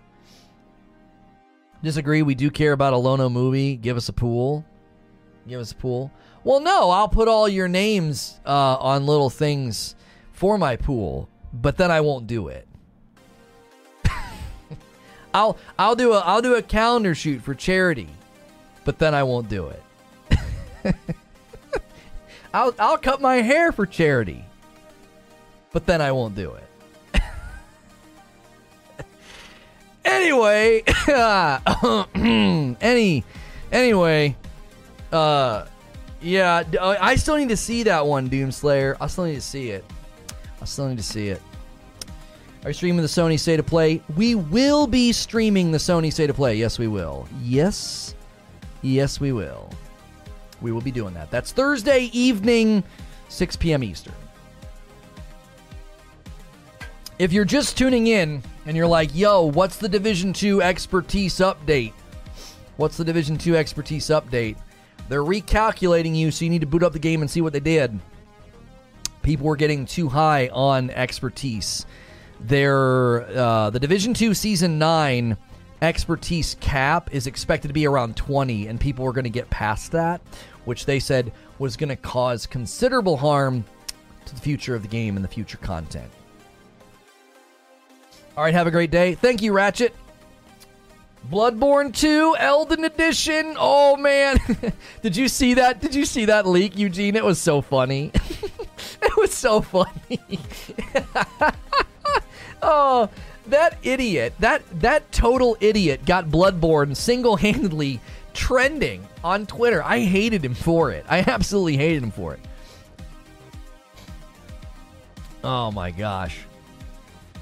Disagree. 1.83 2.23
We 2.23 2.35
do 2.35 2.51
care 2.51 2.73
about 2.73 2.93
a 2.93 2.97
Lono 2.97 3.29
movie. 3.29 3.77
Give 3.77 3.97
us 3.97 4.09
a 4.09 4.13
pool. 4.13 4.65
Give 5.49 5.61
us 5.61 5.73
a 5.73 5.77
pool. 5.77 6.11
Well, 6.43 6.61
no, 6.61 6.91
I'll 6.91 7.09
put 7.09 7.29
all 7.29 7.49
your 7.49 7.69
names 7.69 8.41
uh, 8.47 8.77
on 8.77 9.05
little 9.07 9.29
things 9.31 9.95
for 10.33 10.57
my 10.57 10.77
pool, 10.77 11.29
but 11.53 11.77
then 11.77 11.91
I 11.91 12.01
won't 12.01 12.27
do 12.27 12.49
it. 12.49 12.67
I'll 15.35 15.59
I'll 15.79 15.97
do 15.97 16.15
a 16.15 16.19
I'll 16.21 16.41
do 16.41 16.55
a 16.55 16.63
calendar 16.63 17.15
shoot 17.15 17.43
for 17.43 17.55
charity, 17.55 18.09
but 18.85 18.99
then 18.99 19.15
I 19.15 19.23
won't 19.23 19.51
do 19.51 19.69
it. 19.69 19.83
I'll 22.55 22.75
I'll 22.79 22.99
cut 22.99 23.21
my 23.21 23.37
hair 23.37 23.71
for 23.71 23.85
charity, 23.85 24.45
but 25.73 25.85
then 25.85 26.01
I 26.01 26.13
won't 26.13 26.35
do 26.35 26.55
it. 26.55 26.65
Anyway, 30.03 30.83
any, 32.81 33.25
anyway, 33.71 34.35
uh, 35.13 35.67
yeah, 36.21 36.65
uh, 36.79 36.97
I 37.01 37.17
still 37.17 37.37
need 37.37 37.49
to 37.49 37.57
see 37.57 37.83
that 37.85 38.07
one, 38.07 38.29
Doomslayer. 38.29 38.97
I 39.01 39.07
still 39.07 39.25
need 39.25 39.37
to 39.37 39.41
see 39.41 39.71
it. 39.71 39.85
I 40.61 40.65
still 40.65 40.89
need 40.89 40.99
to 40.99 41.03
see 41.03 41.29
it. 41.29 41.41
Are 42.63 42.71
you 42.71 42.75
streaming 42.75 43.01
the 43.01 43.09
Sony 43.09 43.39
State 43.39 43.59
of 43.59 43.67
Play? 43.67 44.03
We 44.17 44.35
will 44.35 44.87
be 44.87 45.13
streaming 45.13 45.71
the 45.71 45.79
Sony 45.79 46.13
State 46.13 46.29
of 46.29 46.37
Play. 46.37 46.57
Yes, 46.57 46.79
we 46.79 46.89
will. 46.89 47.27
Yes, 47.41 48.15
yes, 48.83 49.19
we 49.19 49.33
will. 49.33 49.71
We 50.61 50.73
will 50.73 50.83
be 50.83 50.91
doing 50.91 51.15
that. 51.15 51.31
That's 51.31 51.53
Thursday 51.53 52.11
evening, 52.13 52.85
6 53.29 53.57
p.m. 53.57 53.83
Eastern. 53.83 54.13
If 57.19 57.33
you're 57.33 57.47
just 57.47 57.79
tuning 57.79 58.09
in 58.09 58.43
and 58.67 58.77
you're 58.77 58.87
like, 58.87 59.15
yo, 59.15 59.45
what's 59.45 59.77
the 59.77 59.89
Division 59.89 60.35
2 60.35 60.61
expertise 60.61 61.37
update? 61.37 61.93
What's 62.77 62.99
the 62.99 63.05
Division 63.05 63.39
2 63.39 63.57
expertise 63.57 64.07
update? 64.07 64.57
They're 65.11 65.25
recalculating 65.25 66.15
you, 66.15 66.31
so 66.31 66.45
you 66.45 66.51
need 66.53 66.61
to 66.61 66.69
boot 66.69 66.85
up 66.85 66.93
the 66.93 67.01
game 67.01 67.21
and 67.21 67.29
see 67.29 67.41
what 67.41 67.53
they 67.53 67.59
did. 67.59 67.99
People 69.23 69.47
were 69.47 69.57
getting 69.57 69.85
too 69.85 70.09
high 70.09 70.47
on 70.53 70.89
expertise. 70.91 71.85
Their 72.39 73.23
uh, 73.37 73.71
the 73.71 73.81
Division 73.81 74.15
2 74.15 74.35
Season 74.35 74.79
9 74.79 75.37
expertise 75.83 76.57
cap 76.61 77.13
is 77.13 77.27
expected 77.27 77.67
to 77.67 77.75
be 77.75 77.89
around 77.89 78.17
20, 78.17 78.69
and 78.69 78.81
people 78.81 79.05
were 79.05 79.13
going 79.13 79.25
to 79.25 79.31
get 79.31 79.51
past 79.51 79.91
that, 79.91 80.21
which 80.65 80.87
they 80.87 81.01
said 81.01 81.33
was 81.59 81.77
going 81.77 81.89
to 81.89 81.97
cause 81.97 82.47
considerable 82.47 83.17
harm 83.17 83.65
to 84.27 84.35
the 84.37 84.41
future 84.41 84.77
of 84.77 84.83
the 84.83 84.89
game 84.89 85.17
and 85.17 85.25
the 85.25 85.29
future 85.29 85.59
content. 85.59 86.09
All 88.37 88.45
right, 88.45 88.55
have 88.55 88.69
a 88.69 88.71
great 88.71 88.93
day. 88.93 89.17
Thank 89.17 89.43
you, 89.43 89.53
Ratchet. 89.53 89.93
Bloodborne 91.29 91.95
2 91.95 92.37
Elden 92.39 92.85
Edition. 92.85 93.55
Oh 93.59 93.97
man. 93.97 94.39
Did 95.03 95.17
you 95.17 95.29
see 95.29 95.55
that? 95.55 95.81
Did 95.81 95.95
you 95.95 96.05
see 96.05 96.25
that 96.25 96.47
leak, 96.47 96.79
Eugene? 96.79 97.17
It 97.17 97.25
was 97.25 97.39
so 97.39 97.61
funny. 97.61 98.11
it 99.03 99.17
was 99.17 99.33
so 99.33 99.61
funny. 99.61 100.21
oh, 102.63 103.09
that 103.47 103.79
idiot. 103.83 104.35
That 104.39 104.63
that 104.81 105.11
total 105.13 105.57
idiot 105.61 106.05
got 106.05 106.27
Bloodborne 106.27 106.97
single-handedly 106.97 108.01
trending 108.33 109.07
on 109.23 109.47
Twitter. 109.47 109.83
I 109.85 110.01
hated 110.01 110.45
him 110.45 110.55
for 110.55 110.91
it. 110.91 111.05
I 111.09 111.21
absolutely 111.21 111.77
hated 111.77 112.03
him 112.03 112.11
for 112.11 112.35
it. 112.35 112.41
Oh 115.43 115.71
my 115.71 115.91
gosh. 115.91 116.41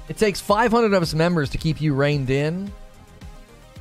It 0.07 0.17
takes 0.17 0.41
500 0.41 0.93
of 0.93 1.03
us 1.03 1.13
members 1.13 1.49
to 1.51 1.57
keep 1.57 1.81
you 1.81 1.93
reined 1.93 2.29
in. 2.29 2.71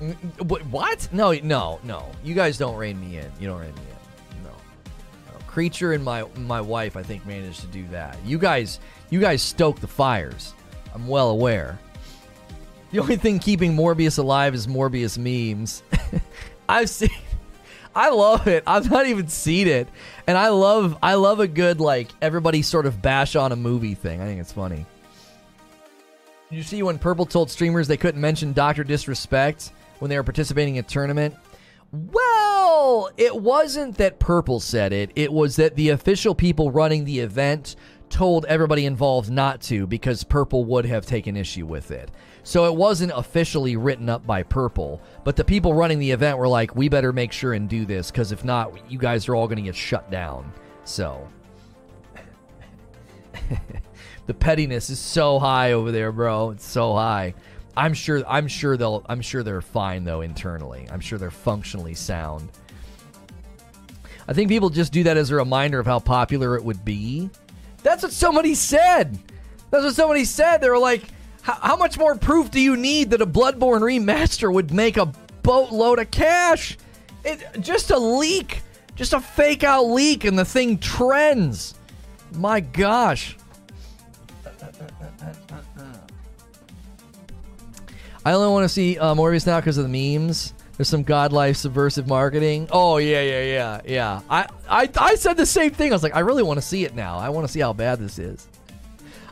What? 0.01 1.09
No, 1.13 1.33
no, 1.33 1.81
no. 1.83 2.07
You 2.23 2.35
guys 2.35 2.57
don't 2.57 2.77
rein 2.77 3.01
me 3.01 3.19
in. 3.19 3.31
You 3.41 3.49
don't 3.49 3.61
rein 3.61 3.75
me 3.75 3.81
in. 3.81 4.45
No. 4.45 4.51
no. 4.51 5.39
Creature 5.47 5.95
and 5.95 6.05
my 6.05 6.25
my 6.37 6.61
wife, 6.61 6.97
I 6.97 7.03
think, 7.03 7.27
managed 7.27 7.61
to 7.61 7.67
do 7.67 7.87
that. 7.89 8.17
You 8.25 8.39
guys, 8.39 8.79
you 9.11 9.21
guys 9.21 9.43
stoke 9.43 9.81
the 9.81 9.89
fires. 9.89 10.55
I'm 10.95 11.09
well 11.09 11.31
aware. 11.31 11.79
The 12.93 13.01
only 13.01 13.17
thing 13.17 13.39
keeping 13.39 13.77
Morbius 13.77 14.19
alive 14.19 14.55
is 14.55 14.67
Morbius 14.67 15.19
memes. 15.19 15.83
I've 16.69 16.89
seen. 16.89 17.11
I 17.95 18.11
love 18.11 18.47
it. 18.47 18.63
I've 18.67 18.91
not 18.91 19.07
even 19.07 19.27
seen 19.29 19.67
it, 19.67 19.89
and 20.27 20.39
I 20.39 20.49
love. 20.49 20.97
I 21.03 21.15
love 21.15 21.41
a 21.41 21.49
good 21.49 21.81
like 21.81 22.09
everybody 22.23 22.63
sort 22.63 22.87
of 22.87 23.03
bash 23.03 23.35
on 23.35 23.51
a 23.51 23.57
movie 23.57 23.95
thing. 23.95 24.21
I 24.21 24.27
think 24.27 24.41
it's 24.41 24.53
funny. 24.53 24.87
You 26.51 26.63
see 26.63 26.83
when 26.83 26.99
Purple 26.99 27.27
told 27.27 27.51
streamers 27.51 27.89
they 27.89 27.97
couldn't 27.97 28.21
mention 28.21 28.53
Dr. 28.53 28.85
Disrespect 28.85 29.73
when 29.99 30.09
they 30.09 30.17
were 30.17 30.25
participating 30.25 30.77
in 30.77 30.85
a 30.85 30.89
tournament? 30.89 31.35
Well, 31.93 33.11
it 33.17 33.35
wasn't 33.35 33.97
that 33.97 34.19
Purple 34.19 34.61
said 34.61 34.93
it. 34.93 35.11
It 35.17 35.33
was 35.33 35.57
that 35.57 35.75
the 35.77 35.91
official 35.91 36.35
people 36.35 36.71
running 36.71 37.05
the 37.05 37.21
event 37.21 37.77
told 38.11 38.45
everybody 38.47 38.87
involved 38.87 39.31
not 39.31 39.61
to 39.63 39.87
because 39.87 40.25
Purple 40.25 40.65
would 40.65 40.85
have 40.85 41.07
taken 41.07 41.37
issue 41.37 41.67
with 41.67 41.91
it. 41.91 42.11
So 42.43 42.65
it 42.65 42.75
wasn't 42.75 43.13
officially 43.15 43.77
written 43.77 44.09
up 44.09 44.27
by 44.27 44.43
Purple, 44.43 45.03
but 45.25 45.37
the 45.37 45.45
people 45.45 45.75
running 45.75 45.99
the 45.99 46.11
event 46.11 46.39
were 46.39 46.49
like, 46.49 46.75
we 46.75 46.89
better 46.89 47.13
make 47.13 47.33
sure 47.33 47.53
and 47.53 47.69
do 47.69 47.85
this 47.85 48.11
because 48.11 48.33
if 48.33 48.45
not, 48.45 48.91
you 48.91 48.99
guys 48.99 49.29
are 49.29 49.35
all 49.35 49.47
going 49.47 49.57
to 49.57 49.63
get 49.63 49.77
shut 49.77 50.11
down. 50.11 50.53
So. 50.85 51.29
the 54.27 54.35
pettiness 54.35 54.91
is 54.91 54.99
so 54.99 55.39
high 55.39 55.73
over 55.73 55.93
there, 55.93 56.13
bro. 56.13 56.51
It's 56.51 56.67
so 56.67 56.95
high. 56.95 57.35
I'm 57.79 57.95
sure 57.95 58.25
I'm 58.27 58.49
sure 58.49 58.77
they'll 58.77 59.07
I'm 59.09 59.21
sure 59.21 59.45
they're 59.45 59.63
fine 59.63 60.03
though 60.03 60.21
internally. 60.21 60.89
I'm 60.91 60.99
sure 60.99 61.17
they're 61.17 61.31
functionally 61.31 61.95
sound. 61.95 62.51
I 64.27 64.33
think 64.33 64.49
people 64.49 64.69
just 64.69 64.93
do 64.93 65.05
that 65.05 65.17
as 65.17 65.31
a 65.31 65.37
reminder 65.37 65.79
of 65.79 65.87
how 65.87 66.01
popular 66.01 66.57
it 66.57 66.65
would 66.65 66.85
be. 66.85 67.31
That's 67.85 68.03
what 68.03 68.13
somebody 68.13 68.57
said. 68.57 69.17
That's 69.71 69.85
what 69.85 69.95
somebody 69.95 70.25
said. 70.25 70.59
They 70.59 70.69
were 70.69 70.79
like, 70.79 71.05
how 71.43 71.77
much 71.77 71.97
more 71.97 72.17
proof 72.17 72.51
do 72.51 72.61
you 72.61 72.77
need 72.77 73.11
that 73.11 73.23
a 73.23 73.27
Bloodborne 73.27 73.81
remaster 73.81 74.53
would 74.53 74.73
make 74.73 74.97
a 74.97 75.07
boatload 75.43 76.01
of 76.01 76.11
cash? 76.11 76.77
It 77.25 77.61
just 77.61 77.91
a 77.91 77.99
leak, 77.99 78.63
just 78.97 79.13
a 79.13 79.21
fake 79.21 79.63
out 79.63 79.85
leak, 79.85 80.25
and 80.25 80.39
the 80.39 80.45
thing 80.45 80.79
trends. 80.79 81.75
My 82.35 82.61
gosh. 82.61 83.39
I 88.29 88.35
only 88.35 88.49
want 88.49 88.65
to 88.65 88.69
see 88.69 88.99
uh, 88.99 89.15
Morbius 89.15 89.47
now 89.47 89.59
because 89.59 89.79
of 89.79 89.91
the 89.91 90.19
memes. 90.19 90.53
There's 90.77 90.91
some 90.91 91.03
godlike 91.03 91.57
subversive 91.57 92.07
marketing. 92.07 92.69
Oh 92.71 92.99
yeah, 92.99 93.23
yeah, 93.23 93.43
yeah, 93.43 93.81
yeah. 93.87 94.21
I, 94.29 94.47
I, 94.69 94.91
I 94.99 95.15
said 95.15 95.39
the 95.39 95.47
same 95.47 95.71
thing. 95.71 95.93
I 95.93 95.95
was 95.95 96.03
like, 96.03 96.15
I 96.15 96.19
really 96.19 96.43
want 96.43 96.59
to 96.59 96.63
see 96.63 96.85
it 96.85 96.95
now. 96.95 97.17
I 97.17 97.31
want 97.31 97.47
to 97.47 97.53
see 97.53 97.61
how 97.61 97.73
bad 97.73 97.99
this 98.01 98.19
is. 98.19 98.47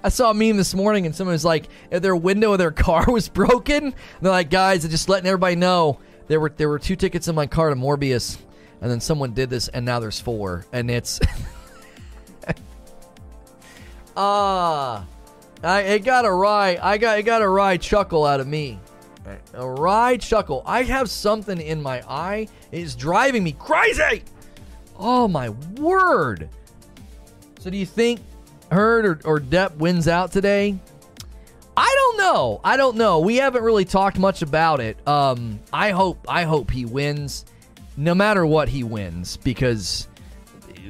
I 0.02 0.08
saw 0.08 0.30
a 0.30 0.34
meme 0.34 0.56
this 0.56 0.74
morning, 0.74 1.04
and 1.04 1.14
someone 1.14 1.34
was 1.34 1.44
like, 1.44 1.68
their 1.90 2.16
window 2.16 2.52
of 2.52 2.58
their 2.58 2.70
car 2.70 3.04
was 3.12 3.28
broken. 3.28 3.84
And 3.84 3.94
they're 4.22 4.32
like, 4.32 4.48
guys, 4.48 4.82
I'm 4.82 4.90
just 4.90 5.10
letting 5.10 5.26
everybody 5.26 5.56
know 5.56 5.98
there 6.28 6.40
were 6.40 6.54
there 6.56 6.70
were 6.70 6.78
two 6.78 6.96
tickets 6.96 7.28
in 7.28 7.34
my 7.34 7.46
car 7.46 7.68
to 7.68 7.76
Morbius, 7.76 8.38
and 8.80 8.90
then 8.90 9.02
someone 9.02 9.34
did 9.34 9.50
this, 9.50 9.68
and 9.68 9.84
now 9.84 10.00
there's 10.00 10.20
four, 10.20 10.64
and 10.72 10.90
it's 10.90 11.20
ah. 14.16 15.06
I 15.62 15.80
it 15.80 16.04
got 16.04 16.24
a 16.24 16.32
wry 16.32 16.78
I 16.82 16.98
got 16.98 17.18
it 17.18 17.22
got 17.24 17.42
a 17.42 17.48
wry 17.48 17.76
chuckle 17.76 18.24
out 18.24 18.40
of 18.40 18.46
me. 18.46 18.78
A 19.54 19.68
wry 19.68 20.16
chuckle. 20.16 20.62
I 20.64 20.82
have 20.84 21.10
something 21.10 21.60
in 21.60 21.82
my 21.82 22.02
eye. 22.08 22.48
It 22.70 22.80
is 22.80 22.94
driving 22.94 23.44
me 23.44 23.52
crazy. 23.52 24.22
Oh 24.98 25.28
my 25.28 25.50
word. 25.50 26.48
So 27.60 27.70
do 27.70 27.76
you 27.76 27.86
think 27.86 28.20
Heard 28.70 29.06
or, 29.06 29.20
or 29.24 29.40
Depp 29.40 29.76
wins 29.76 30.08
out 30.08 30.32
today? 30.32 30.78
I 31.76 31.94
don't 31.94 32.18
know. 32.18 32.60
I 32.64 32.76
don't 32.76 32.96
know. 32.96 33.20
We 33.20 33.36
haven't 33.36 33.62
really 33.62 33.84
talked 33.84 34.18
much 34.18 34.42
about 34.42 34.80
it. 34.80 34.96
Um, 35.06 35.60
I 35.72 35.90
hope 35.90 36.24
I 36.28 36.44
hope 36.44 36.70
he 36.70 36.84
wins, 36.84 37.44
no 37.96 38.14
matter 38.14 38.46
what 38.46 38.68
he 38.68 38.82
wins, 38.82 39.36
because 39.36 40.08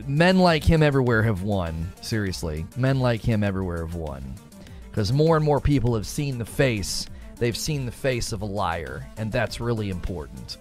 men 0.06 0.38
like 0.38 0.62
him 0.62 0.82
everywhere 0.82 1.22
have 1.24 1.42
won. 1.42 1.92
Seriously, 2.02 2.66
men 2.76 3.00
like 3.00 3.20
him 3.20 3.42
everywhere 3.42 3.84
have 3.84 3.96
won, 3.96 4.36
because 4.90 5.12
more 5.12 5.36
and 5.36 5.44
more 5.44 5.60
people 5.60 5.94
have 5.94 6.06
seen 6.06 6.38
the 6.38 6.44
face. 6.44 7.06
They've 7.38 7.56
seen 7.56 7.86
the 7.86 7.92
face 7.92 8.32
of 8.32 8.42
a 8.42 8.46
liar, 8.46 9.06
and 9.16 9.30
that's 9.30 9.60
really 9.60 9.90
important. 9.90 10.56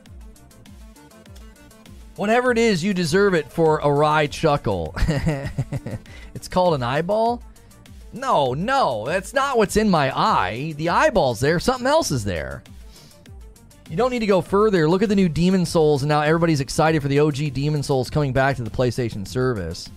Whatever 2.16 2.52
it 2.52 2.58
is, 2.58 2.84
you 2.84 2.94
deserve 2.94 3.34
it 3.34 3.52
for 3.52 3.80
a 3.80 3.92
wry 3.92 4.28
chuckle. 4.28 4.94
it's 6.34 6.48
called 6.48 6.76
an 6.76 6.84
eyeball. 6.84 7.44
No, 8.14 8.54
no, 8.54 9.06
that's 9.06 9.34
not 9.34 9.58
what's 9.58 9.76
in 9.76 9.90
my 9.90 10.18
eye. 10.18 10.74
The 10.78 10.90
eyeball's 10.90 11.42
there. 11.42 11.60
Something 11.60 11.88
else 11.88 12.12
is 12.12 12.24
there. 12.24 12.64
You 13.90 13.98
don't 13.98 14.10
need 14.10 14.20
to 14.20 14.26
go 14.26 14.42
further. 14.42 14.90
Look 14.90 15.04
at 15.04 15.10
the 15.10 15.16
new 15.16 15.30
Demon's 15.30 15.70
Souls, 15.70 16.02
and 16.02 16.10
now 16.10 16.22
everybody's 16.22 16.62
excited 16.62 17.02
for 17.02 17.08
the 17.10 17.20
OG 17.20 17.54
Demon's 17.54 17.86
Souls 17.86 18.10
coming 18.10 18.34
back 18.34 18.56
to 18.56 18.64
the 18.64 18.70
PlayStation 18.70 19.28
service. 19.28 19.90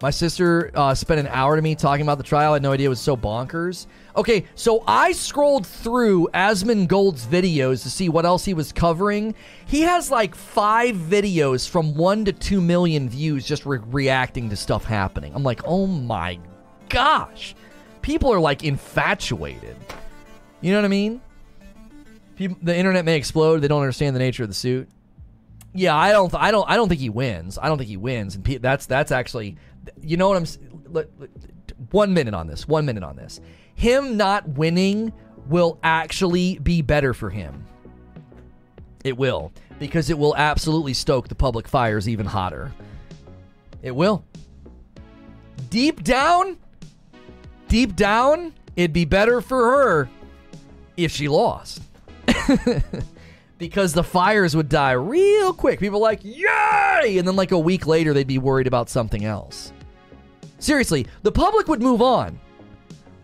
My 0.00 0.10
sister 0.10 0.70
uh, 0.74 0.94
spent 0.94 1.20
an 1.20 1.26
hour 1.26 1.56
to 1.56 1.62
me 1.62 1.74
talking 1.74 2.02
about 2.02 2.16
the 2.16 2.24
trial. 2.24 2.52
I 2.52 2.54
had 2.54 2.62
no 2.62 2.72
idea 2.72 2.86
it 2.86 2.88
was 2.88 3.00
so 3.00 3.16
bonkers. 3.16 3.86
Okay, 4.20 4.44
so 4.54 4.84
I 4.86 5.12
scrolled 5.12 5.66
through 5.66 6.28
Asmongold's 6.34 7.24
videos 7.24 7.82
to 7.84 7.90
see 7.90 8.10
what 8.10 8.26
else 8.26 8.44
he 8.44 8.52
was 8.52 8.70
covering. 8.70 9.34
He 9.64 9.80
has 9.80 10.10
like 10.10 10.34
five 10.34 10.94
videos 10.94 11.66
from 11.66 11.94
one 11.94 12.26
to 12.26 12.32
two 12.34 12.60
million 12.60 13.08
views 13.08 13.46
just 13.46 13.64
re- 13.64 13.78
reacting 13.86 14.50
to 14.50 14.56
stuff 14.56 14.84
happening. 14.84 15.34
I'm 15.34 15.42
like, 15.42 15.62
oh 15.64 15.86
my 15.86 16.38
gosh. 16.90 17.54
People 18.02 18.30
are 18.30 18.38
like 18.38 18.62
infatuated. 18.62 19.74
You 20.60 20.72
know 20.72 20.78
what 20.80 20.84
I 20.84 20.88
mean? 20.88 21.22
People, 22.36 22.58
the 22.60 22.76
internet 22.76 23.06
may 23.06 23.16
explode. 23.16 23.60
They 23.60 23.68
don't 23.68 23.80
understand 23.80 24.14
the 24.14 24.20
nature 24.20 24.42
of 24.42 24.50
the 24.50 24.54
suit. 24.54 24.86
Yeah, 25.72 25.96
I 25.96 26.12
don't. 26.12 26.34
I 26.34 26.50
don't. 26.50 26.68
I 26.68 26.76
don't 26.76 26.90
think 26.90 27.00
he 27.00 27.08
wins. 27.08 27.56
I 27.56 27.68
don't 27.68 27.78
think 27.78 27.88
he 27.88 27.96
wins, 27.96 28.34
and 28.34 28.44
that's 28.44 28.84
that's 28.84 29.12
actually 29.12 29.56
you 30.02 30.18
know 30.18 30.28
what 30.28 30.36
I'm 30.36 31.06
one 31.90 32.12
minute 32.12 32.34
on 32.34 32.48
this. 32.48 32.68
One 32.68 32.84
minute 32.84 33.02
on 33.02 33.16
this. 33.16 33.40
Him 33.80 34.18
not 34.18 34.46
winning 34.46 35.10
will 35.48 35.78
actually 35.82 36.58
be 36.58 36.82
better 36.82 37.14
for 37.14 37.30
him. 37.30 37.64
It 39.04 39.16
will 39.16 39.52
because 39.78 40.10
it 40.10 40.18
will 40.18 40.36
absolutely 40.36 40.92
stoke 40.92 41.28
the 41.28 41.34
public 41.34 41.66
fires 41.66 42.06
even 42.06 42.26
hotter. 42.26 42.72
It 43.80 43.92
will. 43.92 44.22
Deep 45.70 46.04
down, 46.04 46.58
deep 47.68 47.96
down, 47.96 48.52
it'd 48.76 48.92
be 48.92 49.06
better 49.06 49.40
for 49.40 49.70
her 49.70 50.10
if 50.98 51.10
she 51.10 51.26
lost. 51.28 51.80
because 53.56 53.94
the 53.94 54.04
fires 54.04 54.54
would 54.54 54.68
die 54.68 54.92
real 54.92 55.54
quick. 55.54 55.80
People 55.80 56.00
like, 56.00 56.20
yay! 56.22 57.16
And 57.16 57.26
then, 57.26 57.34
like, 57.34 57.52
a 57.52 57.58
week 57.58 57.86
later, 57.86 58.12
they'd 58.12 58.26
be 58.26 58.36
worried 58.36 58.66
about 58.66 58.90
something 58.90 59.24
else. 59.24 59.72
Seriously, 60.58 61.06
the 61.22 61.32
public 61.32 61.66
would 61.66 61.80
move 61.80 62.02
on. 62.02 62.38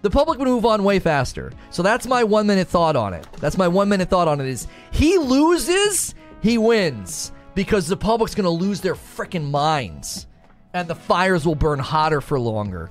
The 0.06 0.10
public 0.10 0.38
would 0.38 0.46
move 0.46 0.64
on 0.64 0.84
way 0.84 1.00
faster. 1.00 1.52
So 1.70 1.82
that's 1.82 2.06
my 2.06 2.22
one 2.22 2.46
minute 2.46 2.68
thought 2.68 2.94
on 2.94 3.12
it. 3.12 3.26
That's 3.40 3.58
my 3.58 3.66
one 3.66 3.88
minute 3.88 4.08
thought 4.08 4.28
on 4.28 4.40
it 4.40 4.46
is 4.46 4.68
he 4.92 5.18
loses, 5.18 6.14
he 6.40 6.58
wins. 6.58 7.32
Because 7.56 7.88
the 7.88 7.96
public's 7.96 8.32
gonna 8.32 8.48
lose 8.48 8.80
their 8.80 8.94
freaking 8.94 9.50
minds. 9.50 10.28
And 10.74 10.86
the 10.86 10.94
fires 10.94 11.44
will 11.44 11.56
burn 11.56 11.80
hotter 11.80 12.20
for 12.20 12.38
longer. 12.38 12.88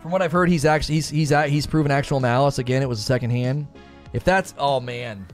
From 0.00 0.12
what 0.12 0.22
I've 0.22 0.32
heard, 0.32 0.48
he's 0.48 0.64
actually 0.64 0.94
he's 0.94 1.10
he's 1.10 1.28
he's 1.28 1.66
proven 1.66 1.92
actual 1.92 2.20
malice. 2.20 2.58
Again, 2.58 2.80
it 2.80 2.88
was 2.88 2.98
a 2.98 3.02
second 3.02 3.28
hand. 3.28 3.66
If 4.14 4.24
that's 4.24 4.54
oh 4.56 4.80
man, 4.80 5.26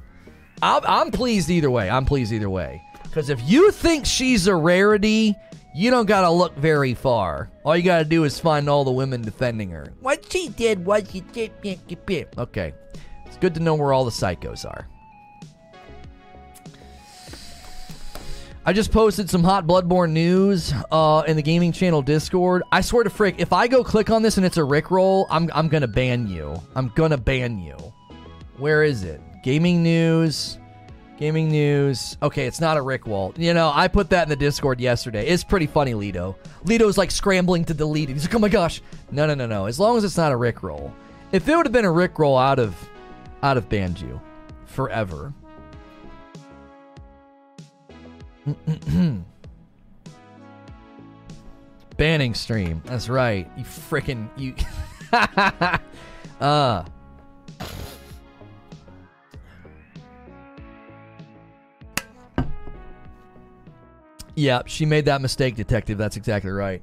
I'm, 0.61 0.83
I'm 0.89 1.11
pleased 1.13 1.51
either 1.51 1.71
way. 1.71 1.89
I'm 1.89 2.05
pleased 2.05 2.33
either 2.33 2.51
way. 2.51 2.83
Because 3.05 3.31
if 3.31 3.41
you 3.49 3.71
think 3.71 4.07
she's 4.07 4.49
a 4.49 4.57
rarity, 4.57 5.37
you 5.75 5.91
don't 5.91 6.07
gotta 6.07 6.31
look 6.31 6.57
very 6.57 6.95
far. 6.95 7.51
All 7.65 7.77
you 7.77 7.83
gotta 7.83 8.05
do 8.05 8.25
is 8.25 8.39
find 8.39 8.69
all 8.69 8.85
the 8.85 8.93
women 8.93 9.23
defending 9.23 9.71
her. 9.71 9.93
What 10.01 10.31
she 10.31 10.49
did 10.49 10.85
was 10.85 11.11
she 11.11 11.21
did. 11.21 12.29
Okay. 12.39 12.73
It's 13.27 13.37
good 13.39 13.55
to 13.55 13.61
know 13.61 13.75
where 13.75 13.93
all 13.93 14.05
the 14.05 14.11
psychos 14.13 14.65
are. 14.65 14.87
I 18.67 18.73
just 18.73 18.93
posted 18.93 19.29
some 19.29 19.45
hot 19.45 19.67
Bloodborne 19.67 20.13
news 20.13 20.73
uh, 20.91 21.23
in 21.27 21.37
the 21.37 21.43
gaming 21.43 21.71
channel 21.71 22.01
Discord. 22.01 22.63
I 22.73 22.81
swear 22.81 23.05
to 23.05 23.11
frick, 23.11 23.35
if 23.37 23.53
I 23.53 23.67
go 23.67 23.85
click 23.85 24.09
on 24.09 24.23
this 24.23 24.39
and 24.39 24.47
it's 24.47 24.57
a 24.57 24.61
Rickroll, 24.61 25.27
I'm 25.29 25.51
I'm 25.53 25.69
gonna 25.69 25.89
ban 25.89 26.29
you. 26.29 26.63
I'm 26.75 26.89
gonna 26.95 27.19
ban 27.19 27.59
you. 27.59 27.77
Where 28.57 28.83
is 28.83 29.03
it? 29.03 29.21
Gaming 29.43 29.83
news. 29.83 30.59
Gaming 31.17 31.49
news. 31.49 32.17
Okay, 32.23 32.47
it's 32.47 32.61
not 32.61 32.77
a 32.77 32.83
Rick 32.83 33.07
roll. 33.07 33.33
You 33.37 33.55
know, 33.55 33.71
I 33.73 33.87
put 33.87 34.11
that 34.11 34.25
in 34.25 34.29
the 34.29 34.37
Discord 34.37 34.81
yesterday. 34.81 35.29
It's 35.29 35.45
pretty 35.45 35.67
funny, 35.69 35.95
Lido. 35.95 36.37
Lido's 36.65 36.99
like 36.99 37.13
scrambling 37.13 37.65
to 37.67 37.75
delete 37.75 38.11
it. 38.11 38.15
He's 38.15 38.25
like, 38.25 38.35
oh 38.35 38.41
my 38.41 38.49
gosh. 38.49 38.83
No, 39.13 39.25
no, 39.27 39.35
no, 39.35 39.47
no. 39.47 39.67
As 39.67 39.79
long 39.79 39.97
as 39.97 40.03
it's 40.03 40.17
not 40.17 40.33
a 40.33 40.37
Rick 40.37 40.65
roll. 40.65 40.93
If 41.31 41.49
it 41.49 41.57
would 41.57 41.67
have 41.67 41.73
been 41.73 41.85
a 41.85 41.93
Rick 41.93 42.19
roll 42.19 42.37
out 42.37 42.59
of 42.59 42.77
out 43.45 43.57
of 43.57 43.69
Banjo. 43.69 44.21
Forever. 44.67 45.33
Banning 51.97 52.35
stream. 52.35 52.83
That's 52.87 53.09
right. 53.09 53.49
You 53.57 53.63
freaking 53.63 54.29
you 54.37 54.55
uh 56.41 56.85
Yeah, 64.35 64.63
she 64.67 64.85
made 64.85 65.05
that 65.05 65.21
mistake, 65.21 65.55
detective. 65.55 65.99
That's 65.99 66.17
exactly 66.17 66.51
right. 66.51 66.83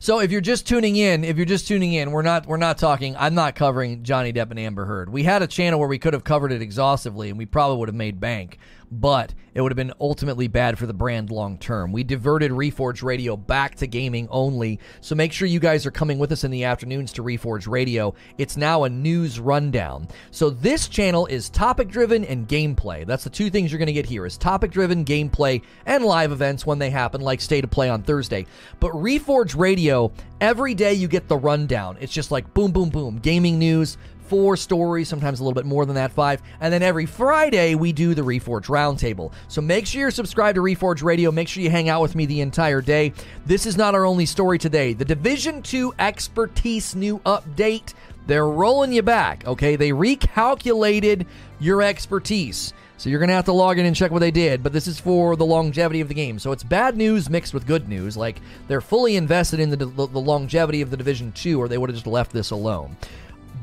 So 0.00 0.20
if 0.20 0.30
you're 0.30 0.40
just 0.40 0.66
tuning 0.66 0.94
in, 0.96 1.24
if 1.24 1.36
you're 1.36 1.44
just 1.44 1.66
tuning 1.66 1.92
in, 1.92 2.12
we're 2.12 2.22
not 2.22 2.46
we're 2.46 2.56
not 2.56 2.78
talking. 2.78 3.16
I'm 3.16 3.34
not 3.34 3.56
covering 3.56 4.04
Johnny 4.04 4.32
Depp 4.32 4.50
and 4.50 4.58
Amber 4.58 4.84
Heard. 4.84 5.10
We 5.10 5.24
had 5.24 5.42
a 5.42 5.46
channel 5.46 5.80
where 5.80 5.88
we 5.88 5.98
could 5.98 6.12
have 6.12 6.22
covered 6.22 6.52
it 6.52 6.62
exhaustively, 6.62 7.30
and 7.30 7.38
we 7.38 7.46
probably 7.46 7.78
would 7.78 7.88
have 7.88 7.96
made 7.96 8.20
bank 8.20 8.58
but 8.90 9.34
it 9.54 9.60
would 9.60 9.72
have 9.72 9.76
been 9.76 9.92
ultimately 10.00 10.48
bad 10.48 10.78
for 10.78 10.86
the 10.86 10.94
brand 10.94 11.30
long 11.30 11.58
term. 11.58 11.92
We 11.92 12.04
diverted 12.04 12.50
Reforge 12.52 13.02
Radio 13.02 13.36
back 13.36 13.74
to 13.76 13.86
gaming 13.86 14.28
only, 14.30 14.78
so 15.00 15.14
make 15.14 15.32
sure 15.32 15.48
you 15.48 15.60
guys 15.60 15.84
are 15.86 15.90
coming 15.90 16.18
with 16.18 16.32
us 16.32 16.44
in 16.44 16.50
the 16.50 16.64
afternoons 16.64 17.12
to 17.14 17.22
Reforge 17.22 17.68
Radio. 17.68 18.14
It's 18.38 18.56
now 18.56 18.84
a 18.84 18.88
news 18.88 19.40
rundown. 19.40 20.08
So 20.30 20.50
this 20.50 20.88
channel 20.88 21.26
is 21.26 21.50
topic 21.50 21.88
driven 21.88 22.24
and 22.24 22.48
gameplay. 22.48 23.06
That's 23.06 23.24
the 23.24 23.30
two 23.30 23.50
things 23.50 23.72
you're 23.72 23.78
going 23.78 23.86
to 23.86 23.92
get 23.92 24.06
here 24.06 24.26
is 24.26 24.36
topic 24.36 24.70
driven 24.70 25.04
gameplay 25.04 25.62
and 25.86 26.04
live 26.04 26.32
events 26.32 26.64
when 26.64 26.78
they 26.78 26.90
happen 26.90 27.20
like 27.20 27.40
State 27.40 27.64
of 27.64 27.70
Play 27.70 27.88
on 27.88 28.02
Thursday. 28.02 28.46
But 28.80 28.92
Reforge 28.92 29.56
Radio, 29.56 30.12
every 30.40 30.74
day 30.74 30.94
you 30.94 31.08
get 31.08 31.28
the 31.28 31.36
rundown. 31.36 31.96
It's 32.00 32.12
just 32.12 32.30
like 32.30 32.54
boom 32.54 32.72
boom 32.72 32.90
boom, 32.90 33.18
gaming 33.18 33.58
news, 33.58 33.98
four 34.28 34.56
stories, 34.56 35.08
sometimes 35.08 35.40
a 35.40 35.42
little 35.42 35.54
bit 35.54 35.66
more 35.66 35.86
than 35.86 35.96
that, 35.96 36.12
five. 36.12 36.42
And 36.60 36.72
then 36.72 36.82
every 36.82 37.06
Friday, 37.06 37.74
we 37.74 37.92
do 37.92 38.14
the 38.14 38.22
Reforge 38.22 38.66
Roundtable. 38.66 39.32
So 39.48 39.60
make 39.60 39.86
sure 39.86 40.00
you're 40.00 40.10
subscribed 40.10 40.56
to 40.56 40.62
Reforge 40.62 41.02
Radio. 41.02 41.30
Make 41.32 41.48
sure 41.48 41.62
you 41.62 41.70
hang 41.70 41.88
out 41.88 42.02
with 42.02 42.14
me 42.14 42.26
the 42.26 42.40
entire 42.40 42.80
day. 42.80 43.12
This 43.46 43.66
is 43.66 43.76
not 43.76 43.94
our 43.94 44.04
only 44.04 44.26
story 44.26 44.58
today. 44.58 44.92
The 44.92 45.04
Division 45.04 45.62
2 45.62 45.94
Expertise 45.98 46.94
new 46.94 47.18
update. 47.20 47.94
They're 48.26 48.46
rolling 48.46 48.92
you 48.92 49.02
back, 49.02 49.46
okay? 49.46 49.76
They 49.76 49.90
recalculated 49.90 51.26
your 51.60 51.82
expertise. 51.82 52.74
So 52.98 53.08
you're 53.08 53.20
going 53.20 53.28
to 53.28 53.34
have 53.34 53.44
to 53.44 53.52
log 53.52 53.78
in 53.78 53.86
and 53.86 53.94
check 53.94 54.10
what 54.10 54.18
they 54.18 54.32
did, 54.32 54.62
but 54.62 54.72
this 54.72 54.88
is 54.88 54.98
for 54.98 55.36
the 55.36 55.46
longevity 55.46 56.00
of 56.00 56.08
the 56.08 56.14
game. 56.14 56.40
So 56.40 56.50
it's 56.50 56.64
bad 56.64 56.96
news 56.96 57.30
mixed 57.30 57.54
with 57.54 57.64
good 57.64 57.88
news. 57.88 58.16
Like 58.16 58.40
they're 58.66 58.80
fully 58.80 59.14
invested 59.14 59.60
in 59.60 59.70
the, 59.70 59.76
the, 59.76 60.06
the 60.08 60.20
longevity 60.20 60.82
of 60.82 60.90
the 60.90 60.96
Division 60.96 61.30
2 61.30 61.60
or 61.60 61.68
they 61.68 61.78
would 61.78 61.90
have 61.90 61.96
just 61.96 62.08
left 62.08 62.32
this 62.32 62.50
alone. 62.50 62.96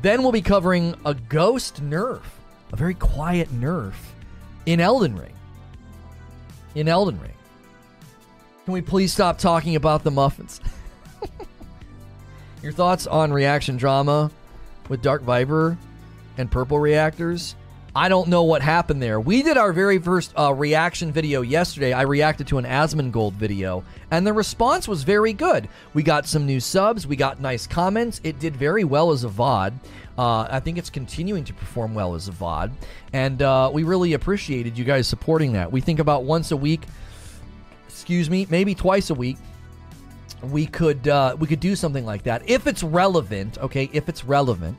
Then 0.06 0.22
we'll 0.22 0.32
be 0.32 0.44
covering 0.44 0.94
a 1.04 1.16
ghost 1.16 1.82
nerf, 1.84 2.22
a 2.72 2.76
very 2.76 2.94
quiet 2.94 3.50
nerf 3.50 3.96
in 4.68 4.80
Elden 4.80 5.18
Ring. 5.18 5.34
In 6.76 6.88
Elden 6.88 7.20
Ring. 7.20 7.34
Can 8.66 8.74
we 8.76 8.84
please 8.84 9.12
stop 9.12 9.40
talking 9.40 9.76
about 9.76 10.04
the 10.04 10.12
muffins? 10.12 10.62
Your 12.62 12.72
thoughts 12.72 13.08
on 13.08 13.34
reaction 13.34 13.78
drama 13.78 14.30
with 14.90 15.02
Dark 15.02 15.24
Viper 15.24 15.76
and 16.38 16.52
Purple 16.52 16.78
Reactors? 16.78 17.56
I 17.98 18.10
don't 18.10 18.28
know 18.28 18.44
what 18.44 18.62
happened 18.62 19.02
there. 19.02 19.22
We 19.22 19.42
did 19.42 19.56
our 19.56 19.72
very 19.72 20.00
first 20.00 20.34
uh, 20.38 20.54
reaction 20.54 21.14
video 21.14 21.42
yesterday. 21.42 21.94
I 21.94 22.02
reacted 22.02 22.46
to 22.48 22.58
an 22.58 22.66
Asmongold 22.66 23.32
video, 23.34 23.86
and 24.12 24.28
the 24.28 24.34
response 24.34 24.86
was 24.86 25.04
very 25.04 25.32
good. 25.32 25.70
We 25.94 26.04
got 26.04 26.28
some 26.28 26.46
new 26.46 26.60
subs, 26.60 27.08
we 27.08 27.16
got 27.16 27.40
nice 27.40 27.66
comments. 27.66 28.20
It 28.26 28.38
did 28.38 28.54
very 28.54 28.84
well 28.84 29.12
as 29.12 29.24
a 29.24 29.30
VOD. 29.30 29.72
Uh, 30.18 30.46
I 30.52 30.60
think 30.60 30.78
it's 30.78 30.90
continuing 30.90 31.46
to 31.46 31.54
perform 31.54 31.94
well 31.94 32.16
as 32.16 32.28
a 32.28 32.34
VOD, 32.34 32.74
and 33.14 33.42
uh, 33.42 33.72
we 33.74 33.84
really 33.84 34.12
appreciated 34.12 34.78
you 34.78 34.84
guys 34.84 35.08
supporting 35.08 35.54
that. 35.54 35.72
We 35.72 35.80
think 35.80 36.00
about 36.00 36.26
once 36.26 36.52
a 36.52 36.58
week, 36.58 36.82
excuse 37.88 38.30
me, 38.30 38.46
maybe 38.50 38.76
twice 38.76 39.10
a 39.10 39.14
week, 39.16 39.38
we 40.44 40.66
could 40.66 41.08
uh, 41.08 41.38
we 41.40 41.48
could 41.48 41.62
do 41.62 41.78
something 41.78 42.06
like 42.06 42.24
that 42.24 42.42
if 42.50 42.68
it's 42.68 42.84
relevant. 42.84 43.58
Okay, 43.60 43.90
if 43.94 44.10
it's 44.10 44.26
relevant, 44.26 44.78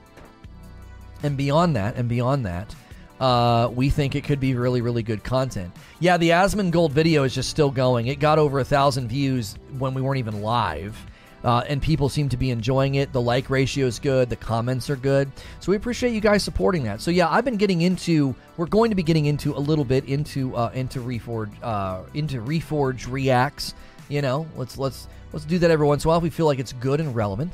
and 1.22 1.34
beyond 1.34 1.76
that, 1.76 1.96
and 1.96 2.10
beyond 2.10 2.44
that 2.44 2.74
uh, 3.20 3.70
we 3.74 3.90
think 3.90 4.14
it 4.14 4.24
could 4.24 4.40
be 4.40 4.54
really, 4.54 4.80
really 4.80 5.02
good 5.02 5.24
content. 5.24 5.72
Yeah, 6.00 6.16
the 6.16 6.30
Asmongold 6.30 6.90
video 6.90 7.24
is 7.24 7.34
just 7.34 7.48
still 7.48 7.70
going. 7.70 8.08
It 8.08 8.20
got 8.20 8.38
over 8.38 8.58
a 8.58 8.64
thousand 8.64 9.08
views 9.08 9.56
when 9.78 9.94
we 9.94 10.02
weren't 10.02 10.18
even 10.18 10.42
live. 10.42 10.96
Uh, 11.44 11.62
and 11.68 11.80
people 11.80 12.08
seem 12.08 12.28
to 12.28 12.36
be 12.36 12.50
enjoying 12.50 12.96
it. 12.96 13.12
The 13.12 13.20
like 13.20 13.50
ratio 13.50 13.86
is 13.86 14.00
good. 14.00 14.28
The 14.28 14.36
comments 14.36 14.90
are 14.90 14.96
good. 14.96 15.30
So 15.60 15.70
we 15.70 15.76
appreciate 15.76 16.12
you 16.12 16.20
guys 16.20 16.42
supporting 16.42 16.82
that. 16.84 17.00
So 17.00 17.12
yeah, 17.12 17.28
I've 17.30 17.44
been 17.44 17.56
getting 17.56 17.82
into. 17.82 18.34
We're 18.56 18.66
going 18.66 18.90
to 18.90 18.96
be 18.96 19.04
getting 19.04 19.26
into 19.26 19.54
a 19.54 19.60
little 19.60 19.84
bit 19.84 20.06
into 20.06 20.56
uh, 20.56 20.72
into 20.74 21.00
Reforge 21.00 21.52
uh, 21.62 22.02
into 22.14 22.40
Reforge 22.40 23.08
reacts. 23.08 23.74
You 24.08 24.22
know, 24.22 24.46
let's 24.56 24.76
let's 24.76 25.06
let's 25.32 25.44
do 25.44 25.58
that 25.60 25.70
every 25.70 25.86
once 25.86 26.04
in 26.04 26.08
a 26.08 26.10
while 26.10 26.18
if 26.18 26.24
we 26.24 26.30
feel 26.30 26.46
like 26.46 26.58
it's 26.58 26.72
good 26.72 27.00
and 27.00 27.14
relevant. 27.14 27.52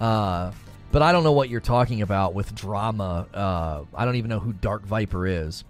Uh, 0.00 0.50
but 0.94 1.02
I 1.02 1.10
don't 1.10 1.24
know 1.24 1.32
what 1.32 1.48
you're 1.48 1.60
talking 1.60 2.02
about 2.02 2.34
with 2.34 2.54
drama. 2.54 3.26
Uh, 3.34 3.82
I 3.96 4.04
don't 4.04 4.14
even 4.14 4.28
know 4.28 4.38
who 4.38 4.52
Dark 4.52 4.86
Viper 4.86 5.26
is. 5.26 5.64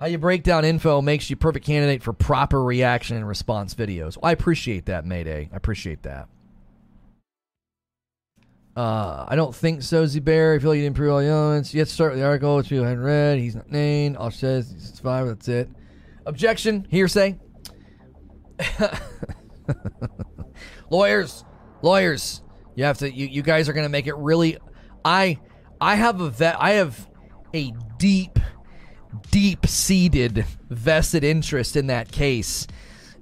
How 0.00 0.06
you 0.06 0.18
break 0.18 0.42
down 0.42 0.64
info 0.64 1.00
makes 1.00 1.30
you 1.30 1.36
perfect 1.36 1.64
candidate 1.64 2.02
for 2.02 2.12
proper 2.12 2.64
reaction 2.64 3.16
and 3.16 3.28
response 3.28 3.72
videos. 3.72 4.16
Well, 4.16 4.28
I 4.28 4.32
appreciate 4.32 4.86
that, 4.86 5.06
Mayday. 5.06 5.50
I 5.52 5.56
appreciate 5.56 6.02
that. 6.02 6.26
Uh, 8.76 9.24
I 9.28 9.36
don't 9.36 9.54
think 9.54 9.82
so, 9.82 10.04
Bear. 10.20 10.54
I 10.54 10.58
feel 10.58 10.70
like 10.70 10.78
you 10.78 10.82
didn't 10.82 10.96
prove 10.96 11.12
all 11.12 11.20
the 11.20 11.26
elements. 11.26 11.72
You 11.72 11.78
have 11.78 11.86
to 11.86 11.94
start 11.94 12.10
with 12.10 12.22
the 12.22 12.26
article, 12.26 12.56
which 12.56 12.70
people 12.70 12.84
hadn't 12.84 13.04
read. 13.04 13.38
He's 13.38 13.54
not 13.54 13.70
named. 13.70 14.16
All 14.16 14.32
says 14.32 14.72
he's 14.72 14.98
five. 14.98 15.28
That's 15.28 15.46
it. 15.46 15.68
Objection. 16.26 16.88
Hearsay. 16.90 17.38
lawyers. 20.90 21.44
Lawyers. 21.82 22.40
You 22.74 22.84
have 22.84 22.98
to. 22.98 23.12
You, 23.12 23.26
you 23.26 23.42
guys 23.42 23.68
are 23.68 23.72
going 23.72 23.84
to 23.84 23.90
make 23.90 24.06
it 24.06 24.16
really. 24.16 24.58
I 25.04 25.38
I 25.80 25.94
have 25.96 26.20
a 26.20 26.30
vet. 26.30 26.56
I 26.58 26.72
have 26.72 27.08
a 27.52 27.72
deep, 27.98 28.38
deep 29.30 29.66
seated 29.66 30.44
vested 30.68 31.24
interest 31.24 31.76
in 31.76 31.86
that 31.86 32.10
case 32.10 32.66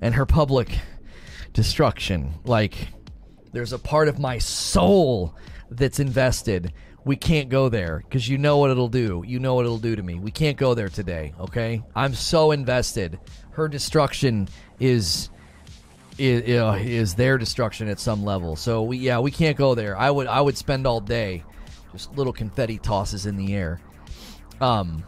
and 0.01 0.15
her 0.15 0.27
public 0.27 0.79
destruction. 1.53 2.35
Like 2.45 2.89
there's 3.53 3.73
a 3.73 3.79
part 3.79 4.09
of 4.09 4.19
my 4.19 4.39
soul 4.39 5.37
that's 5.71 6.01
invested. 6.01 6.73
We 7.05 7.17
can't 7.17 7.49
go 7.49 7.69
there 7.69 8.03
because 8.05 8.29
you 8.29 8.39
know 8.39 8.59
what 8.59 8.71
it'll 8.71 8.89
do. 8.89 9.25
You 9.27 9.41
know 9.41 9.55
what 9.55 9.65
it'll 9.65 9.79
do 9.79 9.97
to 9.97 10.03
me. 10.03 10.19
We 10.19 10.31
can't 10.31 10.57
go 10.57 10.75
there 10.75 10.89
today. 10.89 11.35
Okay, 11.41 11.83
I'm 11.95 12.15
so 12.15 12.53
invested. 12.53 13.19
Her 13.51 13.69
destruction 13.69 14.49
is 14.79 15.29
is, 16.23 16.87
is 16.87 17.15
their 17.15 17.37
destruction 17.39 17.89
at 17.89 17.99
some 17.99 18.25
level. 18.25 18.57
So 18.57 18.83
we 18.83 18.99
yeah 18.99 19.19
we 19.19 19.31
can't 19.31 19.57
go 19.57 19.75
there. 19.75 19.97
I 19.97 20.11
would 20.11 20.27
I 20.27 20.41
would 20.41 20.57
spend 20.57 20.87
all 20.87 21.01
day 21.01 21.45
just 21.93 22.15
little 22.17 22.33
confetti 22.33 22.79
tosses 22.79 23.27
in 23.27 23.37
the 23.37 23.55
air. 23.55 23.81
Um. 24.61 25.05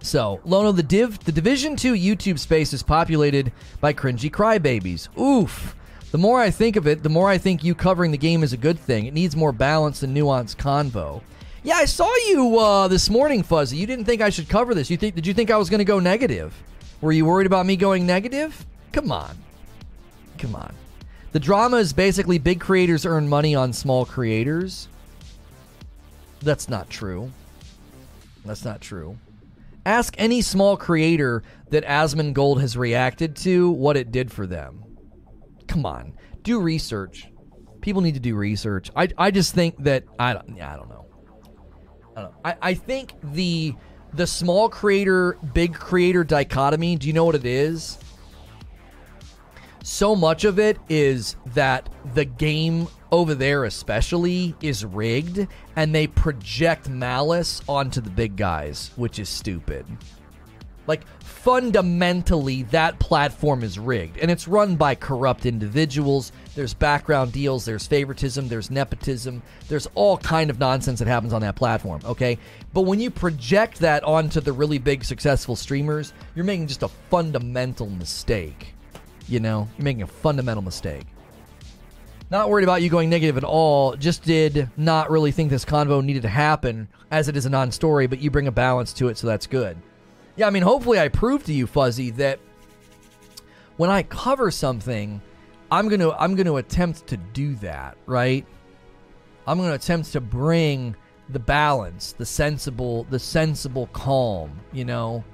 So 0.00 0.40
Lono 0.44 0.72
the 0.72 0.82
div 0.82 1.18
the 1.20 1.32
Division 1.32 1.76
Two 1.76 1.94
YouTube 1.94 2.38
space 2.38 2.72
is 2.72 2.82
populated 2.82 3.52
by 3.80 3.92
cringy 3.92 4.30
crybabies. 4.30 5.08
Oof. 5.18 5.74
The 6.12 6.18
more 6.18 6.40
I 6.40 6.50
think 6.50 6.76
of 6.76 6.86
it, 6.86 7.02
the 7.02 7.08
more 7.08 7.28
I 7.28 7.36
think 7.36 7.64
you 7.64 7.74
covering 7.74 8.12
the 8.12 8.18
game 8.18 8.42
is 8.42 8.52
a 8.52 8.56
good 8.56 8.78
thing. 8.78 9.06
It 9.06 9.12
needs 9.12 9.36
more 9.36 9.52
balance 9.52 10.02
and 10.02 10.16
nuanced 10.16 10.56
convo. 10.56 11.20
Yeah, 11.64 11.74
I 11.74 11.84
saw 11.84 12.10
you 12.28 12.58
uh, 12.58 12.86
this 12.86 13.10
morning, 13.10 13.42
Fuzzy. 13.42 13.76
You 13.76 13.88
didn't 13.88 14.04
think 14.04 14.22
I 14.22 14.30
should 14.30 14.48
cover 14.48 14.72
this. 14.72 14.88
You 14.88 14.96
think? 14.96 15.16
Did 15.16 15.26
you 15.26 15.34
think 15.34 15.50
I 15.50 15.56
was 15.56 15.68
going 15.68 15.80
to 15.80 15.84
go 15.84 15.98
negative? 15.98 16.54
Were 17.00 17.12
you 17.12 17.26
worried 17.26 17.46
about 17.46 17.66
me 17.66 17.76
going 17.76 18.06
negative? 18.06 18.64
Come 18.92 19.10
on. 19.10 19.36
Come 20.38 20.54
on. 20.54 20.74
The 21.32 21.40
drama 21.40 21.76
is 21.78 21.92
basically 21.92 22.38
big 22.38 22.60
creators 22.60 23.04
earn 23.04 23.28
money 23.28 23.54
on 23.54 23.72
small 23.72 24.04
creators. 24.06 24.88
That's 26.40 26.68
not 26.68 26.88
true. 26.88 27.30
That's 28.44 28.64
not 28.64 28.80
true. 28.80 29.18
Ask 29.84 30.14
any 30.18 30.40
small 30.42 30.76
creator 30.76 31.42
that 31.70 31.84
Asmongold 31.84 32.60
has 32.60 32.76
reacted 32.76 33.36
to 33.36 33.70
what 33.70 33.96
it 33.96 34.12
did 34.12 34.32
for 34.32 34.46
them. 34.46 34.84
Come 35.66 35.84
on. 35.84 36.14
Do 36.42 36.60
research. 36.60 37.28
People 37.80 38.02
need 38.02 38.14
to 38.14 38.20
do 38.20 38.34
research. 38.34 38.90
I, 38.96 39.08
I 39.18 39.30
just 39.30 39.54
think 39.54 39.76
that 39.84 40.04
I 40.18 40.32
don't 40.32 40.56
yeah, 40.56 40.72
I 40.72 40.76
don't 40.76 40.88
know. 40.88 41.06
I 42.16 42.20
don't 42.22 42.30
know. 42.30 42.36
I, 42.44 42.56
I 42.62 42.74
think 42.74 43.12
the 43.22 43.74
the 44.12 44.26
small 44.26 44.68
creator 44.68 45.36
big 45.52 45.74
creator 45.74 46.24
dichotomy, 46.24 46.96
do 46.96 47.06
you 47.06 47.12
know 47.12 47.24
what 47.24 47.34
it 47.34 47.44
is? 47.44 47.98
So 49.86 50.16
much 50.16 50.44
of 50.44 50.58
it 50.58 50.80
is 50.88 51.36
that 51.54 51.88
the 52.12 52.24
game 52.24 52.88
over 53.12 53.36
there 53.36 53.62
especially 53.62 54.52
is 54.60 54.84
rigged 54.84 55.46
and 55.76 55.94
they 55.94 56.08
project 56.08 56.88
malice 56.88 57.62
onto 57.68 58.00
the 58.00 58.10
big 58.10 58.34
guys 58.34 58.90
which 58.96 59.20
is 59.20 59.28
stupid. 59.28 59.86
Like 60.88 61.06
fundamentally 61.20 62.64
that 62.64 62.98
platform 62.98 63.62
is 63.62 63.78
rigged 63.78 64.18
and 64.18 64.28
it's 64.28 64.48
run 64.48 64.74
by 64.74 64.96
corrupt 64.96 65.46
individuals. 65.46 66.32
There's 66.56 66.74
background 66.74 67.30
deals 67.30 67.64
there's 67.64 67.86
favoritism 67.86 68.48
there's 68.48 68.72
nepotism 68.72 69.40
there's 69.68 69.86
all 69.94 70.18
kind 70.18 70.50
of 70.50 70.58
nonsense 70.58 70.98
that 70.98 71.06
happens 71.06 71.32
on 71.32 71.42
that 71.42 71.54
platform 71.54 72.00
okay? 72.04 72.38
But 72.74 72.82
when 72.82 72.98
you 72.98 73.12
project 73.12 73.78
that 73.78 74.02
onto 74.02 74.40
the 74.40 74.52
really 74.52 74.78
big 74.78 75.04
successful 75.04 75.54
streamers 75.54 76.12
you're 76.34 76.44
making 76.44 76.66
just 76.66 76.82
a 76.82 76.88
fundamental 76.88 77.88
mistake 77.88 78.72
you 79.28 79.40
know, 79.40 79.68
you're 79.76 79.84
making 79.84 80.02
a 80.02 80.06
fundamental 80.06 80.62
mistake. 80.62 81.06
Not 82.30 82.50
worried 82.50 82.64
about 82.64 82.82
you 82.82 82.88
going 82.88 83.08
negative 83.08 83.36
at 83.36 83.44
all. 83.44 83.94
Just 83.94 84.24
did 84.24 84.68
not 84.76 85.10
really 85.10 85.30
think 85.30 85.50
this 85.50 85.64
convo 85.64 86.04
needed 86.04 86.22
to 86.22 86.28
happen, 86.28 86.88
as 87.10 87.28
it 87.28 87.36
is 87.36 87.46
a 87.46 87.50
non 87.50 87.70
story, 87.70 88.06
but 88.08 88.18
you 88.18 88.30
bring 88.30 88.48
a 88.48 88.52
balance 88.52 88.92
to 88.94 89.08
it, 89.08 89.16
so 89.16 89.26
that's 89.26 89.46
good. 89.46 89.76
Yeah, 90.34 90.48
I 90.48 90.50
mean, 90.50 90.64
hopefully 90.64 90.98
I 90.98 91.08
prove 91.08 91.44
to 91.44 91.52
you, 91.52 91.66
Fuzzy, 91.66 92.10
that 92.12 92.40
when 93.76 93.90
I 93.90 94.02
cover 94.02 94.50
something, 94.50 95.20
I'm 95.70 95.88
gonna 95.88 96.10
I'm 96.10 96.34
gonna 96.34 96.56
attempt 96.56 97.06
to 97.08 97.16
do 97.16 97.54
that, 97.56 97.96
right? 98.06 98.44
I'm 99.46 99.58
gonna 99.58 99.74
attempt 99.74 100.12
to 100.12 100.20
bring 100.20 100.96
the 101.28 101.38
balance, 101.38 102.12
the 102.12 102.26
sensible, 102.26 103.04
the 103.10 103.18
sensible 103.18 103.88
calm, 103.92 104.60
you 104.72 104.84
know, 104.84 105.24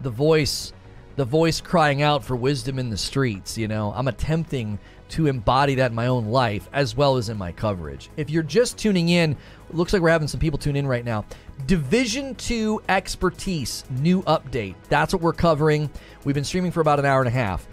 the 0.00 0.10
voice 0.10 0.72
the 1.16 1.24
voice 1.24 1.60
crying 1.60 2.02
out 2.02 2.24
for 2.24 2.36
wisdom 2.36 2.78
in 2.78 2.90
the 2.90 2.96
streets, 2.96 3.58
you 3.58 3.68
know. 3.68 3.92
I'm 3.94 4.08
attempting 4.08 4.78
to 5.10 5.26
embody 5.26 5.74
that 5.74 5.90
in 5.90 5.94
my 5.94 6.06
own 6.06 6.26
life 6.26 6.68
as 6.72 6.96
well 6.96 7.16
as 7.18 7.28
in 7.28 7.36
my 7.36 7.52
coverage. 7.52 8.08
If 8.16 8.30
you're 8.30 8.42
just 8.42 8.78
tuning 8.78 9.10
in, 9.10 9.36
looks 9.70 9.92
like 9.92 10.00
we're 10.00 10.08
having 10.08 10.28
some 10.28 10.40
people 10.40 10.58
tune 10.58 10.74
in 10.74 10.86
right 10.86 11.04
now. 11.04 11.26
Division 11.66 12.34
2 12.36 12.82
expertise, 12.88 13.84
new 13.90 14.22
update. 14.22 14.74
That's 14.88 15.12
what 15.12 15.22
we're 15.22 15.34
covering. 15.34 15.90
We've 16.24 16.34
been 16.34 16.44
streaming 16.44 16.72
for 16.72 16.80
about 16.80 16.98
an 16.98 17.04
hour 17.04 17.20
and 17.20 17.28
a 17.28 17.32
half. 17.32 17.66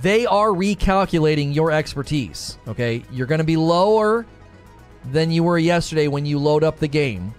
They 0.00 0.24
are 0.24 0.48
recalculating 0.48 1.54
your 1.54 1.72
expertise, 1.72 2.58
okay? 2.68 3.02
You're 3.10 3.26
going 3.26 3.38
to 3.38 3.44
be 3.44 3.56
lower 3.56 4.24
than 5.10 5.30
you 5.30 5.42
were 5.42 5.58
yesterday 5.58 6.08
when 6.08 6.24
you 6.24 6.38
load 6.38 6.64
up 6.64 6.78
the 6.78 6.88
game. 6.88 7.34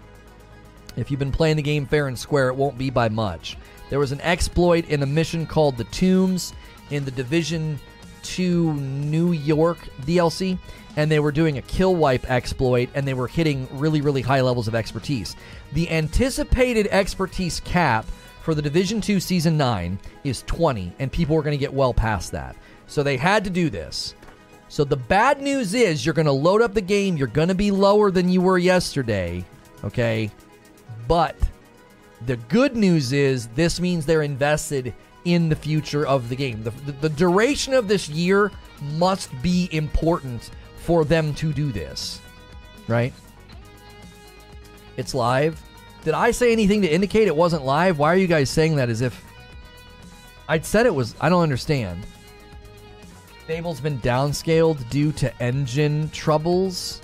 If 0.97 1.09
you've 1.09 1.19
been 1.19 1.31
playing 1.31 1.55
the 1.55 1.61
game 1.61 1.85
fair 1.85 2.07
and 2.07 2.17
square, 2.19 2.49
it 2.49 2.55
won't 2.55 2.77
be 2.77 2.89
by 2.89 3.09
much. 3.09 3.57
There 3.89 3.99
was 3.99 4.11
an 4.11 4.21
exploit 4.21 4.87
in 4.89 5.03
a 5.03 5.05
mission 5.05 5.45
called 5.45 5.77
the 5.77 5.83
Tombs 5.85 6.53
in 6.89 7.05
the 7.05 7.11
Division 7.11 7.79
2 8.23 8.73
New 8.73 9.31
York 9.31 9.77
DLC, 10.01 10.57
and 10.95 11.11
they 11.11 11.19
were 11.19 11.31
doing 11.31 11.57
a 11.57 11.61
kill 11.61 11.95
wipe 11.95 12.29
exploit 12.29 12.89
and 12.95 13.07
they 13.07 13.13
were 13.13 13.27
hitting 13.27 13.67
really, 13.71 14.01
really 14.01 14.21
high 14.21 14.41
levels 14.41 14.67
of 14.67 14.75
expertise. 14.75 15.35
The 15.73 15.89
anticipated 15.91 16.87
expertise 16.87 17.59
cap 17.59 18.05
for 18.41 18.55
the 18.55 18.61
Division 18.61 19.01
2 19.01 19.19
Season 19.19 19.57
9 19.57 19.99
is 20.23 20.43
20, 20.43 20.93
and 20.99 21.11
people 21.11 21.35
are 21.35 21.41
going 21.41 21.57
to 21.57 21.57
get 21.57 21.73
well 21.73 21.93
past 21.93 22.31
that. 22.31 22.55
So 22.87 23.03
they 23.03 23.17
had 23.17 23.43
to 23.43 23.49
do 23.49 23.69
this. 23.69 24.15
So 24.67 24.83
the 24.83 24.95
bad 24.95 25.41
news 25.41 25.73
is 25.73 26.05
you're 26.05 26.13
going 26.13 26.25
to 26.25 26.31
load 26.31 26.61
up 26.61 26.73
the 26.73 26.81
game, 26.81 27.17
you're 27.17 27.27
going 27.27 27.47
to 27.47 27.55
be 27.55 27.71
lower 27.71 28.11
than 28.11 28.29
you 28.29 28.41
were 28.41 28.57
yesterday, 28.57 29.45
okay? 29.83 30.31
But 31.07 31.37
the 32.25 32.37
good 32.37 32.75
news 32.75 33.13
is 33.13 33.47
this 33.49 33.79
means 33.79 34.05
they're 34.05 34.21
invested 34.21 34.93
in 35.25 35.49
the 35.49 35.55
future 35.55 36.05
of 36.05 36.29
the 36.29 36.35
game. 36.35 36.63
The, 36.63 36.69
the, 36.69 36.91
the, 36.93 37.09
duration 37.09 37.73
of 37.73 37.87
this 37.87 38.07
year 38.07 38.51
must 38.97 39.29
be 39.41 39.67
important 39.71 40.51
for 40.77 41.03
them 41.03 41.33
to 41.35 41.51
do 41.51 41.71
this, 41.71 42.21
right? 42.87 43.11
It's 44.97 45.13
live. 45.13 45.59
Did 46.03 46.13
I 46.13 46.31
say 46.31 46.51
anything 46.51 46.83
to 46.83 46.87
indicate 46.87 47.27
it 47.27 47.35
wasn't 47.35 47.65
live? 47.65 47.97
Why 47.97 48.13
are 48.13 48.17
you 48.17 48.27
guys 48.27 48.49
saying 48.49 48.75
that 48.75 48.89
as 48.89 49.01
if 49.01 49.25
I'd 50.47 50.65
said 50.65 50.85
it 50.85 50.93
was? 50.93 51.15
I 51.19 51.29
don't 51.29 51.41
understand. 51.41 52.05
Fable's 53.47 53.81
been 53.81 53.99
downscaled 53.99 54.87
due 54.89 55.11
to 55.13 55.41
engine 55.41 56.09
troubles. 56.09 57.01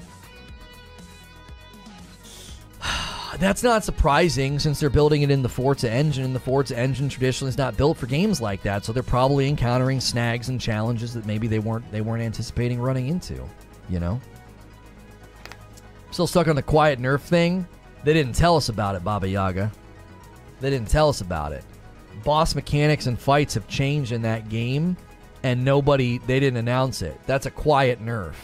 That's 3.38 3.64
not 3.64 3.84
surprising 3.84 4.60
since 4.60 4.80
they're 4.80 4.90
building 4.90 5.22
it 5.22 5.32
in 5.32 5.42
the 5.42 5.50
Forza 5.50 5.90
engine, 5.90 6.26
and 6.26 6.36
the 6.36 6.40
Forza 6.40 6.78
engine 6.78 7.08
traditionally 7.08 7.50
is 7.50 7.58
not 7.58 7.78
built 7.78 7.98
for 7.98 8.06
games 8.06 8.42
like 8.42 8.62
that, 8.64 8.84
so 8.84 8.92
they're 8.92 9.04
probably 9.04 9.48
encountering 9.48 10.02
snags 10.02 10.50
and 10.50 10.60
challenges 10.60 11.14
that 11.14 11.26
maybe 11.26 11.48
they 11.48 11.60
weren't 11.60 11.90
they 11.92 12.02
weren't 12.02 12.24
anticipating 12.24 12.80
running 12.80 13.08
into. 13.08 13.42
You 13.90 14.00
know. 14.00 14.20
Still 16.12 16.28
stuck 16.28 16.50
on 16.50 16.58
the 16.58 16.62
quiet 16.62 17.00
nerf 17.00 17.22
thing. 17.22 17.66
They 18.04 18.14
didn't 18.14 18.34
tell 18.34 18.58
us 18.58 18.68
about 18.68 18.96
it, 18.96 19.04
Baba 19.04 19.30
Yaga. 19.30 19.72
They 20.60 20.70
didn't 20.70 20.90
tell 20.90 21.08
us 21.08 21.22
about 21.22 21.54
it. 21.54 21.64
Boss 22.24 22.54
mechanics 22.54 23.08
and 23.08 23.18
fights 23.18 23.54
have 23.54 23.68
changed 23.68 24.12
in 24.12 24.22
that 24.24 24.50
game, 24.50 24.98
and 25.44 25.64
nobody 25.64 26.18
they 26.20 26.40
didn't 26.40 26.58
announce 26.58 27.02
it. 27.02 27.20
That's 27.28 27.46
a 27.46 27.52
quiet 27.52 28.04
nerf. 28.04 28.36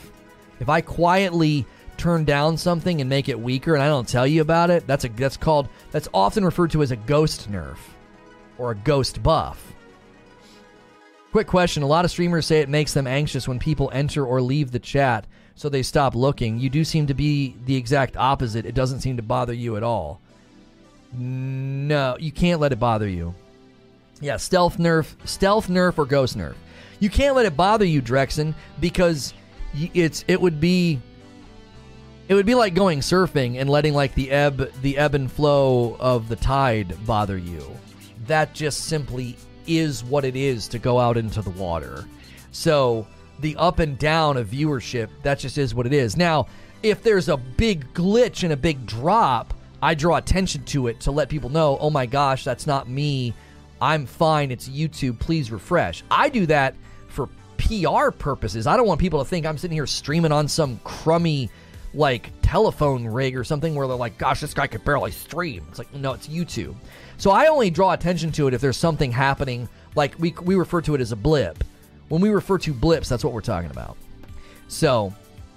If 0.60 0.70
I 0.70 0.82
quietly 0.82 1.66
turn 1.98 2.24
down 2.24 2.58
something 2.58 3.02
and 3.02 3.10
make 3.10 3.30
it 3.30 3.40
weaker 3.40 3.74
and 3.74 3.84
I 3.84 3.88
don't 3.88 4.08
tell 4.08 4.28
you 4.28 4.42
about 4.42 4.70
it, 4.70 4.88
that's 4.88 5.06
a 5.06 5.10
that's 5.10 5.38
called 5.38 5.68
that's 5.92 6.08
often 6.14 6.46
referred 6.46 6.72
to 6.72 6.82
as 6.82 6.92
a 6.92 6.96
ghost 6.96 7.52
nerf 7.52 7.78
or 8.58 8.72
a 8.72 8.76
ghost 8.76 9.22
buff. 9.24 9.74
Quick 11.32 11.48
question, 11.48 11.84
a 11.84 11.88
lot 11.88 12.06
of 12.06 12.12
streamers 12.12 12.46
say 12.46 12.62
it 12.62 12.70
makes 12.70 12.94
them 12.94 13.06
anxious 13.06 13.48
when 13.48 13.60
people 13.60 13.92
enter 13.94 14.26
or 14.26 14.42
leave 14.42 14.72
the 14.72 14.80
chat, 14.80 15.28
so 15.56 15.70
they 15.70 15.84
stop 15.84 16.16
looking. 16.16 16.58
You 16.58 16.70
do 16.70 16.84
seem 16.84 17.08
to 17.08 17.14
be 17.14 17.56
the 17.66 17.76
exact 17.76 18.16
opposite. 18.18 18.66
It 18.66 18.74
doesn't 18.74 19.02
seem 19.02 19.18
to 19.18 19.24
bother 19.24 19.54
you 19.54 19.76
at 19.76 19.84
all. 19.84 20.22
No, 21.14 22.18
you 22.20 22.32
can't 22.32 22.60
let 22.60 22.72
it 22.72 22.80
bother 22.80 23.08
you. 23.08 23.36
Yeah, 24.20 24.38
stealth 24.38 24.78
nerf, 24.78 25.16
stealth 25.26 25.68
nerf 25.68 25.98
or 25.98 26.06
ghost 26.06 26.38
nerf. 26.38 26.56
You 27.00 27.10
can't 27.10 27.36
let 27.36 27.46
it 27.46 27.56
bother 27.56 27.86
you, 27.86 28.02
Drexen, 28.02 28.54
because 28.80 29.34
it's 29.76 30.26
it 30.28 30.42
would 30.42 30.60
be 30.60 31.00
it 32.28 32.34
would 32.34 32.46
be 32.46 32.56
like 32.56 32.74
going 32.74 33.00
surfing 33.00 33.60
and 33.60 33.70
letting 33.70 33.94
like 33.94 34.14
the 34.16 34.32
ebb 34.32 34.72
the 34.82 34.98
ebb 34.98 35.16
and 35.16 35.32
flow 35.32 35.96
of 36.00 36.28
the 36.28 36.36
tide 36.36 36.96
bother 37.06 37.38
you. 37.38 37.64
That 38.26 38.54
just 38.54 38.86
simply 38.86 39.38
is 39.66 40.04
what 40.04 40.26
it 40.26 40.36
is 40.36 40.68
to 40.70 40.80
go 40.80 41.00
out 41.00 41.18
into 41.18 41.42
the 41.42 41.50
water. 41.52 42.06
So 42.52 43.08
the 43.40 43.56
up 43.58 43.80
and 43.80 43.98
down 43.98 44.38
of 44.38 44.48
viewership, 44.48 45.10
that 45.24 45.40
just 45.40 45.58
is 45.58 45.76
what 45.76 45.86
it 45.86 45.94
is. 45.94 46.18
Now, 46.18 46.48
if 46.84 47.04
there's 47.04 47.30
a 47.30 47.38
big 47.38 47.94
glitch 47.94 48.44
and 48.44 48.54
a 48.54 48.58
big 48.58 48.86
drop, 48.86 49.54
I 49.82 49.94
draw 49.94 50.18
attention 50.18 50.64
to 50.66 50.88
it 50.88 51.00
to 51.02 51.12
let 51.12 51.30
people 51.30 51.50
know, 51.50 51.78
oh 51.80 51.90
my 51.90 52.06
gosh, 52.06 52.44
that's 52.44 52.66
not 52.66 52.90
me. 52.90 53.34
I'm 53.80 54.06
fine. 54.06 54.52
It's 54.52 54.68
YouTube. 54.68 55.20
Please 55.20 55.52
refresh. 55.52 56.04
I 56.10 56.30
do 56.30 56.46
that 56.48 56.76
for 57.10 57.30
PR 57.58 58.12
purposes. 58.12 58.66
I 58.66 58.76
don't 58.76 58.88
want 58.88 59.00
people 59.00 59.24
to 59.24 59.30
think 59.30 59.46
I'm 59.46 59.58
sitting 59.58 59.76
here 59.76 59.86
streaming 59.86 60.32
on 60.32 60.48
some 60.48 60.80
crummy 60.84 61.50
like 61.94 62.32
telephone 62.42 63.06
rig 63.06 63.36
or 63.36 63.44
something 63.44 63.76
where 63.76 63.88
they're 63.88 63.98
like, 63.98 64.18
gosh, 64.18 64.42
this 64.42 64.54
guy 64.54 64.68
could 64.68 64.84
barely 64.84 65.12
stream. 65.12 65.66
It's 65.70 65.80
like, 65.80 65.94
no, 65.94 66.14
it's 66.14 66.28
YouTube. 66.28 66.76
So 67.18 67.32
I 67.32 67.48
only 67.48 67.70
draw 67.70 67.94
attention 67.94 68.32
to 68.34 68.48
it 68.48 68.54
if 68.54 68.62
there's 68.62 68.78
something 68.78 69.12
happening. 69.12 69.68
Like 69.96 70.18
we, 70.20 70.34
we 70.44 70.56
refer 70.56 70.82
to 70.82 70.96
it 70.96 71.02
as 71.02 71.12
a 71.12 71.16
blip. 71.16 71.64
When 72.10 72.22
we 72.22 72.30
refer 72.30 72.58
to 72.60 72.74
blips, 72.74 73.10
that's 73.10 73.24
what 73.24 73.34
we're 73.34 73.42
talking 73.42 73.72
about. 73.72 73.98
So 74.68 75.14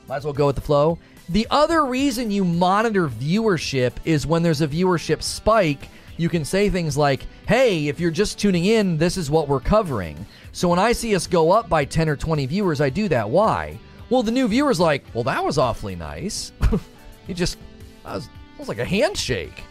might 0.09 0.17
as 0.17 0.25
well 0.25 0.33
go 0.33 0.47
with 0.47 0.57
the 0.57 0.63
flow. 0.63 0.99
The 1.29 1.47
other 1.51 1.85
reason 1.85 2.31
you 2.31 2.45
monitor 2.45 3.09
viewership 3.09 3.93
is 4.05 4.27
when 4.27 4.43
there's 4.43 4.63
a 4.63 4.69
viewership 4.69 5.23
spike, 5.23 5.89
you 6.17 6.29
can 6.29 6.45
say 6.45 6.69
things 6.69 6.97
like, 6.97 7.25
hey, 7.47 7.87
if 7.87 8.01
you're 8.01 8.11
just 8.11 8.39
tuning 8.39 8.65
in, 8.65 8.99
this 8.99 9.17
is 9.17 9.31
what 9.31 9.47
we're 9.47 9.61
covering. 9.61 10.27
So 10.53 10.69
when 10.69 10.81
I 10.81 10.91
see 10.93 11.15
us 11.15 11.29
go 11.29 11.53
up 11.53 11.69
by 11.69 11.85
10 11.85 12.09
or 12.09 12.17
20 12.17 12.47
viewers, 12.47 12.81
I 12.81 12.91
do 12.91 13.09
that. 13.09 13.31
Why? 13.31 13.79
Well, 14.11 14.25
the 14.25 14.33
new 14.33 14.49
viewer's 14.49 14.81
like, 14.81 15.05
well, 15.15 15.23
that 15.25 15.45
was 15.45 15.57
awfully 15.57 15.95
nice. 15.95 16.53
he 17.29 17.33
just, 17.33 17.59
that 18.03 18.15
was, 18.15 18.27
that 18.27 18.59
was 18.59 18.69
like 18.69 18.81
a 18.81 18.85
handshake. 18.85 19.63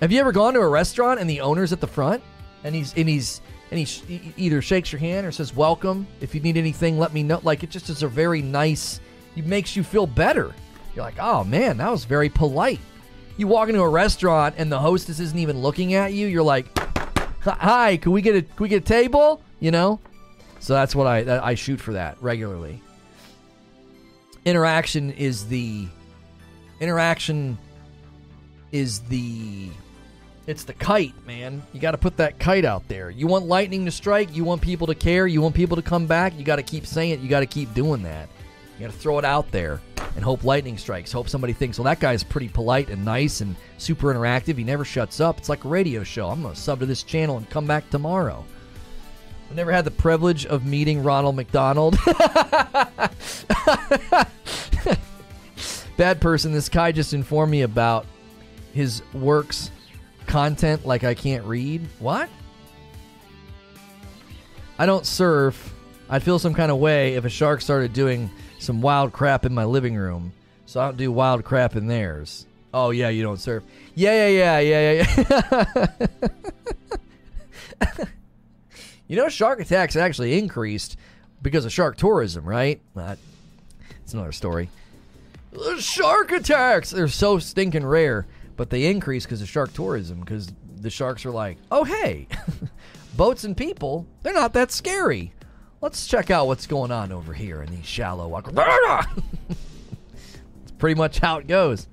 Have 0.00 0.10
you 0.10 0.18
ever 0.18 0.32
gone 0.32 0.54
to 0.54 0.60
a 0.60 0.68
restaurant 0.68 1.20
and 1.20 1.30
the 1.30 1.40
owner's 1.40 1.72
at 1.72 1.80
the 1.80 1.86
front 1.86 2.22
and 2.64 2.74
he's 2.74 2.92
and 2.94 3.08
he's 3.08 3.40
and 3.70 3.78
he, 3.78 3.84
sh- 3.84 4.02
he 4.06 4.32
either 4.36 4.62
shakes 4.62 4.92
your 4.92 4.98
hand 4.98 5.26
or 5.26 5.32
says 5.32 5.54
welcome. 5.54 6.06
If 6.20 6.34
you 6.34 6.40
need 6.40 6.56
anything, 6.56 6.98
let 6.98 7.12
me 7.12 7.22
know. 7.22 7.40
Like 7.42 7.62
it 7.62 7.70
just 7.70 7.88
is 7.88 8.02
a 8.02 8.08
very 8.08 8.42
nice. 8.42 9.00
It 9.36 9.46
makes 9.46 9.76
you 9.76 9.84
feel 9.84 10.06
better. 10.06 10.54
You're 10.94 11.04
like, 11.04 11.18
oh 11.20 11.44
man, 11.44 11.76
that 11.76 11.90
was 11.90 12.04
very 12.04 12.28
polite. 12.28 12.80
You 13.36 13.46
walk 13.46 13.68
into 13.68 13.82
a 13.82 13.88
restaurant 13.88 14.56
and 14.58 14.72
the 14.72 14.78
hostess 14.78 15.20
isn't 15.20 15.38
even 15.38 15.60
looking 15.60 15.94
at 15.94 16.12
you. 16.12 16.26
You're 16.26 16.42
like, 16.42 16.66
hi, 17.42 17.96
can 17.96 18.12
we 18.12 18.22
get 18.22 18.34
a 18.34 18.42
can 18.42 18.62
we 18.62 18.68
get 18.68 18.82
a 18.82 18.86
table? 18.86 19.40
You 19.60 19.70
know. 19.70 20.00
So 20.60 20.74
that's 20.74 20.96
what 20.96 21.06
I 21.06 21.40
I 21.44 21.54
shoot 21.54 21.80
for 21.80 21.92
that 21.92 22.20
regularly 22.20 22.82
interaction 24.44 25.10
is 25.12 25.46
the 25.48 25.86
interaction 26.80 27.58
is 28.72 29.00
the 29.00 29.68
it's 30.46 30.64
the 30.64 30.72
kite, 30.72 31.14
man. 31.26 31.62
You 31.74 31.80
got 31.80 31.90
to 31.90 31.98
put 31.98 32.16
that 32.16 32.38
kite 32.38 32.64
out 32.64 32.88
there. 32.88 33.10
You 33.10 33.26
want 33.26 33.44
lightning 33.44 33.84
to 33.84 33.90
strike, 33.90 34.34
you 34.34 34.44
want 34.44 34.62
people 34.62 34.86
to 34.86 34.94
care, 34.94 35.26
you 35.26 35.42
want 35.42 35.54
people 35.54 35.76
to 35.76 35.82
come 35.82 36.06
back, 36.06 36.38
you 36.38 36.44
got 36.44 36.56
to 36.56 36.62
keep 36.62 36.86
saying 36.86 37.10
it, 37.10 37.20
you 37.20 37.28
got 37.28 37.40
to 37.40 37.46
keep 37.46 37.74
doing 37.74 38.02
that. 38.04 38.30
You 38.78 38.86
got 38.86 38.92
to 38.92 38.98
throw 38.98 39.18
it 39.18 39.26
out 39.26 39.50
there 39.50 39.80
and 40.14 40.24
hope 40.24 40.44
lightning 40.44 40.78
strikes. 40.78 41.12
Hope 41.12 41.28
somebody 41.28 41.52
thinks, 41.52 41.78
"Well, 41.78 41.84
that 41.84 42.00
guy's 42.00 42.22
pretty 42.22 42.48
polite 42.48 42.88
and 42.88 43.04
nice 43.04 43.40
and 43.40 43.56
super 43.76 44.14
interactive. 44.14 44.56
He 44.56 44.64
never 44.64 44.84
shuts 44.84 45.20
up. 45.20 45.36
It's 45.38 45.48
like 45.48 45.64
a 45.64 45.68
radio 45.68 46.02
show. 46.02 46.28
I'm 46.30 46.42
going 46.42 46.54
to 46.54 46.60
sub 46.60 46.80
to 46.80 46.86
this 46.86 47.02
channel 47.02 47.36
and 47.36 47.50
come 47.50 47.66
back 47.66 47.90
tomorrow." 47.90 48.44
I 49.50 49.54
never 49.54 49.72
had 49.72 49.84
the 49.84 49.90
privilege 49.90 50.44
of 50.46 50.66
meeting 50.66 51.02
Ronald 51.02 51.36
McDonald. 51.36 51.96
Bad 55.96 56.20
person. 56.20 56.52
This 56.52 56.68
guy 56.68 56.92
just 56.92 57.14
informed 57.14 57.50
me 57.50 57.62
about 57.62 58.06
his 58.74 59.02
works 59.14 59.70
content 60.26 60.86
like 60.86 61.02
I 61.02 61.14
can't 61.14 61.44
read. 61.44 61.88
What? 61.98 62.28
I 64.78 64.86
don't 64.86 65.06
surf. 65.06 65.74
I'd 66.10 66.22
feel 66.22 66.38
some 66.38 66.54
kind 66.54 66.70
of 66.70 66.78
way 66.78 67.14
if 67.14 67.24
a 67.24 67.28
shark 67.28 67.60
started 67.62 67.92
doing 67.92 68.30
some 68.58 68.80
wild 68.80 69.12
crap 69.12 69.44
in 69.44 69.54
my 69.54 69.64
living 69.64 69.96
room. 69.96 70.32
So 70.66 70.80
I 70.80 70.84
don't 70.86 70.96
do 70.96 71.10
wild 71.10 71.44
crap 71.44 71.74
in 71.74 71.86
theirs. 71.86 72.46
Oh 72.72 72.90
yeah, 72.90 73.08
you 73.08 73.22
don't 73.22 73.40
surf. 73.40 73.64
Yeah, 73.94 74.28
yeah, 74.28 74.58
yeah, 74.60 75.02
yeah, 75.02 75.04
yeah, 75.18 75.86
yeah. 77.80 78.04
you 79.08 79.16
know, 79.16 79.28
shark 79.28 79.60
attacks 79.60 79.96
actually 79.96 80.38
increased 80.38 80.96
because 81.42 81.64
of 81.64 81.72
shark 81.72 81.96
tourism, 81.96 82.44
right? 82.44 82.80
Uh, 82.96 83.16
That's 84.00 84.14
another 84.14 84.32
story. 84.32 84.68
Shark 85.78 86.30
attacks! 86.30 86.90
They're 86.90 87.08
so 87.08 87.38
stinking 87.38 87.86
rare, 87.86 88.26
but 88.56 88.70
they 88.70 88.84
increase 88.86 89.24
because 89.24 89.40
of 89.42 89.48
shark 89.48 89.72
tourism. 89.72 90.20
Because 90.20 90.52
the 90.80 90.90
sharks 90.90 91.24
are 91.24 91.30
like, 91.30 91.56
oh 91.70 91.84
hey, 91.84 92.28
boats 93.16 93.44
and 93.44 93.56
people, 93.56 94.06
they're 94.22 94.34
not 94.34 94.52
that 94.52 94.70
scary. 94.70 95.32
Let's 95.80 96.06
check 96.06 96.30
out 96.30 96.46
what's 96.48 96.66
going 96.66 96.90
on 96.90 97.12
over 97.12 97.32
here 97.32 97.62
in 97.62 97.74
these 97.74 97.86
shallow 97.86 98.28
waters. 98.28 98.54
It's 100.62 100.72
pretty 100.78 100.96
much 100.98 101.18
how 101.18 101.38
it 101.38 101.46
goes. 101.46 101.88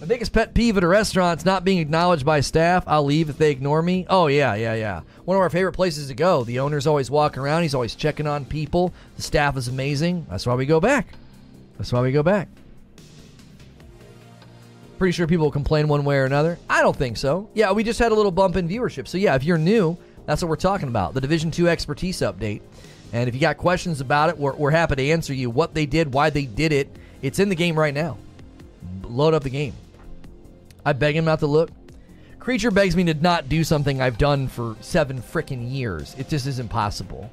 My 0.00 0.06
biggest 0.06 0.32
pet 0.32 0.54
peeve 0.54 0.78
at 0.78 0.82
a 0.82 0.88
restaurant 0.88 1.40
is 1.40 1.44
not 1.44 1.62
being 1.62 1.76
acknowledged 1.76 2.24
by 2.24 2.40
staff. 2.40 2.84
I'll 2.86 3.04
leave 3.04 3.28
if 3.28 3.36
they 3.36 3.50
ignore 3.50 3.82
me. 3.82 4.06
Oh, 4.08 4.28
yeah, 4.28 4.54
yeah, 4.54 4.72
yeah. 4.72 5.02
One 5.26 5.36
of 5.36 5.42
our 5.42 5.50
favorite 5.50 5.74
places 5.74 6.08
to 6.08 6.14
go. 6.14 6.42
The 6.42 6.60
owner's 6.60 6.86
always 6.86 7.10
walking 7.10 7.42
around. 7.42 7.62
He's 7.62 7.74
always 7.74 7.94
checking 7.94 8.26
on 8.26 8.46
people. 8.46 8.94
The 9.16 9.22
staff 9.22 9.58
is 9.58 9.68
amazing. 9.68 10.26
That's 10.30 10.46
why 10.46 10.54
we 10.54 10.64
go 10.64 10.80
back. 10.80 11.08
That's 11.76 11.92
why 11.92 12.00
we 12.00 12.12
go 12.12 12.22
back. 12.22 12.48
Pretty 14.96 15.12
sure 15.12 15.26
people 15.26 15.44
will 15.46 15.52
complain 15.52 15.86
one 15.86 16.06
way 16.06 16.16
or 16.16 16.24
another. 16.24 16.58
I 16.70 16.80
don't 16.80 16.96
think 16.96 17.18
so. 17.18 17.50
Yeah, 17.52 17.72
we 17.72 17.84
just 17.84 17.98
had 17.98 18.10
a 18.10 18.14
little 18.14 18.32
bump 18.32 18.56
in 18.56 18.66
viewership. 18.66 19.06
So 19.06 19.18
yeah, 19.18 19.34
if 19.34 19.44
you're 19.44 19.58
new, 19.58 19.98
that's 20.24 20.40
what 20.40 20.48
we're 20.48 20.56
talking 20.56 20.88
about. 20.88 21.12
The 21.12 21.20
Division 21.20 21.50
2 21.50 21.68
expertise 21.68 22.20
update. 22.20 22.62
And 23.12 23.28
if 23.28 23.34
you 23.34 23.40
got 23.40 23.58
questions 23.58 24.00
about 24.00 24.30
it, 24.30 24.38
we're, 24.38 24.54
we're 24.54 24.70
happy 24.70 24.96
to 24.96 25.10
answer 25.10 25.34
you. 25.34 25.50
What 25.50 25.74
they 25.74 25.84
did, 25.84 26.14
why 26.14 26.30
they 26.30 26.46
did 26.46 26.72
it. 26.72 26.88
It's 27.20 27.38
in 27.38 27.50
the 27.50 27.54
game 27.54 27.78
right 27.78 27.92
now. 27.92 28.16
Load 29.02 29.34
up 29.34 29.42
the 29.42 29.50
game. 29.50 29.74
I 30.84 30.92
beg 30.92 31.16
him 31.16 31.24
not 31.24 31.40
to 31.40 31.46
look. 31.46 31.70
Creature 32.38 32.70
begs 32.70 32.96
me 32.96 33.04
to 33.04 33.14
not 33.14 33.48
do 33.48 33.64
something 33.64 34.00
I've 34.00 34.18
done 34.18 34.48
for 34.48 34.76
seven 34.80 35.20
freaking 35.20 35.70
years. 35.70 36.14
It 36.18 36.28
just 36.28 36.46
is 36.46 36.58
impossible. 36.58 37.30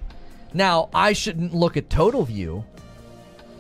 Now, 0.53 0.89
I 0.93 1.13
shouldn't 1.13 1.53
look 1.53 1.77
at 1.77 1.89
total 1.89 2.23
view 2.23 2.65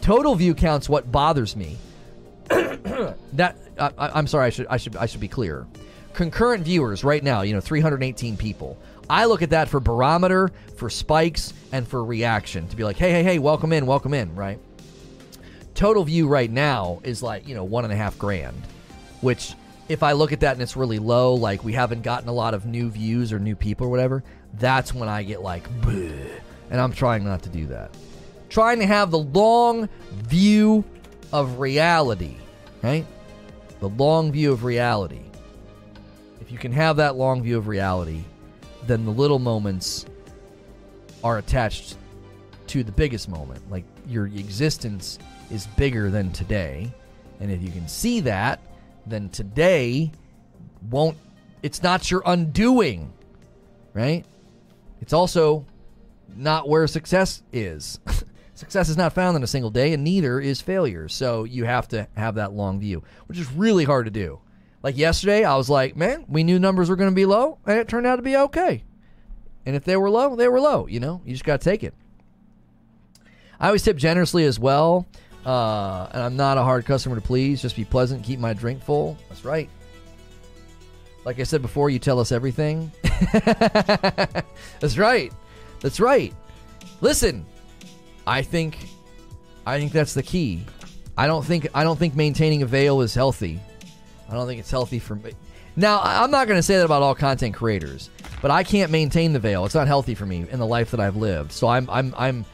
Total 0.07 0.35
view 0.35 0.53
counts 0.53 0.87
what 0.87 1.11
bothers 1.11 1.55
me. 1.57 1.77
that 2.47 3.57
I, 3.77 4.17
am 4.19 4.25
sorry. 4.25 4.45
I 4.45 4.49
should 4.49 4.67
I 4.67 4.77
should 4.77 4.95
I 4.95 5.05
should 5.05 5.19
be 5.19 5.27
clear. 5.27 5.67
Concurrent 6.13 6.63
viewers 6.63 7.03
right 7.03 7.21
now, 7.21 7.41
you 7.41 7.53
know, 7.53 7.59
318 7.59 8.37
people. 8.37 8.77
I 9.09 9.25
look 9.25 9.41
at 9.41 9.49
that 9.49 9.67
for 9.67 9.81
barometer, 9.81 10.49
for 10.77 10.89
spikes, 10.89 11.53
and 11.73 11.85
for 11.85 12.03
reaction 12.05 12.67
to 12.69 12.75
be 12.77 12.85
like, 12.85 12.95
hey, 12.95 13.11
hey, 13.11 13.23
hey, 13.23 13.39
welcome 13.39 13.73
in, 13.73 13.85
welcome 13.85 14.13
in, 14.13 14.33
right? 14.33 14.59
Total 15.75 16.03
view 16.05 16.27
right 16.27 16.49
now 16.49 17.01
is 17.03 17.21
like 17.21 17.45
you 17.45 17.53
know 17.53 17.65
one 17.65 17.83
and 17.83 17.91
a 17.91 17.97
half 17.97 18.17
grand, 18.17 18.61
which 19.19 19.55
if 19.89 20.03
I 20.03 20.11
look 20.13 20.33
at 20.33 20.41
that 20.41 20.53
and 20.53 20.61
it's 20.61 20.75
really 20.75 20.99
low, 20.99 21.33
like 21.35 21.63
we 21.63 21.73
haven't 21.73 22.03
gotten 22.03 22.27
a 22.29 22.33
lot 22.33 22.53
of 22.53 22.65
new 22.65 22.89
views 22.89 23.31
or 23.31 23.39
new 23.39 23.55
people 23.55 23.87
or 23.87 23.89
whatever, 23.89 24.23
that's 24.55 24.93
when 24.93 25.07
I 25.07 25.23
get 25.23 25.41
like, 25.41 25.69
Bleh. 25.81 26.29
and 26.69 26.81
I'm 26.81 26.91
trying 26.91 27.23
not 27.23 27.43
to 27.43 27.49
do 27.49 27.67
that. 27.67 27.95
Trying 28.49 28.79
to 28.79 28.85
have 28.85 29.11
the 29.11 29.19
long 29.19 29.89
view 30.13 30.83
of 31.31 31.59
reality, 31.59 32.35
right? 32.81 33.05
The 33.79 33.89
long 33.89 34.31
view 34.31 34.51
of 34.51 34.63
reality. 34.63 35.21
If 36.41 36.51
you 36.51 36.57
can 36.57 36.71
have 36.71 36.97
that 36.97 37.15
long 37.15 37.43
view 37.43 37.57
of 37.57 37.67
reality, 37.67 38.23
then 38.85 39.05
the 39.05 39.11
little 39.11 39.39
moments 39.39 40.05
are 41.23 41.37
attached 41.37 41.97
to 42.67 42.83
the 42.83 42.91
biggest 42.91 43.29
moment. 43.29 43.69
Like 43.69 43.83
your 44.07 44.27
existence 44.27 45.19
is 45.51 45.67
bigger 45.67 46.09
than 46.09 46.31
today. 46.31 46.91
And 47.39 47.51
if 47.51 47.61
you 47.61 47.71
can 47.71 47.87
see 47.87 48.21
that, 48.21 48.59
then 49.09 49.29
today 49.29 50.11
won't, 50.89 51.17
it's 51.63 51.81
not 51.83 52.09
your 52.09 52.21
undoing, 52.25 53.13
right? 53.93 54.25
It's 55.01 55.13
also 55.13 55.65
not 56.35 56.67
where 56.67 56.87
success 56.87 57.41
is. 57.51 57.99
success 58.53 58.89
is 58.89 58.97
not 58.97 59.13
found 59.13 59.37
in 59.37 59.43
a 59.43 59.47
single 59.47 59.71
day, 59.71 59.93
and 59.93 60.03
neither 60.03 60.39
is 60.39 60.61
failure. 60.61 61.07
So 61.07 61.43
you 61.43 61.65
have 61.65 61.87
to 61.89 62.07
have 62.15 62.35
that 62.35 62.53
long 62.53 62.79
view, 62.79 63.03
which 63.27 63.37
is 63.37 63.51
really 63.51 63.83
hard 63.83 64.05
to 64.05 64.11
do. 64.11 64.39
Like 64.83 64.97
yesterday, 64.97 65.43
I 65.43 65.55
was 65.55 65.69
like, 65.69 65.95
man, 65.95 66.25
we 66.27 66.43
knew 66.43 66.59
numbers 66.59 66.89
were 66.89 66.95
going 66.95 67.09
to 67.09 67.15
be 67.15 67.25
low, 67.25 67.59
and 67.65 67.79
it 67.79 67.87
turned 67.87 68.07
out 68.07 68.17
to 68.17 68.21
be 68.21 68.37
okay. 68.37 68.83
And 69.65 69.75
if 69.75 69.83
they 69.83 69.97
were 69.97 70.09
low, 70.09 70.35
they 70.35 70.47
were 70.47 70.61
low. 70.61 70.87
You 70.87 70.99
know, 70.99 71.21
you 71.25 71.33
just 71.33 71.43
got 71.43 71.59
to 71.59 71.69
take 71.69 71.83
it. 71.83 71.93
I 73.59 73.67
always 73.67 73.83
tip 73.83 73.97
generously 73.97 74.45
as 74.45 74.59
well. 74.59 75.07
Uh, 75.47 76.09
and 76.11 76.21
I'm 76.21 76.35
not 76.35 76.57
a 76.57 76.61
hard 76.61 76.85
customer 76.85 77.15
to 77.15 77.21
please. 77.21 77.61
Just 77.61 77.77
be 77.77 77.85
pleasant, 77.85 78.21
keep 78.21 78.37
my 78.37 78.51
drink 78.51 78.83
full. 78.83 79.17
That's 79.29 79.45
right. 79.45 79.69
Like 81.23 81.39
I 81.39 81.43
said 81.43 81.61
before, 81.61 81.89
you 81.89 81.99
tell 81.99 82.19
us 82.19 82.33
everything. 82.33 82.91
that's 83.31 84.97
right. 84.97 85.31
That's 85.79 86.01
right. 86.01 86.33
Listen, 86.99 87.45
I 88.25 88.41
think, 88.41 88.77
I 89.65 89.79
think 89.79 89.93
that's 89.93 90.13
the 90.13 90.23
key. 90.23 90.65
I 91.17 91.27
don't 91.27 91.45
think 91.45 91.67
I 91.73 91.83
don't 91.83 91.97
think 91.97 92.15
maintaining 92.15 92.61
a 92.61 92.65
veil 92.65 92.99
is 93.01 93.13
healthy. 93.13 93.59
I 94.29 94.33
don't 94.33 94.47
think 94.47 94.59
it's 94.59 94.69
healthy 94.69 94.99
for 94.99 95.15
me. 95.15 95.31
Now, 95.77 96.01
I'm 96.03 96.31
not 96.31 96.47
going 96.47 96.57
to 96.57 96.63
say 96.63 96.75
that 96.75 96.85
about 96.85 97.03
all 97.03 97.15
content 97.15 97.55
creators, 97.55 98.09
but 98.41 98.51
I 98.51 98.63
can't 98.63 98.91
maintain 98.91 99.31
the 99.31 99.39
veil. 99.39 99.63
It's 99.65 99.75
not 99.75 99.87
healthy 99.87 100.13
for 100.13 100.25
me 100.25 100.45
in 100.51 100.59
the 100.59 100.65
life 100.65 100.91
that 100.91 100.99
I've 100.99 101.15
lived. 101.15 101.53
So 101.53 101.67
I'm 101.67 101.89
I'm 101.89 102.13
I'm 102.17 102.45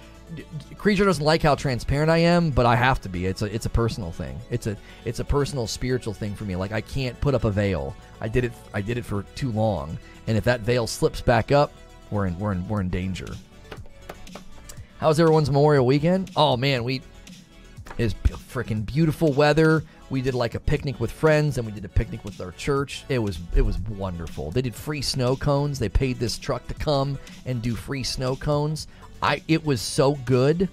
creature 0.77 1.05
doesn't 1.05 1.23
like 1.23 1.41
how 1.41 1.55
transparent 1.55 2.09
I 2.09 2.17
am, 2.19 2.51
but 2.51 2.65
I 2.65 2.75
have 2.75 3.01
to 3.01 3.09
be. 3.09 3.25
It's 3.25 3.41
a 3.41 3.53
it's 3.53 3.65
a 3.65 3.69
personal 3.69 4.11
thing. 4.11 4.39
It's 4.49 4.67
a 4.67 4.77
it's 5.05 5.19
a 5.19 5.25
personal 5.25 5.67
spiritual 5.67 6.13
thing 6.13 6.35
for 6.35 6.43
me. 6.43 6.55
Like 6.55 6.71
I 6.71 6.81
can't 6.81 7.19
put 7.21 7.35
up 7.35 7.43
a 7.43 7.51
veil. 7.51 7.95
I 8.21 8.27
did 8.27 8.45
it 8.45 8.53
I 8.73 8.81
did 8.81 8.97
it 8.97 9.05
for 9.05 9.23
too 9.35 9.51
long, 9.51 9.97
and 10.27 10.37
if 10.37 10.43
that 10.45 10.61
veil 10.61 10.87
slips 10.87 11.21
back 11.21 11.51
up, 11.51 11.71
we're 12.11 12.27
in 12.27 12.37
we're 12.39 12.51
in 12.51 12.67
we're 12.67 12.81
in 12.81 12.89
danger. 12.89 13.27
How's 14.97 15.19
everyone's 15.19 15.49
Memorial 15.49 15.85
weekend? 15.85 16.31
Oh 16.35 16.55
man, 16.57 16.83
we 16.83 17.01
is 17.97 18.13
freaking 18.13 18.85
beautiful 18.85 19.33
weather. 19.33 19.83
We 20.09 20.21
did 20.21 20.33
like 20.33 20.55
a 20.55 20.59
picnic 20.59 20.99
with 20.99 21.11
friends, 21.11 21.57
and 21.57 21.65
we 21.65 21.71
did 21.71 21.85
a 21.85 21.89
picnic 21.89 22.23
with 22.23 22.39
our 22.39 22.51
church. 22.51 23.03
It 23.09 23.19
was 23.19 23.39
it 23.55 23.61
was 23.61 23.79
wonderful. 23.79 24.51
They 24.51 24.61
did 24.61 24.75
free 24.75 25.01
snow 25.01 25.35
cones. 25.35 25.79
They 25.79 25.89
paid 25.89 26.19
this 26.19 26.37
truck 26.37 26.67
to 26.67 26.73
come 26.73 27.17
and 27.45 27.61
do 27.61 27.75
free 27.75 28.03
snow 28.03 28.35
cones. 28.35 28.87
I 29.23 29.41
it 29.47 29.65
was 29.65 29.81
so 29.81 30.15
good. 30.25 30.69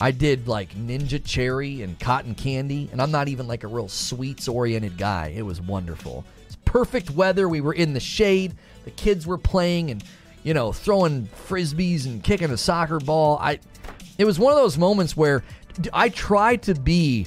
I 0.00 0.10
did 0.10 0.46
like 0.46 0.74
ninja 0.74 1.24
cherry 1.24 1.80
and 1.80 1.98
cotton 1.98 2.34
candy, 2.34 2.90
and 2.92 3.00
I'm 3.00 3.10
not 3.10 3.28
even 3.28 3.48
like 3.48 3.64
a 3.64 3.66
real 3.66 3.88
sweets 3.88 4.46
oriented 4.46 4.98
guy. 4.98 5.32
It 5.34 5.42
was 5.42 5.60
wonderful. 5.60 6.24
It's 6.44 6.56
perfect 6.66 7.10
weather. 7.10 7.48
We 7.48 7.62
were 7.62 7.72
in 7.72 7.94
the 7.94 8.00
shade. 8.00 8.54
The 8.84 8.90
kids 8.90 9.26
were 9.26 9.38
playing 9.38 9.90
and 9.90 10.04
you 10.42 10.52
know 10.52 10.72
throwing 10.72 11.26
frisbees 11.48 12.04
and 12.04 12.22
kicking 12.22 12.50
a 12.50 12.58
soccer 12.58 13.00
ball. 13.00 13.38
I 13.40 13.58
it 14.18 14.24
was 14.24 14.38
one 14.38 14.52
of 14.52 14.58
those 14.58 14.76
moments 14.76 15.16
where 15.16 15.42
I 15.92 16.10
tried 16.10 16.62
to 16.64 16.74
be 16.74 17.26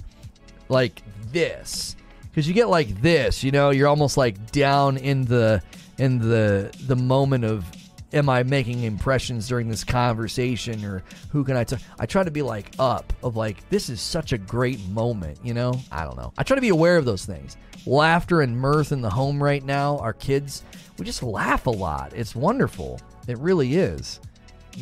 like 0.70 1.02
this 1.32 1.96
because 2.30 2.48
you 2.48 2.54
get 2.54 2.70
like 2.70 3.02
this. 3.02 3.44
You 3.44 3.52
know, 3.52 3.72
you're 3.72 3.88
almost 3.88 4.18
like 4.18 4.52
down 4.52 4.98
in 4.98 5.26
the 5.26 5.64
in 5.98 6.20
the 6.20 6.72
the 6.86 6.96
moment 6.96 7.44
of 7.44 7.66
am 8.14 8.30
I 8.30 8.44
making 8.44 8.84
impressions 8.84 9.48
during 9.48 9.70
this 9.70 9.84
conversation 9.84 10.84
or 10.84 11.04
who 11.32 11.44
can 11.44 11.56
I 11.56 11.64
talk? 11.64 11.80
I 12.00 12.06
try 12.06 12.24
to 12.24 12.32
be 12.32 12.42
like 12.42 12.74
up 12.80 13.12
of 13.24 13.36
like 13.36 13.68
this 13.70 13.90
is 13.90 14.02
such 14.02 14.34
a 14.34 14.38
great 14.38 14.80
moment, 14.90 15.40
you 15.44 15.54
know? 15.54 15.80
I 15.92 16.04
don't 16.04 16.18
know. 16.18 16.34
I 16.38 16.44
try 16.44 16.56
to 16.56 16.62
be 16.62 16.70
aware 16.70 16.98
of 16.98 17.06
those 17.06 17.26
things. 17.26 17.58
Laughter 17.86 18.42
and 18.42 18.58
mirth 18.58 18.92
in 18.92 19.02
the 19.02 19.10
home 19.10 19.42
right 19.42 19.64
now. 19.64 19.98
Our 20.00 20.14
kids, 20.14 20.64
we 20.98 21.06
just 21.06 21.24
laugh 21.24 21.68
a 21.68 21.72
lot. 21.72 22.14
It's 22.16 22.36
wonderful. 22.36 23.00
It 23.28 23.38
really 23.38 23.76
is. 23.76 24.20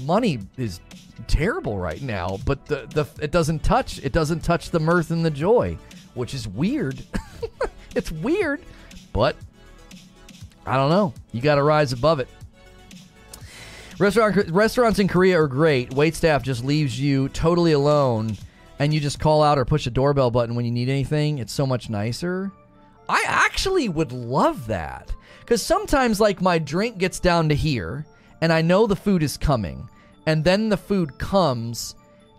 Money 0.04 0.40
is 0.58 0.80
terrible 1.28 1.78
right 1.78 2.02
now, 2.02 2.38
but 2.46 2.66
the 2.66 2.88
the 2.94 3.08
it 3.24 3.32
doesn't 3.32 3.64
touch 3.64 4.00
it 4.04 4.12
doesn't 4.12 4.42
touch 4.42 4.70
the 4.70 4.80
mirth 4.80 5.12
and 5.12 5.26
the 5.26 5.32
joy, 5.32 5.78
which 6.14 6.34
is 6.34 6.48
weird. 6.48 7.04
it's 7.96 8.12
weird, 8.12 8.62
but 9.14 9.36
I 10.66 10.76
don't 10.76 10.90
know. 10.90 11.14
You 11.32 11.42
got 11.42 11.56
to 11.56 11.64
rise 11.64 11.94
above 11.94 12.20
it. 12.20 12.28
Restaurant, 14.00 14.52
restaurants 14.52 15.00
in 15.00 15.08
Korea 15.08 15.42
are 15.42 15.48
great. 15.48 15.92
Wait 15.92 16.16
staff 16.16 16.44
just 16.44 16.64
leaves 16.64 17.00
you 17.00 17.30
totally 17.30 17.72
alone, 17.72 18.38
and 18.78 18.94
you 18.94 19.00
just 19.00 19.20
call 19.20 19.42
out 19.42 19.58
or 19.58 19.66
push 19.66 19.88
a 19.88 19.90
doorbell 19.90 20.30
button 20.30 20.54
when 20.54 20.66
you 20.66 20.72
need 20.72 20.88
anything. 20.88 21.40
It's 21.40 21.54
so 21.54 21.66
much 21.66 21.90
nicer. 21.90 22.52
I 23.10 23.24
actually 23.26 23.90
would 23.90 24.12
love 24.12 24.68
that 24.68 25.12
because 25.40 25.64
sometimes, 25.64 26.20
like, 26.20 26.42
my 26.42 26.60
drink 26.60 27.00
gets 27.00 27.20
down 27.20 27.50
to 27.50 27.56
here, 27.56 28.06
and 28.42 28.54
I 28.54 28.62
know 28.62 28.86
the 28.86 28.96
food 28.96 29.24
is 29.24 29.36
coming, 29.36 29.90
and 30.28 30.44
then 30.44 30.70
the 30.70 30.78
food 30.78 31.18
comes, 31.18 31.96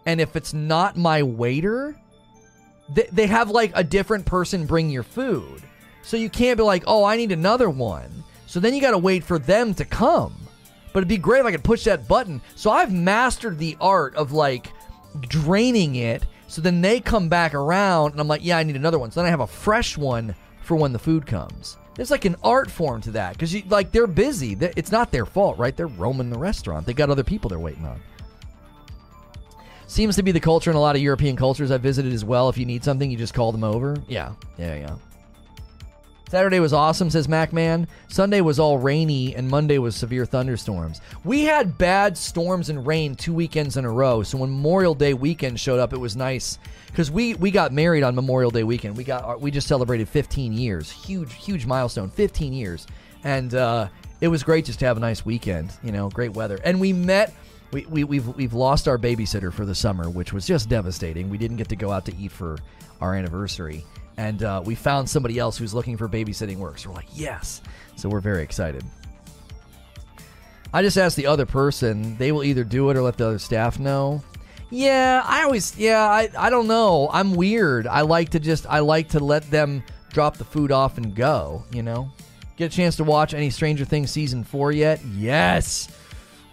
and 0.07 0.21
if 0.21 0.37
it's 0.37 0.55
not 0.55 0.97
my 0.97 1.25
waiter, 1.25 1.97
they, 2.95 3.09
they 3.11 3.27
have 3.27 3.51
like 3.51 3.73
a 3.75 3.83
different 3.83 4.25
person 4.25 4.65
bring 4.65 4.91
your 4.91 5.03
food. 5.03 5.61
So 6.03 6.17
you 6.17 6.31
can't 6.31 6.57
be 6.57 6.63
like, 6.63 6.85
oh, 6.87 7.03
I 7.03 7.17
need 7.17 7.33
another 7.33 7.69
one. 7.69 8.23
So 8.47 8.61
then 8.61 8.75
you 8.75 8.81
got 8.81 8.93
to 8.93 8.99
wait 8.99 9.25
for 9.25 9.41
them 9.41 9.75
to 9.75 9.85
come 9.85 10.48
but 10.93 11.01
it'd 11.01 11.09
be 11.09 11.19
great 11.19 11.41
if 11.41 11.47
I 11.47 11.53
could 11.53 11.65
push 11.65 11.85
that 11.85 12.09
button. 12.09 12.41
So 12.55 12.71
I've 12.71 12.93
mastered 12.93 13.59
the 13.59 13.77
art 13.81 14.15
of 14.17 14.33
like 14.33 14.73
draining 15.21 15.97
it. 15.97 16.25
So 16.47 16.63
then 16.63 16.81
they 16.81 17.01
come 17.01 17.29
back 17.29 17.53
around, 17.53 18.13
and 18.13 18.21
I'm 18.21 18.29
like, 18.29 18.43
yeah, 18.43 18.57
I 18.57 18.63
need 18.63 18.77
another 18.77 18.99
one. 18.99 19.11
So 19.11 19.21
then 19.21 19.27
I 19.27 19.31
have 19.31 19.41
a 19.41 19.47
fresh 19.47 19.99
one 19.99 20.35
for 20.63 20.77
when 20.77 20.93
the 20.93 20.99
food 20.99 21.27
comes. 21.27 21.77
There's 21.95 22.11
like 22.11 22.25
an 22.25 22.37
art 22.45 22.71
form 22.71 23.01
to 23.03 23.11
that 23.13 23.33
because 23.33 23.55
like 23.67 23.91
they're 23.91 24.07
busy. 24.07 24.57
It's 24.61 24.93
not 24.93 25.11
their 25.11 25.27
fault, 25.27 25.59
right? 25.59 25.77
They're 25.77 25.89
roaming 25.89 26.31
the 26.31 26.39
restaurant. 26.39 26.87
They 26.87 26.95
got 26.95 27.11
other 27.11 27.25
people 27.25 27.51
they're 27.51 27.59
waiting 27.59 27.85
on. 27.85 28.01
Seems 29.89 30.17
to 30.17 30.23
be 30.23 30.33
the 30.33 30.41
culture 30.41 30.71
in 30.71 30.77
a 30.77 30.81
lot 30.81 30.97
of 30.97 31.03
European 31.03 31.35
cultures 31.35 31.71
I've 31.71 31.81
visited 31.81 32.13
as 32.13 32.25
well. 32.25 32.49
If 32.49 32.59
you 32.59 32.67
need 32.67 32.85
something, 32.85 33.11
you 33.11 33.17
just 33.17 33.35
call 33.35 33.53
them 33.53 33.65
over. 33.65 33.97
Yeah, 34.07 34.33
yeah, 34.59 34.77
yeah. 34.77 34.97
Saturday 36.29 36.61
was 36.61 36.75
awesome, 36.75 37.09
says 37.09 37.27
MacMan. 37.27 37.87
Sunday 38.09 38.43
was 38.43 38.59
all 38.59 38.79
rainy, 38.79 39.35
and 39.35 39.49
Monday 39.49 39.79
was 39.79 39.97
severe 39.97 40.27
thunderstorms. 40.27 41.01
We 41.25 41.45
had 41.45 41.79
bad 41.79 42.19
storms 42.19 42.69
and 42.69 42.87
rain 42.87 43.15
two 43.15 43.33
weekends 43.33 43.79
in 43.79 43.87
a 43.87 43.91
row. 43.91 44.23
So 44.23 44.37
when 44.37 44.51
Memorial 44.51 44.95
Day 44.95 45.15
weekend 45.15 45.59
showed 45.59 45.81
up, 45.81 45.95
it 45.95 45.99
was 45.99 46.17
nice 46.17 46.59
because 46.89 47.11
we 47.11 47.33
we 47.35 47.51
got 47.51 47.73
married 47.73 48.03
on 48.03 48.15
Memorial 48.15 48.51
Day 48.51 48.63
weekend. 48.63 48.95
We 48.95 49.05
got 49.05 49.41
we 49.41 49.51
just 49.51 49.67
celebrated 49.67 50.07
15 50.07 50.53
years, 50.53 50.91
huge 50.91 51.33
huge 51.33 51.65
milestone, 51.65 52.11
15 52.11 52.53
years, 52.53 52.87
and 53.25 53.55
uh, 53.55 53.89
it 54.21 54.29
was 54.29 54.43
great 54.43 54.67
just 54.67 54.81
to 54.81 54.87
have 54.87 54.99
a 54.99 55.01
nice 55.01 55.25
weekend. 55.25 55.73
You 55.83 55.93
know, 55.93 56.11
great 56.11 56.35
weather, 56.35 56.59
and 56.63 56.79
we 56.79 56.93
met. 56.93 57.33
We, 57.71 57.85
we, 57.85 58.05
we've 58.05 58.27
we've 58.29 58.55
lost 58.55 58.89
our 58.89 58.97
babysitter 58.97 59.53
for 59.53 59.67
the 59.67 59.75
summer, 59.75 60.09
which 60.09 60.33
was 60.33 60.47
just 60.47 60.71
devastating. 60.71 61.29
We 61.29 61.37
didn't 61.37 61.59
get 61.59 61.69
to 61.69 61.77
go 61.77 61.93
out 61.93 62.07
to 62.07 62.17
eat 62.17 62.33
for 62.33 62.57
our 63.01 63.15
anniversary 63.15 63.85
and 64.19 64.43
uh, 64.43 64.61
we 64.65 64.75
found 64.75 65.09
somebody 65.09 65.39
else 65.39 65.57
who's 65.57 65.73
looking 65.73 65.97
for 65.97 66.09
babysitting 66.09 66.57
work. 66.57 66.79
So 66.79 66.91
we're 66.91 66.97
like, 66.97 67.09
yes. 67.15 67.63
So 67.95 68.09
we're 68.09 68.21
very 68.21 68.43
excited. 68.43 68.83
I 70.75 70.83
just 70.83 70.99
asked 70.99 71.17
the 71.17 71.27
other 71.27 71.47
person. 71.47 72.17
They 72.19 72.33
will 72.33 72.43
either 72.43 72.65
do 72.65 72.91
it 72.91 72.97
or 72.97 73.03
let 73.03 73.17
the 73.17 73.29
other 73.29 73.39
staff 73.39 73.79
know. 73.79 74.23
Yeah, 74.71 75.23
I 75.25 75.45
always, 75.45 75.79
yeah, 75.79 76.03
I, 76.03 76.29
I 76.37 76.51
don't 76.51 76.67
know. 76.67 77.09
I'm 77.11 77.37
weird. 77.37 77.87
I 77.87 78.03
like 78.03 78.31
to 78.31 78.41
just, 78.41 78.67
I 78.67 78.81
like 78.81 79.09
to 79.11 79.21
let 79.21 79.49
them 79.51 79.85
drop 80.13 80.37
the 80.37 80.45
food 80.45 80.73
off 80.73 80.99
and 80.99 81.15
go, 81.15 81.65
you 81.71 81.83
know? 81.83 82.11
Get 82.57 82.73
a 82.73 82.77
chance 82.77 82.97
to 82.97 83.05
watch 83.05 83.35
any 83.35 83.51
Stranger 83.51 83.85
Things 83.85 84.11
season 84.11 84.43
four 84.43 84.73
yet? 84.73 85.01
Yes. 85.15 85.89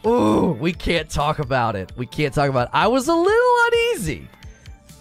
Ooh, 0.05 0.51
we 0.51 0.71
can't 0.71 1.09
talk 1.09 1.39
about 1.39 1.75
it. 1.75 1.91
We 1.97 2.05
can't 2.05 2.33
talk 2.33 2.47
about 2.47 2.67
it. 2.67 2.71
I 2.73 2.87
was 2.87 3.07
a 3.07 3.15
little 3.15 3.55
uneasy 3.65 4.29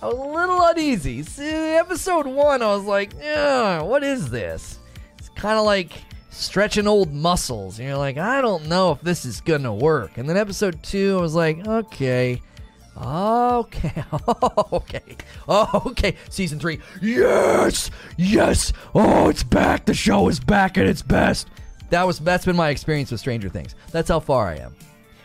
I 0.05 0.09
was 0.09 0.19
a 0.19 0.39
little 0.39 0.63
uneasy. 0.67 1.23
See, 1.23 1.49
episode 1.49 2.27
one, 2.27 2.61
I 2.61 2.75
was 2.77 2.85
like, 2.85 3.15
yeah, 3.19 3.81
what 3.81 4.05
is 4.05 4.29
this? 4.29 4.79
It's 5.17 5.31
kind 5.31 5.59
of 5.59 5.65
like 5.65 5.93
stretching 6.29 6.87
old 6.87 7.11
muscles. 7.11 7.79
And 7.79 7.89
you're 7.89 7.97
like, 7.97 8.19
I 8.19 8.43
don't 8.43 8.67
know 8.67 8.93
if 8.93 9.01
this 9.01 9.25
is 9.25 9.41
going 9.41 9.63
to 9.63 9.73
work. 9.73 10.19
And 10.19 10.29
then 10.29 10.37
episode 10.37 10.83
two, 10.83 11.17
I 11.19 11.23
was 11.23 11.35
like, 11.35 11.67
okay, 11.67 12.43
Okay. 13.03 14.05
okay. 14.73 15.17
Okay. 15.49 16.17
Season 16.29 16.59
three. 16.59 16.81
Yes. 17.01 17.91
Yes. 18.19 18.75
Oh, 18.95 19.31
it's 19.31 19.43
back. 19.43 19.87
The 19.87 19.95
show 19.95 20.29
is 20.29 20.39
back 20.39 20.77
at 20.77 20.87
its 20.87 21.01
best. 21.01 21.49
That 21.89 22.07
was 22.07 22.19
that's 22.19 22.45
been 22.45 22.57
my 22.57 22.69
experience 22.69 23.11
with 23.11 23.21
Stranger 23.21 23.49
Things. 23.49 23.75
That's 23.91 24.11
how 24.11 24.21
far 24.21 24.49
I 24.49 24.57
am. 24.57 24.77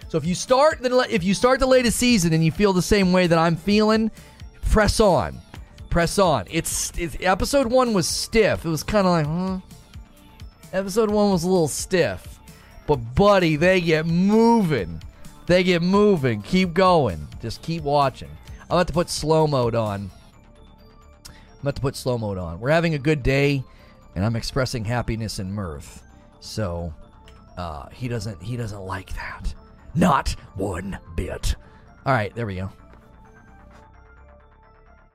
So 0.07 0.17
if 0.17 0.25
you 0.25 0.33
start 0.35 0.81
the 0.81 1.05
if 1.09 1.23
you 1.23 1.35
start 1.35 1.59
the 1.59 1.67
latest 1.67 1.97
season 1.97 2.31
and 2.33 2.43
you 2.43 2.51
feel 2.51 2.73
the 2.73 2.81
same 2.81 3.11
way 3.11 3.27
that 3.27 3.37
I'm 3.37 3.55
feeling, 3.55 4.09
press 4.69 4.99
on. 4.99 5.39
Press 5.89 6.19
on. 6.19 6.45
It's, 6.49 6.91
it's 6.97 7.17
episode 7.19 7.67
1 7.67 7.93
was 7.93 8.07
stiff. 8.07 8.65
It 8.65 8.69
was 8.69 8.83
kind 8.83 9.07
of 9.07 9.11
like, 9.13 9.25
huh? 9.25 9.59
Episode 10.71 11.09
1 11.09 11.31
was 11.31 11.43
a 11.43 11.49
little 11.49 11.67
stiff. 11.67 12.39
But 12.85 12.97
buddy, 13.15 13.55
they 13.55 13.81
get 13.81 14.05
moving. 14.05 15.01
They 15.47 15.63
get 15.63 15.81
moving. 15.81 16.41
Keep 16.41 16.73
going. 16.73 17.27
Just 17.41 17.61
keep 17.61 17.83
watching. 17.83 18.29
I'm 18.61 18.77
about 18.77 18.87
to 18.87 18.93
put 18.93 19.09
slow 19.09 19.47
mode 19.47 19.75
on. 19.75 20.11
I'm 21.27 21.33
about 21.61 21.75
to 21.75 21.81
put 21.81 21.95
slow 21.95 22.17
mode 22.17 22.37
on. 22.37 22.59
We're 22.59 22.69
having 22.69 22.93
a 22.93 22.99
good 22.99 23.23
day, 23.23 23.63
and 24.15 24.23
I'm 24.23 24.35
expressing 24.35 24.85
happiness 24.85 25.39
and 25.39 25.53
mirth. 25.53 26.03
So 26.39 26.93
uh, 27.57 27.89
he 27.89 28.07
doesn't 28.07 28.41
he 28.41 28.55
doesn't 28.57 28.81
like 28.81 29.13
that. 29.15 29.53
Not 29.95 30.29
one 30.55 30.99
bit. 31.15 31.55
All 32.05 32.13
right, 32.13 32.33
there 32.35 32.45
we 32.45 32.55
go. 32.55 32.71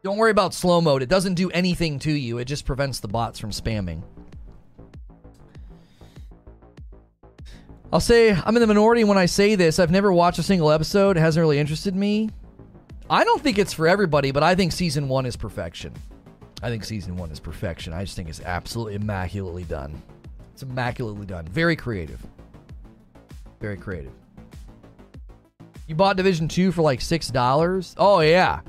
Don't 0.05 0.18
worry 0.18 0.31
about 0.31 0.52
slow 0.52 0.82
mode. 0.82 1.01
It 1.01 1.09
doesn't 1.09 1.32
do 1.32 1.51
anything 1.52 1.98
to 2.01 2.12
you. 2.12 2.36
It 2.36 2.44
just 2.44 2.66
prevents 2.66 3.01
the 3.01 3.09
bots 3.09 3.39
from 3.39 3.51
spamming. 3.51 4.02
I'll 7.90 8.01
say 8.01 8.32
I'm 8.32 8.55
in 8.55 8.60
the 8.60 8.66
minority 8.66 9.02
when 9.05 9.16
I 9.16 9.24
say 9.24 9.55
this. 9.55 9.78
I've 9.78 9.90
never 9.90 10.12
watched 10.12 10.39
a 10.39 10.43
single 10.43 10.70
episode. 10.70 11.16
It 11.16 11.20
hasn't 11.20 11.40
really 11.40 11.59
interested 11.59 11.97
me. 11.97 12.28
I 13.09 13.24
don't 13.24 13.40
think 13.40 13.59
it's 13.59 13.72
for 13.72 13.89
everybody, 13.89 14.31
but 14.31 14.43
I 14.43 14.55
think 14.55 14.72
season 14.72 15.09
one 15.09 15.24
is 15.24 15.36
perfection. 15.36 15.94
I 16.62 16.68
think 16.68 16.85
season 16.85 17.16
one 17.16 17.31
is 17.31 17.40
perfection. 17.40 17.94
I 17.94 18.05
just 18.05 18.14
think 18.14 18.28
it's 18.28 18.43
absolutely 18.43 18.97
immaculately 18.97 19.64
done. 19.64 20.02
It's 20.52 20.62
immaculately 20.62 21.24
done. 21.24 21.47
Very 21.47 21.76
creative. 21.76 22.20
Very 23.59 23.78
creative. 23.78 24.12
You 25.86 25.94
bought 25.94 26.18
Division 26.18 26.47
2 26.47 26.72
for 26.72 26.82
like 26.82 27.01
$6? 27.01 27.94
Oh 27.97 28.20
yeah. 28.20 28.60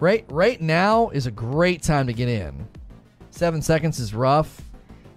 Right 0.00 0.24
right 0.30 0.58
now 0.58 1.10
is 1.10 1.26
a 1.26 1.30
great 1.30 1.82
time 1.82 2.06
to 2.06 2.14
get 2.14 2.28
in. 2.28 2.66
7 3.30 3.60
seconds 3.60 4.00
is 4.00 4.14
rough. 4.14 4.62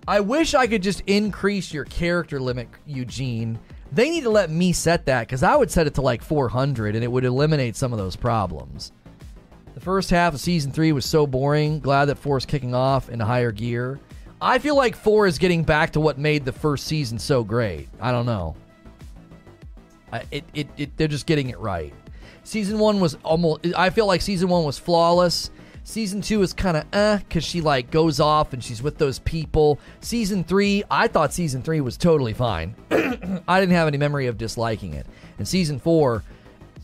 I 0.05 0.19
wish 0.19 0.53
I 0.53 0.67
could 0.67 0.83
just 0.83 1.01
increase 1.07 1.73
your 1.73 1.85
character 1.85 2.37
limit, 2.37 2.67
Eugene. 2.85 3.57
They 3.93 4.09
need 4.09 4.23
to 4.23 4.29
let 4.29 4.49
me 4.49 4.73
set 4.73 5.05
that 5.05 5.21
because 5.27 5.41
I 5.41 5.55
would 5.55 5.71
set 5.71 5.87
it 5.87 5.93
to 5.95 6.01
like 6.01 6.21
400 6.21 6.95
and 6.95 7.03
it 7.03 7.11
would 7.11 7.23
eliminate 7.23 7.77
some 7.77 7.93
of 7.93 7.97
those 7.97 8.17
problems. 8.17 8.91
The 9.73 9.79
first 9.79 10.09
half 10.09 10.33
of 10.33 10.41
season 10.41 10.73
three 10.73 10.91
was 10.91 11.05
so 11.05 11.25
boring. 11.25 11.79
Glad 11.79 12.05
that 12.05 12.17
four 12.17 12.37
is 12.37 12.45
kicking 12.45 12.75
off 12.75 13.09
in 13.09 13.21
higher 13.21 13.53
gear. 13.53 14.01
I 14.41 14.59
feel 14.59 14.75
like 14.75 14.97
four 14.97 15.25
is 15.25 15.37
getting 15.37 15.63
back 15.63 15.91
to 15.93 16.01
what 16.01 16.17
made 16.17 16.43
the 16.43 16.51
first 16.51 16.87
season 16.87 17.17
so 17.17 17.41
great. 17.45 17.87
I 18.01 18.11
don't 18.11 18.25
know. 18.25 18.57
I, 20.11 20.23
it, 20.29 20.43
it, 20.53 20.67
it, 20.75 20.97
they're 20.97 21.07
just 21.07 21.25
getting 21.25 21.49
it 21.49 21.59
right. 21.59 21.93
Season 22.43 22.77
one 22.77 22.99
was 22.99 23.17
almost. 23.23 23.65
I 23.75 23.89
feel 23.89 24.05
like 24.05 24.21
season 24.21 24.49
one 24.49 24.63
was 24.63 24.77
flawless. 24.77 25.49
Season 25.85 26.21
two 26.21 26.41
is 26.41 26.53
kind 26.53 26.77
of 26.77 26.85
eh 26.93 27.17
because 27.17 27.43
she 27.43 27.59
like 27.59 27.91
goes 27.91 28.19
off 28.19 28.53
and 28.53 28.63
she's 28.63 28.81
with 28.81 28.97
those 28.97 29.19
people. 29.19 29.79
Season 29.99 30.43
three, 30.43 30.83
I 30.89 31.07
thought 31.07 31.33
season 31.33 31.61
three 31.61 31.81
was 31.81 31.97
totally 31.97 32.33
fine. 32.33 32.75
I 32.91 33.59
didn't 33.59 33.75
have 33.75 33.87
any 33.87 33.97
memory 33.97 34.27
of 34.27 34.37
disliking 34.37 34.93
it. 34.93 35.05
And 35.39 35.47
season 35.47 35.79
four, 35.79 36.23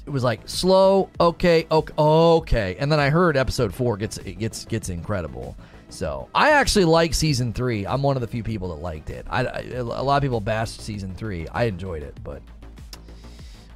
it 0.06 0.10
was 0.10 0.24
like 0.24 0.42
slow, 0.50 1.10
okay, 1.20 1.66
okay, 1.72 1.94
okay. 1.98 2.76
And 2.80 2.92
then 2.92 3.00
I 3.00 3.10
heard 3.10 3.38
episode 3.38 3.74
four 3.74 3.96
gets 3.96 4.18
it 4.18 4.40
gets 4.40 4.66
gets 4.66 4.90
incredible. 4.90 5.56
So 5.90 6.30
I 6.36 6.52
actually 6.52 6.86
like 6.86 7.14
season 7.14 7.54
three. 7.54 7.86
I'm 7.88 8.04
one 8.04 8.18
of 8.18 8.22
the 8.22 8.28
few 8.28 8.44
people 8.44 8.76
that 8.76 8.82
liked 8.82 9.10
it. 9.10 9.26
I, 9.30 9.46
I 9.46 9.60
a 9.76 9.84
lot 9.84 10.18
of 10.18 10.22
people 10.22 10.42
bashed 10.42 10.82
season 10.82 11.16
three. 11.16 11.48
I 11.48 11.64
enjoyed 11.64 12.04
it, 12.04 12.18
but 12.24 12.42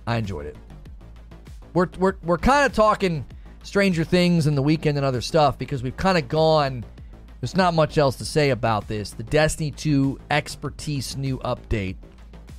I 0.06 0.18
enjoyed 0.18 0.46
it. 0.48 0.58
We're 1.74 1.88
we're 1.98 2.16
we're 2.24 2.38
kind 2.38 2.66
of 2.66 2.74
talking 2.74 3.26
Stranger 3.64 4.04
Things 4.04 4.48
and 4.48 4.58
the 4.58 4.62
weekend 4.62 4.98
and 4.98 5.06
other 5.06 5.22
stuff 5.22 5.58
because 5.58 5.84
we've 5.84 5.98
kind 5.98 6.18
of 6.18 6.28
gone. 6.28 6.86
There's 7.42 7.56
not 7.56 7.74
much 7.74 7.98
else 7.98 8.16
to 8.18 8.26
say 8.26 8.52
about 8.52 8.88
this. 8.88 9.12
The 9.12 9.24
Destiny 9.24 9.72
2 9.72 10.20
expertise 10.32 11.18
new 11.18 11.40
update. 11.40 11.98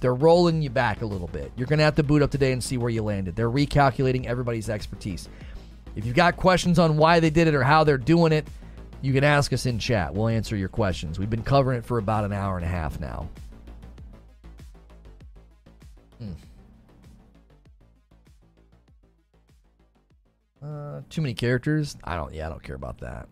They're 0.01 0.15
rolling 0.15 0.61
you 0.61 0.69
back 0.69 1.01
a 1.01 1.07
little 1.07 1.29
bit. 1.29 1.51
You're 1.57 1.67
going 1.67 1.79
to 1.79 1.85
have 1.85 1.97
to 1.97 2.03
boot 2.03 2.21
up 2.21 2.31
today 2.31 2.53
and 2.53 2.63
see 2.63 2.77
where 2.77 2.91
you 2.91 3.03
landed. 3.03 3.35
They're 3.35 3.51
recalculating 3.51 4.27
everybody's 4.27 4.69
expertise. 4.69 5.31
If 5.97 6.05
you've 6.05 6.15
got 6.15 6.37
questions 6.37 6.79
on 6.79 6.99
why 6.99 7.21
they 7.21 7.31
did 7.31 7.49
it 7.49 7.55
or 7.55 7.63
how 7.63 7.85
they're 7.85 7.97
doing 7.97 8.33
it, 8.33 8.47
you 9.01 9.15
can 9.15 9.25
ask 9.25 9.55
us 9.55 9.65
in 9.65 9.79
chat. 9.79 10.13
We'll 10.13 10.29
answer 10.29 10.57
your 10.57 10.69
questions. 10.69 11.19
We've 11.19 11.31
been 11.31 11.43
covering 11.43 11.79
it 11.79 11.87
for 11.87 11.97
about 11.97 12.25
an 12.25 12.33
hour 12.35 12.57
and 12.57 12.65
a 12.65 12.69
half 12.69 13.01
now. 13.01 13.31
Too 21.11 21.21
many 21.23 21.35
characters. 21.35 21.97
I 22.05 22.17
don't. 22.17 22.33
Yeah, 22.35 22.47
I 22.47 22.51
don't 22.51 22.63
care 22.63 22.77
about 22.77 22.99
that. 23.01 23.29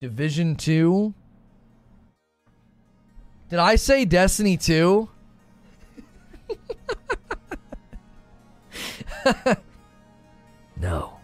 Division 0.00 0.56
two. 0.56 1.14
Did 3.48 3.58
I 3.58 3.76
say 3.76 4.04
Destiny 4.04 4.56
two? 4.56 5.08
no. 10.80 11.18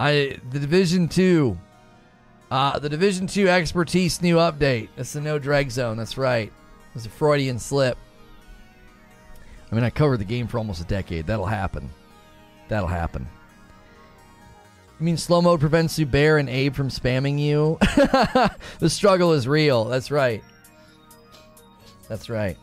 I 0.00 0.38
the 0.50 0.58
Division 0.58 1.08
two. 1.08 1.58
Uh, 2.50 2.78
the 2.78 2.88
Division 2.88 3.26
two 3.26 3.48
expertise 3.48 4.22
new 4.22 4.36
update. 4.36 4.88
That's 4.96 5.12
the 5.12 5.20
no 5.20 5.38
drag 5.38 5.70
zone. 5.70 5.96
That's 5.96 6.16
right. 6.18 6.48
It 6.48 6.94
was 6.94 7.06
a 7.06 7.10
Freudian 7.10 7.58
slip. 7.58 7.96
I 9.72 9.74
mean, 9.74 9.84
I 9.84 9.90
covered 9.90 10.18
the 10.18 10.24
game 10.24 10.46
for 10.46 10.58
almost 10.58 10.82
a 10.82 10.84
decade. 10.84 11.26
That'll 11.26 11.46
happen. 11.46 11.88
That'll 12.68 12.86
happen. 12.86 13.26
You 15.00 15.06
mean 15.06 15.16
slow 15.16 15.40
mode 15.40 15.60
prevents 15.60 15.98
Zubair 15.98 16.38
and 16.38 16.48
Abe 16.48 16.74
from 16.74 16.90
spamming 16.90 17.38
you? 17.38 17.78
the 18.78 18.90
struggle 18.90 19.32
is 19.32 19.48
real. 19.48 19.86
That's 19.86 20.10
right. 20.10 20.44
That's 22.06 22.28
right. 22.28 22.58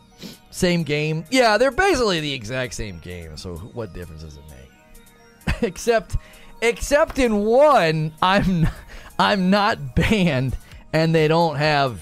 Same 0.50 0.84
game. 0.84 1.24
Yeah, 1.30 1.58
they're 1.58 1.72
basically 1.72 2.20
the 2.20 2.32
exact 2.32 2.74
same 2.74 3.00
game. 3.00 3.36
So 3.36 3.56
what 3.56 3.92
difference 3.92 4.22
does 4.22 4.36
it 4.36 4.44
make? 4.48 5.62
except, 5.62 6.16
except 6.62 7.18
in 7.18 7.44
one, 7.44 8.12
I'm, 8.22 8.68
I'm 9.18 9.50
not 9.50 9.96
banned, 9.96 10.56
and 10.92 11.12
they 11.12 11.26
don't 11.26 11.56
have 11.56 12.00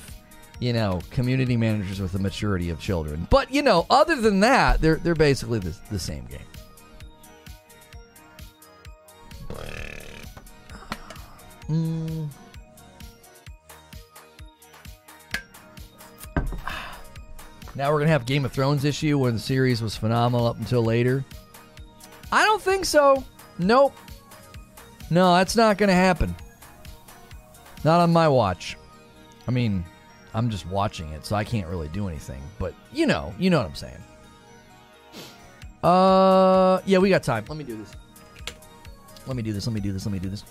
you 0.60 0.72
know, 0.72 1.00
community 1.10 1.56
managers 1.56 2.00
with 2.00 2.12
the 2.12 2.18
maturity 2.18 2.70
of 2.70 2.80
children. 2.80 3.26
But 3.30 3.52
you 3.52 3.62
know, 3.62 3.86
other 3.90 4.16
than 4.16 4.40
that, 4.40 4.80
they're 4.80 4.96
they're 4.96 5.14
basically 5.14 5.58
the, 5.58 5.76
the 5.90 5.98
same 5.98 6.26
game. 6.26 6.40
Mm. 11.68 12.28
Now 17.74 17.92
we're 17.92 17.98
gonna 18.00 18.10
have 18.10 18.26
Game 18.26 18.44
of 18.44 18.52
Thrones 18.52 18.84
issue 18.84 19.18
when 19.18 19.34
the 19.34 19.40
series 19.40 19.82
was 19.82 19.94
phenomenal 19.94 20.46
up 20.46 20.58
until 20.58 20.82
later. 20.82 21.24
I 22.32 22.44
don't 22.44 22.60
think 22.60 22.84
so. 22.84 23.24
Nope. 23.58 23.94
No, 25.10 25.36
that's 25.36 25.54
not 25.54 25.78
gonna 25.78 25.92
happen. 25.92 26.34
Not 27.84 28.00
on 28.00 28.12
my 28.12 28.28
watch. 28.28 28.76
I 29.46 29.50
mean, 29.50 29.84
I'm 30.34 30.50
just 30.50 30.66
watching 30.66 31.10
it, 31.10 31.24
so 31.24 31.36
I 31.36 31.44
can't 31.44 31.68
really 31.68 31.88
do 31.88 32.08
anything. 32.08 32.42
But 32.58 32.74
you 32.92 33.06
know, 33.06 33.32
you 33.38 33.50
know 33.50 33.58
what 33.58 33.66
I'm 33.66 33.74
saying. 33.74 34.02
Uh, 35.82 36.80
yeah, 36.86 36.98
we 36.98 37.08
got 37.08 37.22
time. 37.22 37.44
Let 37.48 37.56
me 37.56 37.64
do 37.64 37.76
this. 37.76 37.92
Let 39.26 39.36
me 39.36 39.42
do 39.42 39.52
this. 39.52 39.66
Let 39.66 39.74
me 39.74 39.80
do 39.80 39.92
this. 39.92 40.06
Let 40.06 40.12
me 40.12 40.18
do 40.18 40.28
this. 40.28 40.44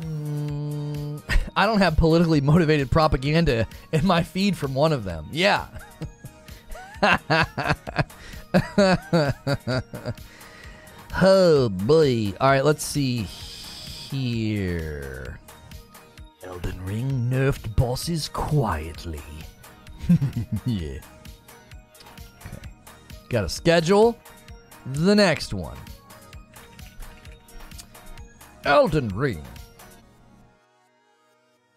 Mm, 0.00 1.22
I 1.56 1.66
don't 1.66 1.78
have 1.78 1.96
politically 1.96 2.40
motivated 2.40 2.90
propaganda 2.90 3.66
in 3.92 4.06
my 4.06 4.22
feed 4.22 4.56
from 4.56 4.74
one 4.74 4.92
of 4.92 5.04
them. 5.04 5.26
Yeah. 5.32 5.66
oh 11.20 11.68
boy. 11.68 12.32
All 12.40 12.50
right, 12.50 12.64
let's 12.64 12.84
see 12.84 13.22
here. 13.22 15.38
Elden 16.46 16.84
Ring 16.84 17.28
nerfed 17.30 17.74
bosses 17.74 18.28
quietly. 18.28 19.20
yeah. 20.66 20.98
Okay. 22.40 22.68
Got 23.28 23.40
to 23.42 23.48
schedule 23.48 24.16
the 24.86 25.14
next 25.14 25.52
one. 25.52 25.76
Elden 28.64 29.08
Ring. 29.08 29.42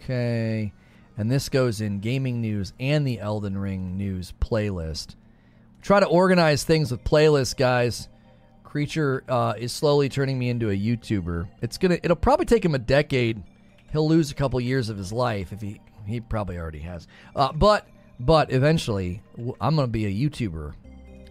Okay. 0.02 0.72
And 1.18 1.32
this 1.32 1.50
goes 1.50 1.82
in 1.82 2.00
gaming 2.00 2.40
news 2.40 2.74
and 2.80 3.06
the 3.06 3.20
Elden 3.20 3.58
Ring 3.58 3.98
news 3.98 4.34
playlist. 4.40 5.16
Try 5.82 6.00
to 6.00 6.06
organize 6.06 6.64
things 6.64 6.92
with 6.92 7.04
playlists, 7.04 7.58
guys. 7.58 8.08
Creature 8.64 9.24
uh, 9.28 9.56
is 9.58 9.72
slowly 9.72 10.10
turning 10.10 10.38
me 10.38 10.50
into 10.50 10.70
a 10.70 10.78
YouTuber. 10.78 11.48
It's 11.62 11.80
gonna. 11.80 11.98
It'll 12.04 12.16
probably 12.16 12.46
take 12.46 12.64
him 12.64 12.76
a 12.76 12.80
decade. 12.80 13.42
He'll 13.92 14.08
lose 14.08 14.32
a 14.32 14.36
couple 14.36 14.60
years 14.62 14.90
of 14.90 14.98
his 14.98 15.12
life 15.12 15.52
if 15.52 15.62
he. 15.62 15.82
He 16.06 16.20
probably 16.20 16.58
already 16.58 16.80
has. 16.80 17.08
Uh, 17.36 17.52
but 17.52 17.88
but 18.20 18.52
eventually, 18.52 19.22
I'm 19.62 19.76
gonna 19.76 19.88
be 19.88 20.06
a 20.06 20.30
YouTuber. 20.30 20.74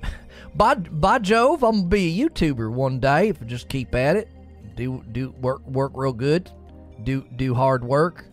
by 0.55 0.75
by 0.77 1.19
Jove, 1.19 1.65
I'm 1.65 1.79
gonna 1.79 1.87
be 1.89 2.23
a 2.23 2.29
YouTuber 2.29 2.71
one 2.71 3.01
day 3.01 3.29
if 3.29 3.43
I 3.43 3.45
just 3.45 3.69
keep 3.69 3.95
at 3.95 4.17
it. 4.17 4.29
Do 4.77 5.03
do 5.11 5.31
work 5.41 5.67
work 5.67 5.93
real 5.95 6.13
good. 6.13 6.51
Do 7.03 7.27
do 7.37 7.55
hard 7.55 7.83
work. 7.83 8.25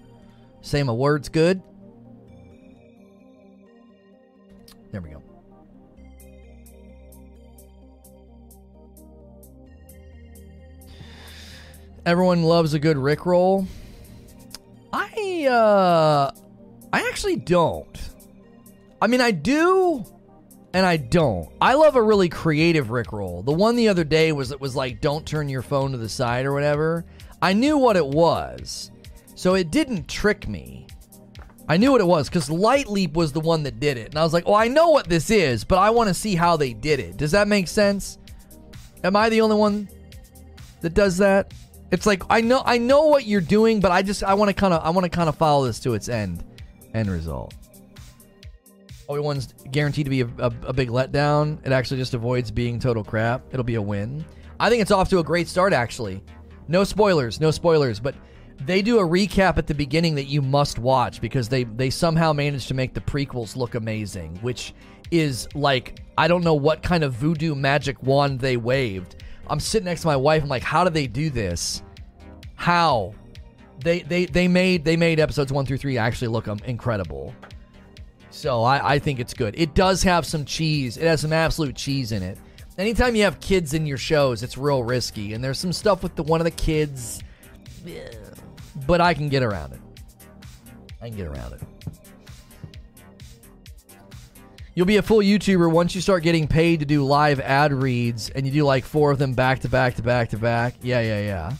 Say 0.62 0.84
my 0.84 0.94
words 0.94 1.30
good. 1.30 1.62
There 4.92 5.02
we 5.02 5.10
go. 5.10 5.22
Everyone 12.06 12.44
loves 12.44 12.76
a 12.76 12.80
good 12.80 12.98
Rickroll. 12.98 13.68
I 14.96 15.46
uh 15.48 16.32
I 16.94 17.08
actually 17.10 17.36
don't. 17.36 18.00
I 19.02 19.08
mean 19.08 19.20
I 19.20 19.32
do 19.32 20.06
and 20.74 20.86
I 20.86 20.96
don't. 20.98 21.50
I 21.60 21.74
love 21.74 21.98
a 21.98 22.02
really 22.02 22.30
creative 22.30 22.88
Rickroll. 22.88 23.46
The 23.46 23.52
one 23.52 23.76
the 23.76 23.90
other 23.90 24.06
day 24.06 24.32
was 24.32 24.52
it 24.52 24.62
was 24.62 24.74
like 24.74 25.02
don't 25.02 25.26
turn 25.26 25.50
your 25.50 25.62
phone 25.62 25.92
to 25.92 25.98
the 25.98 26.08
side 26.08 26.46
or 26.46 26.54
whatever. 26.54 27.06
I 27.42 27.52
knew 27.52 27.78
what 27.78 27.98
it 27.98 28.06
was. 28.06 28.92
So 29.36 29.56
it 29.56 29.70
didn't 29.70 30.08
trick 30.08 30.48
me. 30.48 30.88
I 31.68 31.76
knew 31.76 31.92
what 31.92 32.00
it 32.00 32.08
was 32.08 32.30
because 32.30 32.50
Light 32.50 32.88
Leap 32.88 33.14
was 33.14 33.34
the 33.34 33.42
one 33.42 33.64
that 33.64 33.82
did 33.82 33.98
it. 33.98 34.10
And 34.10 34.18
I 34.18 34.24
was 34.24 34.32
like, 34.32 34.46
well, 34.46 34.56
I 34.56 34.70
know 34.70 34.92
what 34.92 35.10
this 35.10 35.30
is, 35.30 35.66
but 35.66 35.78
I 35.78 35.90
want 35.90 36.08
to 36.08 36.14
see 36.14 36.36
how 36.36 36.56
they 36.56 36.72
did 36.72 37.02
it. 37.02 37.18
Does 37.18 37.32
that 37.32 37.50
make 37.50 37.68
sense? 37.68 38.18
Am 39.04 39.16
I 39.18 39.28
the 39.28 39.42
only 39.42 39.58
one 39.58 39.90
that 40.82 40.94
does 40.94 41.18
that? 41.18 41.54
It's 41.92 42.06
like 42.06 42.24
I 42.30 42.42
know 42.42 42.62
I 42.66 42.78
know 42.78 43.08
what 43.08 43.26
you're 43.26 43.42
doing, 43.42 43.80
but 43.80 43.92
I 43.92 44.02
just 44.02 44.24
I 44.24 44.34
want 44.34 44.50
to 44.50 44.54
kind 44.54 44.74
of 44.74 44.84
I 44.84 44.90
want 44.90 45.06
to 45.06 45.10
kind 45.10 45.30
of 45.30 45.36
follow 45.38 45.66
this 45.66 45.80
to 45.82 45.94
its 45.94 46.10
end 46.10 46.44
end 46.94 47.10
result. 47.10 47.54
Only 49.08 49.22
one's 49.22 49.54
guaranteed 49.70 50.06
to 50.06 50.10
be 50.10 50.22
a, 50.22 50.28
a, 50.40 50.52
a 50.68 50.74
big 50.74 50.90
letdown. 50.90 51.64
It 51.64 51.72
actually 51.72 51.98
just 51.98 52.16
avoids 52.16 52.50
being 52.50 52.80
total 52.80 53.04
crap. 53.04 53.44
It'll 53.52 53.64
be 53.64 53.76
a 53.76 53.82
win. 53.82 54.26
I 54.60 54.70
think 54.70 54.82
it's 54.82 54.90
off 54.92 55.10
to 55.10 55.20
a 55.20 55.24
great 55.24 55.48
start. 55.48 55.74
Actually, 55.74 56.24
no 56.68 56.84
spoilers, 56.84 57.40
no 57.40 57.52
spoilers, 57.52 58.00
but 58.00 58.16
they 58.62 58.82
do 58.82 59.00
a 59.00 59.04
recap 59.04 59.58
at 59.58 59.68
the 59.68 59.76
beginning 59.76 60.16
that 60.16 60.26
you 60.26 60.42
must 60.42 60.80
watch 60.80 61.22
because 61.22 61.50
they 61.50 61.66
they 61.66 61.90
somehow 61.90 62.34
managed 62.34 62.68
to 62.70 62.74
make 62.74 62.94
the 62.94 63.02
prequels 63.02 63.56
look 63.56 63.76
amazing, 63.76 64.38
which 64.38 64.74
is 65.12 65.48
like 65.54 66.00
I 66.18 66.28
don't 66.28 66.44
know 66.44 66.56
what 66.56 66.82
kind 66.82 67.04
of 67.04 67.14
voodoo 67.14 67.54
magic 67.54 68.02
wand 68.02 68.40
they 68.40 68.58
waved 68.58 69.24
I'm 69.48 69.60
sitting 69.60 69.86
next 69.86 70.02
to 70.02 70.08
my 70.08 70.16
wife. 70.16 70.44
I'm 70.44 70.50
like, 70.50 70.64
how 70.64 70.84
do 70.84 70.90
they 70.90 71.08
do 71.08 71.30
this? 71.30 71.84
How? 72.56 73.14
They 73.80 74.02
they 74.02 74.26
they 74.26 74.48
made 74.48 74.86
they 74.86 74.98
made 74.98 75.20
episodes 75.20 75.52
one 75.52 75.66
through 75.66 75.78
three 75.78 75.98
actually 75.98 76.30
look 76.30 76.48
um, 76.48 76.60
incredible. 76.66 77.34
So 78.30 78.64
I, 78.64 78.96
I 78.96 79.00
think 79.00 79.20
it's 79.20 79.34
good. 79.34 79.54
It 79.58 79.76
does 79.76 80.04
have 80.04 80.26
some 80.26 80.44
cheese. 80.46 80.98
It 80.98 81.04
has 81.04 81.22
some 81.22 81.32
absolute 81.34 81.76
cheese 81.76 82.12
in 82.12 82.22
it. 82.24 82.38
Anytime 82.78 83.16
you 83.16 83.24
have 83.24 83.40
kids 83.40 83.74
in 83.74 83.86
your 83.86 83.98
shows, 83.98 84.44
it's 84.44 84.58
real 84.58 84.84
risky. 84.84 85.34
And 85.34 85.44
there's 85.44 85.58
some 85.58 85.72
stuff 85.72 86.04
with 86.04 86.16
the 86.16 86.24
one 86.24 86.42
of 86.42 86.46
the 86.46 86.52
kids, 86.52 87.22
but 88.86 89.00
I 89.00 89.14
can 89.14 89.30
get 89.30 89.44
around 89.44 89.74
it. 89.74 89.80
I 91.02 91.08
can 91.08 91.18
get 91.18 91.28
around 91.28 91.54
it. 91.54 91.62
You'll 94.76 94.86
be 94.86 94.98
a 94.98 95.02
full 95.02 95.20
YouTuber 95.20 95.72
once 95.72 95.96
you 95.96 96.02
start 96.02 96.22
getting 96.22 96.50
paid 96.50 96.82
to 96.82 96.86
do 96.86 97.06
live 97.06 97.40
ad 97.40 97.72
reads 97.72 98.30
and 98.30 98.46
you 98.46 98.52
do 98.52 98.66
like 98.66 98.84
four 98.84 99.10
of 99.10 99.18
them 99.18 99.34
back 99.34 99.62
to 99.62 99.70
back 99.70 99.96
to 99.96 100.02
back 100.02 100.32
to 100.32 100.38
back. 100.38 100.76
Yeah, 100.82 101.00
yeah, 101.00 101.22
yeah. 101.22 101.54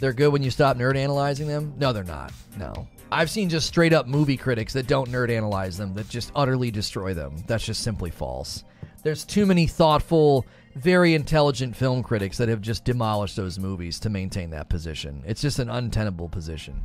They're 0.00 0.14
good 0.14 0.32
when 0.32 0.42
you 0.42 0.50
stop 0.50 0.78
nerd 0.78 0.96
analyzing 0.96 1.46
them? 1.46 1.74
No, 1.76 1.92
they're 1.92 2.02
not. 2.02 2.32
No. 2.58 2.88
I've 3.12 3.28
seen 3.28 3.50
just 3.50 3.66
straight 3.66 3.92
up 3.92 4.06
movie 4.06 4.38
critics 4.38 4.72
that 4.72 4.86
don't 4.86 5.10
nerd 5.10 5.30
analyze 5.30 5.76
them, 5.76 5.92
that 5.92 6.08
just 6.08 6.32
utterly 6.34 6.70
destroy 6.70 7.12
them. 7.12 7.36
That's 7.46 7.66
just 7.66 7.82
simply 7.82 8.10
false. 8.10 8.64
There's 9.02 9.26
too 9.26 9.44
many 9.44 9.66
thoughtful, 9.66 10.46
very 10.76 11.12
intelligent 11.12 11.76
film 11.76 12.02
critics 12.02 12.38
that 12.38 12.48
have 12.48 12.62
just 12.62 12.84
demolished 12.84 13.36
those 13.36 13.58
movies 13.58 14.00
to 14.00 14.08
maintain 14.08 14.48
that 14.50 14.70
position. 14.70 15.22
It's 15.26 15.42
just 15.42 15.58
an 15.58 15.68
untenable 15.68 16.30
position. 16.30 16.82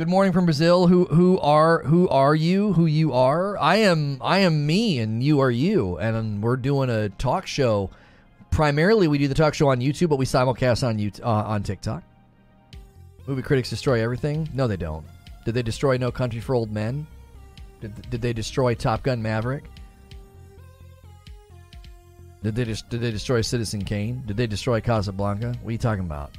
Good 0.00 0.08
morning 0.08 0.32
from 0.32 0.46
Brazil. 0.46 0.86
Who 0.86 1.04
who 1.04 1.38
are 1.40 1.82
who 1.82 2.08
are 2.08 2.34
you? 2.34 2.72
Who 2.72 2.86
you 2.86 3.12
are? 3.12 3.58
I 3.58 3.76
am 3.76 4.16
I 4.22 4.38
am 4.38 4.64
me, 4.64 4.98
and 4.98 5.22
you 5.22 5.40
are 5.40 5.50
you, 5.50 5.98
and 5.98 6.42
we're 6.42 6.56
doing 6.56 6.88
a 6.88 7.10
talk 7.10 7.46
show. 7.46 7.90
Primarily, 8.50 9.08
we 9.08 9.18
do 9.18 9.28
the 9.28 9.34
talk 9.34 9.52
show 9.52 9.68
on 9.68 9.80
YouTube, 9.80 10.08
but 10.08 10.16
we 10.16 10.24
simulcast 10.24 10.88
on 10.88 11.12
uh, 11.22 11.28
on 11.46 11.62
TikTok. 11.62 12.02
Movie 13.26 13.42
critics 13.42 13.68
destroy 13.68 14.02
everything. 14.02 14.48
No, 14.54 14.66
they 14.66 14.78
don't. 14.78 15.04
Did 15.44 15.52
they 15.52 15.62
destroy 15.62 15.98
No 15.98 16.10
Country 16.10 16.40
for 16.40 16.54
Old 16.54 16.72
Men? 16.72 17.06
Did, 17.82 18.08
did 18.08 18.22
they 18.22 18.32
destroy 18.32 18.74
Top 18.74 19.02
Gun 19.02 19.20
Maverick? 19.20 19.64
Did 22.42 22.54
they 22.54 22.64
just 22.64 22.88
did 22.88 23.02
they 23.02 23.10
destroy 23.10 23.42
Citizen 23.42 23.84
Kane? 23.84 24.22
Did 24.24 24.38
they 24.38 24.46
destroy 24.46 24.80
Casablanca? 24.80 25.48
What 25.60 25.68
are 25.68 25.72
you 25.72 25.76
talking 25.76 26.06
about? 26.06 26.30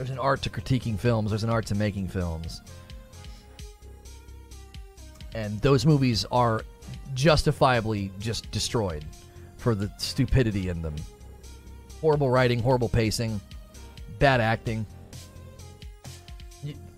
There's 0.00 0.08
an 0.08 0.18
art 0.18 0.40
to 0.44 0.48
critiquing 0.48 0.98
films. 0.98 1.28
There's 1.28 1.44
an 1.44 1.50
art 1.50 1.66
to 1.66 1.74
making 1.74 2.08
films. 2.08 2.62
And 5.34 5.60
those 5.60 5.84
movies 5.84 6.24
are 6.32 6.64
justifiably 7.12 8.10
just 8.18 8.50
destroyed 8.50 9.04
for 9.58 9.74
the 9.74 9.92
stupidity 9.98 10.70
in 10.70 10.80
them. 10.80 10.96
Horrible 12.00 12.30
writing, 12.30 12.62
horrible 12.62 12.88
pacing, 12.88 13.42
bad 14.18 14.40
acting. 14.40 14.86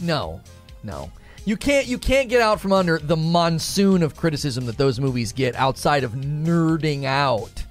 No, 0.01 0.41
no. 0.85 1.11
You 1.45 1.57
can't 1.57 1.89
you 1.89 1.99
can't 1.99 2.29
get 2.29 2.41
out 2.41 2.61
from 2.61 2.73
under 2.73 3.01
the 3.01 3.17
monsoon 3.17 4.05
of 4.05 4.15
criticism 4.15 4.67
that 4.67 4.79
those 4.79 5.01
movies 5.01 5.33
get 5.33 5.57
outside 5.57 6.05
of 6.05 6.13
nerding 6.13 7.03
out 7.03 7.65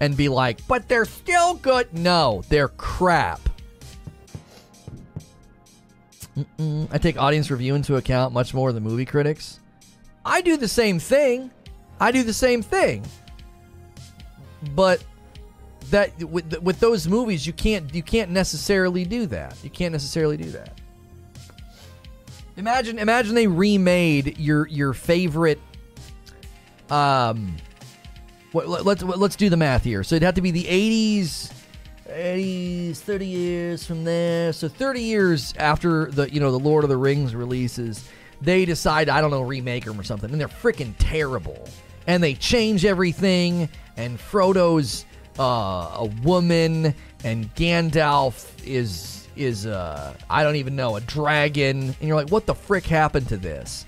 and 0.00 0.14
be 0.14 0.28
like, 0.28 0.58
"But 0.68 0.90
they're 0.90 1.06
still 1.06 1.54
good." 1.54 1.94
No, 1.96 2.42
they're 2.50 2.68
crap. 2.68 3.40
Mm-mm. 6.36 6.88
I 6.90 6.98
take 6.98 7.16
audience 7.16 7.50
review 7.50 7.74
into 7.74 7.96
account 7.96 8.32
much 8.32 8.54
more 8.54 8.72
than 8.72 8.82
movie 8.82 9.04
critics. 9.04 9.60
I 10.24 10.40
do 10.40 10.56
the 10.56 10.68
same 10.68 10.98
thing. 10.98 11.50
I 12.00 12.10
do 12.10 12.22
the 12.22 12.32
same 12.32 12.62
thing. 12.62 13.04
But 14.74 15.04
that 15.90 16.18
with 16.24 16.58
with 16.60 16.80
those 16.80 17.06
movies, 17.06 17.46
you 17.46 17.52
can't 17.52 17.94
you 17.94 18.02
can't 18.02 18.30
necessarily 18.30 19.04
do 19.04 19.26
that. 19.26 19.56
You 19.62 19.70
can't 19.70 19.92
necessarily 19.92 20.36
do 20.36 20.50
that. 20.50 20.78
Imagine 22.56 22.98
imagine 22.98 23.34
they 23.34 23.46
remade 23.46 24.38
your 24.38 24.66
your 24.68 24.92
favorite. 24.92 25.60
Um, 26.90 27.56
what, 28.52 28.68
let's 28.68 29.02
let's 29.02 29.36
do 29.36 29.48
the 29.50 29.56
math 29.56 29.84
here. 29.84 30.02
So 30.02 30.16
it'd 30.16 30.24
have 30.24 30.34
to 30.34 30.42
be 30.42 30.50
the 30.50 30.64
'80s 30.64 31.52
80s 32.14 32.98
30 32.98 33.26
years 33.26 33.84
from 33.84 34.04
there. 34.04 34.52
So 34.52 34.68
30 34.68 35.00
years 35.00 35.54
after 35.58 36.06
the 36.06 36.32
you 36.32 36.40
know 36.40 36.50
the 36.52 36.58
lord 36.58 36.84
of 36.84 36.90
the 36.90 36.96
rings 36.96 37.34
releases 37.34 38.08
they 38.40 38.64
decide 38.64 39.08
i 39.08 39.20
don't 39.20 39.30
know 39.30 39.42
remake 39.42 39.84
them 39.84 39.98
or 39.98 40.02
something 40.02 40.30
and 40.30 40.40
they're 40.40 40.48
freaking 40.48 40.94
terrible. 40.98 41.68
And 42.06 42.22
they 42.22 42.34
change 42.34 42.84
everything 42.84 43.68
and 43.96 44.20
frodo's 44.20 45.06
uh, 45.38 45.42
a 45.42 46.10
woman 46.22 46.94
and 47.24 47.52
gandalf 47.54 48.46
is 48.64 49.26
is 49.36 49.66
uh 49.66 50.14
i 50.30 50.44
don't 50.44 50.56
even 50.56 50.76
know 50.76 50.96
a 50.96 51.00
dragon. 51.00 51.94
And 51.98 52.08
you're 52.08 52.16
like 52.16 52.30
what 52.30 52.46
the 52.46 52.54
frick 52.54 52.84
happened 52.84 53.28
to 53.28 53.36
this 53.36 53.86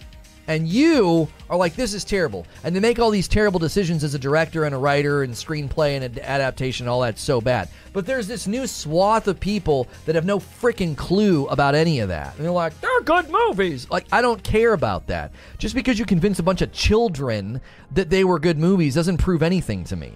and 0.49 0.69
you 0.69 1.29
are 1.51 1.57
like, 1.57 1.75
this 1.75 1.95
is 1.95 2.05
terrible. 2.05 2.47
And 2.65 2.75
they 2.75 2.81
make 2.81 2.99
all 2.99 3.11
these 3.11 3.29
terrible 3.29 3.59
decisions 3.59 4.05
as 4.05 4.15
a 4.15 4.19
director 4.19 4.65
and 4.65 4.75
a 4.75 4.79
writer 4.79 5.23
and 5.23 5.33
screenplay 5.33 5.97
and 5.97 6.05
an 6.05 6.19
adaptation, 6.21 6.89
all 6.89 7.01
that's 7.01 7.23
so 7.23 7.41
bad. 7.41 7.69
But 7.93 8.07
there's 8.07 8.29
this 8.29 8.47
new 8.47 8.67
swath 8.67 9.27
of 9.29 9.41
people 9.41 9.89
that 10.05 10.15
have 10.15 10.25
no 10.25 10.39
freaking 10.39 10.97
clue 10.97 11.47
about 11.47 11.75
any 11.75 12.01
of 12.01 12.09
that. 12.09 12.37
And 12.37 12.45
they're 12.45 12.53
like, 12.53 12.81
they're 12.81 13.01
good 13.03 13.31
movies. 13.31 13.89
Like, 13.91 14.07
I 14.13 14.21
don't 14.21 14.43
care 14.43 14.73
about 14.73 15.07
that. 15.07 15.33
Just 15.59 15.75
because 15.75 15.99
you 15.99 16.05
convince 16.05 16.39
a 16.39 16.43
bunch 16.43 16.63
of 16.63 16.73
children 16.73 17.61
that 17.93 18.11
they 18.11 18.25
were 18.25 18.39
good 18.39 18.59
movies 18.59 18.95
doesn't 18.95 19.19
prove 19.19 19.43
anything 19.43 19.85
to 19.85 19.97
me. 19.97 20.13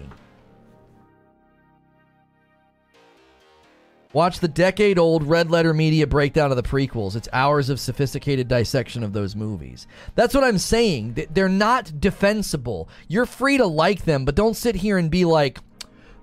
Watch 4.13 4.39
the 4.39 4.47
decade 4.49 4.99
old 4.99 5.23
Red 5.23 5.49
Letter 5.49 5.73
Media 5.73 6.05
breakdown 6.05 6.51
of 6.51 6.57
the 6.57 6.63
prequels. 6.63 7.15
It's 7.15 7.29
hours 7.31 7.69
of 7.69 7.79
sophisticated 7.79 8.49
dissection 8.49 9.03
of 9.03 9.13
those 9.13 9.37
movies. 9.37 9.87
That's 10.15 10.33
what 10.33 10.43
I'm 10.43 10.57
saying. 10.57 11.27
They're 11.29 11.47
not 11.47 12.01
defensible. 12.01 12.89
You're 13.07 13.25
free 13.25 13.57
to 13.57 13.65
like 13.65 14.03
them, 14.03 14.25
but 14.25 14.35
don't 14.35 14.57
sit 14.57 14.75
here 14.75 14.97
and 14.97 15.09
be 15.09 15.23
like, 15.23 15.59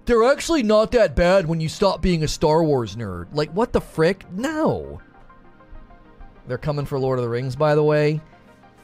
they're 0.04 0.24
actually 0.24 0.62
not 0.62 0.90
that 0.92 1.16
bad 1.16 1.46
when 1.46 1.60
you 1.60 1.68
stop 1.68 2.02
being 2.02 2.22
a 2.22 2.28
Star 2.28 2.62
Wars 2.62 2.94
nerd. 2.94 3.28
Like, 3.32 3.50
what 3.52 3.72
the 3.72 3.80
frick? 3.80 4.30
No. 4.32 5.00
They're 6.46 6.58
coming 6.58 6.86
for 6.86 6.98
Lord 6.98 7.18
of 7.18 7.22
the 7.22 7.28
Rings, 7.28 7.56
by 7.56 7.74
the 7.74 7.84
way. 7.84 8.20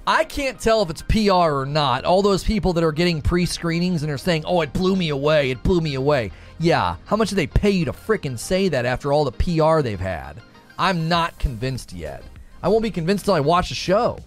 I 0.07 0.25
can't 0.25 0.61
tell 0.61 0.83
if 0.83 0.91
it's 0.91 1.03
PR 1.03 1.33
or 1.33 1.67
not. 1.67 2.05
All 2.05 2.21
those 2.21 2.45
people 2.45 2.75
that 2.75 2.85
are 2.85 2.93
getting 2.93 3.23
pre 3.23 3.47
screenings 3.47 4.03
and 4.03 4.13
are 4.13 4.19
saying, 4.19 4.45
oh, 4.47 4.61
it 4.61 4.73
blew 4.75 4.97
me 4.97 5.09
away, 5.09 5.51
it 5.51 5.63
blew 5.63 5.81
me 5.81 5.95
away. 5.95 6.31
Yeah, 6.59 6.97
how 7.07 7.17
much 7.17 7.31
do 7.31 7.37
they 7.37 7.47
pay 7.47 7.71
you 7.71 7.87
to 7.87 7.93
fricking 7.93 8.39
say 8.39 8.69
that 8.69 8.85
after 8.85 9.13
all 9.13 9.25
the 9.25 9.33
PR 9.33 9.81
they've 9.81 9.99
had? 9.99 10.43
I'm 10.79 11.09
not 11.09 11.39
convinced 11.39 11.93
yet. 11.93 12.23
I 12.63 12.69
won't 12.69 12.83
be 12.83 12.91
convinced 12.91 13.25
till 13.25 13.35
I 13.35 13.41
watch 13.41 13.71
the 13.71 13.75
show. 13.75 14.19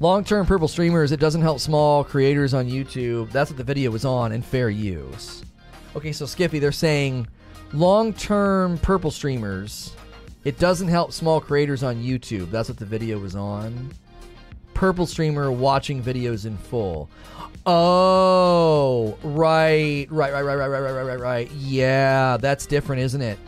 Long 0.00 0.22
term 0.22 0.46
purple 0.46 0.68
streamers, 0.68 1.10
it 1.10 1.18
doesn't 1.18 1.42
help 1.42 1.58
small 1.58 2.04
creators 2.04 2.54
on 2.54 2.68
YouTube. 2.68 3.32
That's 3.32 3.50
what 3.50 3.56
the 3.56 3.64
video 3.64 3.90
was 3.90 4.04
on, 4.04 4.30
and 4.30 4.44
fair 4.44 4.70
use. 4.70 5.42
Okay, 5.96 6.12
so 6.12 6.26
Skippy, 6.26 6.60
they're 6.60 6.70
saying 6.70 7.26
long 7.72 8.12
term 8.12 8.78
purple 8.78 9.10
streamers, 9.10 9.96
it 10.44 10.58
doesn't 10.58 10.88
help 10.88 11.12
small 11.12 11.40
creators 11.40 11.82
on 11.82 11.96
YouTube. 11.96 12.50
That's 12.50 12.68
what 12.68 12.78
the 12.78 12.86
video 12.86 13.18
was 13.18 13.36
on. 13.36 13.90
Purple 14.74 15.06
streamer 15.06 15.50
watching 15.50 16.02
videos 16.02 16.46
in 16.46 16.56
full. 16.56 17.10
Oh, 17.66 19.18
right, 19.22 20.06
right, 20.10 20.32
right, 20.32 20.42
right, 20.42 20.54
right, 20.54 20.68
right, 20.68 20.80
right, 20.80 21.02
right, 21.02 21.20
right. 21.20 21.50
Yeah, 21.50 22.36
that's 22.38 22.66
different, 22.66 23.02
isn't 23.02 23.20
it? 23.20 23.38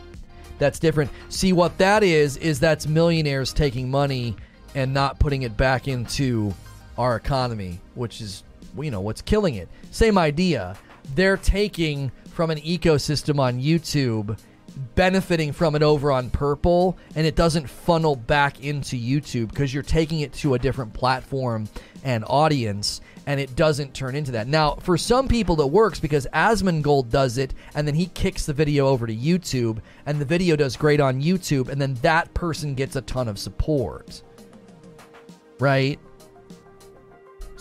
That's 0.59 0.77
different. 0.77 1.09
See, 1.29 1.53
what 1.53 1.77
that 1.79 2.03
is, 2.03 2.37
is 2.37 2.59
that's 2.59 2.85
millionaires 2.85 3.51
taking 3.51 3.89
money 3.89 4.35
and 4.75 4.93
not 4.93 5.17
putting 5.17 5.41
it 5.41 5.57
back 5.57 5.87
into 5.87 6.53
our 6.97 7.15
economy, 7.15 7.79
which 7.95 8.21
is, 8.21 8.43
you 8.77 8.91
know, 8.91 9.01
what's 9.01 9.21
killing 9.21 9.55
it. 9.55 9.69
Same 9.89 10.17
idea. 10.17 10.77
They're 11.15 11.37
taking 11.37 12.11
from 12.31 12.51
an 12.51 12.59
ecosystem 12.59 13.39
on 13.39 13.59
YouTube, 13.59 14.37
benefiting 14.95 15.51
from 15.51 15.75
it 15.75 15.83
over 15.83 16.11
on 16.11 16.29
Purple, 16.29 16.97
and 17.15 17.25
it 17.25 17.35
doesn't 17.35 17.69
funnel 17.69 18.15
back 18.15 18.63
into 18.63 18.95
YouTube 18.95 19.49
because 19.49 19.73
you're 19.73 19.83
taking 19.83 20.21
it 20.21 20.33
to 20.33 20.53
a 20.53 20.59
different 20.59 20.93
platform 20.93 21.67
and 22.03 22.23
audience 22.27 23.01
and 23.27 23.39
it 23.39 23.55
doesn't 23.55 23.93
turn 23.93 24.15
into 24.15 24.31
that. 24.31 24.47
Now, 24.47 24.75
for 24.75 24.97
some 24.97 25.27
people, 25.27 25.61
it 25.61 25.69
works 25.69 25.99
because 25.99 26.25
Asmongold 26.33 27.11
does 27.11 27.37
it, 27.37 27.53
and 27.75 27.87
then 27.87 27.93
he 27.93 28.07
kicks 28.07 28.47
the 28.47 28.53
video 28.53 28.87
over 28.87 29.05
to 29.05 29.15
YouTube, 29.15 29.77
and 30.07 30.19
the 30.19 30.25
video 30.25 30.55
does 30.55 30.75
great 30.75 30.99
on 30.99 31.21
YouTube, 31.21 31.69
and 31.69 31.79
then 31.79 31.93
that 32.01 32.33
person 32.33 32.73
gets 32.73 32.95
a 32.95 33.01
ton 33.01 33.27
of 33.27 33.37
support 33.37 34.23
right? 35.61 35.99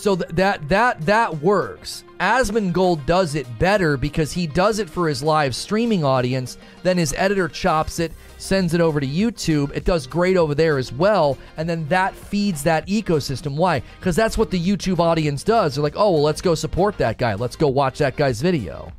So 0.01 0.17
th- 0.17 0.31
that 0.31 0.67
that 0.71 1.03
that 1.03 1.43
works. 1.43 2.05
Asmongold 2.21 3.05
does 3.05 3.35
it 3.35 3.47
better 3.59 3.99
because 3.99 4.33
he 4.33 4.47
does 4.47 4.79
it 4.79 4.89
for 4.89 5.07
his 5.07 5.23
live 5.23 5.55
streaming 5.55 6.05
audience. 6.05 6.57
Then 6.83 6.97
his 6.97 7.13
editor 7.19 7.49
chops 7.49 7.99
it, 7.99 8.11
sends 8.39 8.73
it 8.73 8.81
over 8.81 8.99
to 8.99 9.07
YouTube. 9.07 9.77
It 9.77 9.85
does 9.85 10.07
great 10.07 10.39
over 10.39 10.55
there 10.55 10.79
as 10.79 10.91
well, 10.91 11.37
and 11.59 11.69
then 11.69 11.87
that 11.89 12.15
feeds 12.15 12.63
that 12.63 12.87
ecosystem. 12.87 13.57
Why? 13.57 13.83
Because 13.99 14.17
that's 14.17 14.39
what 14.39 14.51
the 14.51 14.59
YouTube 14.59 15.01
audience 15.01 15.45
does. 15.45 15.75
They're 15.75 15.85
like, 15.85 15.97
oh 15.97 16.13
well, 16.13 16.23
let's 16.23 16.41
go 16.41 16.55
support 16.55 16.97
that 16.97 17.19
guy. 17.19 17.35
Let's 17.35 17.57
go 17.57 17.69
watch 17.69 17.99
that 17.99 18.17
guy's 18.17 18.41
video. 18.41 18.91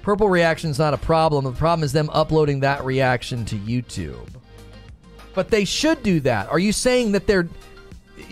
Purple 0.00 0.30
reaction's 0.30 0.78
not 0.78 0.94
a 0.94 0.98
problem. 0.98 1.44
The 1.44 1.52
problem 1.52 1.84
is 1.84 1.92
them 1.92 2.08
uploading 2.10 2.60
that 2.60 2.86
reaction 2.86 3.44
to 3.44 3.56
YouTube. 3.56 4.28
But 5.34 5.50
they 5.50 5.66
should 5.66 6.02
do 6.02 6.20
that. 6.20 6.48
Are 6.48 6.58
you 6.58 6.72
saying 6.72 7.12
that 7.12 7.26
they're 7.26 7.50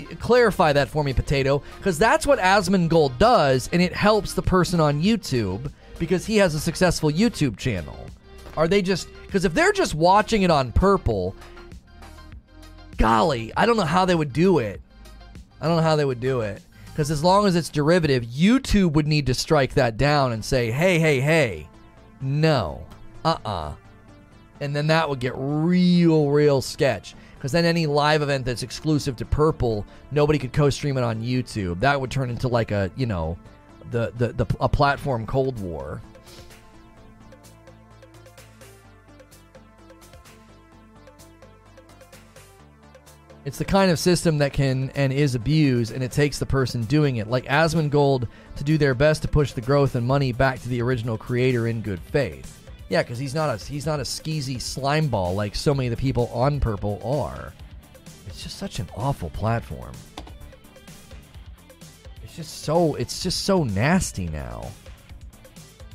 clarify 0.03 0.73
that 0.73 0.89
for 0.89 1.05
me, 1.05 1.13
Potato? 1.13 1.63
Because 1.79 1.99
that's 1.99 2.27
what 2.27 2.39
Asmongold 2.39 3.19
does, 3.19 3.69
and 3.73 3.81
it 3.81 3.93
helps 3.93 4.35
the 4.35 4.43
person 4.43 4.81
on 4.81 5.03
YouTube 5.03 5.73
because 5.99 6.27
he 6.27 6.37
has 6.39 6.55
a 6.55 6.61
successful 6.61 7.11
YouTube 7.11 7.57
channel. 7.57 8.07
Are 8.57 8.69
they 8.69 8.83
just 8.83 9.09
because 9.27 9.45
if 9.45 9.55
they're 9.55 9.73
just 9.73 9.95
watching 9.95 10.43
it 10.43 10.51
on 10.51 10.73
Purple, 10.73 11.35
golly, 12.97 13.53
I 13.57 13.67
don't 13.67 13.77
know 13.77 13.85
how 13.85 14.05
they 14.05 14.15
would 14.15 14.33
do 14.33 14.59
it. 14.59 14.81
I 15.61 15.67
don't 15.67 15.77
know 15.77 15.83
how 15.83 15.97
they 15.97 16.05
would 16.05 16.21
do 16.21 16.41
it. 16.41 16.63
Because 16.87 17.11
as 17.11 17.23
long 17.23 17.47
as 17.47 17.55
it's 17.55 17.69
derivative, 17.69 18.25
YouTube 18.25 18.93
would 18.93 19.07
need 19.07 19.27
to 19.27 19.35
strike 19.35 19.75
that 19.75 19.97
down 19.97 20.33
and 20.33 20.45
say, 20.45 20.71
hey, 20.71 20.99
hey, 20.99 21.21
hey, 21.21 21.69
no, 22.21 22.85
uh 23.25 23.37
uh-uh. 23.45 23.51
uh 23.51 23.75
and 24.61 24.77
then 24.77 24.87
that 24.89 25.09
would 25.09 25.21
get 25.21 25.33
real, 25.37 26.29
real 26.29 26.61
sketch. 26.61 27.15
Because 27.41 27.53
then 27.53 27.65
any 27.65 27.87
live 27.87 28.21
event 28.21 28.45
that's 28.45 28.63
exclusive 28.63 29.17
to 29.17 29.25
Purple, 29.25 29.87
nobody 30.11 30.39
could 30.39 30.53
co-stream 30.53 30.99
it 30.99 31.03
on 31.03 31.23
YouTube. 31.23 31.81
That 31.81 31.99
would 31.99 32.11
turn 32.11 32.29
into 32.29 32.49
like 32.49 32.71
a, 32.71 32.91
you 32.97 33.07
know, 33.07 33.39
the 33.91 34.13
the, 34.19 34.35
the 34.35 34.47
a 34.61 34.69
platform 34.69 35.27
Cold 35.27 35.59
War. 35.59 36.03
It's 43.47 43.57
the 43.57 43.65
kind 43.65 43.91
of 43.91 43.99
system 43.99 44.37
that 44.37 44.53
can 44.53 44.91
and 44.95 45.11
is 45.11 45.35
abused, 45.35 45.95
and 45.95 46.05
it 46.05 46.13
takes 46.13 46.39
the 46.39 46.45
person 46.45 46.85
doing 46.85 47.17
it, 47.17 47.31
like 47.31 47.47
Asmongold, 47.47 48.29
to 48.57 48.65
do 48.65 48.77
their 48.77 48.95
best 48.95 49.23
to 49.23 49.29
push 49.29 49.53
the 49.53 49.63
growth 49.63 49.95
and 49.95 50.07
money 50.07 50.33
back 50.33 50.61
to 50.61 50.69
the 50.69 50.83
original 50.83 51.17
creator 51.17 51.67
in 51.67 51.81
good 51.81 52.01
faith. 52.01 52.70
Yeah, 52.91 53.05
because 53.05 53.19
he's 53.21 53.37
not 53.37 53.49
a 53.49 53.65
he's 53.65 53.87
not 53.87 54.01
a 54.01 54.03
skeezy 54.03 54.61
slime 54.61 55.07
ball 55.07 55.35
like 55.35 55.55
so 55.55 55.73
many 55.73 55.87
of 55.87 55.93
the 55.93 55.97
people 55.97 56.27
on 56.35 56.59
Purple 56.59 57.01
are. 57.05 57.55
It's 58.27 58.43
just 58.43 58.59
such 58.59 58.81
an 58.81 58.89
awful 58.97 59.31
platform. 59.31 59.93
It's 62.25 62.35
just 62.35 62.63
so 62.65 62.97
it's 62.97 63.23
just 63.23 63.45
so 63.45 63.63
nasty 63.63 64.27
now. 64.27 64.73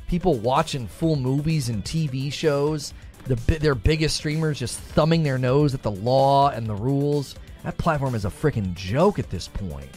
People 0.08 0.38
watching 0.38 0.86
full 0.86 1.16
movies 1.16 1.68
and 1.68 1.84
TV 1.84 2.32
shows, 2.32 2.94
the 3.24 3.34
their 3.58 3.74
biggest 3.74 4.16
streamers 4.16 4.58
just 4.58 4.78
thumbing 4.78 5.22
their 5.22 5.36
nose 5.36 5.74
at 5.74 5.82
the 5.82 5.90
law 5.90 6.48
and 6.48 6.66
the 6.66 6.74
rules. 6.74 7.34
That 7.62 7.76
platform 7.76 8.14
is 8.14 8.24
a 8.24 8.30
freaking 8.30 8.74
joke 8.74 9.18
at 9.18 9.28
this 9.28 9.48
point. 9.48 9.90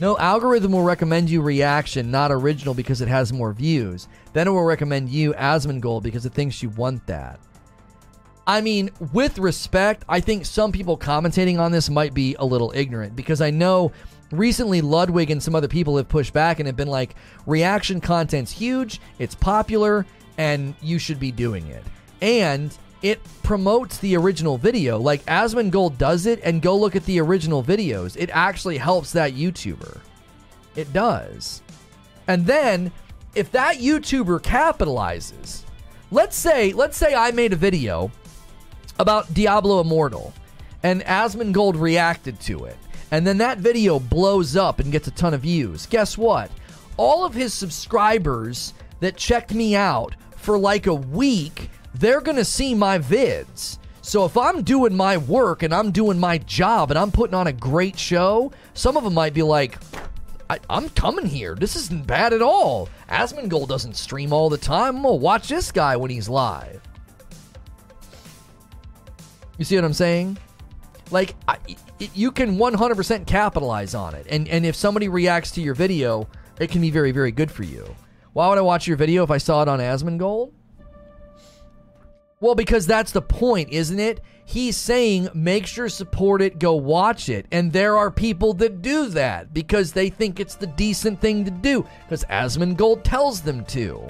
No, 0.00 0.16
algorithm 0.16 0.72
will 0.72 0.82
recommend 0.82 1.28
you 1.28 1.42
reaction, 1.42 2.10
not 2.10 2.32
original, 2.32 2.72
because 2.72 3.02
it 3.02 3.08
has 3.08 3.34
more 3.34 3.52
views. 3.52 4.08
Then 4.32 4.48
it 4.48 4.50
will 4.50 4.64
recommend 4.64 5.10
you 5.10 5.34
Asmongold 5.34 6.02
because 6.02 6.24
it 6.24 6.32
thinks 6.32 6.62
you 6.62 6.70
want 6.70 7.06
that. 7.06 7.38
I 8.46 8.62
mean, 8.62 8.90
with 9.12 9.38
respect, 9.38 10.04
I 10.08 10.20
think 10.20 10.46
some 10.46 10.72
people 10.72 10.96
commentating 10.96 11.60
on 11.60 11.70
this 11.70 11.90
might 11.90 12.14
be 12.14 12.34
a 12.38 12.44
little 12.44 12.72
ignorant 12.74 13.14
because 13.14 13.42
I 13.42 13.50
know 13.50 13.92
recently 14.32 14.80
Ludwig 14.80 15.30
and 15.30 15.42
some 15.42 15.54
other 15.54 15.68
people 15.68 15.98
have 15.98 16.08
pushed 16.08 16.32
back 16.32 16.58
and 16.58 16.66
have 16.66 16.76
been 16.76 16.88
like, 16.88 17.14
reaction 17.46 18.00
content's 18.00 18.50
huge, 18.50 19.00
it's 19.18 19.34
popular, 19.34 20.06
and 20.38 20.74
you 20.80 20.98
should 20.98 21.20
be 21.20 21.30
doing 21.30 21.66
it. 21.66 21.84
And 22.22 22.76
it 23.02 23.20
promotes 23.42 23.98
the 23.98 24.16
original 24.16 24.58
video. 24.58 24.98
Like 24.98 25.24
Asmongold 25.26 25.98
does 25.98 26.26
it, 26.26 26.40
and 26.42 26.62
go 26.62 26.76
look 26.76 26.96
at 26.96 27.04
the 27.04 27.20
original 27.20 27.62
videos. 27.62 28.16
It 28.16 28.30
actually 28.32 28.78
helps 28.78 29.12
that 29.12 29.34
YouTuber. 29.34 30.00
It 30.76 30.92
does. 30.92 31.62
And 32.28 32.46
then, 32.46 32.92
if 33.34 33.50
that 33.52 33.76
YouTuber 33.76 34.40
capitalizes, 34.42 35.62
let's 36.10 36.36
say, 36.36 36.72
let's 36.72 36.96
say 36.96 37.14
I 37.14 37.30
made 37.30 37.52
a 37.52 37.56
video 37.56 38.10
about 38.98 39.32
Diablo 39.32 39.80
Immortal, 39.80 40.32
and 40.82 41.02
Asmongold 41.02 41.80
reacted 41.80 42.38
to 42.40 42.64
it, 42.64 42.76
and 43.10 43.26
then 43.26 43.38
that 43.38 43.58
video 43.58 43.98
blows 43.98 44.56
up 44.56 44.78
and 44.78 44.92
gets 44.92 45.08
a 45.08 45.12
ton 45.12 45.34
of 45.34 45.40
views. 45.40 45.86
Guess 45.86 46.16
what? 46.16 46.50
All 46.96 47.24
of 47.24 47.34
his 47.34 47.54
subscribers 47.54 48.74
that 49.00 49.16
checked 49.16 49.54
me 49.54 49.74
out 49.74 50.14
for 50.36 50.58
like 50.58 50.86
a 50.86 50.94
week 50.94 51.70
they're 51.94 52.20
going 52.20 52.36
to 52.36 52.44
see 52.44 52.74
my 52.74 52.98
vids. 52.98 53.78
So 54.02 54.24
if 54.24 54.36
I'm 54.36 54.62
doing 54.62 54.96
my 54.96 55.18
work 55.18 55.62
and 55.62 55.74
I'm 55.74 55.90
doing 55.90 56.18
my 56.18 56.38
job 56.38 56.90
and 56.90 56.98
I'm 56.98 57.12
putting 57.12 57.34
on 57.34 57.46
a 57.46 57.52
great 57.52 57.98
show, 57.98 58.52
some 58.74 58.96
of 58.96 59.04
them 59.04 59.14
might 59.14 59.34
be 59.34 59.42
like, 59.42 59.78
I, 60.48 60.58
am 60.68 60.88
coming 60.90 61.26
here. 61.26 61.54
This 61.54 61.76
isn't 61.76 62.06
bad 62.06 62.32
at 62.32 62.42
all. 62.42 62.88
Asmongold 63.08 63.68
doesn't 63.68 63.94
stream 63.94 64.32
all 64.32 64.48
the 64.48 64.58
time. 64.58 64.96
I'm 64.96 65.02
gonna 65.02 65.14
watch 65.14 65.48
this 65.48 65.70
guy 65.70 65.96
when 65.96 66.10
he's 66.10 66.28
live. 66.28 66.80
You 69.58 69.64
see 69.64 69.76
what 69.76 69.84
I'm 69.84 69.92
saying? 69.92 70.38
Like, 71.12 71.36
I, 71.46 71.58
it, 72.00 72.10
you 72.16 72.32
can 72.32 72.56
100% 72.56 73.26
capitalize 73.26 73.94
on 73.94 74.14
it. 74.14 74.26
And, 74.28 74.48
and 74.48 74.64
if 74.64 74.74
somebody 74.74 75.08
reacts 75.08 75.50
to 75.52 75.60
your 75.60 75.74
video, 75.74 76.26
it 76.58 76.70
can 76.70 76.80
be 76.80 76.90
very, 76.90 77.12
very 77.12 77.30
good 77.30 77.50
for 77.50 77.62
you. 77.62 77.94
Why 78.32 78.48
would 78.48 78.58
I 78.58 78.62
watch 78.62 78.86
your 78.88 78.96
video 78.96 79.22
if 79.22 79.30
I 79.30 79.38
saw 79.38 79.62
it 79.62 79.68
on 79.68 79.78
Asmongold? 79.78 80.52
Well, 82.42 82.54
because 82.54 82.86
that's 82.86 83.12
the 83.12 83.20
point, 83.20 83.68
isn't 83.68 84.00
it? 84.00 84.22
He's 84.46 84.74
saying 84.74 85.28
make 85.34 85.66
sure 85.66 85.90
support 85.90 86.40
it, 86.40 86.58
go 86.58 86.74
watch 86.74 87.28
it. 87.28 87.44
And 87.52 87.70
there 87.70 87.98
are 87.98 88.10
people 88.10 88.54
that 88.54 88.80
do 88.80 89.08
that 89.08 89.52
because 89.52 89.92
they 89.92 90.08
think 90.08 90.40
it's 90.40 90.54
the 90.54 90.66
decent 90.66 91.20
thing 91.20 91.44
to 91.44 91.50
do 91.50 91.86
because 92.04 92.24
Asmongold 92.24 93.02
tells 93.02 93.42
them 93.42 93.62
to. 93.66 94.06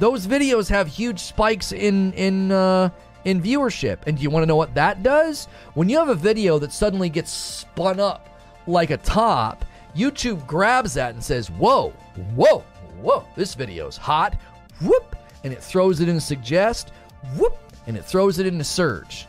Those 0.00 0.26
videos 0.26 0.68
have 0.68 0.88
huge 0.88 1.20
spikes 1.20 1.70
in 1.70 2.12
in 2.14 2.50
uh, 2.50 2.90
in 3.24 3.40
viewership. 3.40 3.98
And 4.08 4.16
do 4.16 4.24
you 4.24 4.30
want 4.30 4.42
to 4.42 4.48
know 4.48 4.56
what 4.56 4.74
that 4.74 5.04
does? 5.04 5.46
When 5.74 5.88
you 5.88 5.96
have 5.98 6.08
a 6.08 6.14
video 6.16 6.58
that 6.58 6.72
suddenly 6.72 7.08
gets 7.08 7.30
spun 7.30 8.00
up 8.00 8.28
like 8.66 8.90
a 8.90 8.96
top, 8.96 9.64
YouTube 9.96 10.44
grabs 10.44 10.94
that 10.94 11.14
and 11.14 11.22
says, 11.22 11.52
"Whoa, 11.52 11.90
whoa, 12.34 12.64
whoa! 13.00 13.24
This 13.36 13.54
video's 13.54 13.96
hot." 13.96 14.36
Whoop, 14.80 15.14
and 15.44 15.52
it 15.52 15.62
throws 15.62 16.00
it 16.00 16.08
in 16.08 16.18
suggest 16.18 16.90
whoop, 17.36 17.56
and 17.86 17.96
it 17.96 18.04
throws 18.04 18.38
it 18.38 18.46
into 18.46 18.64
search. 18.64 19.26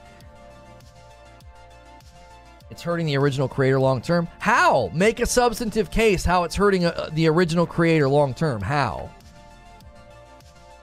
It's 2.72 2.82
hurting 2.82 3.06
the 3.06 3.18
original 3.18 3.48
creator 3.48 3.80
long 3.80 4.02
term. 4.02 4.28
How? 4.40 4.90
Make 4.94 5.20
a 5.20 5.26
substantive 5.26 5.92
case 5.92 6.26
how 6.26 6.44
it's 6.44 6.56
hurting 6.56 6.86
uh, 6.86 7.10
the 7.14 7.28
original 7.28 7.66
creator 7.66 8.10
long 8.10 8.34
term. 8.34 8.62
How? 8.62 9.10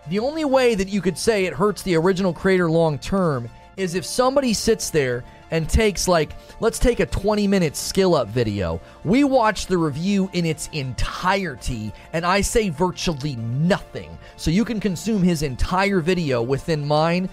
The 0.09 0.18
only 0.18 0.44
way 0.44 0.74
that 0.74 0.89
you 0.89 1.01
could 1.01 1.18
say 1.18 1.44
it 1.44 1.52
hurts 1.52 1.82
the 1.82 1.97
original 1.97 2.32
creator 2.32 2.70
long 2.70 2.98
term 2.98 3.48
is 3.76 3.94
if 3.94 4.05
somebody 4.05 4.52
sits 4.52 4.90
there 4.90 5.24
and 5.52 5.68
takes 5.68 6.08
like 6.08 6.32
let's 6.58 6.80
take 6.80 6.98
a 6.98 7.06
20 7.06 7.46
minute 7.46 7.76
Skill 7.76 8.16
Up 8.16 8.26
video. 8.26 8.80
We 9.04 9.22
watch 9.22 9.66
the 9.66 9.78
review 9.78 10.28
in 10.32 10.44
its 10.44 10.68
entirety 10.72 11.92
and 12.12 12.26
i 12.26 12.40
say 12.40 12.70
virtually 12.70 13.36
nothing. 13.36 14.18
So 14.36 14.50
you 14.50 14.64
can 14.64 14.80
consume 14.80 15.22
his 15.22 15.42
entire 15.42 16.00
video 16.00 16.42
within 16.42 16.84
mine. 16.84 17.28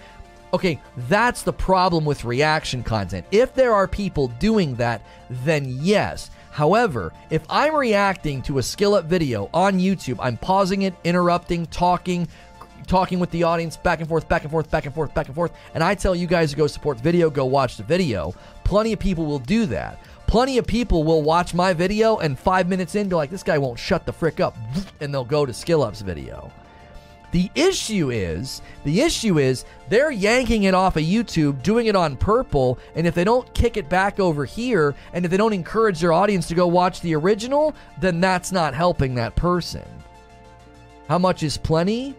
Okay 0.53 0.79
that's 1.07 1.41
the 1.41 1.53
problem 1.53 2.05
with 2.05 2.25
reaction 2.25 2.83
content. 2.83 3.25
If 3.31 3.55
there 3.55 3.73
are 3.73 3.87
people 3.87 4.27
doing 4.39 4.75
that 4.75 5.01
then 5.29 5.65
yes. 5.67 6.29
However, 6.51 7.13
if 7.29 7.43
I'm 7.49 7.75
reacting 7.75 8.41
to 8.41 8.57
a 8.57 8.63
Skill 8.63 8.95
Up 8.95 9.05
video 9.05 9.49
on 9.53 9.79
YouTube, 9.79 10.17
I'm 10.19 10.35
pausing 10.35 10.81
it, 10.81 10.95
interrupting, 11.03 11.67
talking, 11.67 12.27
talking 12.89 13.19
with 13.19 13.31
the 13.31 13.43
audience 13.43 13.77
back 13.77 13.99
and 13.99 14.09
forth, 14.09 14.27
back 14.27 14.41
and 14.41 14.51
forth, 14.51 14.69
back 14.69 14.85
and 14.85 14.93
forth, 14.93 15.13
back 15.13 15.27
and 15.27 15.35
forth, 15.35 15.53
and 15.73 15.83
I 15.83 15.95
tell 15.95 16.15
you 16.15 16.27
guys 16.27 16.49
to 16.51 16.57
go 16.57 16.67
support 16.67 16.97
the 16.97 17.03
video, 17.03 17.29
go 17.29 17.45
watch 17.45 17.77
the 17.77 17.83
video, 17.83 18.33
plenty 18.65 18.91
of 18.91 18.99
people 18.99 19.25
will 19.25 19.39
do 19.39 19.65
that. 19.67 19.99
Plenty 20.27 20.57
of 20.57 20.67
people 20.67 21.03
will 21.03 21.23
watch 21.23 21.53
my 21.53 21.73
video 21.73 22.17
and 22.17 22.37
five 22.37 22.67
minutes 22.67 22.95
in, 22.95 23.09
be 23.09 23.15
like, 23.15 23.31
this 23.31 23.41
guy 23.41 23.57
won't 23.57 23.79
shut 23.79 24.05
the 24.05 24.13
frick 24.13 24.39
up, 24.39 24.57
and 24.99 25.13
they'll 25.13 25.23
go 25.23 25.45
to 25.45 25.53
Skill 25.53 25.81
Up's 25.81 26.01
video. 26.01 26.51
The 27.31 27.49
issue 27.53 28.09
is, 28.09 28.61
the 28.83 29.01
issue 29.01 29.37
is 29.37 29.65
they're 29.87 30.11
yanking 30.11 30.63
it 30.63 30.73
off 30.73 30.97
of 30.97 31.03
YouTube, 31.03 31.61
doing 31.61 31.85
it 31.85 31.95
on 31.95 32.17
purple, 32.17 32.79
and 32.95 33.05
if 33.05 33.13
they 33.13 33.23
don't 33.23 33.51
kick 33.53 33.77
it 33.77 33.87
back 33.87 34.19
over 34.19 34.45
here, 34.45 34.95
and 35.13 35.25
if 35.25 35.31
they 35.31 35.37
don't 35.37 35.53
encourage 35.53 35.99
their 35.99 36.13
audience 36.13 36.47
to 36.47 36.55
go 36.55 36.65
watch 36.65 37.01
the 37.01 37.15
original, 37.15 37.75
then 38.01 38.19
that's 38.19 38.51
not 38.51 38.73
helping 38.73 39.13
that 39.15 39.35
person. 39.35 39.85
How 41.07 41.19
much 41.19 41.43
is 41.43 41.57
plenty? 41.57 42.15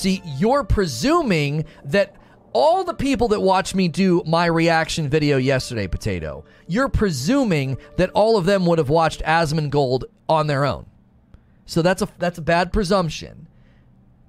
See, 0.00 0.22
you're 0.24 0.64
presuming 0.64 1.66
that 1.84 2.16
all 2.54 2.84
the 2.84 2.94
people 2.94 3.28
that 3.28 3.40
watched 3.42 3.74
me 3.74 3.86
do 3.86 4.22
my 4.24 4.46
reaction 4.46 5.10
video 5.10 5.36
yesterday, 5.36 5.88
Potato, 5.88 6.46
you're 6.66 6.88
presuming 6.88 7.76
that 7.98 8.08
all 8.14 8.38
of 8.38 8.46
them 8.46 8.64
would 8.64 8.78
have 8.78 8.88
watched 8.88 9.20
Asmongold 9.24 10.04
on 10.26 10.46
their 10.46 10.64
own. 10.64 10.86
So 11.66 11.82
that's 11.82 12.00
a 12.00 12.08
that's 12.18 12.38
a 12.38 12.42
bad 12.42 12.72
presumption. 12.72 13.46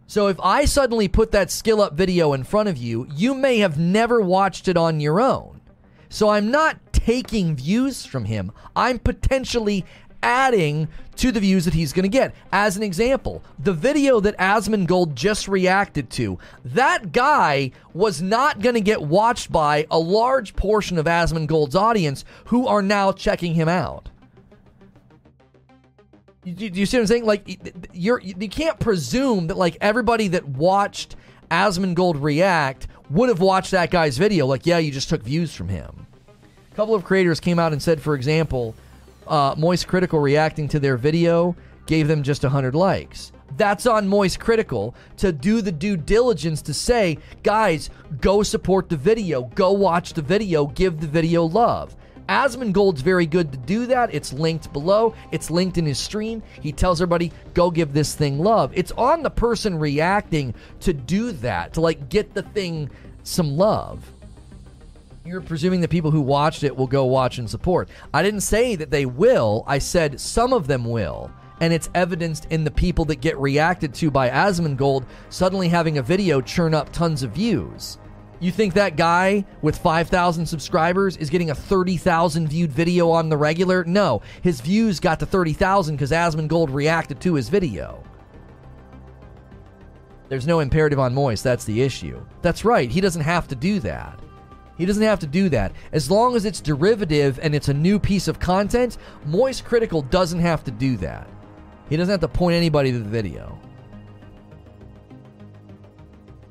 So 0.08 0.28
if 0.28 0.38
I 0.42 0.66
suddenly 0.66 1.08
put 1.08 1.32
that 1.32 1.50
Skill 1.50 1.80
Up 1.80 1.94
video 1.94 2.34
in 2.34 2.44
front 2.44 2.68
of 2.68 2.76
you, 2.76 3.08
you 3.16 3.34
may 3.34 3.60
have 3.60 3.80
never 3.80 4.20
watched 4.20 4.68
it 4.68 4.76
on 4.76 5.00
your 5.00 5.22
own. 5.22 5.62
So 6.10 6.28
I'm 6.28 6.52
not 6.52 6.82
taking 6.92 7.56
views 7.56 8.06
from 8.06 8.26
him. 8.26 8.52
I'm 8.76 9.00
potentially 9.00 9.86
adding 10.22 10.90
to 11.22 11.32
the 11.32 11.40
views 11.40 11.66
that 11.66 11.76
he's 11.76 11.94
going 11.94 12.04
to 12.04 12.10
get. 12.10 12.34
As 12.52 12.78
an 12.78 12.84
example, 12.84 13.44
the 13.60 13.74
video 13.74 14.20
that 14.22 14.36
Asmongold 14.40 15.14
just 15.14 15.48
reacted 15.48 16.10
to, 16.12 16.40
that 16.66 17.12
guy 17.12 17.72
was 17.94 18.24
not 18.24 18.60
going 18.60 18.74
to 18.74 18.82
get 18.82 19.04
watched 19.04 19.52
by 19.52 19.86
a 19.92 20.00
large 20.00 20.56
portion 20.56 20.98
of 20.98 21.06
Asmongold's 21.06 21.76
audience 21.76 22.26
who 22.46 22.66
are 22.66 22.82
now 22.82 23.12
checking 23.12 23.54
him 23.54 23.70
out. 23.70 24.10
Do 26.44 26.66
you, 26.66 26.88
see 26.88 26.98
what 26.98 27.02
I'm 27.02 27.08
saying? 27.08 27.26
Like, 27.26 27.88
you're 27.94 28.20
you 28.20 28.50
can't 28.50 28.80
presume 28.80 29.46
that 29.48 29.58
like 29.58 29.78
everybody 29.80 30.28
that 30.30 30.48
watched 30.48 31.16
Asmongold 31.52 32.20
react 32.20 32.88
would 33.12 33.30
have 33.30 33.42
watched 33.42 33.70
that 33.72 33.92
guy's 33.92 34.18
video. 34.18 34.48
Like, 34.48 34.66
yeah, 34.66 34.80
you 34.80 34.92
just 34.92 35.08
took 35.08 35.22
views 35.22 35.54
from 35.54 35.70
him. 35.70 36.08
A 36.72 36.76
couple 36.76 36.96
of 36.96 37.04
creators 37.04 37.40
came 37.40 37.60
out 37.60 37.74
and 37.74 37.82
said, 37.84 38.02
for 38.02 38.16
example, 38.16 38.74
uh, 39.32 39.56
Moist 39.58 39.88
Critical 39.88 40.20
reacting 40.20 40.68
to 40.68 40.80
their 40.80 40.98
video 40.98 41.56
gave 41.88 42.08
them 42.08 42.22
just 42.22 42.44
100 42.44 42.76
likes. 42.76 43.32
That's 43.58 43.86
on 43.86 44.08
Moist 44.08 44.40
Critical 44.40 44.94
to 45.18 45.32
do 45.32 45.62
the 45.62 45.72
due 45.72 45.98
diligence 45.98 46.62
to 46.64 46.74
say, 46.74 47.18
guys, 47.42 47.90
go 48.20 48.44
support 48.44 48.90
the 48.90 48.98
video, 48.98 49.44
go 49.56 49.72
watch 49.72 50.14
the 50.14 50.22
video, 50.22 50.68
give 50.68 51.00
the 51.00 51.08
video 51.08 51.46
love. 51.46 51.96
Asmongold's 52.30 53.02
very 53.02 53.26
good 53.26 53.52
to 53.52 53.58
do 53.58 53.88
that. 53.88 54.14
It's 54.14 54.32
linked 54.32 54.72
below. 54.72 55.16
It's 55.32 55.50
linked 55.50 55.78
in 55.78 55.86
his 55.86 56.00
stream. 56.00 56.44
He 56.62 56.72
tells 56.72 57.02
everybody, 57.02 57.32
go 57.54 57.72
give 57.72 57.94
this 57.94 58.16
thing 58.16 58.40
love. 58.40 58.72
It's 58.74 58.92
on 58.94 59.24
the 59.24 59.30
person 59.30 59.78
reacting 59.80 60.54
to 60.82 60.94
do 60.94 61.32
that, 61.34 61.74
to 61.74 61.82
like 61.82 62.10
get 62.10 62.34
the 62.34 62.44
thing 62.44 62.90
some 63.24 63.58
love. 63.58 64.14
You're 65.24 65.42
presuming 65.42 65.82
that 65.82 65.92
people 65.92 66.10
who 66.10 66.22
watched 66.22 66.64
it 66.64 66.76
will 66.76 66.88
go 66.88 67.06
watch 67.06 67.38
and 67.38 67.48
support. 67.48 67.90
I 68.12 68.24
didn't 68.24 68.42
say 68.42 68.76
that 68.76 68.90
they 68.90 69.06
will. 69.06 69.64
I 69.68 69.78
said 69.78 70.20
some 70.20 70.52
of 70.52 70.66
them 70.66 70.84
will. 70.84 71.32
And 71.60 71.72
it's 71.72 71.92
evidenced 71.94 72.48
in 72.50 72.64
the 72.64 72.72
people 72.72 73.06
that 73.06 73.22
get 73.22 73.38
reacted 73.38 73.94
to 73.96 74.10
by 74.10 74.30
Asmongold 74.32 75.06
suddenly 75.30 75.68
having 75.68 76.00
a 76.00 76.02
video 76.02 76.42
churn 76.42 76.74
up 76.74 76.92
tons 76.92 77.22
of 77.22 77.34
views. 77.34 78.00
You 78.40 78.52
think 78.52 78.74
that 78.74 78.96
guy 78.96 79.46
with 79.62 79.78
5,000 79.78 80.48
subscribers 80.48 81.18
is 81.18 81.30
getting 81.30 81.52
a 81.52 81.56
30,000 81.56 82.48
viewed 82.48 82.72
video 82.72 83.12
on 83.12 83.30
the 83.30 83.38
regular? 83.38 83.84
No, 83.84 84.24
his 84.42 84.60
views 84.60 85.00
got 85.00 85.20
to 85.20 85.28
30,000 85.28 85.96
because 85.96 86.10
Asmongold 86.10 86.74
reacted 86.74 87.22
to 87.22 87.36
his 87.36 87.48
video. 87.48 88.04
There's 90.30 90.48
no 90.48 90.62
imperative 90.62 90.98
on 90.98 91.14
Moist, 91.14 91.44
that's 91.44 91.66
the 91.66 91.84
issue. 91.84 92.26
That's 92.42 92.66
right, 92.66 92.90
he 92.90 93.02
doesn't 93.02 93.22
have 93.22 93.48
to 93.50 93.56
do 93.56 93.80
that. 93.82 94.20
He 94.78 94.86
doesn't 94.86 95.04
have 95.04 95.20
to 95.20 95.28
do 95.28 95.50
that. 95.50 95.74
As 95.92 96.10
long 96.10 96.36
as 96.36 96.46
it's 96.46 96.62
derivative 96.62 97.40
and 97.42 97.54
it's 97.54 97.70
a 97.70 97.74
new 97.74 98.00
piece 98.00 98.28
of 98.28 98.40
content, 98.40 98.98
Moist 99.26 99.66
Critical 99.66 100.02
doesn't 100.02 100.40
have 100.40 100.64
to 100.64 100.72
do 100.72 100.98
that. 100.98 101.28
He 101.90 101.98
doesn't 101.98 102.12
have 102.12 102.22
to 102.22 102.28
point 102.28 102.56
anybody 102.56 102.92
to 102.92 103.00
the 103.00 103.10
video. 103.10 103.60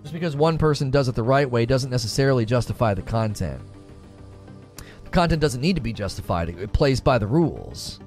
Just 0.03 0.13
because 0.13 0.37
one 0.37 0.59
person 0.59 0.91
does 0.91 1.09
it 1.09 1.15
the 1.15 1.23
right 1.23 1.51
way 1.51 1.67
doesn't 1.67 1.91
necessarily 1.91 2.45
justify 2.45 2.95
the 2.95 3.03
content. 3.03 3.63
The 5.05 5.11
content 5.11 5.41
doesn't 5.41 5.61
need 5.61 5.77
to 5.77 5.83
be 5.83 5.93
justified, 5.93 6.49
it 6.51 6.73
plays 6.73 7.01
by 7.01 7.19
the 7.19 7.27
rules. 7.27 8.01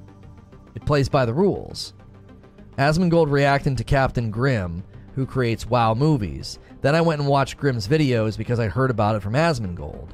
It 0.76 0.86
plays 0.86 1.10
by 1.10 1.26
the 1.26 1.34
rules. 1.34 1.94
Asmongold 2.78 3.30
reacting 3.30 3.76
to 3.76 3.84
Captain 3.84 4.32
Grimm, 4.32 4.84
who 5.16 5.26
creates 5.26 5.66
WoW 5.66 5.94
movies. 5.94 6.60
Then 6.84 6.96
I 6.96 7.02
went 7.02 7.22
and 7.22 7.30
watched 7.30 7.56
Grimm's 7.56 7.88
videos 7.88 8.38
because 8.38 8.60
I 8.60 8.68
heard 8.68 8.92
about 8.92 9.16
it 9.16 9.22
from 9.22 9.36
Asmongold. 9.36 10.10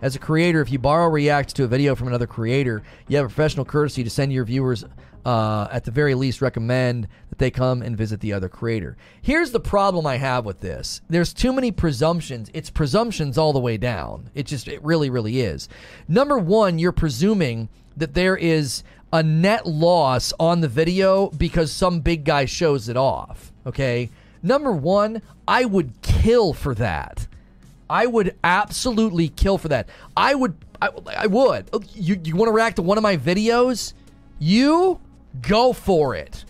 As 0.00 0.14
a 0.14 0.20
creator, 0.20 0.60
if 0.60 0.70
you 0.70 0.78
borrow 0.78 1.08
react 1.08 1.56
to 1.56 1.64
a 1.64 1.66
video 1.66 1.96
from 1.96 2.06
another 2.06 2.28
creator, 2.28 2.84
you 3.08 3.16
have 3.16 3.26
a 3.26 3.28
professional 3.28 3.64
courtesy 3.64 4.04
to 4.04 4.10
send 4.10 4.32
your 4.32 4.44
viewers, 4.44 4.84
uh, 5.24 5.66
at 5.72 5.82
the 5.82 5.90
very 5.90 6.14
least, 6.14 6.40
recommend 6.40 7.08
that 7.30 7.38
they 7.38 7.50
come 7.50 7.82
and 7.82 7.98
visit 7.98 8.20
the 8.20 8.32
other 8.32 8.48
creator. 8.48 8.96
Here's 9.22 9.50
the 9.50 9.58
problem 9.58 10.06
I 10.06 10.18
have 10.18 10.44
with 10.44 10.60
this 10.60 11.02
there's 11.08 11.34
too 11.34 11.52
many 11.52 11.72
presumptions. 11.72 12.48
It's 12.54 12.70
presumptions 12.70 13.36
all 13.36 13.52
the 13.52 13.58
way 13.58 13.76
down. 13.76 14.30
It 14.36 14.46
just, 14.46 14.68
it 14.68 14.80
really, 14.84 15.10
really 15.10 15.40
is. 15.40 15.68
Number 16.06 16.38
one, 16.38 16.78
you're 16.78 16.92
presuming 16.92 17.68
that 17.96 18.14
there 18.14 18.36
is 18.36 18.84
a 19.12 19.20
net 19.20 19.66
loss 19.66 20.32
on 20.38 20.60
the 20.60 20.68
video 20.68 21.30
because 21.30 21.72
some 21.72 21.98
big 21.98 22.24
guy 22.24 22.44
shows 22.44 22.88
it 22.88 22.96
off. 22.96 23.52
Okay. 23.66 24.10
Number 24.44 24.72
one, 24.72 25.22
I 25.48 25.64
would 25.64 26.02
kill 26.02 26.52
for 26.52 26.74
that. 26.74 27.26
I 27.88 28.04
would 28.04 28.36
absolutely 28.44 29.28
kill 29.28 29.56
for 29.56 29.68
that. 29.68 29.88
I 30.14 30.34
would. 30.34 30.54
I, 30.82 30.90
I 31.16 31.26
would. 31.26 31.70
Oh, 31.72 31.80
you, 31.94 32.20
you 32.22 32.36
want 32.36 32.48
to 32.48 32.52
react 32.52 32.76
to 32.76 32.82
one 32.82 32.98
of 32.98 33.02
my 33.02 33.16
videos? 33.16 33.94
You 34.38 35.00
go 35.40 35.72
for 35.72 36.14
it. 36.14 36.44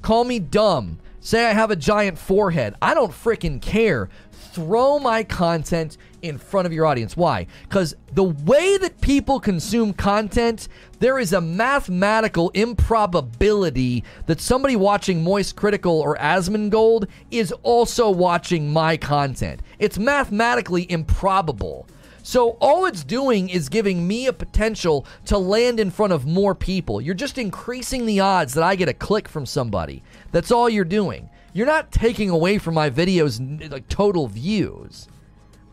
Call 0.00 0.22
me 0.22 0.38
dumb. 0.38 1.00
Say 1.18 1.44
I 1.44 1.52
have 1.52 1.72
a 1.72 1.76
giant 1.76 2.18
forehead. 2.18 2.76
I 2.80 2.94
don't 2.94 3.10
freaking 3.10 3.60
care 3.60 4.08
throw 4.30 5.00
my 5.00 5.24
content 5.24 5.96
in 6.22 6.38
front 6.38 6.66
of 6.66 6.72
your 6.72 6.86
audience. 6.86 7.16
Why? 7.16 7.46
Because 7.62 7.94
the 8.12 8.24
way 8.24 8.76
that 8.78 9.00
people 9.00 9.40
consume 9.40 9.92
content, 9.92 10.68
there 10.98 11.18
is 11.18 11.32
a 11.32 11.40
mathematical 11.40 12.50
improbability 12.50 14.04
that 14.26 14.40
somebody 14.40 14.76
watching 14.76 15.22
Moist 15.22 15.56
Critical 15.56 16.00
or 16.00 16.16
Asmongold 16.16 17.08
is 17.30 17.52
also 17.62 18.10
watching 18.10 18.72
my 18.72 18.96
content. 18.96 19.60
It's 19.78 19.98
mathematically 19.98 20.90
improbable. 20.90 21.86
So 22.22 22.58
all 22.60 22.84
it's 22.84 23.02
doing 23.02 23.48
is 23.48 23.68
giving 23.68 24.06
me 24.06 24.26
a 24.26 24.32
potential 24.32 25.06
to 25.26 25.38
land 25.38 25.80
in 25.80 25.90
front 25.90 26.12
of 26.12 26.26
more 26.26 26.54
people. 26.54 27.00
You're 27.00 27.14
just 27.14 27.38
increasing 27.38 28.04
the 28.04 28.20
odds 28.20 28.54
that 28.54 28.64
I 28.64 28.76
get 28.76 28.88
a 28.88 28.94
click 28.94 29.26
from 29.28 29.46
somebody. 29.46 30.02
That's 30.30 30.50
all 30.50 30.68
you're 30.68 30.84
doing. 30.84 31.30
You're 31.52 31.66
not 31.66 31.90
taking 31.90 32.30
away 32.30 32.58
from 32.58 32.74
my 32.74 32.90
videos 32.90 33.70
like 33.72 33.88
total 33.88 34.28
views. 34.28 35.08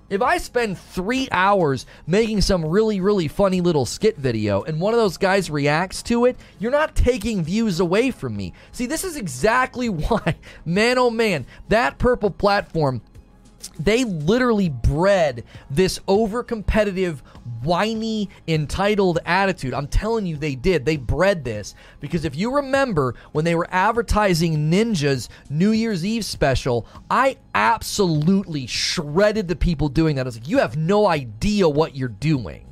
If 0.10 0.22
I 0.22 0.38
spend 0.38 0.78
three 0.78 1.28
hours 1.32 1.86
making 2.06 2.40
some 2.40 2.64
really, 2.66 3.02
really 3.02 3.28
funny 3.28 3.60
little 3.60 3.86
skit 3.86 4.16
video 4.18 4.64
and 4.64 4.80
one 4.80 4.94
of 4.94 5.00
those 5.00 5.18
guys 5.18 5.50
reacts 5.50 6.02
to 6.04 6.26
it, 6.26 6.38
you're 6.60 6.72
not 6.72 6.96
taking 6.96 7.44
views 7.44 7.82
away 7.82 8.12
from 8.12 8.38
me. 8.38 8.54
See, 8.72 8.86
this 8.86 9.04
is 9.04 9.18
exactly 9.18 9.90
why, 9.90 10.36
man 10.66 10.98
oh 10.98 11.10
man, 11.10 11.46
that 11.68 11.98
purple 11.98 12.32
platform 12.32 13.02
they 13.80 14.04
literally 14.04 14.70
bred 14.70 15.44
this 15.70 16.00
over 16.08 16.44
competitive, 16.44 17.20
whiny, 17.64 18.30
entitled 18.48 19.20
attitude. 19.26 19.74
I'm 19.74 19.88
telling 19.88 20.26
you, 20.26 20.38
they 20.38 20.56
did. 20.56 20.86
They 20.86 20.98
bred 20.98 21.44
this 21.44 21.76
because 22.00 22.26
if 22.26 22.36
you 22.36 22.56
remember 22.56 23.16
when 23.32 23.46
they 23.46 23.56
were 23.56 23.68
advertising 23.72 24.72
Ninja's 24.72 25.30
New 25.50 25.72
Year's 25.72 26.06
Eve 26.06 26.26
special, 26.26 26.88
I 27.10 27.38
absolutely 27.54 28.68
shredded 28.68 29.48
the 29.48 29.56
people 29.56 29.90
doing 29.90 30.16
that. 30.16 30.26
I 30.26 30.30
was 30.30 30.38
like, 30.38 30.48
you 30.48 30.60
have 30.60 30.78
no 30.78 31.08
idea 31.08 31.68
what 31.70 31.96
you're 31.96 32.10
doing. 32.10 32.64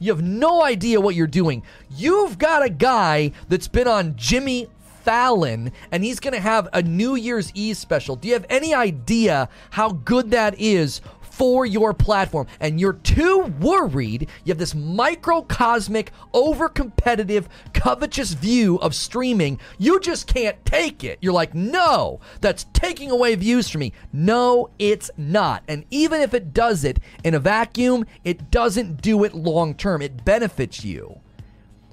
You 0.00 0.12
have 0.12 0.22
no 0.22 0.62
idea 0.62 1.00
what 1.00 1.16
you're 1.16 1.26
doing. 1.26 1.64
You've 1.90 2.38
got 2.38 2.64
a 2.64 2.70
guy 2.70 3.32
that's 3.48 3.66
been 3.66 3.88
on 3.88 4.14
Jimmy 4.16 4.68
Fallon, 5.08 5.72
and 5.90 6.04
he's 6.04 6.20
going 6.20 6.34
to 6.34 6.38
have 6.40 6.68
a 6.74 6.82
New 6.82 7.14
Year's 7.14 7.50
Eve 7.54 7.78
special. 7.78 8.14
Do 8.14 8.28
you 8.28 8.34
have 8.34 8.44
any 8.50 8.74
idea 8.74 9.48
how 9.70 9.92
good 9.92 10.32
that 10.32 10.54
is 10.60 11.00
for 11.22 11.64
your 11.64 11.94
platform? 11.94 12.46
And 12.60 12.78
you're 12.78 12.92
too 12.92 13.54
worried. 13.58 14.28
You 14.44 14.50
have 14.50 14.58
this 14.58 14.74
microcosmic, 14.74 16.10
over 16.34 16.68
competitive, 16.68 17.48
covetous 17.72 18.34
view 18.34 18.76
of 18.80 18.94
streaming. 18.94 19.58
You 19.78 19.98
just 19.98 20.26
can't 20.26 20.62
take 20.66 21.02
it. 21.04 21.16
You're 21.22 21.32
like, 21.32 21.54
no, 21.54 22.20
that's 22.42 22.66
taking 22.74 23.10
away 23.10 23.34
views 23.34 23.70
from 23.70 23.78
me. 23.78 23.94
No, 24.12 24.68
it's 24.78 25.10
not. 25.16 25.62
And 25.68 25.86
even 25.90 26.20
if 26.20 26.34
it 26.34 26.52
does 26.52 26.84
it 26.84 26.98
in 27.24 27.32
a 27.32 27.38
vacuum, 27.38 28.04
it 28.24 28.50
doesn't 28.50 29.00
do 29.00 29.24
it 29.24 29.34
long 29.34 29.74
term. 29.74 30.02
It 30.02 30.26
benefits 30.26 30.84
you. 30.84 31.20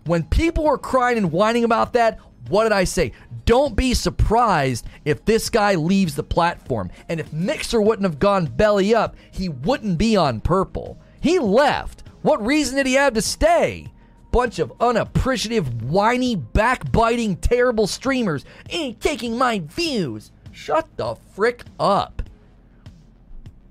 When 0.03 0.23
people 0.23 0.67
are 0.67 0.77
crying 0.77 1.17
and 1.17 1.31
whining 1.31 1.63
about 1.63 1.93
that, 1.93 2.19
what 2.49 2.63
did 2.63 2.71
I 2.71 2.83
say? 2.83 3.11
Don't 3.45 3.75
be 3.75 3.93
surprised 3.93 4.85
if 5.03 5.25
this 5.25 5.49
guy 5.49 5.75
leaves 5.75 6.15
the 6.15 6.23
platform. 6.23 6.91
And 7.09 7.19
if 7.19 7.31
Mixer 7.31 7.81
wouldn't 7.81 8.05
have 8.05 8.19
gone 8.19 8.45
belly 8.45 8.93
up, 8.93 9.15
he 9.31 9.49
wouldn't 9.49 9.97
be 9.97 10.15
on 10.15 10.41
purple. 10.41 10.97
He 11.21 11.39
left. 11.39 12.03
What 12.21 12.45
reason 12.45 12.77
did 12.77 12.87
he 12.87 12.93
have 12.93 13.13
to 13.13 13.21
stay? 13.21 13.91
Bunch 14.31 14.59
of 14.59 14.73
unappreciative, 14.79 15.83
whiny, 15.83 16.35
backbiting, 16.35 17.37
terrible 17.37 17.87
streamers 17.87 18.45
ain't 18.69 18.99
taking 18.99 19.37
my 19.37 19.59
views. 19.59 20.31
Shut 20.51 20.87
the 20.97 21.15
frick 21.33 21.63
up. 21.79 22.21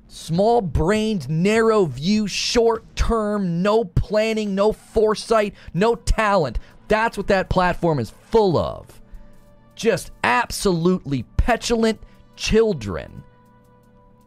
Small 0.06 0.60
brained, 0.60 1.28
narrow 1.28 1.86
view, 1.86 2.28
short 2.28 2.84
term, 2.94 3.62
no 3.62 3.84
planning, 3.84 4.55
no 4.55 4.72
foresight, 4.72 5.55
no 5.74 5.96
talent. 5.96 6.60
That's 6.89 7.16
what 7.16 7.28
that 7.28 7.48
platform 7.48 7.98
is 7.98 8.11
full 8.31 8.56
of. 8.56 9.01
Just 9.74 10.12
absolutely 10.23 11.24
petulant 11.36 12.01
children. 12.36 13.23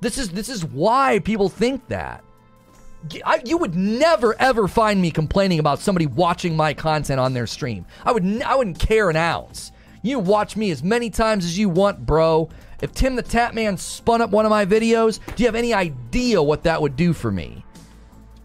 This 0.01 0.17
is 0.17 0.29
this 0.29 0.49
is 0.49 0.65
why 0.65 1.19
people 1.19 1.49
think 1.49 1.87
that. 1.87 2.23
I, 3.25 3.41
you 3.45 3.57
would 3.57 3.75
never 3.75 4.35
ever 4.39 4.67
find 4.67 5.01
me 5.01 5.11
complaining 5.11 5.59
about 5.59 5.79
somebody 5.79 6.07
watching 6.07 6.55
my 6.55 6.73
content 6.73 7.19
on 7.19 7.33
their 7.33 7.47
stream. 7.47 7.85
I 8.03 8.11
would 8.11 8.41
I 8.41 8.55
wouldn't 8.55 8.79
care 8.79 9.09
an 9.09 9.15
ounce. 9.15 9.71
You 10.03 10.19
watch 10.19 10.55
me 10.55 10.71
as 10.71 10.83
many 10.83 11.09
times 11.09 11.45
as 11.45 11.57
you 11.57 11.69
want, 11.69 12.05
bro. 12.05 12.49
If 12.81 12.91
Tim 12.93 13.15
the 13.15 13.23
Tatman 13.23 13.79
spun 13.79 14.21
up 14.21 14.29
one 14.29 14.45
of 14.45 14.51
my 14.51 14.65
videos, 14.65 15.19
do 15.35 15.43
you 15.43 15.47
have 15.47 15.55
any 15.55 15.73
idea 15.73 16.41
what 16.41 16.63
that 16.63 16.81
would 16.81 16.95
do 16.95 17.13
for 17.13 17.31
me? 17.31 17.63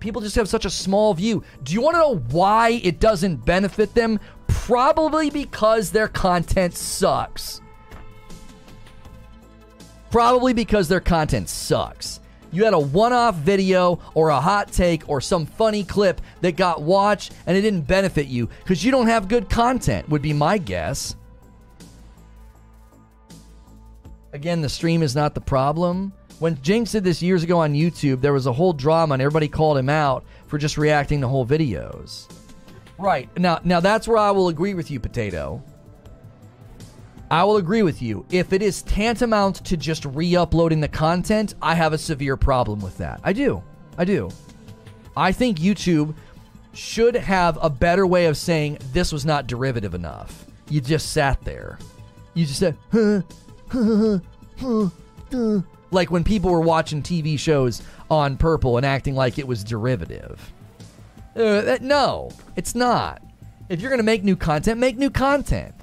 People 0.03 0.21
just 0.21 0.37
have 0.37 0.49
such 0.49 0.65
a 0.65 0.71
small 0.71 1.15
view. 1.15 1.43
Do 1.63 1.73
you 1.73 1.81
want 1.81 1.95
to 1.95 2.01
know 2.01 2.17
why 2.31 2.81
it 2.83 3.01
doesn't 3.01 3.45
benefit 3.47 3.95
them? 3.95 4.21
Probably 4.49 5.31
because 5.31 5.91
their 5.91 6.09
content 6.09 6.75
sucks. 6.75 7.63
Probably 10.11 10.53
because 10.53 10.89
their 10.89 11.01
content 11.01 11.49
sucks. 11.49 12.21
You 12.51 12.65
had 12.65 12.75
a 12.75 12.79
one 12.79 13.15
off 13.15 13.37
video 13.37 13.99
or 14.13 14.29
a 14.29 14.41
hot 14.41 14.71
take 14.73 15.09
or 15.09 15.23
some 15.23 15.47
funny 15.47 15.85
clip 15.85 16.21
that 16.43 16.57
got 16.57 16.83
watched 16.83 17.33
and 17.47 17.57
it 17.57 17.63
didn't 17.63 17.83
benefit 17.83 18.27
you 18.27 18.49
because 18.59 18.85
you 18.85 18.91
don't 18.91 19.07
have 19.07 19.29
good 19.29 19.49
content, 19.49 20.09
would 20.11 20.21
be 20.21 20.35
my 20.35 20.59
guess. 20.59 21.17
Again, 24.35 24.63
the 24.63 24.69
stream 24.69 25.03
is 25.03 25.15
not 25.15 25.35
the 25.35 25.41
problem. 25.41 26.13
When 26.43 26.61
Jinx 26.61 26.91
did 26.91 27.05
this 27.05 27.23
years 27.23 27.45
ago 27.45 27.61
on 27.61 27.73
YouTube, 27.73 28.21
there 28.21 28.33
was 28.33 28.47
a 28.47 28.53
whole 28.53 28.73
drama 28.73 29.13
and 29.13 29.23
everybody 29.23 29.47
called 29.47 29.79
him 29.79 29.89
out 29.89 30.25
for 30.49 30.59
just 30.59 30.77
reacting 30.77 31.21
to 31.21 31.29
whole 31.29 31.47
videos. 31.47 32.29
Right. 32.99 33.29
Now 33.39 33.61
now 33.63 33.79
that's 33.79 34.09
where 34.09 34.19
I 34.19 34.33
will 34.33 34.49
agree 34.49 34.75
with 34.75 34.91
you, 34.91 34.99
Potato. 34.99 35.63
I 37.31 37.45
will 37.45 37.59
agree 37.59 37.83
with 37.83 38.03
you. 38.03 38.27
If 38.33 38.53
it 38.53 38.61
is 38.61 38.83
tantamount 38.83 39.65
to 39.67 39.77
just 39.77 40.05
re-uploading 40.05 40.81
the 40.81 40.89
content, 40.89 41.55
I 41.63 41.77
have 41.77 41.93
a 41.93 41.99
severe 41.99 42.37
problem 42.37 42.81
with 42.81 42.99
that. 42.99 43.21
I 43.23 43.33
do. 43.33 43.63
I 43.97 44.05
do. 44.05 44.29
I 45.17 45.31
think 45.31 45.61
YouTube 45.61 46.13
should 46.73 47.15
have 47.15 47.57
a 47.63 47.71
better 47.71 48.05
way 48.05 48.27
of 48.27 48.37
saying 48.37 48.79
this 48.93 49.13
was 49.13 49.25
not 49.25 49.47
derivative 49.47 49.95
enough. 49.95 50.45
You 50.69 50.81
just 50.81 51.13
sat 51.13 51.41
there. 51.43 51.79
You 52.35 52.47
just 52.47 52.59
said, 52.59 52.77
huh, 52.91 53.21
huh, 53.69 54.19
huh, 54.59 54.89
huh, 55.31 55.61
like 55.93 56.11
when 56.11 56.25
people 56.25 56.51
were 56.51 56.61
watching 56.61 57.03
TV 57.03 57.39
shows 57.39 57.83
on 58.11 58.37
Purple 58.37 58.77
and 58.77 58.87
acting 58.87 59.15
like 59.15 59.39
it 59.39 59.47
was 59.47 59.63
derivative. 59.63 60.53
Uh, 61.37 61.63
that, 61.63 61.83
no, 61.83 62.31
it's 62.57 62.75
not. 62.75 63.23
If 63.69 63.81
you're 63.81 63.91
going 63.91 64.01
to 64.01 64.05
make 64.05 64.25
new 64.25 64.37
content, 64.37 64.79
make 64.81 64.99
new 64.99 65.11
content. 65.11 65.75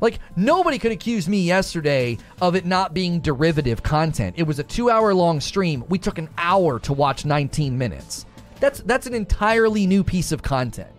Like 0.00 0.18
nobody 0.36 0.78
could 0.78 0.92
accuse 0.92 1.28
me 1.28 1.42
yesterday 1.42 2.18
of 2.40 2.56
it 2.56 2.66
not 2.66 2.92
being 2.92 3.20
derivative 3.20 3.82
content. 3.82 4.34
It 4.36 4.42
was 4.42 4.58
a 4.58 4.64
2-hour 4.64 5.14
long 5.14 5.40
stream. 5.40 5.84
We 5.88 5.98
took 5.98 6.18
an 6.18 6.28
hour 6.36 6.78
to 6.80 6.92
watch 6.92 7.24
19 7.24 7.78
minutes. 7.78 8.26
That's 8.58 8.80
that's 8.80 9.06
an 9.06 9.14
entirely 9.14 9.86
new 9.86 10.04
piece 10.04 10.30
of 10.32 10.42
content. 10.42 10.90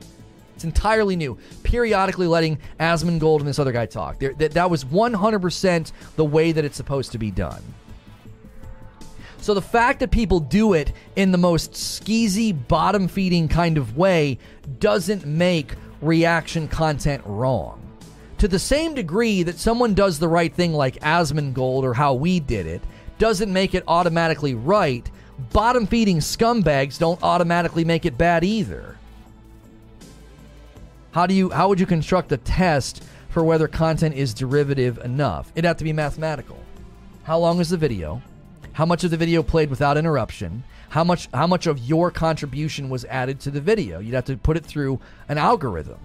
It's 0.56 0.64
entirely 0.64 1.18
new. 1.18 1.38
Periodically 1.64 2.28
letting 2.28 2.58
Asmongold 2.80 3.40
and 3.40 3.48
this 3.48 3.60
other 3.60 3.72
guy 3.72 3.86
talk. 3.86 4.20
That, 4.20 4.52
that 4.52 4.70
was 4.70 4.86
100% 4.86 5.92
the 6.16 6.26
way 6.26 6.52
that 6.54 6.64
it's 6.64 6.78
supposed 6.78 7.12
to 7.12 7.18
be 7.18 7.32
done. 7.32 7.62
So 9.44 9.54
the 9.54 9.62
fact 9.62 10.00
that 10.00 10.10
people 10.10 10.40
do 10.40 10.72
it 10.72 10.94
in 11.18 11.34
the 11.34 11.38
most 11.38 11.74
skeezy, 11.74 12.56
bottom 12.70 13.10
feeding 13.10 13.50
kind 13.50 13.78
of 13.78 13.98
way 13.98 14.38
doesn't 14.80 15.26
make 15.26 15.74
reaction 16.00 16.70
content 16.70 17.22
wrong. 17.26 17.82
To 18.38 18.48
the 18.48 18.58
same 18.58 18.94
degree 18.94 19.44
that 19.44 19.60
someone 19.60 19.96
does 19.96 20.18
the 20.18 20.30
right 20.30 20.54
thing 20.54 20.72
like 20.72 20.98
Asmongold 21.02 21.84
or 21.84 21.94
how 21.94 22.14
we 22.14 22.40
did 22.40 22.66
it, 22.68 22.82
doesn't 23.18 23.52
make 23.52 23.76
it 23.76 23.84
automatically 23.86 24.56
right. 24.56 25.12
Bottom 25.52 25.88
feeding 25.88 26.20
scumbags 26.20 26.98
don't 26.98 27.22
automatically 27.22 27.84
make 27.84 28.06
it 28.06 28.18
bad 28.18 28.46
either. 28.46 28.98
How 31.12 31.28
do 31.28 31.34
you 31.34 31.50
how 31.50 31.68
would 31.68 31.82
you 31.82 31.86
construct 31.86 32.32
a 32.32 32.38
test 32.38 33.04
for 33.28 33.44
whether 33.44 33.68
content 33.68 34.16
is 34.16 34.34
derivative 34.34 35.00
enough? 35.00 35.52
It'd 35.54 35.66
have 35.66 35.76
to 35.78 35.84
be 35.84 35.92
mathematical. 35.92 36.60
How 37.24 37.40
long 37.40 37.60
is 37.60 37.72
the 37.72 37.78
video? 37.78 38.22
How 38.74 38.86
much 38.86 39.04
of 39.04 39.12
the 39.12 39.18
video 39.18 39.42
played 39.44 39.70
without 39.70 39.98
interruption, 39.98 40.64
how 40.90 41.04
much 41.04 41.30
how 41.34 41.48
much 41.48 41.68
of 41.68 41.80
your 41.80 42.12
contribution 42.12 42.90
was 42.90 43.06
added 43.06 43.40
to 43.42 43.52
the 43.52 43.62
video. 43.62 44.00
You'd 44.00 44.14
have 44.16 44.26
to 44.26 44.38
put 44.38 44.58
it 44.58 44.66
through 44.66 45.00
an 45.30 45.38
algorithm. 45.38 46.00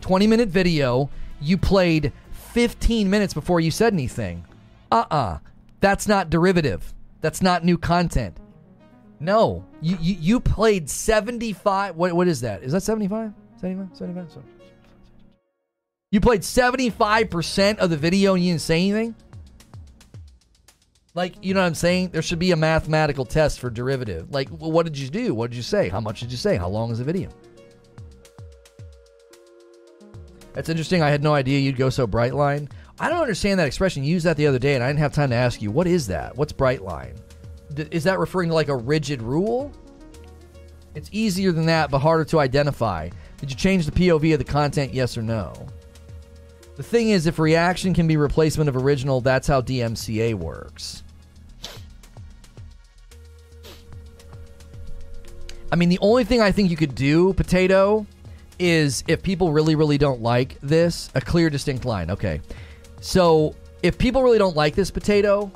20 0.00 0.26
minute 0.26 0.48
video, 0.48 1.08
you 1.40 1.56
played 1.56 2.12
15 2.52 3.08
minutes 3.08 3.32
before 3.34 3.60
you 3.60 3.70
said 3.70 3.92
anything. 3.92 4.44
Uh-uh. 4.92 5.38
That's 5.80 6.06
not 6.06 6.30
derivative. 6.30 6.94
That's 7.20 7.42
not 7.42 7.64
new 7.64 7.78
content. 7.78 8.36
No. 9.20 9.64
You 9.80 9.96
you, 10.00 10.16
you 10.20 10.40
played 10.40 10.90
75 10.90 11.96
what 11.96 12.12
what 12.12 12.28
is 12.28 12.40
that? 12.42 12.62
Is 12.62 12.72
that 12.72 12.82
75? 12.82 13.32
75? 13.60 13.96
75? 13.96 14.42
You 16.10 16.20
played 16.20 16.42
75% 16.42 17.78
of 17.78 17.90
the 17.90 17.96
video 17.96 18.34
and 18.34 18.44
you 18.44 18.52
didn't 18.52 18.62
say 18.62 18.88
anything? 18.88 19.16
Like, 21.14 21.36
you 21.42 21.54
know 21.54 21.60
what 21.60 21.66
I'm 21.66 21.76
saying? 21.76 22.08
There 22.08 22.22
should 22.22 22.40
be 22.40 22.50
a 22.50 22.56
mathematical 22.56 23.24
test 23.24 23.60
for 23.60 23.70
derivative. 23.70 24.32
Like, 24.32 24.48
what 24.48 24.84
did 24.84 24.98
you 24.98 25.08
do? 25.08 25.32
What 25.32 25.50
did 25.50 25.56
you 25.56 25.62
say? 25.62 25.88
How 25.88 26.00
much 26.00 26.18
did 26.18 26.32
you 26.32 26.36
say? 26.36 26.56
How 26.56 26.68
long 26.68 26.90
is 26.90 26.98
the 26.98 27.04
video? 27.04 27.30
That's 30.54 30.68
interesting. 30.68 31.02
I 31.02 31.10
had 31.10 31.22
no 31.22 31.32
idea 31.32 31.60
you'd 31.60 31.76
go 31.76 31.88
so 31.88 32.06
bright 32.06 32.34
line. 32.34 32.68
I 32.98 33.08
don't 33.08 33.20
understand 33.20 33.60
that 33.60 33.68
expression. 33.68 34.02
You 34.02 34.12
used 34.12 34.26
that 34.26 34.36
the 34.36 34.48
other 34.48 34.58
day, 34.58 34.74
and 34.74 34.82
I 34.82 34.88
didn't 34.88 35.00
have 35.00 35.12
time 35.12 35.30
to 35.30 35.36
ask 35.36 35.62
you, 35.62 35.70
what 35.70 35.86
is 35.86 36.08
that? 36.08 36.36
What's 36.36 36.52
bright 36.52 36.82
line? 36.82 37.14
Is 37.76 38.04
that 38.04 38.18
referring 38.18 38.48
to 38.48 38.54
like 38.54 38.68
a 38.68 38.76
rigid 38.76 39.22
rule? 39.22 39.72
It's 40.96 41.08
easier 41.12 41.52
than 41.52 41.66
that, 41.66 41.90
but 41.90 42.00
harder 42.00 42.24
to 42.26 42.40
identify. 42.40 43.08
Did 43.38 43.50
you 43.50 43.56
change 43.56 43.86
the 43.86 43.92
POV 43.92 44.32
of 44.32 44.38
the 44.38 44.44
content? 44.44 44.92
Yes 44.92 45.16
or 45.16 45.22
no? 45.22 45.52
The 46.76 46.82
thing 46.82 47.10
is, 47.10 47.28
if 47.28 47.38
reaction 47.38 47.94
can 47.94 48.08
be 48.08 48.16
replacement 48.16 48.68
of 48.68 48.76
original, 48.76 49.20
that's 49.20 49.46
how 49.46 49.60
DMCA 49.60 50.34
works. 50.34 51.03
I 55.72 55.76
mean, 55.76 55.88
the 55.88 55.98
only 56.00 56.24
thing 56.24 56.40
I 56.40 56.52
think 56.52 56.70
you 56.70 56.76
could 56.76 56.94
do, 56.94 57.32
potato, 57.34 58.06
is 58.58 59.02
if 59.08 59.22
people 59.22 59.52
really, 59.52 59.74
really 59.74 59.98
don't 59.98 60.22
like 60.22 60.58
this, 60.62 61.10
a 61.14 61.20
clear, 61.20 61.50
distinct 61.50 61.84
line. 61.84 62.10
Okay. 62.10 62.40
So 63.00 63.54
if 63.82 63.98
people 63.98 64.22
really 64.22 64.38
don't 64.38 64.56
like 64.56 64.74
this 64.74 64.90
potato, 64.90 65.50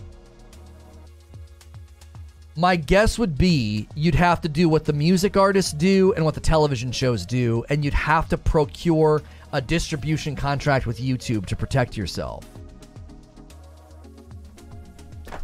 My 2.59 2.74
guess 2.74 3.20
would 3.20 3.39
be 3.39 3.89
you'd 3.94 4.16
have 4.16 4.40
to 4.40 4.48
do 4.48 4.68
what 4.68 4.85
the 4.85 4.93
music 4.93 5.36
artists 5.36 5.72
do 5.72 6.12
and 6.14 6.24
what 6.24 6.35
the 6.35 6.40
television 6.40 6.90
shows 6.90 7.24
do, 7.24 7.64
and 7.68 7.85
you'd 7.85 7.94
have 7.94 8.28
to 8.30 8.36
procure 8.36 9.22
a 9.52 9.60
distribution 9.60 10.35
contract 10.35 10.85
with 10.85 10.98
YouTube 10.98 11.47
to 11.47 11.55
protect 11.55 11.97
yourself. 11.97 12.44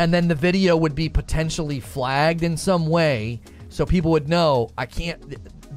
And 0.01 0.13
then 0.13 0.27
the 0.27 0.35
video 0.35 0.77
would 0.77 0.97
be 0.97 1.09
potentially 1.09 1.79
flagged 1.79 2.43
in 2.43 2.57
some 2.57 2.89
way 2.89 3.41
so 3.75 3.85
people 3.85 4.13
would 4.13 4.29
know 4.29 4.71
I 4.79 4.87
can't 4.87 5.21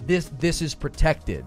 this 0.06 0.30
this 0.38 0.62
is 0.62 0.76
protected. 0.76 1.44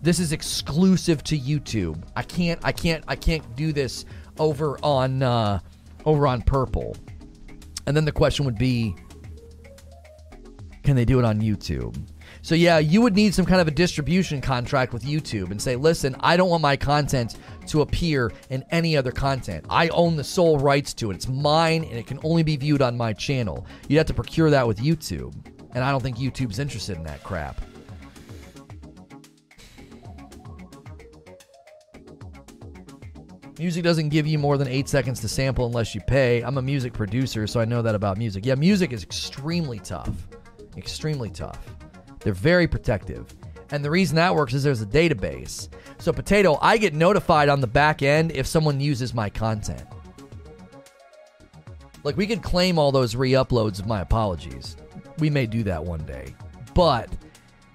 This 0.00 0.18
is 0.18 0.32
exclusive 0.32 1.22
to 1.24 1.38
YouTube. 1.38 2.02
I 2.16 2.22
can't 2.22 2.58
I 2.64 2.72
can't 2.72 3.04
I 3.06 3.16
can't 3.16 3.54
do 3.54 3.70
this 3.70 4.06
over 4.38 4.78
on 4.82 5.22
uh 5.22 5.60
over 6.06 6.26
on 6.26 6.40
Purple. 6.40 6.96
And 7.86 7.94
then 7.94 8.06
the 8.06 8.12
question 8.12 8.46
would 8.46 8.56
be 8.56 8.96
can 10.84 10.96
they 10.96 11.04
do 11.04 11.18
it 11.18 11.26
on 11.26 11.42
YouTube? 11.42 12.02
So 12.40 12.54
yeah, 12.54 12.78
you 12.78 13.02
would 13.02 13.14
need 13.14 13.34
some 13.34 13.44
kind 13.44 13.60
of 13.60 13.68
a 13.68 13.70
distribution 13.70 14.40
contract 14.40 14.94
with 14.94 15.04
YouTube 15.04 15.50
and 15.50 15.60
say, 15.60 15.76
"Listen, 15.76 16.16
I 16.20 16.38
don't 16.38 16.48
want 16.48 16.62
my 16.62 16.76
content 16.78 17.36
to 17.66 17.82
appear 17.82 18.32
in 18.48 18.64
any 18.70 18.96
other 18.96 19.12
content. 19.12 19.66
I 19.68 19.88
own 19.88 20.16
the 20.16 20.24
sole 20.24 20.58
rights 20.58 20.94
to 20.94 21.10
it. 21.10 21.16
It's 21.16 21.28
mine 21.28 21.84
and 21.84 21.98
it 21.98 22.06
can 22.06 22.18
only 22.22 22.42
be 22.42 22.56
viewed 22.56 22.80
on 22.80 22.96
my 22.96 23.12
channel." 23.12 23.66
You'd 23.86 23.98
have 23.98 24.06
to 24.06 24.14
procure 24.14 24.48
that 24.48 24.66
with 24.66 24.78
YouTube, 24.78 25.34
and 25.74 25.84
I 25.84 25.90
don't 25.90 26.02
think 26.02 26.18
YouTube's 26.18 26.58
interested 26.58 26.96
in 26.96 27.04
that 27.04 27.22
crap. 27.22 27.60
Music 33.58 33.84
doesn't 33.84 34.08
give 34.08 34.26
you 34.26 34.38
more 34.38 34.56
than 34.56 34.68
eight 34.68 34.88
seconds 34.88 35.20
to 35.20 35.28
sample 35.28 35.66
unless 35.66 35.94
you 35.94 36.00
pay. 36.00 36.40
I'm 36.40 36.56
a 36.56 36.62
music 36.62 36.94
producer, 36.94 37.46
so 37.46 37.60
I 37.60 37.66
know 37.66 37.82
that 37.82 37.94
about 37.94 38.16
music. 38.16 38.46
Yeah, 38.46 38.54
music 38.54 38.90
is 38.90 39.02
extremely 39.02 39.78
tough. 39.78 40.28
Extremely 40.78 41.28
tough. 41.28 41.58
They're 42.20 42.32
very 42.32 42.66
protective. 42.66 43.34
And 43.70 43.84
the 43.84 43.90
reason 43.90 44.16
that 44.16 44.34
works 44.34 44.54
is 44.54 44.62
there's 44.62 44.80
a 44.80 44.86
database. 44.86 45.68
So, 45.98 46.10
Potato, 46.10 46.58
I 46.62 46.78
get 46.78 46.94
notified 46.94 47.50
on 47.50 47.60
the 47.60 47.66
back 47.66 48.02
end 48.02 48.32
if 48.32 48.46
someone 48.46 48.80
uses 48.80 49.12
my 49.12 49.28
content. 49.28 49.84
Like, 52.02 52.16
we 52.16 52.26
could 52.26 52.42
claim 52.42 52.78
all 52.78 52.90
those 52.90 53.14
re 53.14 53.32
uploads 53.32 53.78
of 53.78 53.86
my 53.86 54.00
apologies. 54.00 54.76
We 55.20 55.30
may 55.30 55.46
do 55.46 55.62
that 55.64 55.84
one 55.84 56.04
day. 56.04 56.34
But 56.74 57.08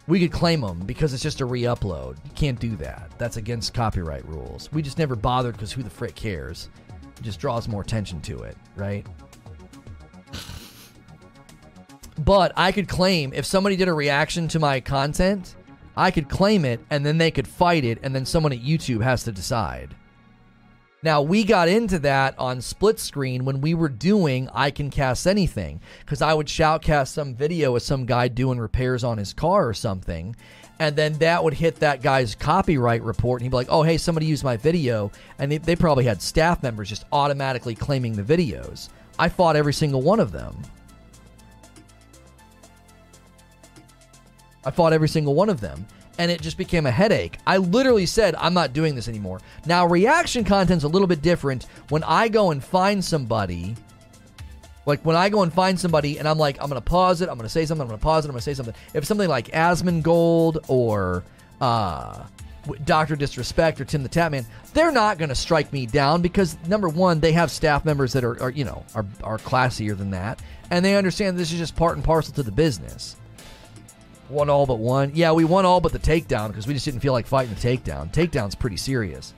we 0.07 0.19
could 0.19 0.31
claim 0.31 0.61
them 0.61 0.79
because 0.79 1.13
it's 1.13 1.23
just 1.23 1.41
a 1.41 1.45
re-upload. 1.45 2.17
You 2.25 2.31
can't 2.35 2.59
do 2.59 2.75
that. 2.77 3.11
That's 3.17 3.37
against 3.37 3.73
copyright 3.73 4.27
rules. 4.27 4.71
We 4.71 4.81
just 4.81 4.97
never 4.97 5.15
bothered 5.15 5.53
because 5.53 5.71
who 5.71 5.83
the 5.83 5.89
frick 5.89 6.15
cares? 6.15 6.69
It 7.17 7.23
just 7.23 7.39
draws 7.39 7.67
more 7.67 7.81
attention 7.81 8.21
to 8.21 8.39
it, 8.43 8.57
right? 8.75 9.05
But 12.19 12.53
I 12.55 12.71
could 12.71 12.87
claim 12.87 13.33
if 13.33 13.45
somebody 13.45 13.75
did 13.75 13.87
a 13.87 13.93
reaction 13.93 14.47
to 14.49 14.59
my 14.59 14.79
content, 14.79 15.55
I 15.97 16.11
could 16.11 16.29
claim 16.29 16.65
it 16.65 16.79
and 16.89 17.05
then 17.05 17.17
they 17.17 17.31
could 17.31 17.47
fight 17.47 17.83
it 17.83 17.99
and 18.03 18.13
then 18.13 18.25
someone 18.25 18.53
at 18.53 18.61
YouTube 18.61 19.01
has 19.01 19.23
to 19.23 19.31
decide. 19.31 19.95
Now, 21.05 21.21
we 21.21 21.43
got 21.43 21.67
into 21.67 21.99
that 21.99 22.33
on 22.39 22.61
split 22.61 22.99
screen 22.99 23.45
when 23.45 23.61
we 23.61 23.75
were 23.75 23.89
doing 23.89 24.49
I 24.51 24.71
Can 24.71 24.89
Cast 24.89 25.27
Anything, 25.27 25.79
because 25.99 26.19
I 26.19 26.33
would 26.33 26.47
shoutcast 26.47 27.09
some 27.09 27.35
video 27.35 27.75
of 27.75 27.83
some 27.83 28.07
guy 28.07 28.27
doing 28.27 28.57
repairs 28.59 29.03
on 29.03 29.19
his 29.19 29.31
car 29.31 29.69
or 29.69 29.75
something, 29.75 30.35
and 30.79 30.95
then 30.95 31.13
that 31.19 31.43
would 31.43 31.53
hit 31.53 31.75
that 31.75 32.01
guy's 32.01 32.33
copyright 32.33 33.03
report, 33.03 33.39
and 33.39 33.45
he'd 33.45 33.51
be 33.51 33.55
like, 33.55 33.67
oh, 33.69 33.83
hey, 33.83 33.99
somebody 33.99 34.25
used 34.25 34.43
my 34.43 34.57
video, 34.57 35.11
and 35.37 35.51
they, 35.51 35.59
they 35.59 35.75
probably 35.75 36.05
had 36.05 36.23
staff 36.23 36.63
members 36.63 36.89
just 36.89 37.05
automatically 37.11 37.75
claiming 37.75 38.13
the 38.13 38.23
videos. 38.23 38.89
I 39.19 39.29
fought 39.29 39.55
every 39.55 39.73
single 39.73 40.01
one 40.01 40.19
of 40.19 40.31
them. 40.31 40.59
I 44.65 44.71
fought 44.71 44.91
every 44.91 45.09
single 45.09 45.35
one 45.35 45.49
of 45.49 45.61
them 45.61 45.85
and 46.17 46.31
it 46.31 46.41
just 46.41 46.57
became 46.57 46.85
a 46.85 46.91
headache. 46.91 47.37
I 47.45 47.57
literally 47.57 48.05
said, 48.05 48.35
I'm 48.35 48.53
not 48.53 48.73
doing 48.73 48.95
this 48.95 49.07
anymore. 49.07 49.41
Now, 49.65 49.85
reaction 49.87 50.43
content's 50.43 50.83
a 50.83 50.87
little 50.87 51.07
bit 51.07 51.21
different 51.21 51.67
when 51.89 52.03
I 52.03 52.27
go 52.27 52.51
and 52.51 52.63
find 52.63 53.03
somebody. 53.03 53.75
Like 54.85 55.01
when 55.03 55.15
I 55.15 55.29
go 55.29 55.41
and 55.41 55.51
find 55.51 55.79
somebody 55.79 56.19
and 56.19 56.27
I'm 56.27 56.37
like, 56.37 56.61
I'm 56.61 56.67
gonna 56.67 56.79
pause 56.81 57.21
it, 57.21 57.29
I'm 57.29 57.37
gonna 57.37 57.49
say 57.49 57.65
something, 57.65 57.81
I'm 57.81 57.87
gonna 57.87 57.97
pause 57.97 58.25
it, 58.25 58.29
I'm 58.29 58.33
gonna 58.33 58.41
say 58.41 58.53
something. 58.53 58.75
If 58.93 59.05
something 59.05 59.27
like 59.27 59.47
Asmongold 59.47 60.63
or 60.67 61.23
uh, 61.59 62.23
Doctor 62.83 63.15
Disrespect 63.15 63.81
or 63.81 63.85
Tim 63.85 64.03
the 64.03 64.09
Tatman, 64.09 64.45
they're 64.73 64.91
not 64.91 65.17
gonna 65.17 65.33
strike 65.35 65.73
me 65.73 65.87
down 65.87 66.21
because 66.21 66.55
number 66.67 66.87
one, 66.87 67.19
they 67.19 67.31
have 67.31 67.49
staff 67.49 67.83
members 67.83 68.13
that 68.13 68.23
are, 68.23 68.41
are 68.41 68.51
you 68.51 68.63
know 68.63 68.85
are 68.93 69.05
are 69.23 69.39
classier 69.39 69.97
than 69.97 70.11
that, 70.11 70.39
and 70.69 70.85
they 70.85 70.95
understand 70.95 71.37
this 71.37 71.51
is 71.51 71.57
just 71.57 71.75
part 71.75 71.95
and 71.95 72.03
parcel 72.03 72.33
to 72.35 72.43
the 72.43 72.51
business. 72.51 73.15
Won 74.29 74.49
all 74.49 74.65
but 74.65 74.79
one. 74.79 75.11
Yeah, 75.13 75.31
we 75.33 75.45
won 75.45 75.65
all 75.65 75.79
but 75.79 75.91
the 75.91 75.99
takedown 75.99 76.47
because 76.47 76.67
we 76.67 76.73
just 76.73 76.85
didn't 76.85 77.01
feel 77.01 77.13
like 77.13 77.27
fighting 77.27 77.53
the 77.53 77.59
takedown. 77.59 78.11
Takedown's 78.11 78.55
pretty 78.55 78.77
serious. 78.77 79.33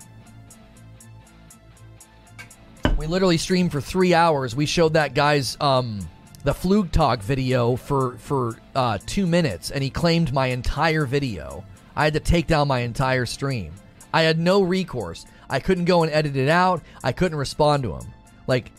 We 2.97 3.05
literally 3.05 3.37
streamed 3.37 3.71
for 3.71 3.81
three 3.81 4.13
hours. 4.13 4.55
We 4.55 4.65
showed 4.65 4.93
that 4.93 5.13
guy's 5.13 5.57
um, 5.61 6.07
the 6.43 6.53
Flug 6.53 6.91
Talk 6.91 7.21
video 7.21 7.75
for 7.75 8.17
for 8.17 8.57
uh, 8.75 8.97
two 9.05 9.27
minutes, 9.27 9.71
and 9.71 9.83
he 9.83 9.89
claimed 9.89 10.33
my 10.33 10.47
entire 10.47 11.05
video. 11.05 11.63
I 11.95 12.05
had 12.05 12.13
to 12.13 12.19
take 12.19 12.47
down 12.47 12.67
my 12.67 12.79
entire 12.79 13.25
stream. 13.25 13.73
I 14.13 14.21
had 14.21 14.39
no 14.39 14.61
recourse. 14.61 15.25
I 15.49 15.59
couldn't 15.59 15.85
go 15.85 16.03
and 16.03 16.11
edit 16.11 16.35
it 16.35 16.49
out. 16.49 16.81
I 17.03 17.11
couldn't 17.11 17.37
respond 17.37 17.83
to 17.83 17.93
him. 17.93 18.05
Like, 18.47 18.71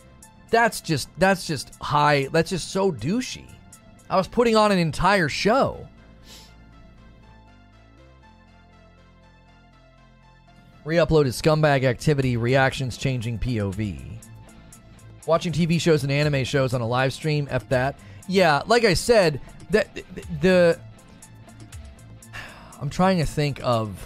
that's 0.49 0.81
just 0.81 1.09
that's 1.17 1.45
just 1.45 1.75
high. 1.75 2.27
That's 2.31 2.49
just 2.49 2.71
so 2.71 2.91
douchey. 2.91 3.45
I 4.09 4.17
was 4.17 4.27
putting 4.27 4.55
on 4.55 4.71
an 4.71 4.79
entire 4.79 5.29
show. 5.29 5.87
Re-uploaded 10.89 11.39
scumbag 11.39 11.83
activity, 11.83 12.35
reactions 12.35 12.97
changing 12.97 13.37
POV. 13.37 14.17
Watching 15.27 15.53
TV 15.53 15.79
shows 15.79 16.01
and 16.01 16.11
anime 16.11 16.43
shows 16.43 16.73
on 16.73 16.81
a 16.81 16.87
live 16.87 17.13
stream, 17.13 17.47
F 17.51 17.69
that. 17.69 17.99
Yeah, 18.27 18.63
like 18.65 18.83
I 18.85 18.95
said, 18.95 19.39
the, 19.69 19.85
the 20.41 20.79
I'm 22.81 22.89
trying 22.89 23.19
to 23.19 23.25
think 23.27 23.59
of 23.63 24.03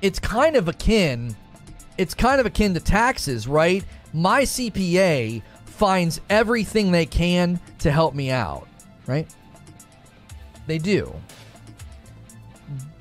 it's 0.00 0.18
kind 0.18 0.56
of 0.56 0.66
akin 0.66 1.36
it's 1.98 2.14
kind 2.14 2.40
of 2.40 2.46
akin 2.46 2.72
to 2.72 2.80
taxes, 2.80 3.46
right? 3.46 3.84
My 4.14 4.44
CPA 4.44 5.42
finds 5.66 6.22
everything 6.30 6.90
they 6.90 7.04
can 7.04 7.60
to 7.80 7.92
help 7.92 8.14
me 8.14 8.30
out, 8.30 8.66
right? 9.06 9.28
They 10.66 10.78
do. 10.78 11.14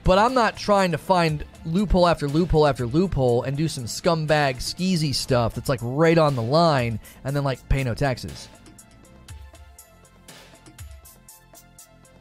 But 0.04 0.20
I'm 0.20 0.34
not 0.34 0.58
trying 0.58 0.92
to 0.92 0.98
find 0.98 1.46
loophole 1.66 2.08
after 2.08 2.28
loophole 2.28 2.68
after 2.68 2.86
loophole 2.86 3.44
and 3.44 3.58
do 3.58 3.68
some 3.68 3.86
scumbag 3.86 4.58
skeezy 4.58 5.14
stuff 5.14 5.56
that's 5.56 5.70
like 5.70 5.80
right 5.82 6.18
on 6.18 6.36
the 6.36 6.42
line 6.42 7.00
and 7.24 7.36
then 7.36 7.44
like 7.44 7.68
pay 7.70 7.84
no 7.84 7.94
taxes. 7.94 8.48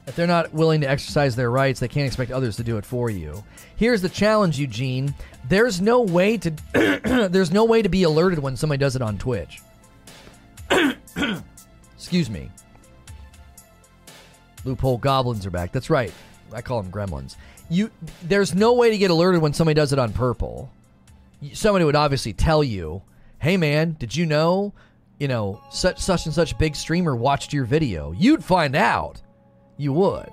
If 0.06 0.16
they're 0.16 0.26
not 0.26 0.52
willing 0.52 0.82
to 0.82 0.88
exercise 0.88 1.34
their 1.34 1.50
rights, 1.50 1.80
they 1.80 1.88
can't 1.88 2.06
expect 2.06 2.30
others 2.30 2.56
to 2.56 2.64
do 2.64 2.76
it 2.76 2.84
for 2.84 3.08
you. 3.08 3.42
Here's 3.76 4.02
the 4.02 4.08
challenge, 4.08 4.58
Eugene. 4.58 5.14
There's 5.48 5.80
no 5.80 6.02
way 6.02 6.36
to 6.38 6.50
there's 7.30 7.50
no 7.50 7.64
way 7.64 7.82
to 7.82 7.88
be 7.88 8.02
alerted 8.02 8.38
when 8.38 8.56
somebody 8.56 8.78
does 8.78 8.96
it 8.96 9.02
on 9.02 9.18
Twitch. 9.18 9.62
Excuse 11.94 12.28
me. 12.28 12.50
Loophole 14.64 14.98
goblins 14.98 15.46
are 15.46 15.50
back. 15.50 15.72
That's 15.72 15.90
right. 15.90 16.12
I 16.52 16.62
call 16.62 16.82
them 16.82 16.92
gremlins 16.92 17.36
you 17.70 17.91
there's 18.23 18.55
no 18.55 18.74
way 18.74 18.91
to 18.91 18.99
get 18.99 19.11
alerted 19.11 19.41
when 19.41 19.53
somebody 19.53 19.74
does 19.74 19.93
it 19.93 19.99
on 19.99 20.12
purple. 20.12 20.70
Somebody 21.53 21.85
would 21.85 21.97
obviously 21.97 22.32
tell 22.32 22.62
you, 22.65 23.03
"Hey 23.39 23.57
man, 23.57 23.97
did 23.99 24.15
you 24.15 24.27
know, 24.27 24.73
you 25.19 25.28
know, 25.28 25.61
such 25.70 25.99
such 25.99 26.27
and 26.27 26.35
such 26.35 26.57
big 26.59 26.74
streamer 26.77 27.15
watched 27.16 27.53
your 27.53 27.65
video?" 27.65 28.12
You'd 28.12 28.45
find 28.45 28.74
out. 28.74 29.20
You 29.77 29.93
would. 29.95 30.31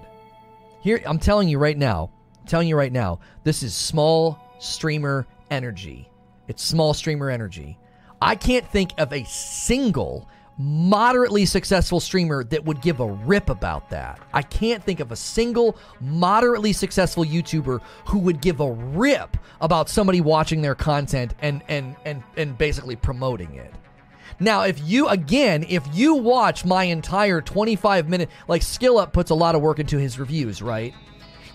Here 0.81 1.01
I'm 1.05 1.19
telling 1.19 1.49
you 1.49 1.57
right 1.57 1.77
now. 1.77 2.11
I'm 2.39 2.47
telling 2.47 2.67
you 2.67 2.77
right 2.77 2.91
now. 2.91 3.19
This 3.43 3.63
is 3.63 3.73
small 3.73 4.39
streamer 4.59 5.27
energy. 5.49 6.09
It's 6.47 6.63
small 6.63 6.93
streamer 6.93 7.29
energy. 7.29 7.77
I 8.21 8.35
can't 8.35 8.67
think 8.67 8.91
of 8.97 9.11
a 9.13 9.23
single 9.23 10.27
moderately 10.61 11.45
successful 11.45 11.99
streamer 11.99 12.43
that 12.43 12.63
would 12.63 12.81
give 12.81 12.99
a 12.99 13.07
rip 13.07 13.49
about 13.49 13.89
that. 13.89 14.19
I 14.33 14.43
can't 14.43 14.83
think 14.83 14.99
of 14.99 15.11
a 15.11 15.15
single 15.15 15.75
moderately 15.99 16.71
successful 16.71 17.25
YouTuber 17.25 17.81
who 18.05 18.19
would 18.19 18.41
give 18.41 18.59
a 18.59 18.71
rip 18.71 19.37
about 19.59 19.89
somebody 19.89 20.21
watching 20.21 20.61
their 20.61 20.75
content 20.75 21.33
and 21.41 21.63
and 21.67 21.95
and 22.05 22.23
and 22.37 22.57
basically 22.57 22.95
promoting 22.95 23.55
it. 23.55 23.73
Now, 24.39 24.63
if 24.63 24.79
you 24.87 25.07
again, 25.07 25.65
if 25.67 25.83
you 25.93 26.15
watch 26.15 26.63
my 26.63 26.83
entire 26.83 27.41
25 27.41 28.07
minute 28.07 28.29
like 28.47 28.61
Skill 28.61 28.97
Up 28.99 29.13
puts 29.13 29.31
a 29.31 29.35
lot 29.35 29.55
of 29.55 29.61
work 29.61 29.79
into 29.79 29.97
his 29.97 30.19
reviews, 30.19 30.61
right? 30.61 30.93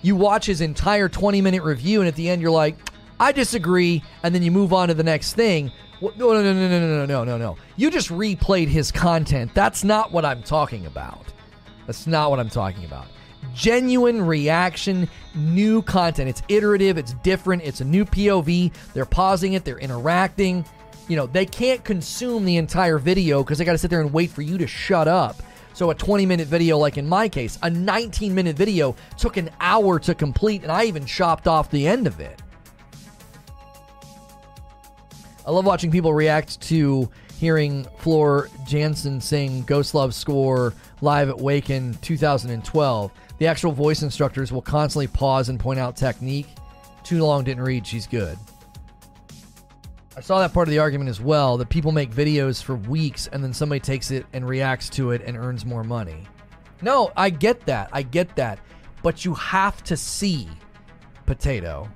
You 0.02 0.16
watch 0.16 0.46
his 0.46 0.60
entire 0.60 1.08
20 1.08 1.40
minute 1.40 1.62
review 1.62 2.00
and 2.00 2.08
at 2.08 2.16
the 2.16 2.28
end 2.28 2.42
you're 2.42 2.50
like, 2.50 2.76
I 3.18 3.32
disagree, 3.32 4.02
and 4.22 4.34
then 4.34 4.42
you 4.42 4.50
move 4.50 4.72
on 4.72 4.88
to 4.88 4.94
the 4.94 5.02
next 5.02 5.34
thing. 5.34 5.72
No, 6.00 6.10
no, 6.16 6.42
no, 6.42 6.52
no, 6.52 6.68
no, 6.68 6.78
no, 6.78 7.06
no, 7.06 7.24
no, 7.24 7.38
no. 7.38 7.56
You 7.76 7.90
just 7.90 8.10
replayed 8.10 8.68
his 8.68 8.92
content. 8.92 9.52
That's 9.54 9.84
not 9.84 10.12
what 10.12 10.24
I'm 10.24 10.42
talking 10.42 10.86
about. 10.86 11.24
That's 11.86 12.06
not 12.06 12.30
what 12.30 12.38
I'm 12.38 12.50
talking 12.50 12.84
about. 12.84 13.06
Genuine 13.54 14.20
reaction, 14.20 15.08
new 15.34 15.80
content. 15.80 16.28
It's 16.28 16.42
iterative, 16.48 16.98
it's 16.98 17.14
different, 17.22 17.62
it's 17.62 17.80
a 17.80 17.84
new 17.84 18.04
POV. 18.04 18.72
They're 18.92 19.06
pausing 19.06 19.54
it, 19.54 19.64
they're 19.64 19.78
interacting. 19.78 20.64
You 21.08 21.16
know, 21.16 21.26
they 21.26 21.46
can't 21.46 21.82
consume 21.84 22.44
the 22.44 22.56
entire 22.56 22.98
video 22.98 23.42
because 23.42 23.58
they 23.58 23.64
got 23.64 23.72
to 23.72 23.78
sit 23.78 23.88
there 23.90 24.00
and 24.00 24.12
wait 24.12 24.30
for 24.30 24.42
you 24.42 24.58
to 24.58 24.66
shut 24.66 25.08
up. 25.08 25.36
So 25.72 25.90
a 25.90 25.94
20 25.94 26.26
minute 26.26 26.48
video, 26.48 26.76
like 26.76 26.98
in 26.98 27.06
my 27.06 27.28
case, 27.28 27.58
a 27.62 27.70
19 27.70 28.34
minute 28.34 28.56
video 28.56 28.96
took 29.16 29.36
an 29.36 29.50
hour 29.60 29.98
to 30.00 30.14
complete, 30.14 30.62
and 30.62 30.72
I 30.72 30.84
even 30.84 31.06
chopped 31.06 31.46
off 31.46 31.70
the 31.70 31.86
end 31.86 32.06
of 32.06 32.18
it. 32.20 32.42
I 35.46 35.52
love 35.52 35.64
watching 35.64 35.92
people 35.92 36.12
react 36.12 36.60
to 36.62 37.08
hearing 37.38 37.84
Floor 37.98 38.48
Jansen 38.66 39.20
sing 39.20 39.62
Ghost 39.62 39.94
Love 39.94 40.12
score 40.12 40.74
live 41.00 41.28
at 41.28 41.36
Wacken 41.36 42.00
2012. 42.00 43.12
The 43.38 43.46
actual 43.46 43.70
voice 43.70 44.02
instructors 44.02 44.50
will 44.50 44.62
constantly 44.62 45.06
pause 45.06 45.48
and 45.48 45.60
point 45.60 45.78
out 45.78 45.96
technique. 45.96 46.48
Too 47.04 47.22
long 47.22 47.44
didn't 47.44 47.62
read, 47.62 47.86
she's 47.86 48.08
good. 48.08 48.36
I 50.16 50.20
saw 50.20 50.40
that 50.40 50.52
part 50.52 50.66
of 50.66 50.72
the 50.72 50.80
argument 50.80 51.10
as 51.10 51.20
well 51.20 51.56
that 51.58 51.68
people 51.68 51.92
make 51.92 52.10
videos 52.10 52.60
for 52.60 52.74
weeks 52.74 53.28
and 53.28 53.44
then 53.44 53.52
somebody 53.52 53.78
takes 53.78 54.10
it 54.10 54.26
and 54.32 54.48
reacts 54.48 54.88
to 54.90 55.12
it 55.12 55.22
and 55.26 55.36
earns 55.36 55.64
more 55.64 55.84
money. 55.84 56.26
No, 56.82 57.12
I 57.16 57.30
get 57.30 57.64
that. 57.66 57.90
I 57.92 58.02
get 58.02 58.34
that. 58.34 58.58
But 59.02 59.24
you 59.24 59.34
have 59.34 59.84
to 59.84 59.96
see 59.96 60.48
potato 61.24 61.88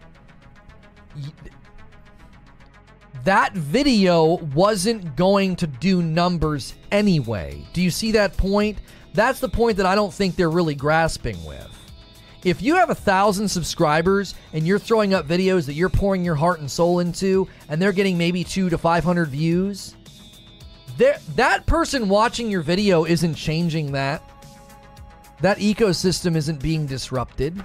that 3.24 3.52
video 3.54 4.36
wasn't 4.54 5.16
going 5.16 5.56
to 5.56 5.66
do 5.66 6.02
numbers 6.02 6.74
anyway. 6.90 7.64
Do 7.72 7.82
you 7.82 7.90
see 7.90 8.12
that 8.12 8.36
point? 8.36 8.78
That's 9.12 9.40
the 9.40 9.48
point 9.48 9.76
that 9.78 9.86
I 9.86 9.94
don't 9.94 10.12
think 10.12 10.36
they're 10.36 10.50
really 10.50 10.74
grasping 10.74 11.42
with. 11.44 11.68
If 12.44 12.62
you 12.62 12.76
have 12.76 12.88
a 12.88 12.94
thousand 12.94 13.48
subscribers 13.48 14.34
and 14.54 14.66
you're 14.66 14.78
throwing 14.78 15.12
up 15.12 15.26
videos 15.26 15.66
that 15.66 15.74
you're 15.74 15.90
pouring 15.90 16.24
your 16.24 16.34
heart 16.34 16.60
and 16.60 16.70
soul 16.70 17.00
into, 17.00 17.46
and 17.68 17.80
they're 17.80 17.92
getting 17.92 18.16
maybe 18.16 18.44
two 18.44 18.70
to 18.70 18.78
500 18.78 19.28
views, 19.28 19.94
that 20.96 21.66
person 21.66 22.08
watching 22.08 22.50
your 22.50 22.62
video 22.62 23.04
isn't 23.04 23.34
changing 23.34 23.92
that. 23.92 24.22
That 25.40 25.58
ecosystem 25.58 26.36
isn't 26.36 26.62
being 26.62 26.86
disrupted. 26.86 27.62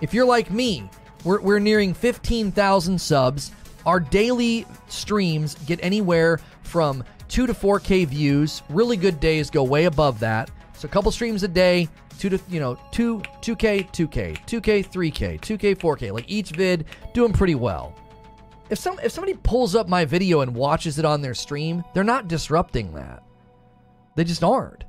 If 0.00 0.12
you're 0.12 0.24
like 0.26 0.50
me, 0.50 0.88
we're, 1.24 1.40
we're 1.40 1.58
nearing 1.58 1.94
15,000 1.94 2.98
subs. 2.98 3.52
Our 3.86 4.00
daily 4.00 4.66
streams 4.88 5.54
get 5.66 5.80
anywhere 5.82 6.40
from 6.62 7.04
2 7.28 7.46
to 7.46 7.54
4K 7.54 8.06
views. 8.06 8.62
Really 8.68 8.96
good 8.96 9.18
days 9.20 9.50
go 9.50 9.62
way 9.62 9.84
above 9.86 10.20
that. 10.20 10.50
So 10.74 10.86
a 10.86 10.90
couple 10.90 11.10
streams 11.12 11.42
a 11.42 11.48
day, 11.48 11.88
2 12.18 12.28
to, 12.30 12.40
you 12.48 12.60
know, 12.60 12.78
2 12.92 13.18
2K, 13.40 13.90
2K, 13.90 14.36
2K, 14.46 14.86
3K, 14.86 15.40
2K, 15.40 15.76
4K. 15.76 16.12
Like 16.12 16.28
each 16.28 16.50
vid 16.50 16.86
doing 17.14 17.32
pretty 17.32 17.54
well. 17.54 17.94
If 18.70 18.78
some 18.78 18.98
if 19.00 19.12
somebody 19.12 19.34
pulls 19.34 19.74
up 19.74 19.88
my 19.88 20.04
video 20.04 20.40
and 20.40 20.54
watches 20.54 20.98
it 20.98 21.04
on 21.04 21.20
their 21.20 21.34
stream, 21.34 21.84
they're 21.94 22.04
not 22.04 22.28
disrupting 22.28 22.94
that. 22.94 23.22
They 24.14 24.24
just 24.24 24.44
aren't. 24.44 24.84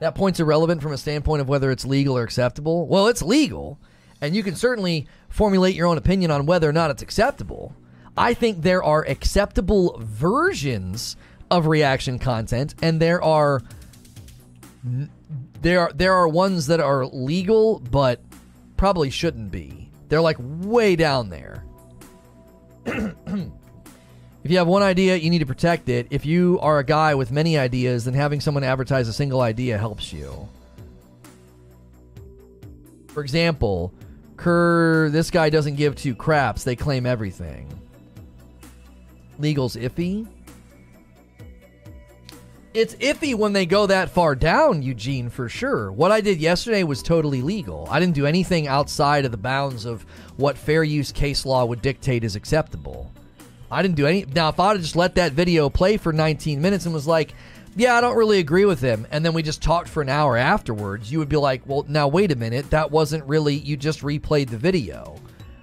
That 0.00 0.14
point's 0.14 0.40
irrelevant 0.40 0.82
from 0.82 0.92
a 0.92 0.98
standpoint 0.98 1.40
of 1.40 1.48
whether 1.48 1.70
it's 1.70 1.86
legal 1.86 2.18
or 2.18 2.22
acceptable. 2.22 2.86
Well, 2.86 3.08
it's 3.08 3.22
legal, 3.22 3.78
and 4.20 4.34
you 4.34 4.42
can 4.42 4.54
certainly 4.54 5.06
formulate 5.28 5.74
your 5.74 5.86
own 5.86 5.98
opinion 5.98 6.30
on 6.30 6.46
whether 6.46 6.68
or 6.68 6.72
not 6.72 6.90
it's 6.90 7.02
acceptable. 7.02 7.74
I 8.16 8.34
think 8.34 8.62
there 8.62 8.82
are 8.82 9.04
acceptable 9.04 9.98
versions 10.00 11.16
of 11.50 11.66
reaction 11.66 12.18
content, 12.18 12.74
and 12.80 13.00
there 13.00 13.22
are 13.22 13.62
there 15.60 15.80
are 15.80 15.92
there 15.94 16.14
are 16.14 16.28
ones 16.28 16.68
that 16.68 16.80
are 16.80 17.06
legal 17.06 17.80
but 17.90 18.20
probably 18.76 19.10
shouldn't 19.10 19.50
be. 19.50 19.90
They're 20.08 20.20
like 20.20 20.36
way 20.38 20.96
down 20.96 21.28
there. 21.28 21.64
if 22.86 24.50
you 24.50 24.58
have 24.58 24.68
one 24.68 24.82
idea, 24.82 25.16
you 25.16 25.28
need 25.28 25.40
to 25.40 25.46
protect 25.46 25.88
it. 25.88 26.06
If 26.10 26.24
you 26.24 26.58
are 26.62 26.78
a 26.78 26.84
guy 26.84 27.14
with 27.14 27.32
many 27.32 27.58
ideas, 27.58 28.04
then 28.04 28.14
having 28.14 28.40
someone 28.40 28.62
advertise 28.62 29.08
a 29.08 29.12
single 29.12 29.40
idea 29.40 29.76
helps 29.76 30.12
you. 30.12 30.48
For 33.08 33.22
example, 33.22 33.92
Kerr, 34.36 35.08
this 35.10 35.30
guy 35.30 35.50
doesn't 35.50 35.76
give 35.76 35.96
two 35.96 36.14
craps. 36.14 36.64
They 36.64 36.76
claim 36.76 37.06
everything. 37.06 37.68
Legal's 39.38 39.76
iffy. 39.76 40.26
It's 42.74 42.94
iffy 42.96 43.34
when 43.34 43.54
they 43.54 43.64
go 43.64 43.86
that 43.86 44.10
far 44.10 44.34
down, 44.34 44.82
Eugene, 44.82 45.30
for 45.30 45.48
sure. 45.48 45.90
What 45.90 46.12
I 46.12 46.20
did 46.20 46.38
yesterday 46.38 46.82
was 46.82 47.02
totally 47.02 47.40
legal. 47.40 47.88
I 47.90 47.98
didn't 47.98 48.14
do 48.14 48.26
anything 48.26 48.68
outside 48.68 49.24
of 49.24 49.30
the 49.30 49.38
bounds 49.38 49.86
of 49.86 50.04
what 50.36 50.58
fair 50.58 50.84
use 50.84 51.10
case 51.10 51.46
law 51.46 51.64
would 51.64 51.80
dictate 51.80 52.22
is 52.22 52.36
acceptable. 52.36 53.10
I 53.70 53.80
didn't 53.80 53.96
do 53.96 54.06
any. 54.06 54.26
Now, 54.26 54.50
if 54.50 54.60
I'd 54.60 54.80
just 54.80 54.94
let 54.94 55.14
that 55.14 55.32
video 55.32 55.70
play 55.70 55.96
for 55.96 56.12
19 56.12 56.60
minutes 56.60 56.84
and 56.84 56.92
was 56.92 57.06
like, 57.06 57.32
yeah, 57.76 57.94
I 57.94 58.00
don't 58.00 58.16
really 58.16 58.38
agree 58.38 58.64
with 58.64 58.80
him. 58.80 59.06
And 59.10 59.22
then 59.22 59.34
we 59.34 59.42
just 59.42 59.62
talked 59.62 59.88
for 59.88 60.00
an 60.00 60.08
hour 60.08 60.36
afterwards. 60.36 61.12
You 61.12 61.18
would 61.18 61.28
be 61.28 61.36
like, 61.36 61.62
well, 61.66 61.84
now 61.86 62.08
wait 62.08 62.32
a 62.32 62.36
minute. 62.36 62.70
That 62.70 62.90
wasn't 62.90 63.24
really, 63.26 63.54
you 63.54 63.76
just 63.76 64.00
replayed 64.00 64.48
the 64.48 64.56
video. 64.56 65.16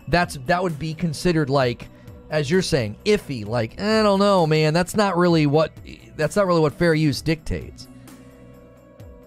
That's, 0.07 0.37
that 0.45 0.61
would 0.61 0.77
be 0.77 0.93
considered 0.93 1.49
like, 1.49 1.89
as 2.29 2.51
you're 2.51 2.61
saying, 2.61 2.97
iffy. 3.05 3.45
Like, 3.45 3.81
I 3.81 4.03
don't 4.03 4.19
know, 4.19 4.45
man. 4.45 4.75
That's 4.75 4.95
not 4.95 5.17
really 5.17 5.47
what, 5.47 5.71
that's 6.15 6.35
not 6.35 6.45
really 6.45 6.61
what 6.61 6.73
fair 6.73 6.93
use 6.93 7.19
dictates. 7.21 7.87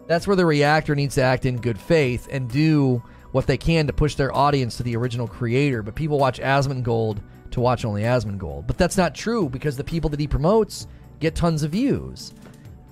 That's 0.06 0.28
where 0.28 0.36
the 0.36 0.46
reactor 0.46 0.94
needs 0.94 1.16
to 1.16 1.22
act 1.22 1.44
in 1.44 1.60
good 1.60 1.80
faith 1.80 2.28
and 2.30 2.48
do 2.48 3.02
what 3.32 3.48
they 3.48 3.56
can 3.56 3.88
to 3.88 3.92
push 3.92 4.14
their 4.14 4.32
audience 4.32 4.76
to 4.76 4.84
the 4.84 4.96
original 4.96 5.26
creator. 5.26 5.82
But 5.82 5.96
people 5.96 6.20
watch 6.20 6.38
Asmongold 6.38 7.18
to 7.50 7.60
watch 7.60 7.84
only 7.84 8.02
Asmongold. 8.02 8.68
But 8.68 8.78
that's 8.78 8.96
not 8.96 9.12
true 9.12 9.48
because 9.48 9.76
the 9.76 9.82
people 9.82 10.08
that 10.10 10.20
he 10.20 10.28
promotes 10.28 10.86
get 11.18 11.34
tons 11.34 11.64
of 11.64 11.72
views. 11.72 12.32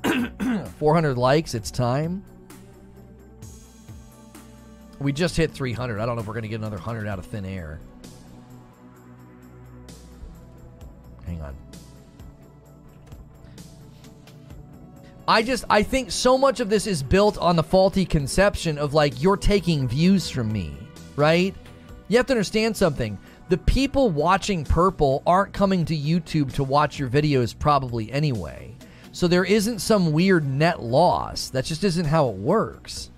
400 0.78 1.16
likes. 1.16 1.54
It's 1.54 1.70
time. 1.70 2.24
We 4.98 5.12
just 5.12 5.36
hit 5.36 5.50
300. 5.50 6.00
I 6.00 6.06
don't 6.06 6.16
know 6.16 6.22
if 6.22 6.26
we're 6.26 6.34
going 6.34 6.42
to 6.42 6.48
get 6.48 6.60
another 6.60 6.76
100 6.76 7.06
out 7.06 7.18
of 7.18 7.26
thin 7.26 7.44
air. 7.44 7.80
Hang 11.26 11.42
on. 11.42 11.56
I 15.26 15.42
just 15.42 15.64
I 15.70 15.82
think 15.82 16.10
so 16.10 16.36
much 16.36 16.60
of 16.60 16.68
this 16.68 16.86
is 16.86 17.02
built 17.02 17.38
on 17.38 17.56
the 17.56 17.62
faulty 17.62 18.04
conception 18.04 18.76
of 18.76 18.92
like 18.92 19.22
you're 19.22 19.38
taking 19.38 19.88
views 19.88 20.28
from 20.28 20.52
me, 20.52 20.76
right? 21.16 21.54
You 22.08 22.18
have 22.18 22.26
to 22.26 22.34
understand 22.34 22.76
something. 22.76 23.18
The 23.48 23.58
people 23.58 24.10
watching 24.10 24.64
Purple 24.64 25.22
aren't 25.26 25.52
coming 25.52 25.84
to 25.86 25.96
YouTube 25.96 26.52
to 26.54 26.64
watch 26.64 26.98
your 26.98 27.08
videos 27.08 27.58
probably 27.58 28.12
anyway. 28.12 28.73
So 29.14 29.28
there 29.28 29.44
isn't 29.44 29.78
some 29.78 30.10
weird 30.10 30.44
net 30.44 30.82
loss. 30.82 31.48
That 31.50 31.64
just 31.64 31.84
isn't 31.84 32.06
how 32.06 32.30
it 32.30 32.34
works. 32.34 33.10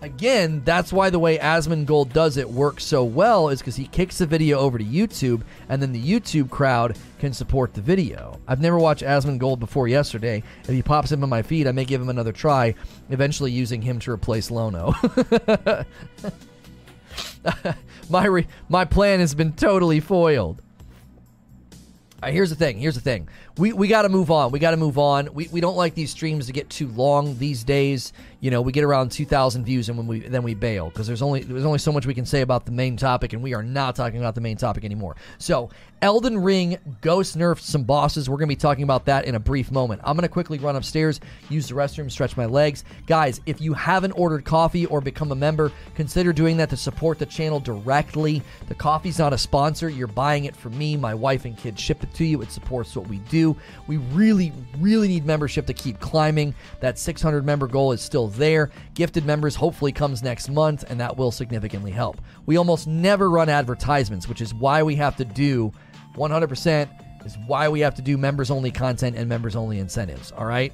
Again, 0.00 0.60
that's 0.64 0.92
why 0.92 1.08
the 1.08 1.20
way 1.20 1.38
Asmongold 1.38 2.12
does 2.12 2.36
it 2.36 2.50
works 2.50 2.84
so 2.84 3.04
well 3.04 3.48
is 3.50 3.60
because 3.60 3.76
he 3.76 3.86
kicks 3.86 4.18
the 4.18 4.26
video 4.26 4.58
over 4.58 4.78
to 4.78 4.84
YouTube, 4.84 5.42
and 5.68 5.80
then 5.80 5.92
the 5.92 6.02
YouTube 6.02 6.50
crowd 6.50 6.98
can 7.20 7.32
support 7.32 7.74
the 7.74 7.80
video. 7.80 8.40
I've 8.48 8.60
never 8.60 8.76
watched 8.76 9.04
Asmongold 9.04 9.60
before 9.60 9.86
yesterday. 9.86 10.42
If 10.64 10.70
he 10.70 10.82
pops 10.82 11.12
up 11.12 11.22
in 11.22 11.28
my 11.28 11.42
feed, 11.42 11.68
I 11.68 11.72
may 11.72 11.84
give 11.84 12.00
him 12.00 12.08
another 12.08 12.32
try, 12.32 12.74
eventually 13.10 13.52
using 13.52 13.80
him 13.82 14.00
to 14.00 14.10
replace 14.10 14.50
Lono. 14.50 14.94
my 18.10 18.24
re- 18.26 18.48
my 18.68 18.84
plan 18.84 19.20
has 19.20 19.36
been 19.36 19.52
totally 19.52 20.00
foiled. 20.00 20.60
Right, 22.22 22.32
here's 22.32 22.50
the 22.50 22.56
thing. 22.56 22.78
Here's 22.78 22.94
the 22.94 23.00
thing 23.00 23.28
we, 23.58 23.72
we 23.72 23.88
got 23.88 24.02
to 24.02 24.08
move 24.08 24.30
on. 24.30 24.52
We 24.52 24.60
got 24.60 24.70
to 24.70 24.76
move 24.76 24.96
on. 24.96 25.28
We, 25.34 25.48
we 25.48 25.60
don't 25.60 25.76
like 25.76 25.94
these 25.94 26.12
streams 26.12 26.46
to 26.46 26.52
get 26.52 26.70
too 26.70 26.86
long 26.88 27.36
these 27.38 27.64
days. 27.64 28.12
You 28.38 28.50
know, 28.50 28.62
we 28.62 28.70
get 28.70 28.84
around 28.84 29.10
2,000 29.10 29.64
views 29.64 29.88
and 29.88 29.98
when 29.98 30.06
we 30.06 30.20
then 30.20 30.42
we 30.42 30.54
bail 30.54 30.88
because 30.88 31.06
there's 31.06 31.22
only 31.22 31.42
there's 31.42 31.64
only 31.64 31.80
so 31.80 31.90
much 31.92 32.06
we 32.06 32.14
can 32.14 32.24
say 32.24 32.40
about 32.40 32.64
the 32.64 32.72
main 32.72 32.96
topic, 32.96 33.32
and 33.32 33.42
we 33.42 33.54
are 33.54 33.62
not 33.62 33.96
talking 33.96 34.20
about 34.20 34.36
the 34.36 34.40
main 34.40 34.56
topic 34.56 34.84
anymore. 34.84 35.16
So, 35.38 35.70
Elden 36.00 36.38
Ring 36.38 36.78
Ghost 37.00 37.38
nerfed 37.38 37.60
some 37.60 37.84
bosses. 37.84 38.28
We're 38.28 38.36
going 38.36 38.48
to 38.48 38.56
be 38.56 38.60
talking 38.60 38.82
about 38.82 39.04
that 39.04 39.24
in 39.24 39.36
a 39.36 39.40
brief 39.40 39.70
moment. 39.70 40.00
I'm 40.02 40.16
going 40.16 40.22
to 40.22 40.28
quickly 40.28 40.58
run 40.58 40.74
upstairs, 40.74 41.20
use 41.48 41.68
the 41.68 41.74
restroom, 41.74 42.10
stretch 42.10 42.36
my 42.36 42.46
legs. 42.46 42.84
Guys, 43.06 43.40
if 43.46 43.60
you 43.60 43.72
haven't 43.72 44.12
ordered 44.12 44.44
coffee 44.44 44.86
or 44.86 45.00
become 45.00 45.30
a 45.30 45.36
member, 45.36 45.70
consider 45.94 46.32
doing 46.32 46.56
that 46.56 46.70
to 46.70 46.76
support 46.76 47.20
the 47.20 47.26
channel 47.26 47.60
directly. 47.60 48.42
The 48.68 48.74
coffee's 48.74 49.20
not 49.20 49.32
a 49.32 49.38
sponsor. 49.38 49.88
You're 49.88 50.08
buying 50.08 50.46
it 50.46 50.56
for 50.56 50.70
me, 50.70 50.96
my 50.96 51.14
wife, 51.14 51.44
and 51.44 51.56
kids. 51.56 51.80
Ship 51.80 52.02
it 52.02 52.11
to 52.12 52.24
you. 52.24 52.42
It 52.42 52.50
supports 52.50 52.94
what 52.94 53.08
we 53.08 53.18
do. 53.18 53.56
We 53.86 53.96
really, 53.96 54.52
really 54.78 55.08
need 55.08 55.24
membership 55.24 55.66
to 55.66 55.74
keep 55.74 56.00
climbing. 56.00 56.54
That 56.80 56.98
600 56.98 57.44
member 57.44 57.66
goal 57.66 57.92
is 57.92 58.00
still 58.00 58.28
there. 58.28 58.70
Gifted 58.94 59.24
members 59.24 59.54
hopefully 59.54 59.92
comes 59.92 60.22
next 60.22 60.48
month, 60.48 60.84
and 60.88 61.00
that 61.00 61.16
will 61.16 61.30
significantly 61.30 61.90
help. 61.90 62.20
We 62.46 62.56
almost 62.56 62.86
never 62.86 63.30
run 63.30 63.48
advertisements, 63.48 64.28
which 64.28 64.40
is 64.40 64.54
why 64.54 64.82
we 64.82 64.96
have 64.96 65.16
to 65.16 65.24
do 65.24 65.72
100% 66.16 67.24
is 67.24 67.38
why 67.46 67.68
we 67.68 67.80
have 67.80 67.94
to 67.94 68.02
do 68.02 68.18
members 68.18 68.50
only 68.50 68.70
content 68.70 69.16
and 69.16 69.28
members 69.28 69.54
only 69.54 69.78
incentives. 69.78 70.32
All 70.32 70.44
right 70.44 70.72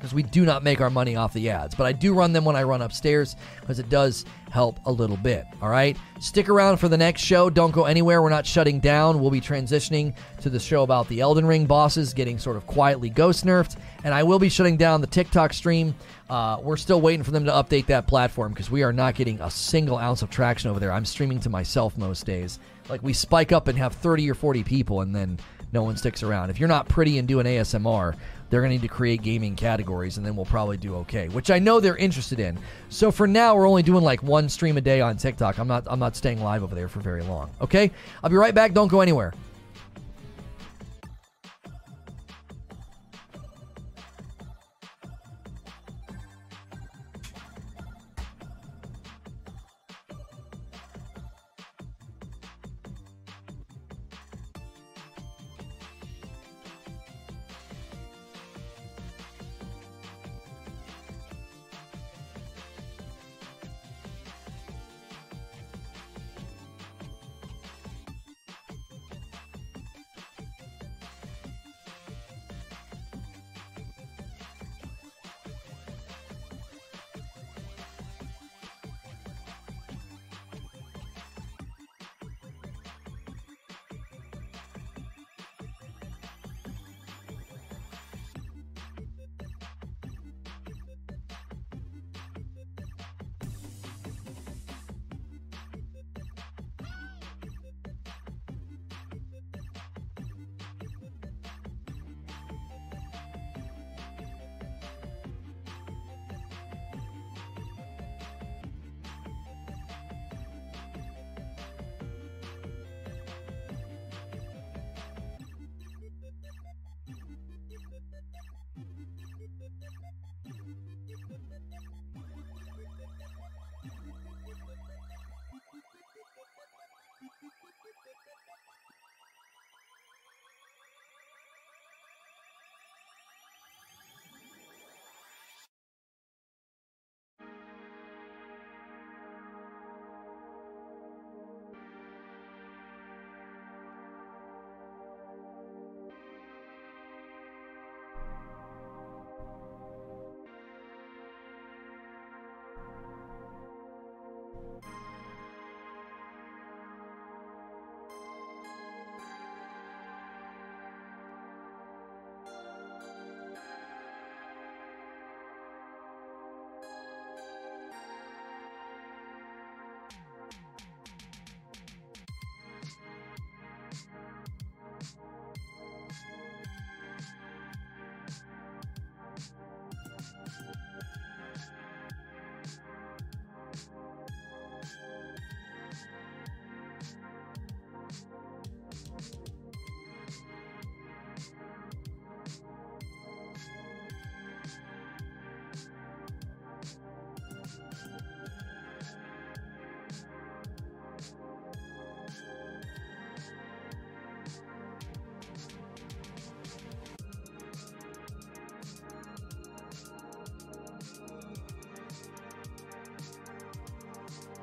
because 0.00 0.14
we 0.14 0.22
do 0.22 0.46
not 0.46 0.64
make 0.64 0.80
our 0.80 0.88
money 0.88 1.14
off 1.14 1.34
the 1.34 1.50
ads. 1.50 1.74
But 1.74 1.84
I 1.84 1.92
do 1.92 2.14
run 2.14 2.32
them 2.32 2.46
when 2.46 2.56
I 2.56 2.62
run 2.62 2.80
upstairs 2.80 3.36
because 3.60 3.78
it 3.78 3.90
does 3.90 4.24
help 4.50 4.80
a 4.86 4.90
little 4.90 5.18
bit. 5.18 5.44
All 5.60 5.68
right. 5.68 5.94
Stick 6.20 6.48
around 6.48 6.78
for 6.78 6.88
the 6.88 6.96
next 6.96 7.20
show. 7.20 7.50
Don't 7.50 7.70
go 7.70 7.84
anywhere. 7.84 8.22
We're 8.22 8.30
not 8.30 8.46
shutting 8.46 8.80
down. 8.80 9.20
We'll 9.20 9.30
be 9.30 9.42
transitioning 9.42 10.14
to 10.40 10.48
the 10.48 10.58
show 10.58 10.84
about 10.84 11.06
the 11.08 11.20
Elden 11.20 11.44
Ring 11.44 11.66
bosses 11.66 12.14
getting 12.14 12.38
sort 12.38 12.56
of 12.56 12.66
quietly 12.66 13.10
ghost 13.10 13.44
nerfed. 13.44 13.76
And 14.02 14.14
I 14.14 14.22
will 14.22 14.38
be 14.38 14.48
shutting 14.48 14.78
down 14.78 15.02
the 15.02 15.06
TikTok 15.06 15.52
stream. 15.52 15.94
Uh, 16.30 16.58
we're 16.62 16.78
still 16.78 17.02
waiting 17.02 17.22
for 17.22 17.32
them 17.32 17.44
to 17.44 17.50
update 17.50 17.86
that 17.86 18.06
platform 18.06 18.52
because 18.52 18.70
we 18.70 18.82
are 18.82 18.94
not 18.94 19.14
getting 19.14 19.38
a 19.42 19.50
single 19.50 19.98
ounce 19.98 20.22
of 20.22 20.30
traction 20.30 20.70
over 20.70 20.80
there. 20.80 20.92
I'm 20.92 21.04
streaming 21.04 21.40
to 21.40 21.50
myself 21.50 21.98
most 21.98 22.24
days. 22.24 22.58
Like 22.88 23.02
we 23.02 23.12
spike 23.12 23.52
up 23.52 23.68
and 23.68 23.76
have 23.76 23.92
30 23.92 24.30
or 24.30 24.34
40 24.34 24.64
people 24.64 25.02
and 25.02 25.14
then 25.14 25.38
no 25.72 25.82
one 25.82 25.96
sticks 25.96 26.22
around. 26.22 26.50
If 26.50 26.58
you're 26.58 26.68
not 26.68 26.88
pretty 26.88 27.18
and 27.18 27.28
doing 27.28 27.46
ASMR, 27.46 28.16
they're 28.50 28.60
going 28.60 28.70
to 28.70 28.74
need 28.74 28.82
to 28.82 28.88
create 28.92 29.22
gaming 29.22 29.56
categories, 29.56 30.16
and 30.18 30.26
then 30.26 30.36
we'll 30.36 30.44
probably 30.44 30.76
do 30.76 30.96
okay, 30.96 31.28
which 31.28 31.50
I 31.50 31.58
know 31.58 31.80
they're 31.80 31.96
interested 31.96 32.40
in. 32.40 32.58
So 32.88 33.10
for 33.10 33.26
now, 33.26 33.54
we're 33.54 33.68
only 33.68 33.82
doing 33.82 34.04
like 34.04 34.22
one 34.22 34.48
stream 34.48 34.76
a 34.76 34.80
day 34.80 35.00
on 35.00 35.16
TikTok. 35.16 35.58
I'm 35.58 35.68
not 35.68 35.84
I'm 35.86 36.00
not 36.00 36.16
staying 36.16 36.42
live 36.42 36.62
over 36.62 36.74
there 36.74 36.88
for 36.88 37.00
very 37.00 37.22
long. 37.22 37.50
Okay, 37.60 37.90
I'll 38.22 38.30
be 38.30 38.36
right 38.36 38.54
back. 38.54 38.74
Don't 38.74 38.88
go 38.88 39.00
anywhere. 39.00 39.32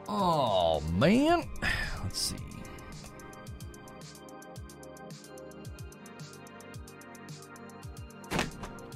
Oh, 0.07 0.81
man. 0.93 1.43
Let's 2.03 2.19
see. 2.19 2.35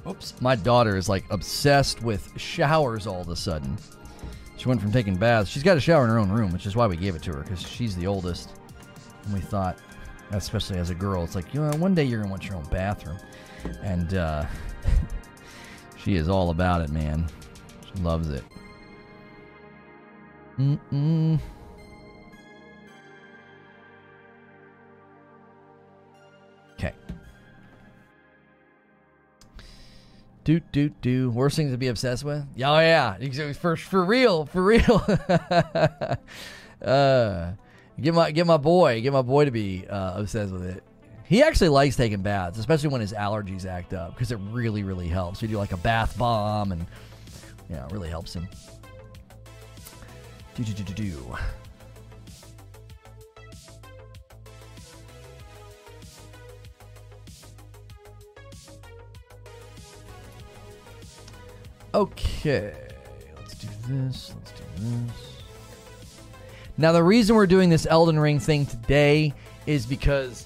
Oops. 0.08 0.42
My 0.42 0.56
daughter 0.56 0.98
is 0.98 1.08
like 1.08 1.26
obsessed 1.30 2.02
with 2.02 2.32
showers 2.40 3.06
all 3.08 3.22
of 3.22 3.30
a 3.30 3.36
sudden. 3.36 3.78
She 4.58 4.68
went 4.68 4.82
from 4.82 4.92
taking 4.92 5.16
baths. 5.16 5.50
She's 5.50 5.64
got 5.64 5.78
a 5.78 5.80
shower 5.80 6.04
in 6.04 6.10
her 6.10 6.20
own 6.20 6.32
room, 6.32 6.52
which 6.52 6.66
is 6.66 6.76
why 6.76 6.88
we 6.88 6.96
gave 6.96 7.16
it 7.16 7.24
to 7.24 7.32
her 7.32 7.42
because 7.42 7.62
she's 7.62 7.96
the 7.96 8.08
oldest. 8.08 8.52
And 9.26 9.34
we 9.34 9.40
thought, 9.40 9.78
especially 10.32 10.78
as 10.78 10.90
a 10.90 10.96
girl, 10.96 11.24
it's 11.24 11.36
like, 11.36 11.54
you 11.54 11.62
know, 11.62 11.72
one 11.78 11.96
day 11.96 12.04
you're 12.04 12.20
going 12.20 12.30
to 12.30 12.32
want 12.32 12.46
your 12.46 12.56
own 12.56 12.66
bathroom. 12.66 13.18
And 13.82 14.14
uh, 14.14 14.46
she 15.98 16.16
is 16.16 16.30
all 16.30 16.52
about 16.52 16.82
it, 16.82 16.90
man. 16.90 17.28
She 17.86 18.02
loves 18.02 18.30
it. 18.30 18.44
Mm-mm. 20.62 21.40
Okay. 26.74 26.94
Do 30.44 30.60
do 30.60 30.90
do. 30.90 31.32
Worst 31.32 31.56
things 31.56 31.72
to 31.72 31.78
be 31.78 31.88
obsessed 31.88 32.24
with? 32.24 32.46
Yeah, 32.56 32.72
oh, 32.72 32.80
yeah. 32.80 33.54
For 33.54 33.76
for 33.76 34.06
real, 34.06 34.46
for 34.46 34.64
real. 34.64 35.04
uh, 36.86 37.52
get 38.00 38.14
my 38.14 38.30
get 38.32 38.46
my 38.46 38.58
boy, 38.58 39.02
get 39.02 39.14
my 39.14 39.24
boy 39.24 39.46
to 39.46 39.52
be 39.52 39.88
uh, 39.88 40.20
obsessed 40.20 40.54
with 40.54 40.64
it. 40.64 40.84
He 41.26 41.42
actually 41.42 41.70
likes 41.70 41.96
taking 41.96 42.22
baths, 42.22 42.60
especially 42.60 42.90
when 42.90 43.02
his 43.02 43.14
allergies 43.14 43.66
act 43.66 43.94
up, 43.94 44.14
because 44.14 44.32
it 44.32 44.40
really 44.52 44.84
really 44.84 45.08
helps. 45.08 45.42
We 45.42 45.48
do 45.48 45.58
like 45.58 45.72
a 45.72 45.78
bath 45.78 46.16
bomb, 46.20 46.72
and 46.72 46.86
yeah, 47.68 47.86
it 47.88 47.92
really 47.92 48.10
helps 48.10 48.36
him. 48.36 48.48
Do 50.62 50.74
do 50.74 50.84
do 50.84 50.94
do 50.94 51.04
do. 51.04 51.38
Okay, 61.96 62.76
let's 63.38 63.56
do 63.56 63.68
this, 63.88 64.36
let's 64.36 64.52
do 64.52 64.64
this. 64.78 65.44
Now, 66.78 66.92
the 66.92 67.04
reason 67.04 67.36
we're 67.36 67.48
doing 67.48 67.72
this 67.72 67.88
Elden 67.90 68.20
Ring 68.20 68.40
thing 68.40 68.68
today 68.68 69.34
is 69.66 69.88
because 69.88 70.46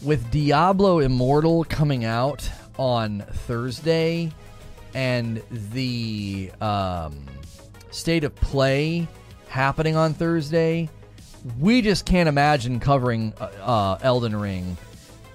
with 0.00 0.30
Diablo 0.30 1.00
Immortal 1.00 1.64
coming 1.64 2.06
out 2.06 2.48
on 2.78 3.20
Thursday 3.20 4.32
and 4.94 5.42
the 5.50 6.50
um, 6.62 7.26
state 7.90 8.24
of 8.24 8.34
play 8.34 9.06
happening 9.52 9.96
on 9.96 10.14
Thursday, 10.14 10.88
we 11.60 11.82
just 11.82 12.06
can't 12.06 12.28
imagine 12.28 12.80
covering 12.80 13.34
uh, 13.38 13.44
uh, 13.60 13.98
Elden 14.02 14.34
Ring 14.34 14.76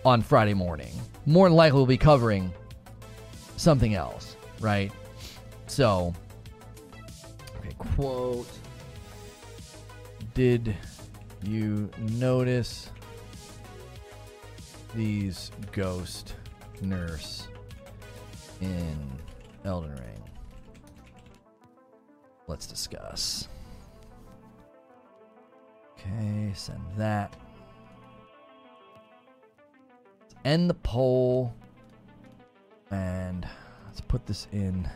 on 0.03 0.23
Friday 0.23 0.55
morning. 0.55 0.91
More 1.27 1.47
than 1.47 1.55
likely, 1.55 1.77
we'll 1.77 1.85
be 1.85 1.97
covering 1.97 2.51
something 3.57 3.93
else, 3.93 4.35
right? 4.59 4.91
So, 5.67 6.15
okay, 7.59 7.75
quote 7.77 8.49
Did 10.33 10.75
you 11.43 11.89
notice 11.99 12.89
these 14.95 15.51
ghost 15.71 16.33
nerfs 16.81 17.49
in 18.61 18.97
Elden 19.63 19.91
Ring? 19.91 20.23
Let's 22.47 22.65
discuss. 22.65 23.47
Okay, 26.07 26.51
send 26.53 26.81
that. 26.97 27.33
Let's 30.21 30.35
end 30.45 30.69
the 30.69 30.75
poll. 30.75 31.53
And 32.91 33.47
let's 33.85 34.01
put 34.01 34.25
this 34.25 34.47
in. 34.51 34.89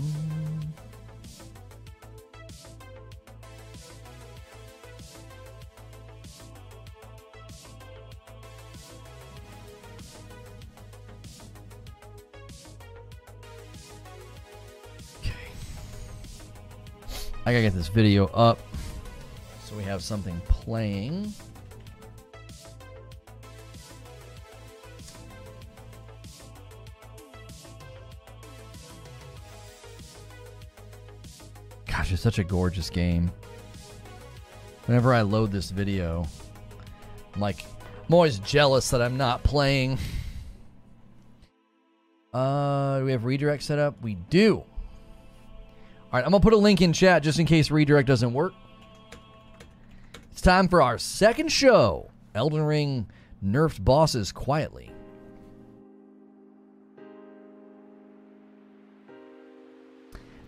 Mm. 0.00 0.87
I 17.48 17.52
gotta 17.52 17.62
get 17.62 17.72
this 17.72 17.88
video 17.88 18.26
up 18.26 18.58
so 19.64 19.74
we 19.74 19.82
have 19.84 20.02
something 20.02 20.38
playing. 20.48 21.32
Gosh, 31.86 32.12
it's 32.12 32.20
such 32.20 32.38
a 32.38 32.44
gorgeous 32.44 32.90
game. 32.90 33.30
Whenever 34.84 35.14
I 35.14 35.22
load 35.22 35.50
this 35.50 35.70
video, 35.70 36.26
I'm 37.34 37.40
like, 37.40 37.64
I'm 38.06 38.12
always 38.12 38.40
jealous 38.40 38.90
that 38.90 39.00
I'm 39.00 39.16
not 39.16 39.42
playing. 39.42 39.98
Uh, 42.34 42.98
do 42.98 43.06
we 43.06 43.12
have 43.12 43.24
redirect 43.24 43.62
set 43.62 43.78
up? 43.78 44.02
We 44.02 44.16
do. 44.28 44.64
All 46.10 46.18
right, 46.18 46.24
I'm 46.24 46.30
gonna 46.30 46.40
put 46.40 46.54
a 46.54 46.56
link 46.56 46.80
in 46.80 46.94
chat 46.94 47.22
just 47.22 47.38
in 47.38 47.44
case 47.44 47.70
redirect 47.70 48.08
doesn't 48.08 48.32
work. 48.32 48.54
It's 50.32 50.40
time 50.40 50.66
for 50.66 50.80
our 50.80 50.96
second 50.96 51.52
show. 51.52 52.10
Elden 52.34 52.62
Ring 52.62 53.10
nerfed 53.44 53.84
bosses 53.84 54.32
quietly. 54.32 54.90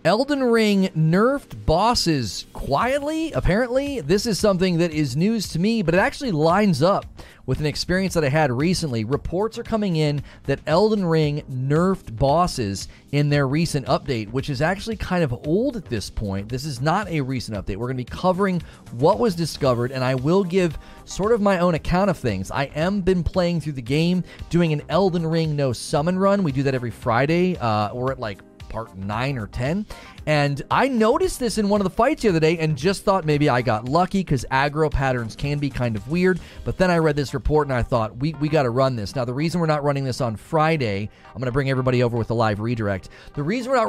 Elden 0.02 0.42
Ring 0.42 0.88
nerfed 0.96 1.66
bosses 1.66 2.46
quietly. 2.54 3.32
Apparently, 3.32 4.00
this 4.00 4.24
is 4.24 4.38
something 4.38 4.78
that 4.78 4.92
is 4.92 5.14
news 5.14 5.48
to 5.48 5.58
me, 5.58 5.82
but 5.82 5.92
it 5.92 5.98
actually 5.98 6.32
lines 6.32 6.80
up 6.80 7.04
with 7.44 7.60
an 7.60 7.66
experience 7.66 8.14
that 8.14 8.24
I 8.24 8.30
had 8.30 8.50
recently. 8.50 9.04
Reports 9.04 9.58
are 9.58 9.62
coming 9.62 9.96
in 9.96 10.22
that 10.44 10.60
Elden 10.66 11.04
Ring 11.04 11.42
nerfed 11.52 12.16
bosses 12.16 12.88
in 13.12 13.28
their 13.28 13.46
recent 13.46 13.86
update, 13.88 14.30
which 14.30 14.48
is 14.48 14.62
actually 14.62 14.96
kind 14.96 15.22
of 15.22 15.34
old 15.46 15.76
at 15.76 15.84
this 15.84 16.08
point. 16.08 16.48
This 16.48 16.64
is 16.64 16.80
not 16.80 17.06
a 17.08 17.20
recent 17.20 17.58
update. 17.58 17.76
We're 17.76 17.88
going 17.88 17.98
to 17.98 18.04
be 18.04 18.16
covering 18.16 18.62
what 18.92 19.18
was 19.18 19.34
discovered, 19.34 19.92
and 19.92 20.02
I 20.02 20.14
will 20.14 20.44
give 20.44 20.78
sort 21.04 21.32
of 21.32 21.42
my 21.42 21.58
own 21.58 21.74
account 21.74 22.08
of 22.08 22.16
things. 22.16 22.50
I 22.50 22.64
am 22.74 23.02
been 23.02 23.22
playing 23.22 23.60
through 23.60 23.74
the 23.74 23.82
game, 23.82 24.24
doing 24.48 24.72
an 24.72 24.80
Elden 24.88 25.26
Ring 25.26 25.54
no 25.54 25.74
summon 25.74 26.18
run. 26.18 26.42
We 26.42 26.52
do 26.52 26.62
that 26.62 26.74
every 26.74 26.90
Friday. 26.90 27.58
Uh, 27.58 27.92
we're 27.92 28.12
at 28.12 28.18
like 28.18 28.38
part 28.70 28.96
9 28.96 29.36
or 29.36 29.46
10. 29.48 29.84
And 30.26 30.62
I 30.70 30.88
noticed 30.88 31.40
this 31.40 31.58
in 31.58 31.68
one 31.68 31.80
of 31.80 31.84
the 31.84 31.90
fights 31.90 32.22
the 32.22 32.28
other 32.30 32.40
day 32.40 32.58
and 32.58 32.76
just 32.76 33.04
thought 33.04 33.24
maybe 33.24 33.48
I 33.48 33.60
got 33.60 33.86
lucky 33.86 34.20
because 34.20 34.46
aggro 34.50 34.90
patterns 34.90 35.36
can 35.36 35.58
be 35.58 35.68
kind 35.68 35.96
of 35.96 36.08
weird. 36.08 36.40
But 36.64 36.78
then 36.78 36.90
I 36.90 36.98
read 36.98 37.16
this 37.16 37.34
report 37.34 37.66
and 37.66 37.74
I 37.74 37.82
thought, 37.82 38.16
we, 38.16 38.34
we 38.34 38.48
got 38.48 38.62
to 38.62 38.70
run 38.70 38.96
this. 38.96 39.14
Now, 39.14 39.24
the 39.24 39.34
reason 39.34 39.60
we're 39.60 39.66
not 39.66 39.82
running 39.82 40.04
this 40.04 40.20
on 40.20 40.36
Friday, 40.36 41.10
I'm 41.28 41.40
going 41.40 41.46
to 41.46 41.52
bring 41.52 41.68
everybody 41.68 42.02
over 42.02 42.16
with 42.16 42.30
a 42.30 42.34
live 42.34 42.60
redirect. 42.60 43.08
The 43.34 43.42
reason 43.42 43.70
we're 43.70 43.76
not 43.76 43.88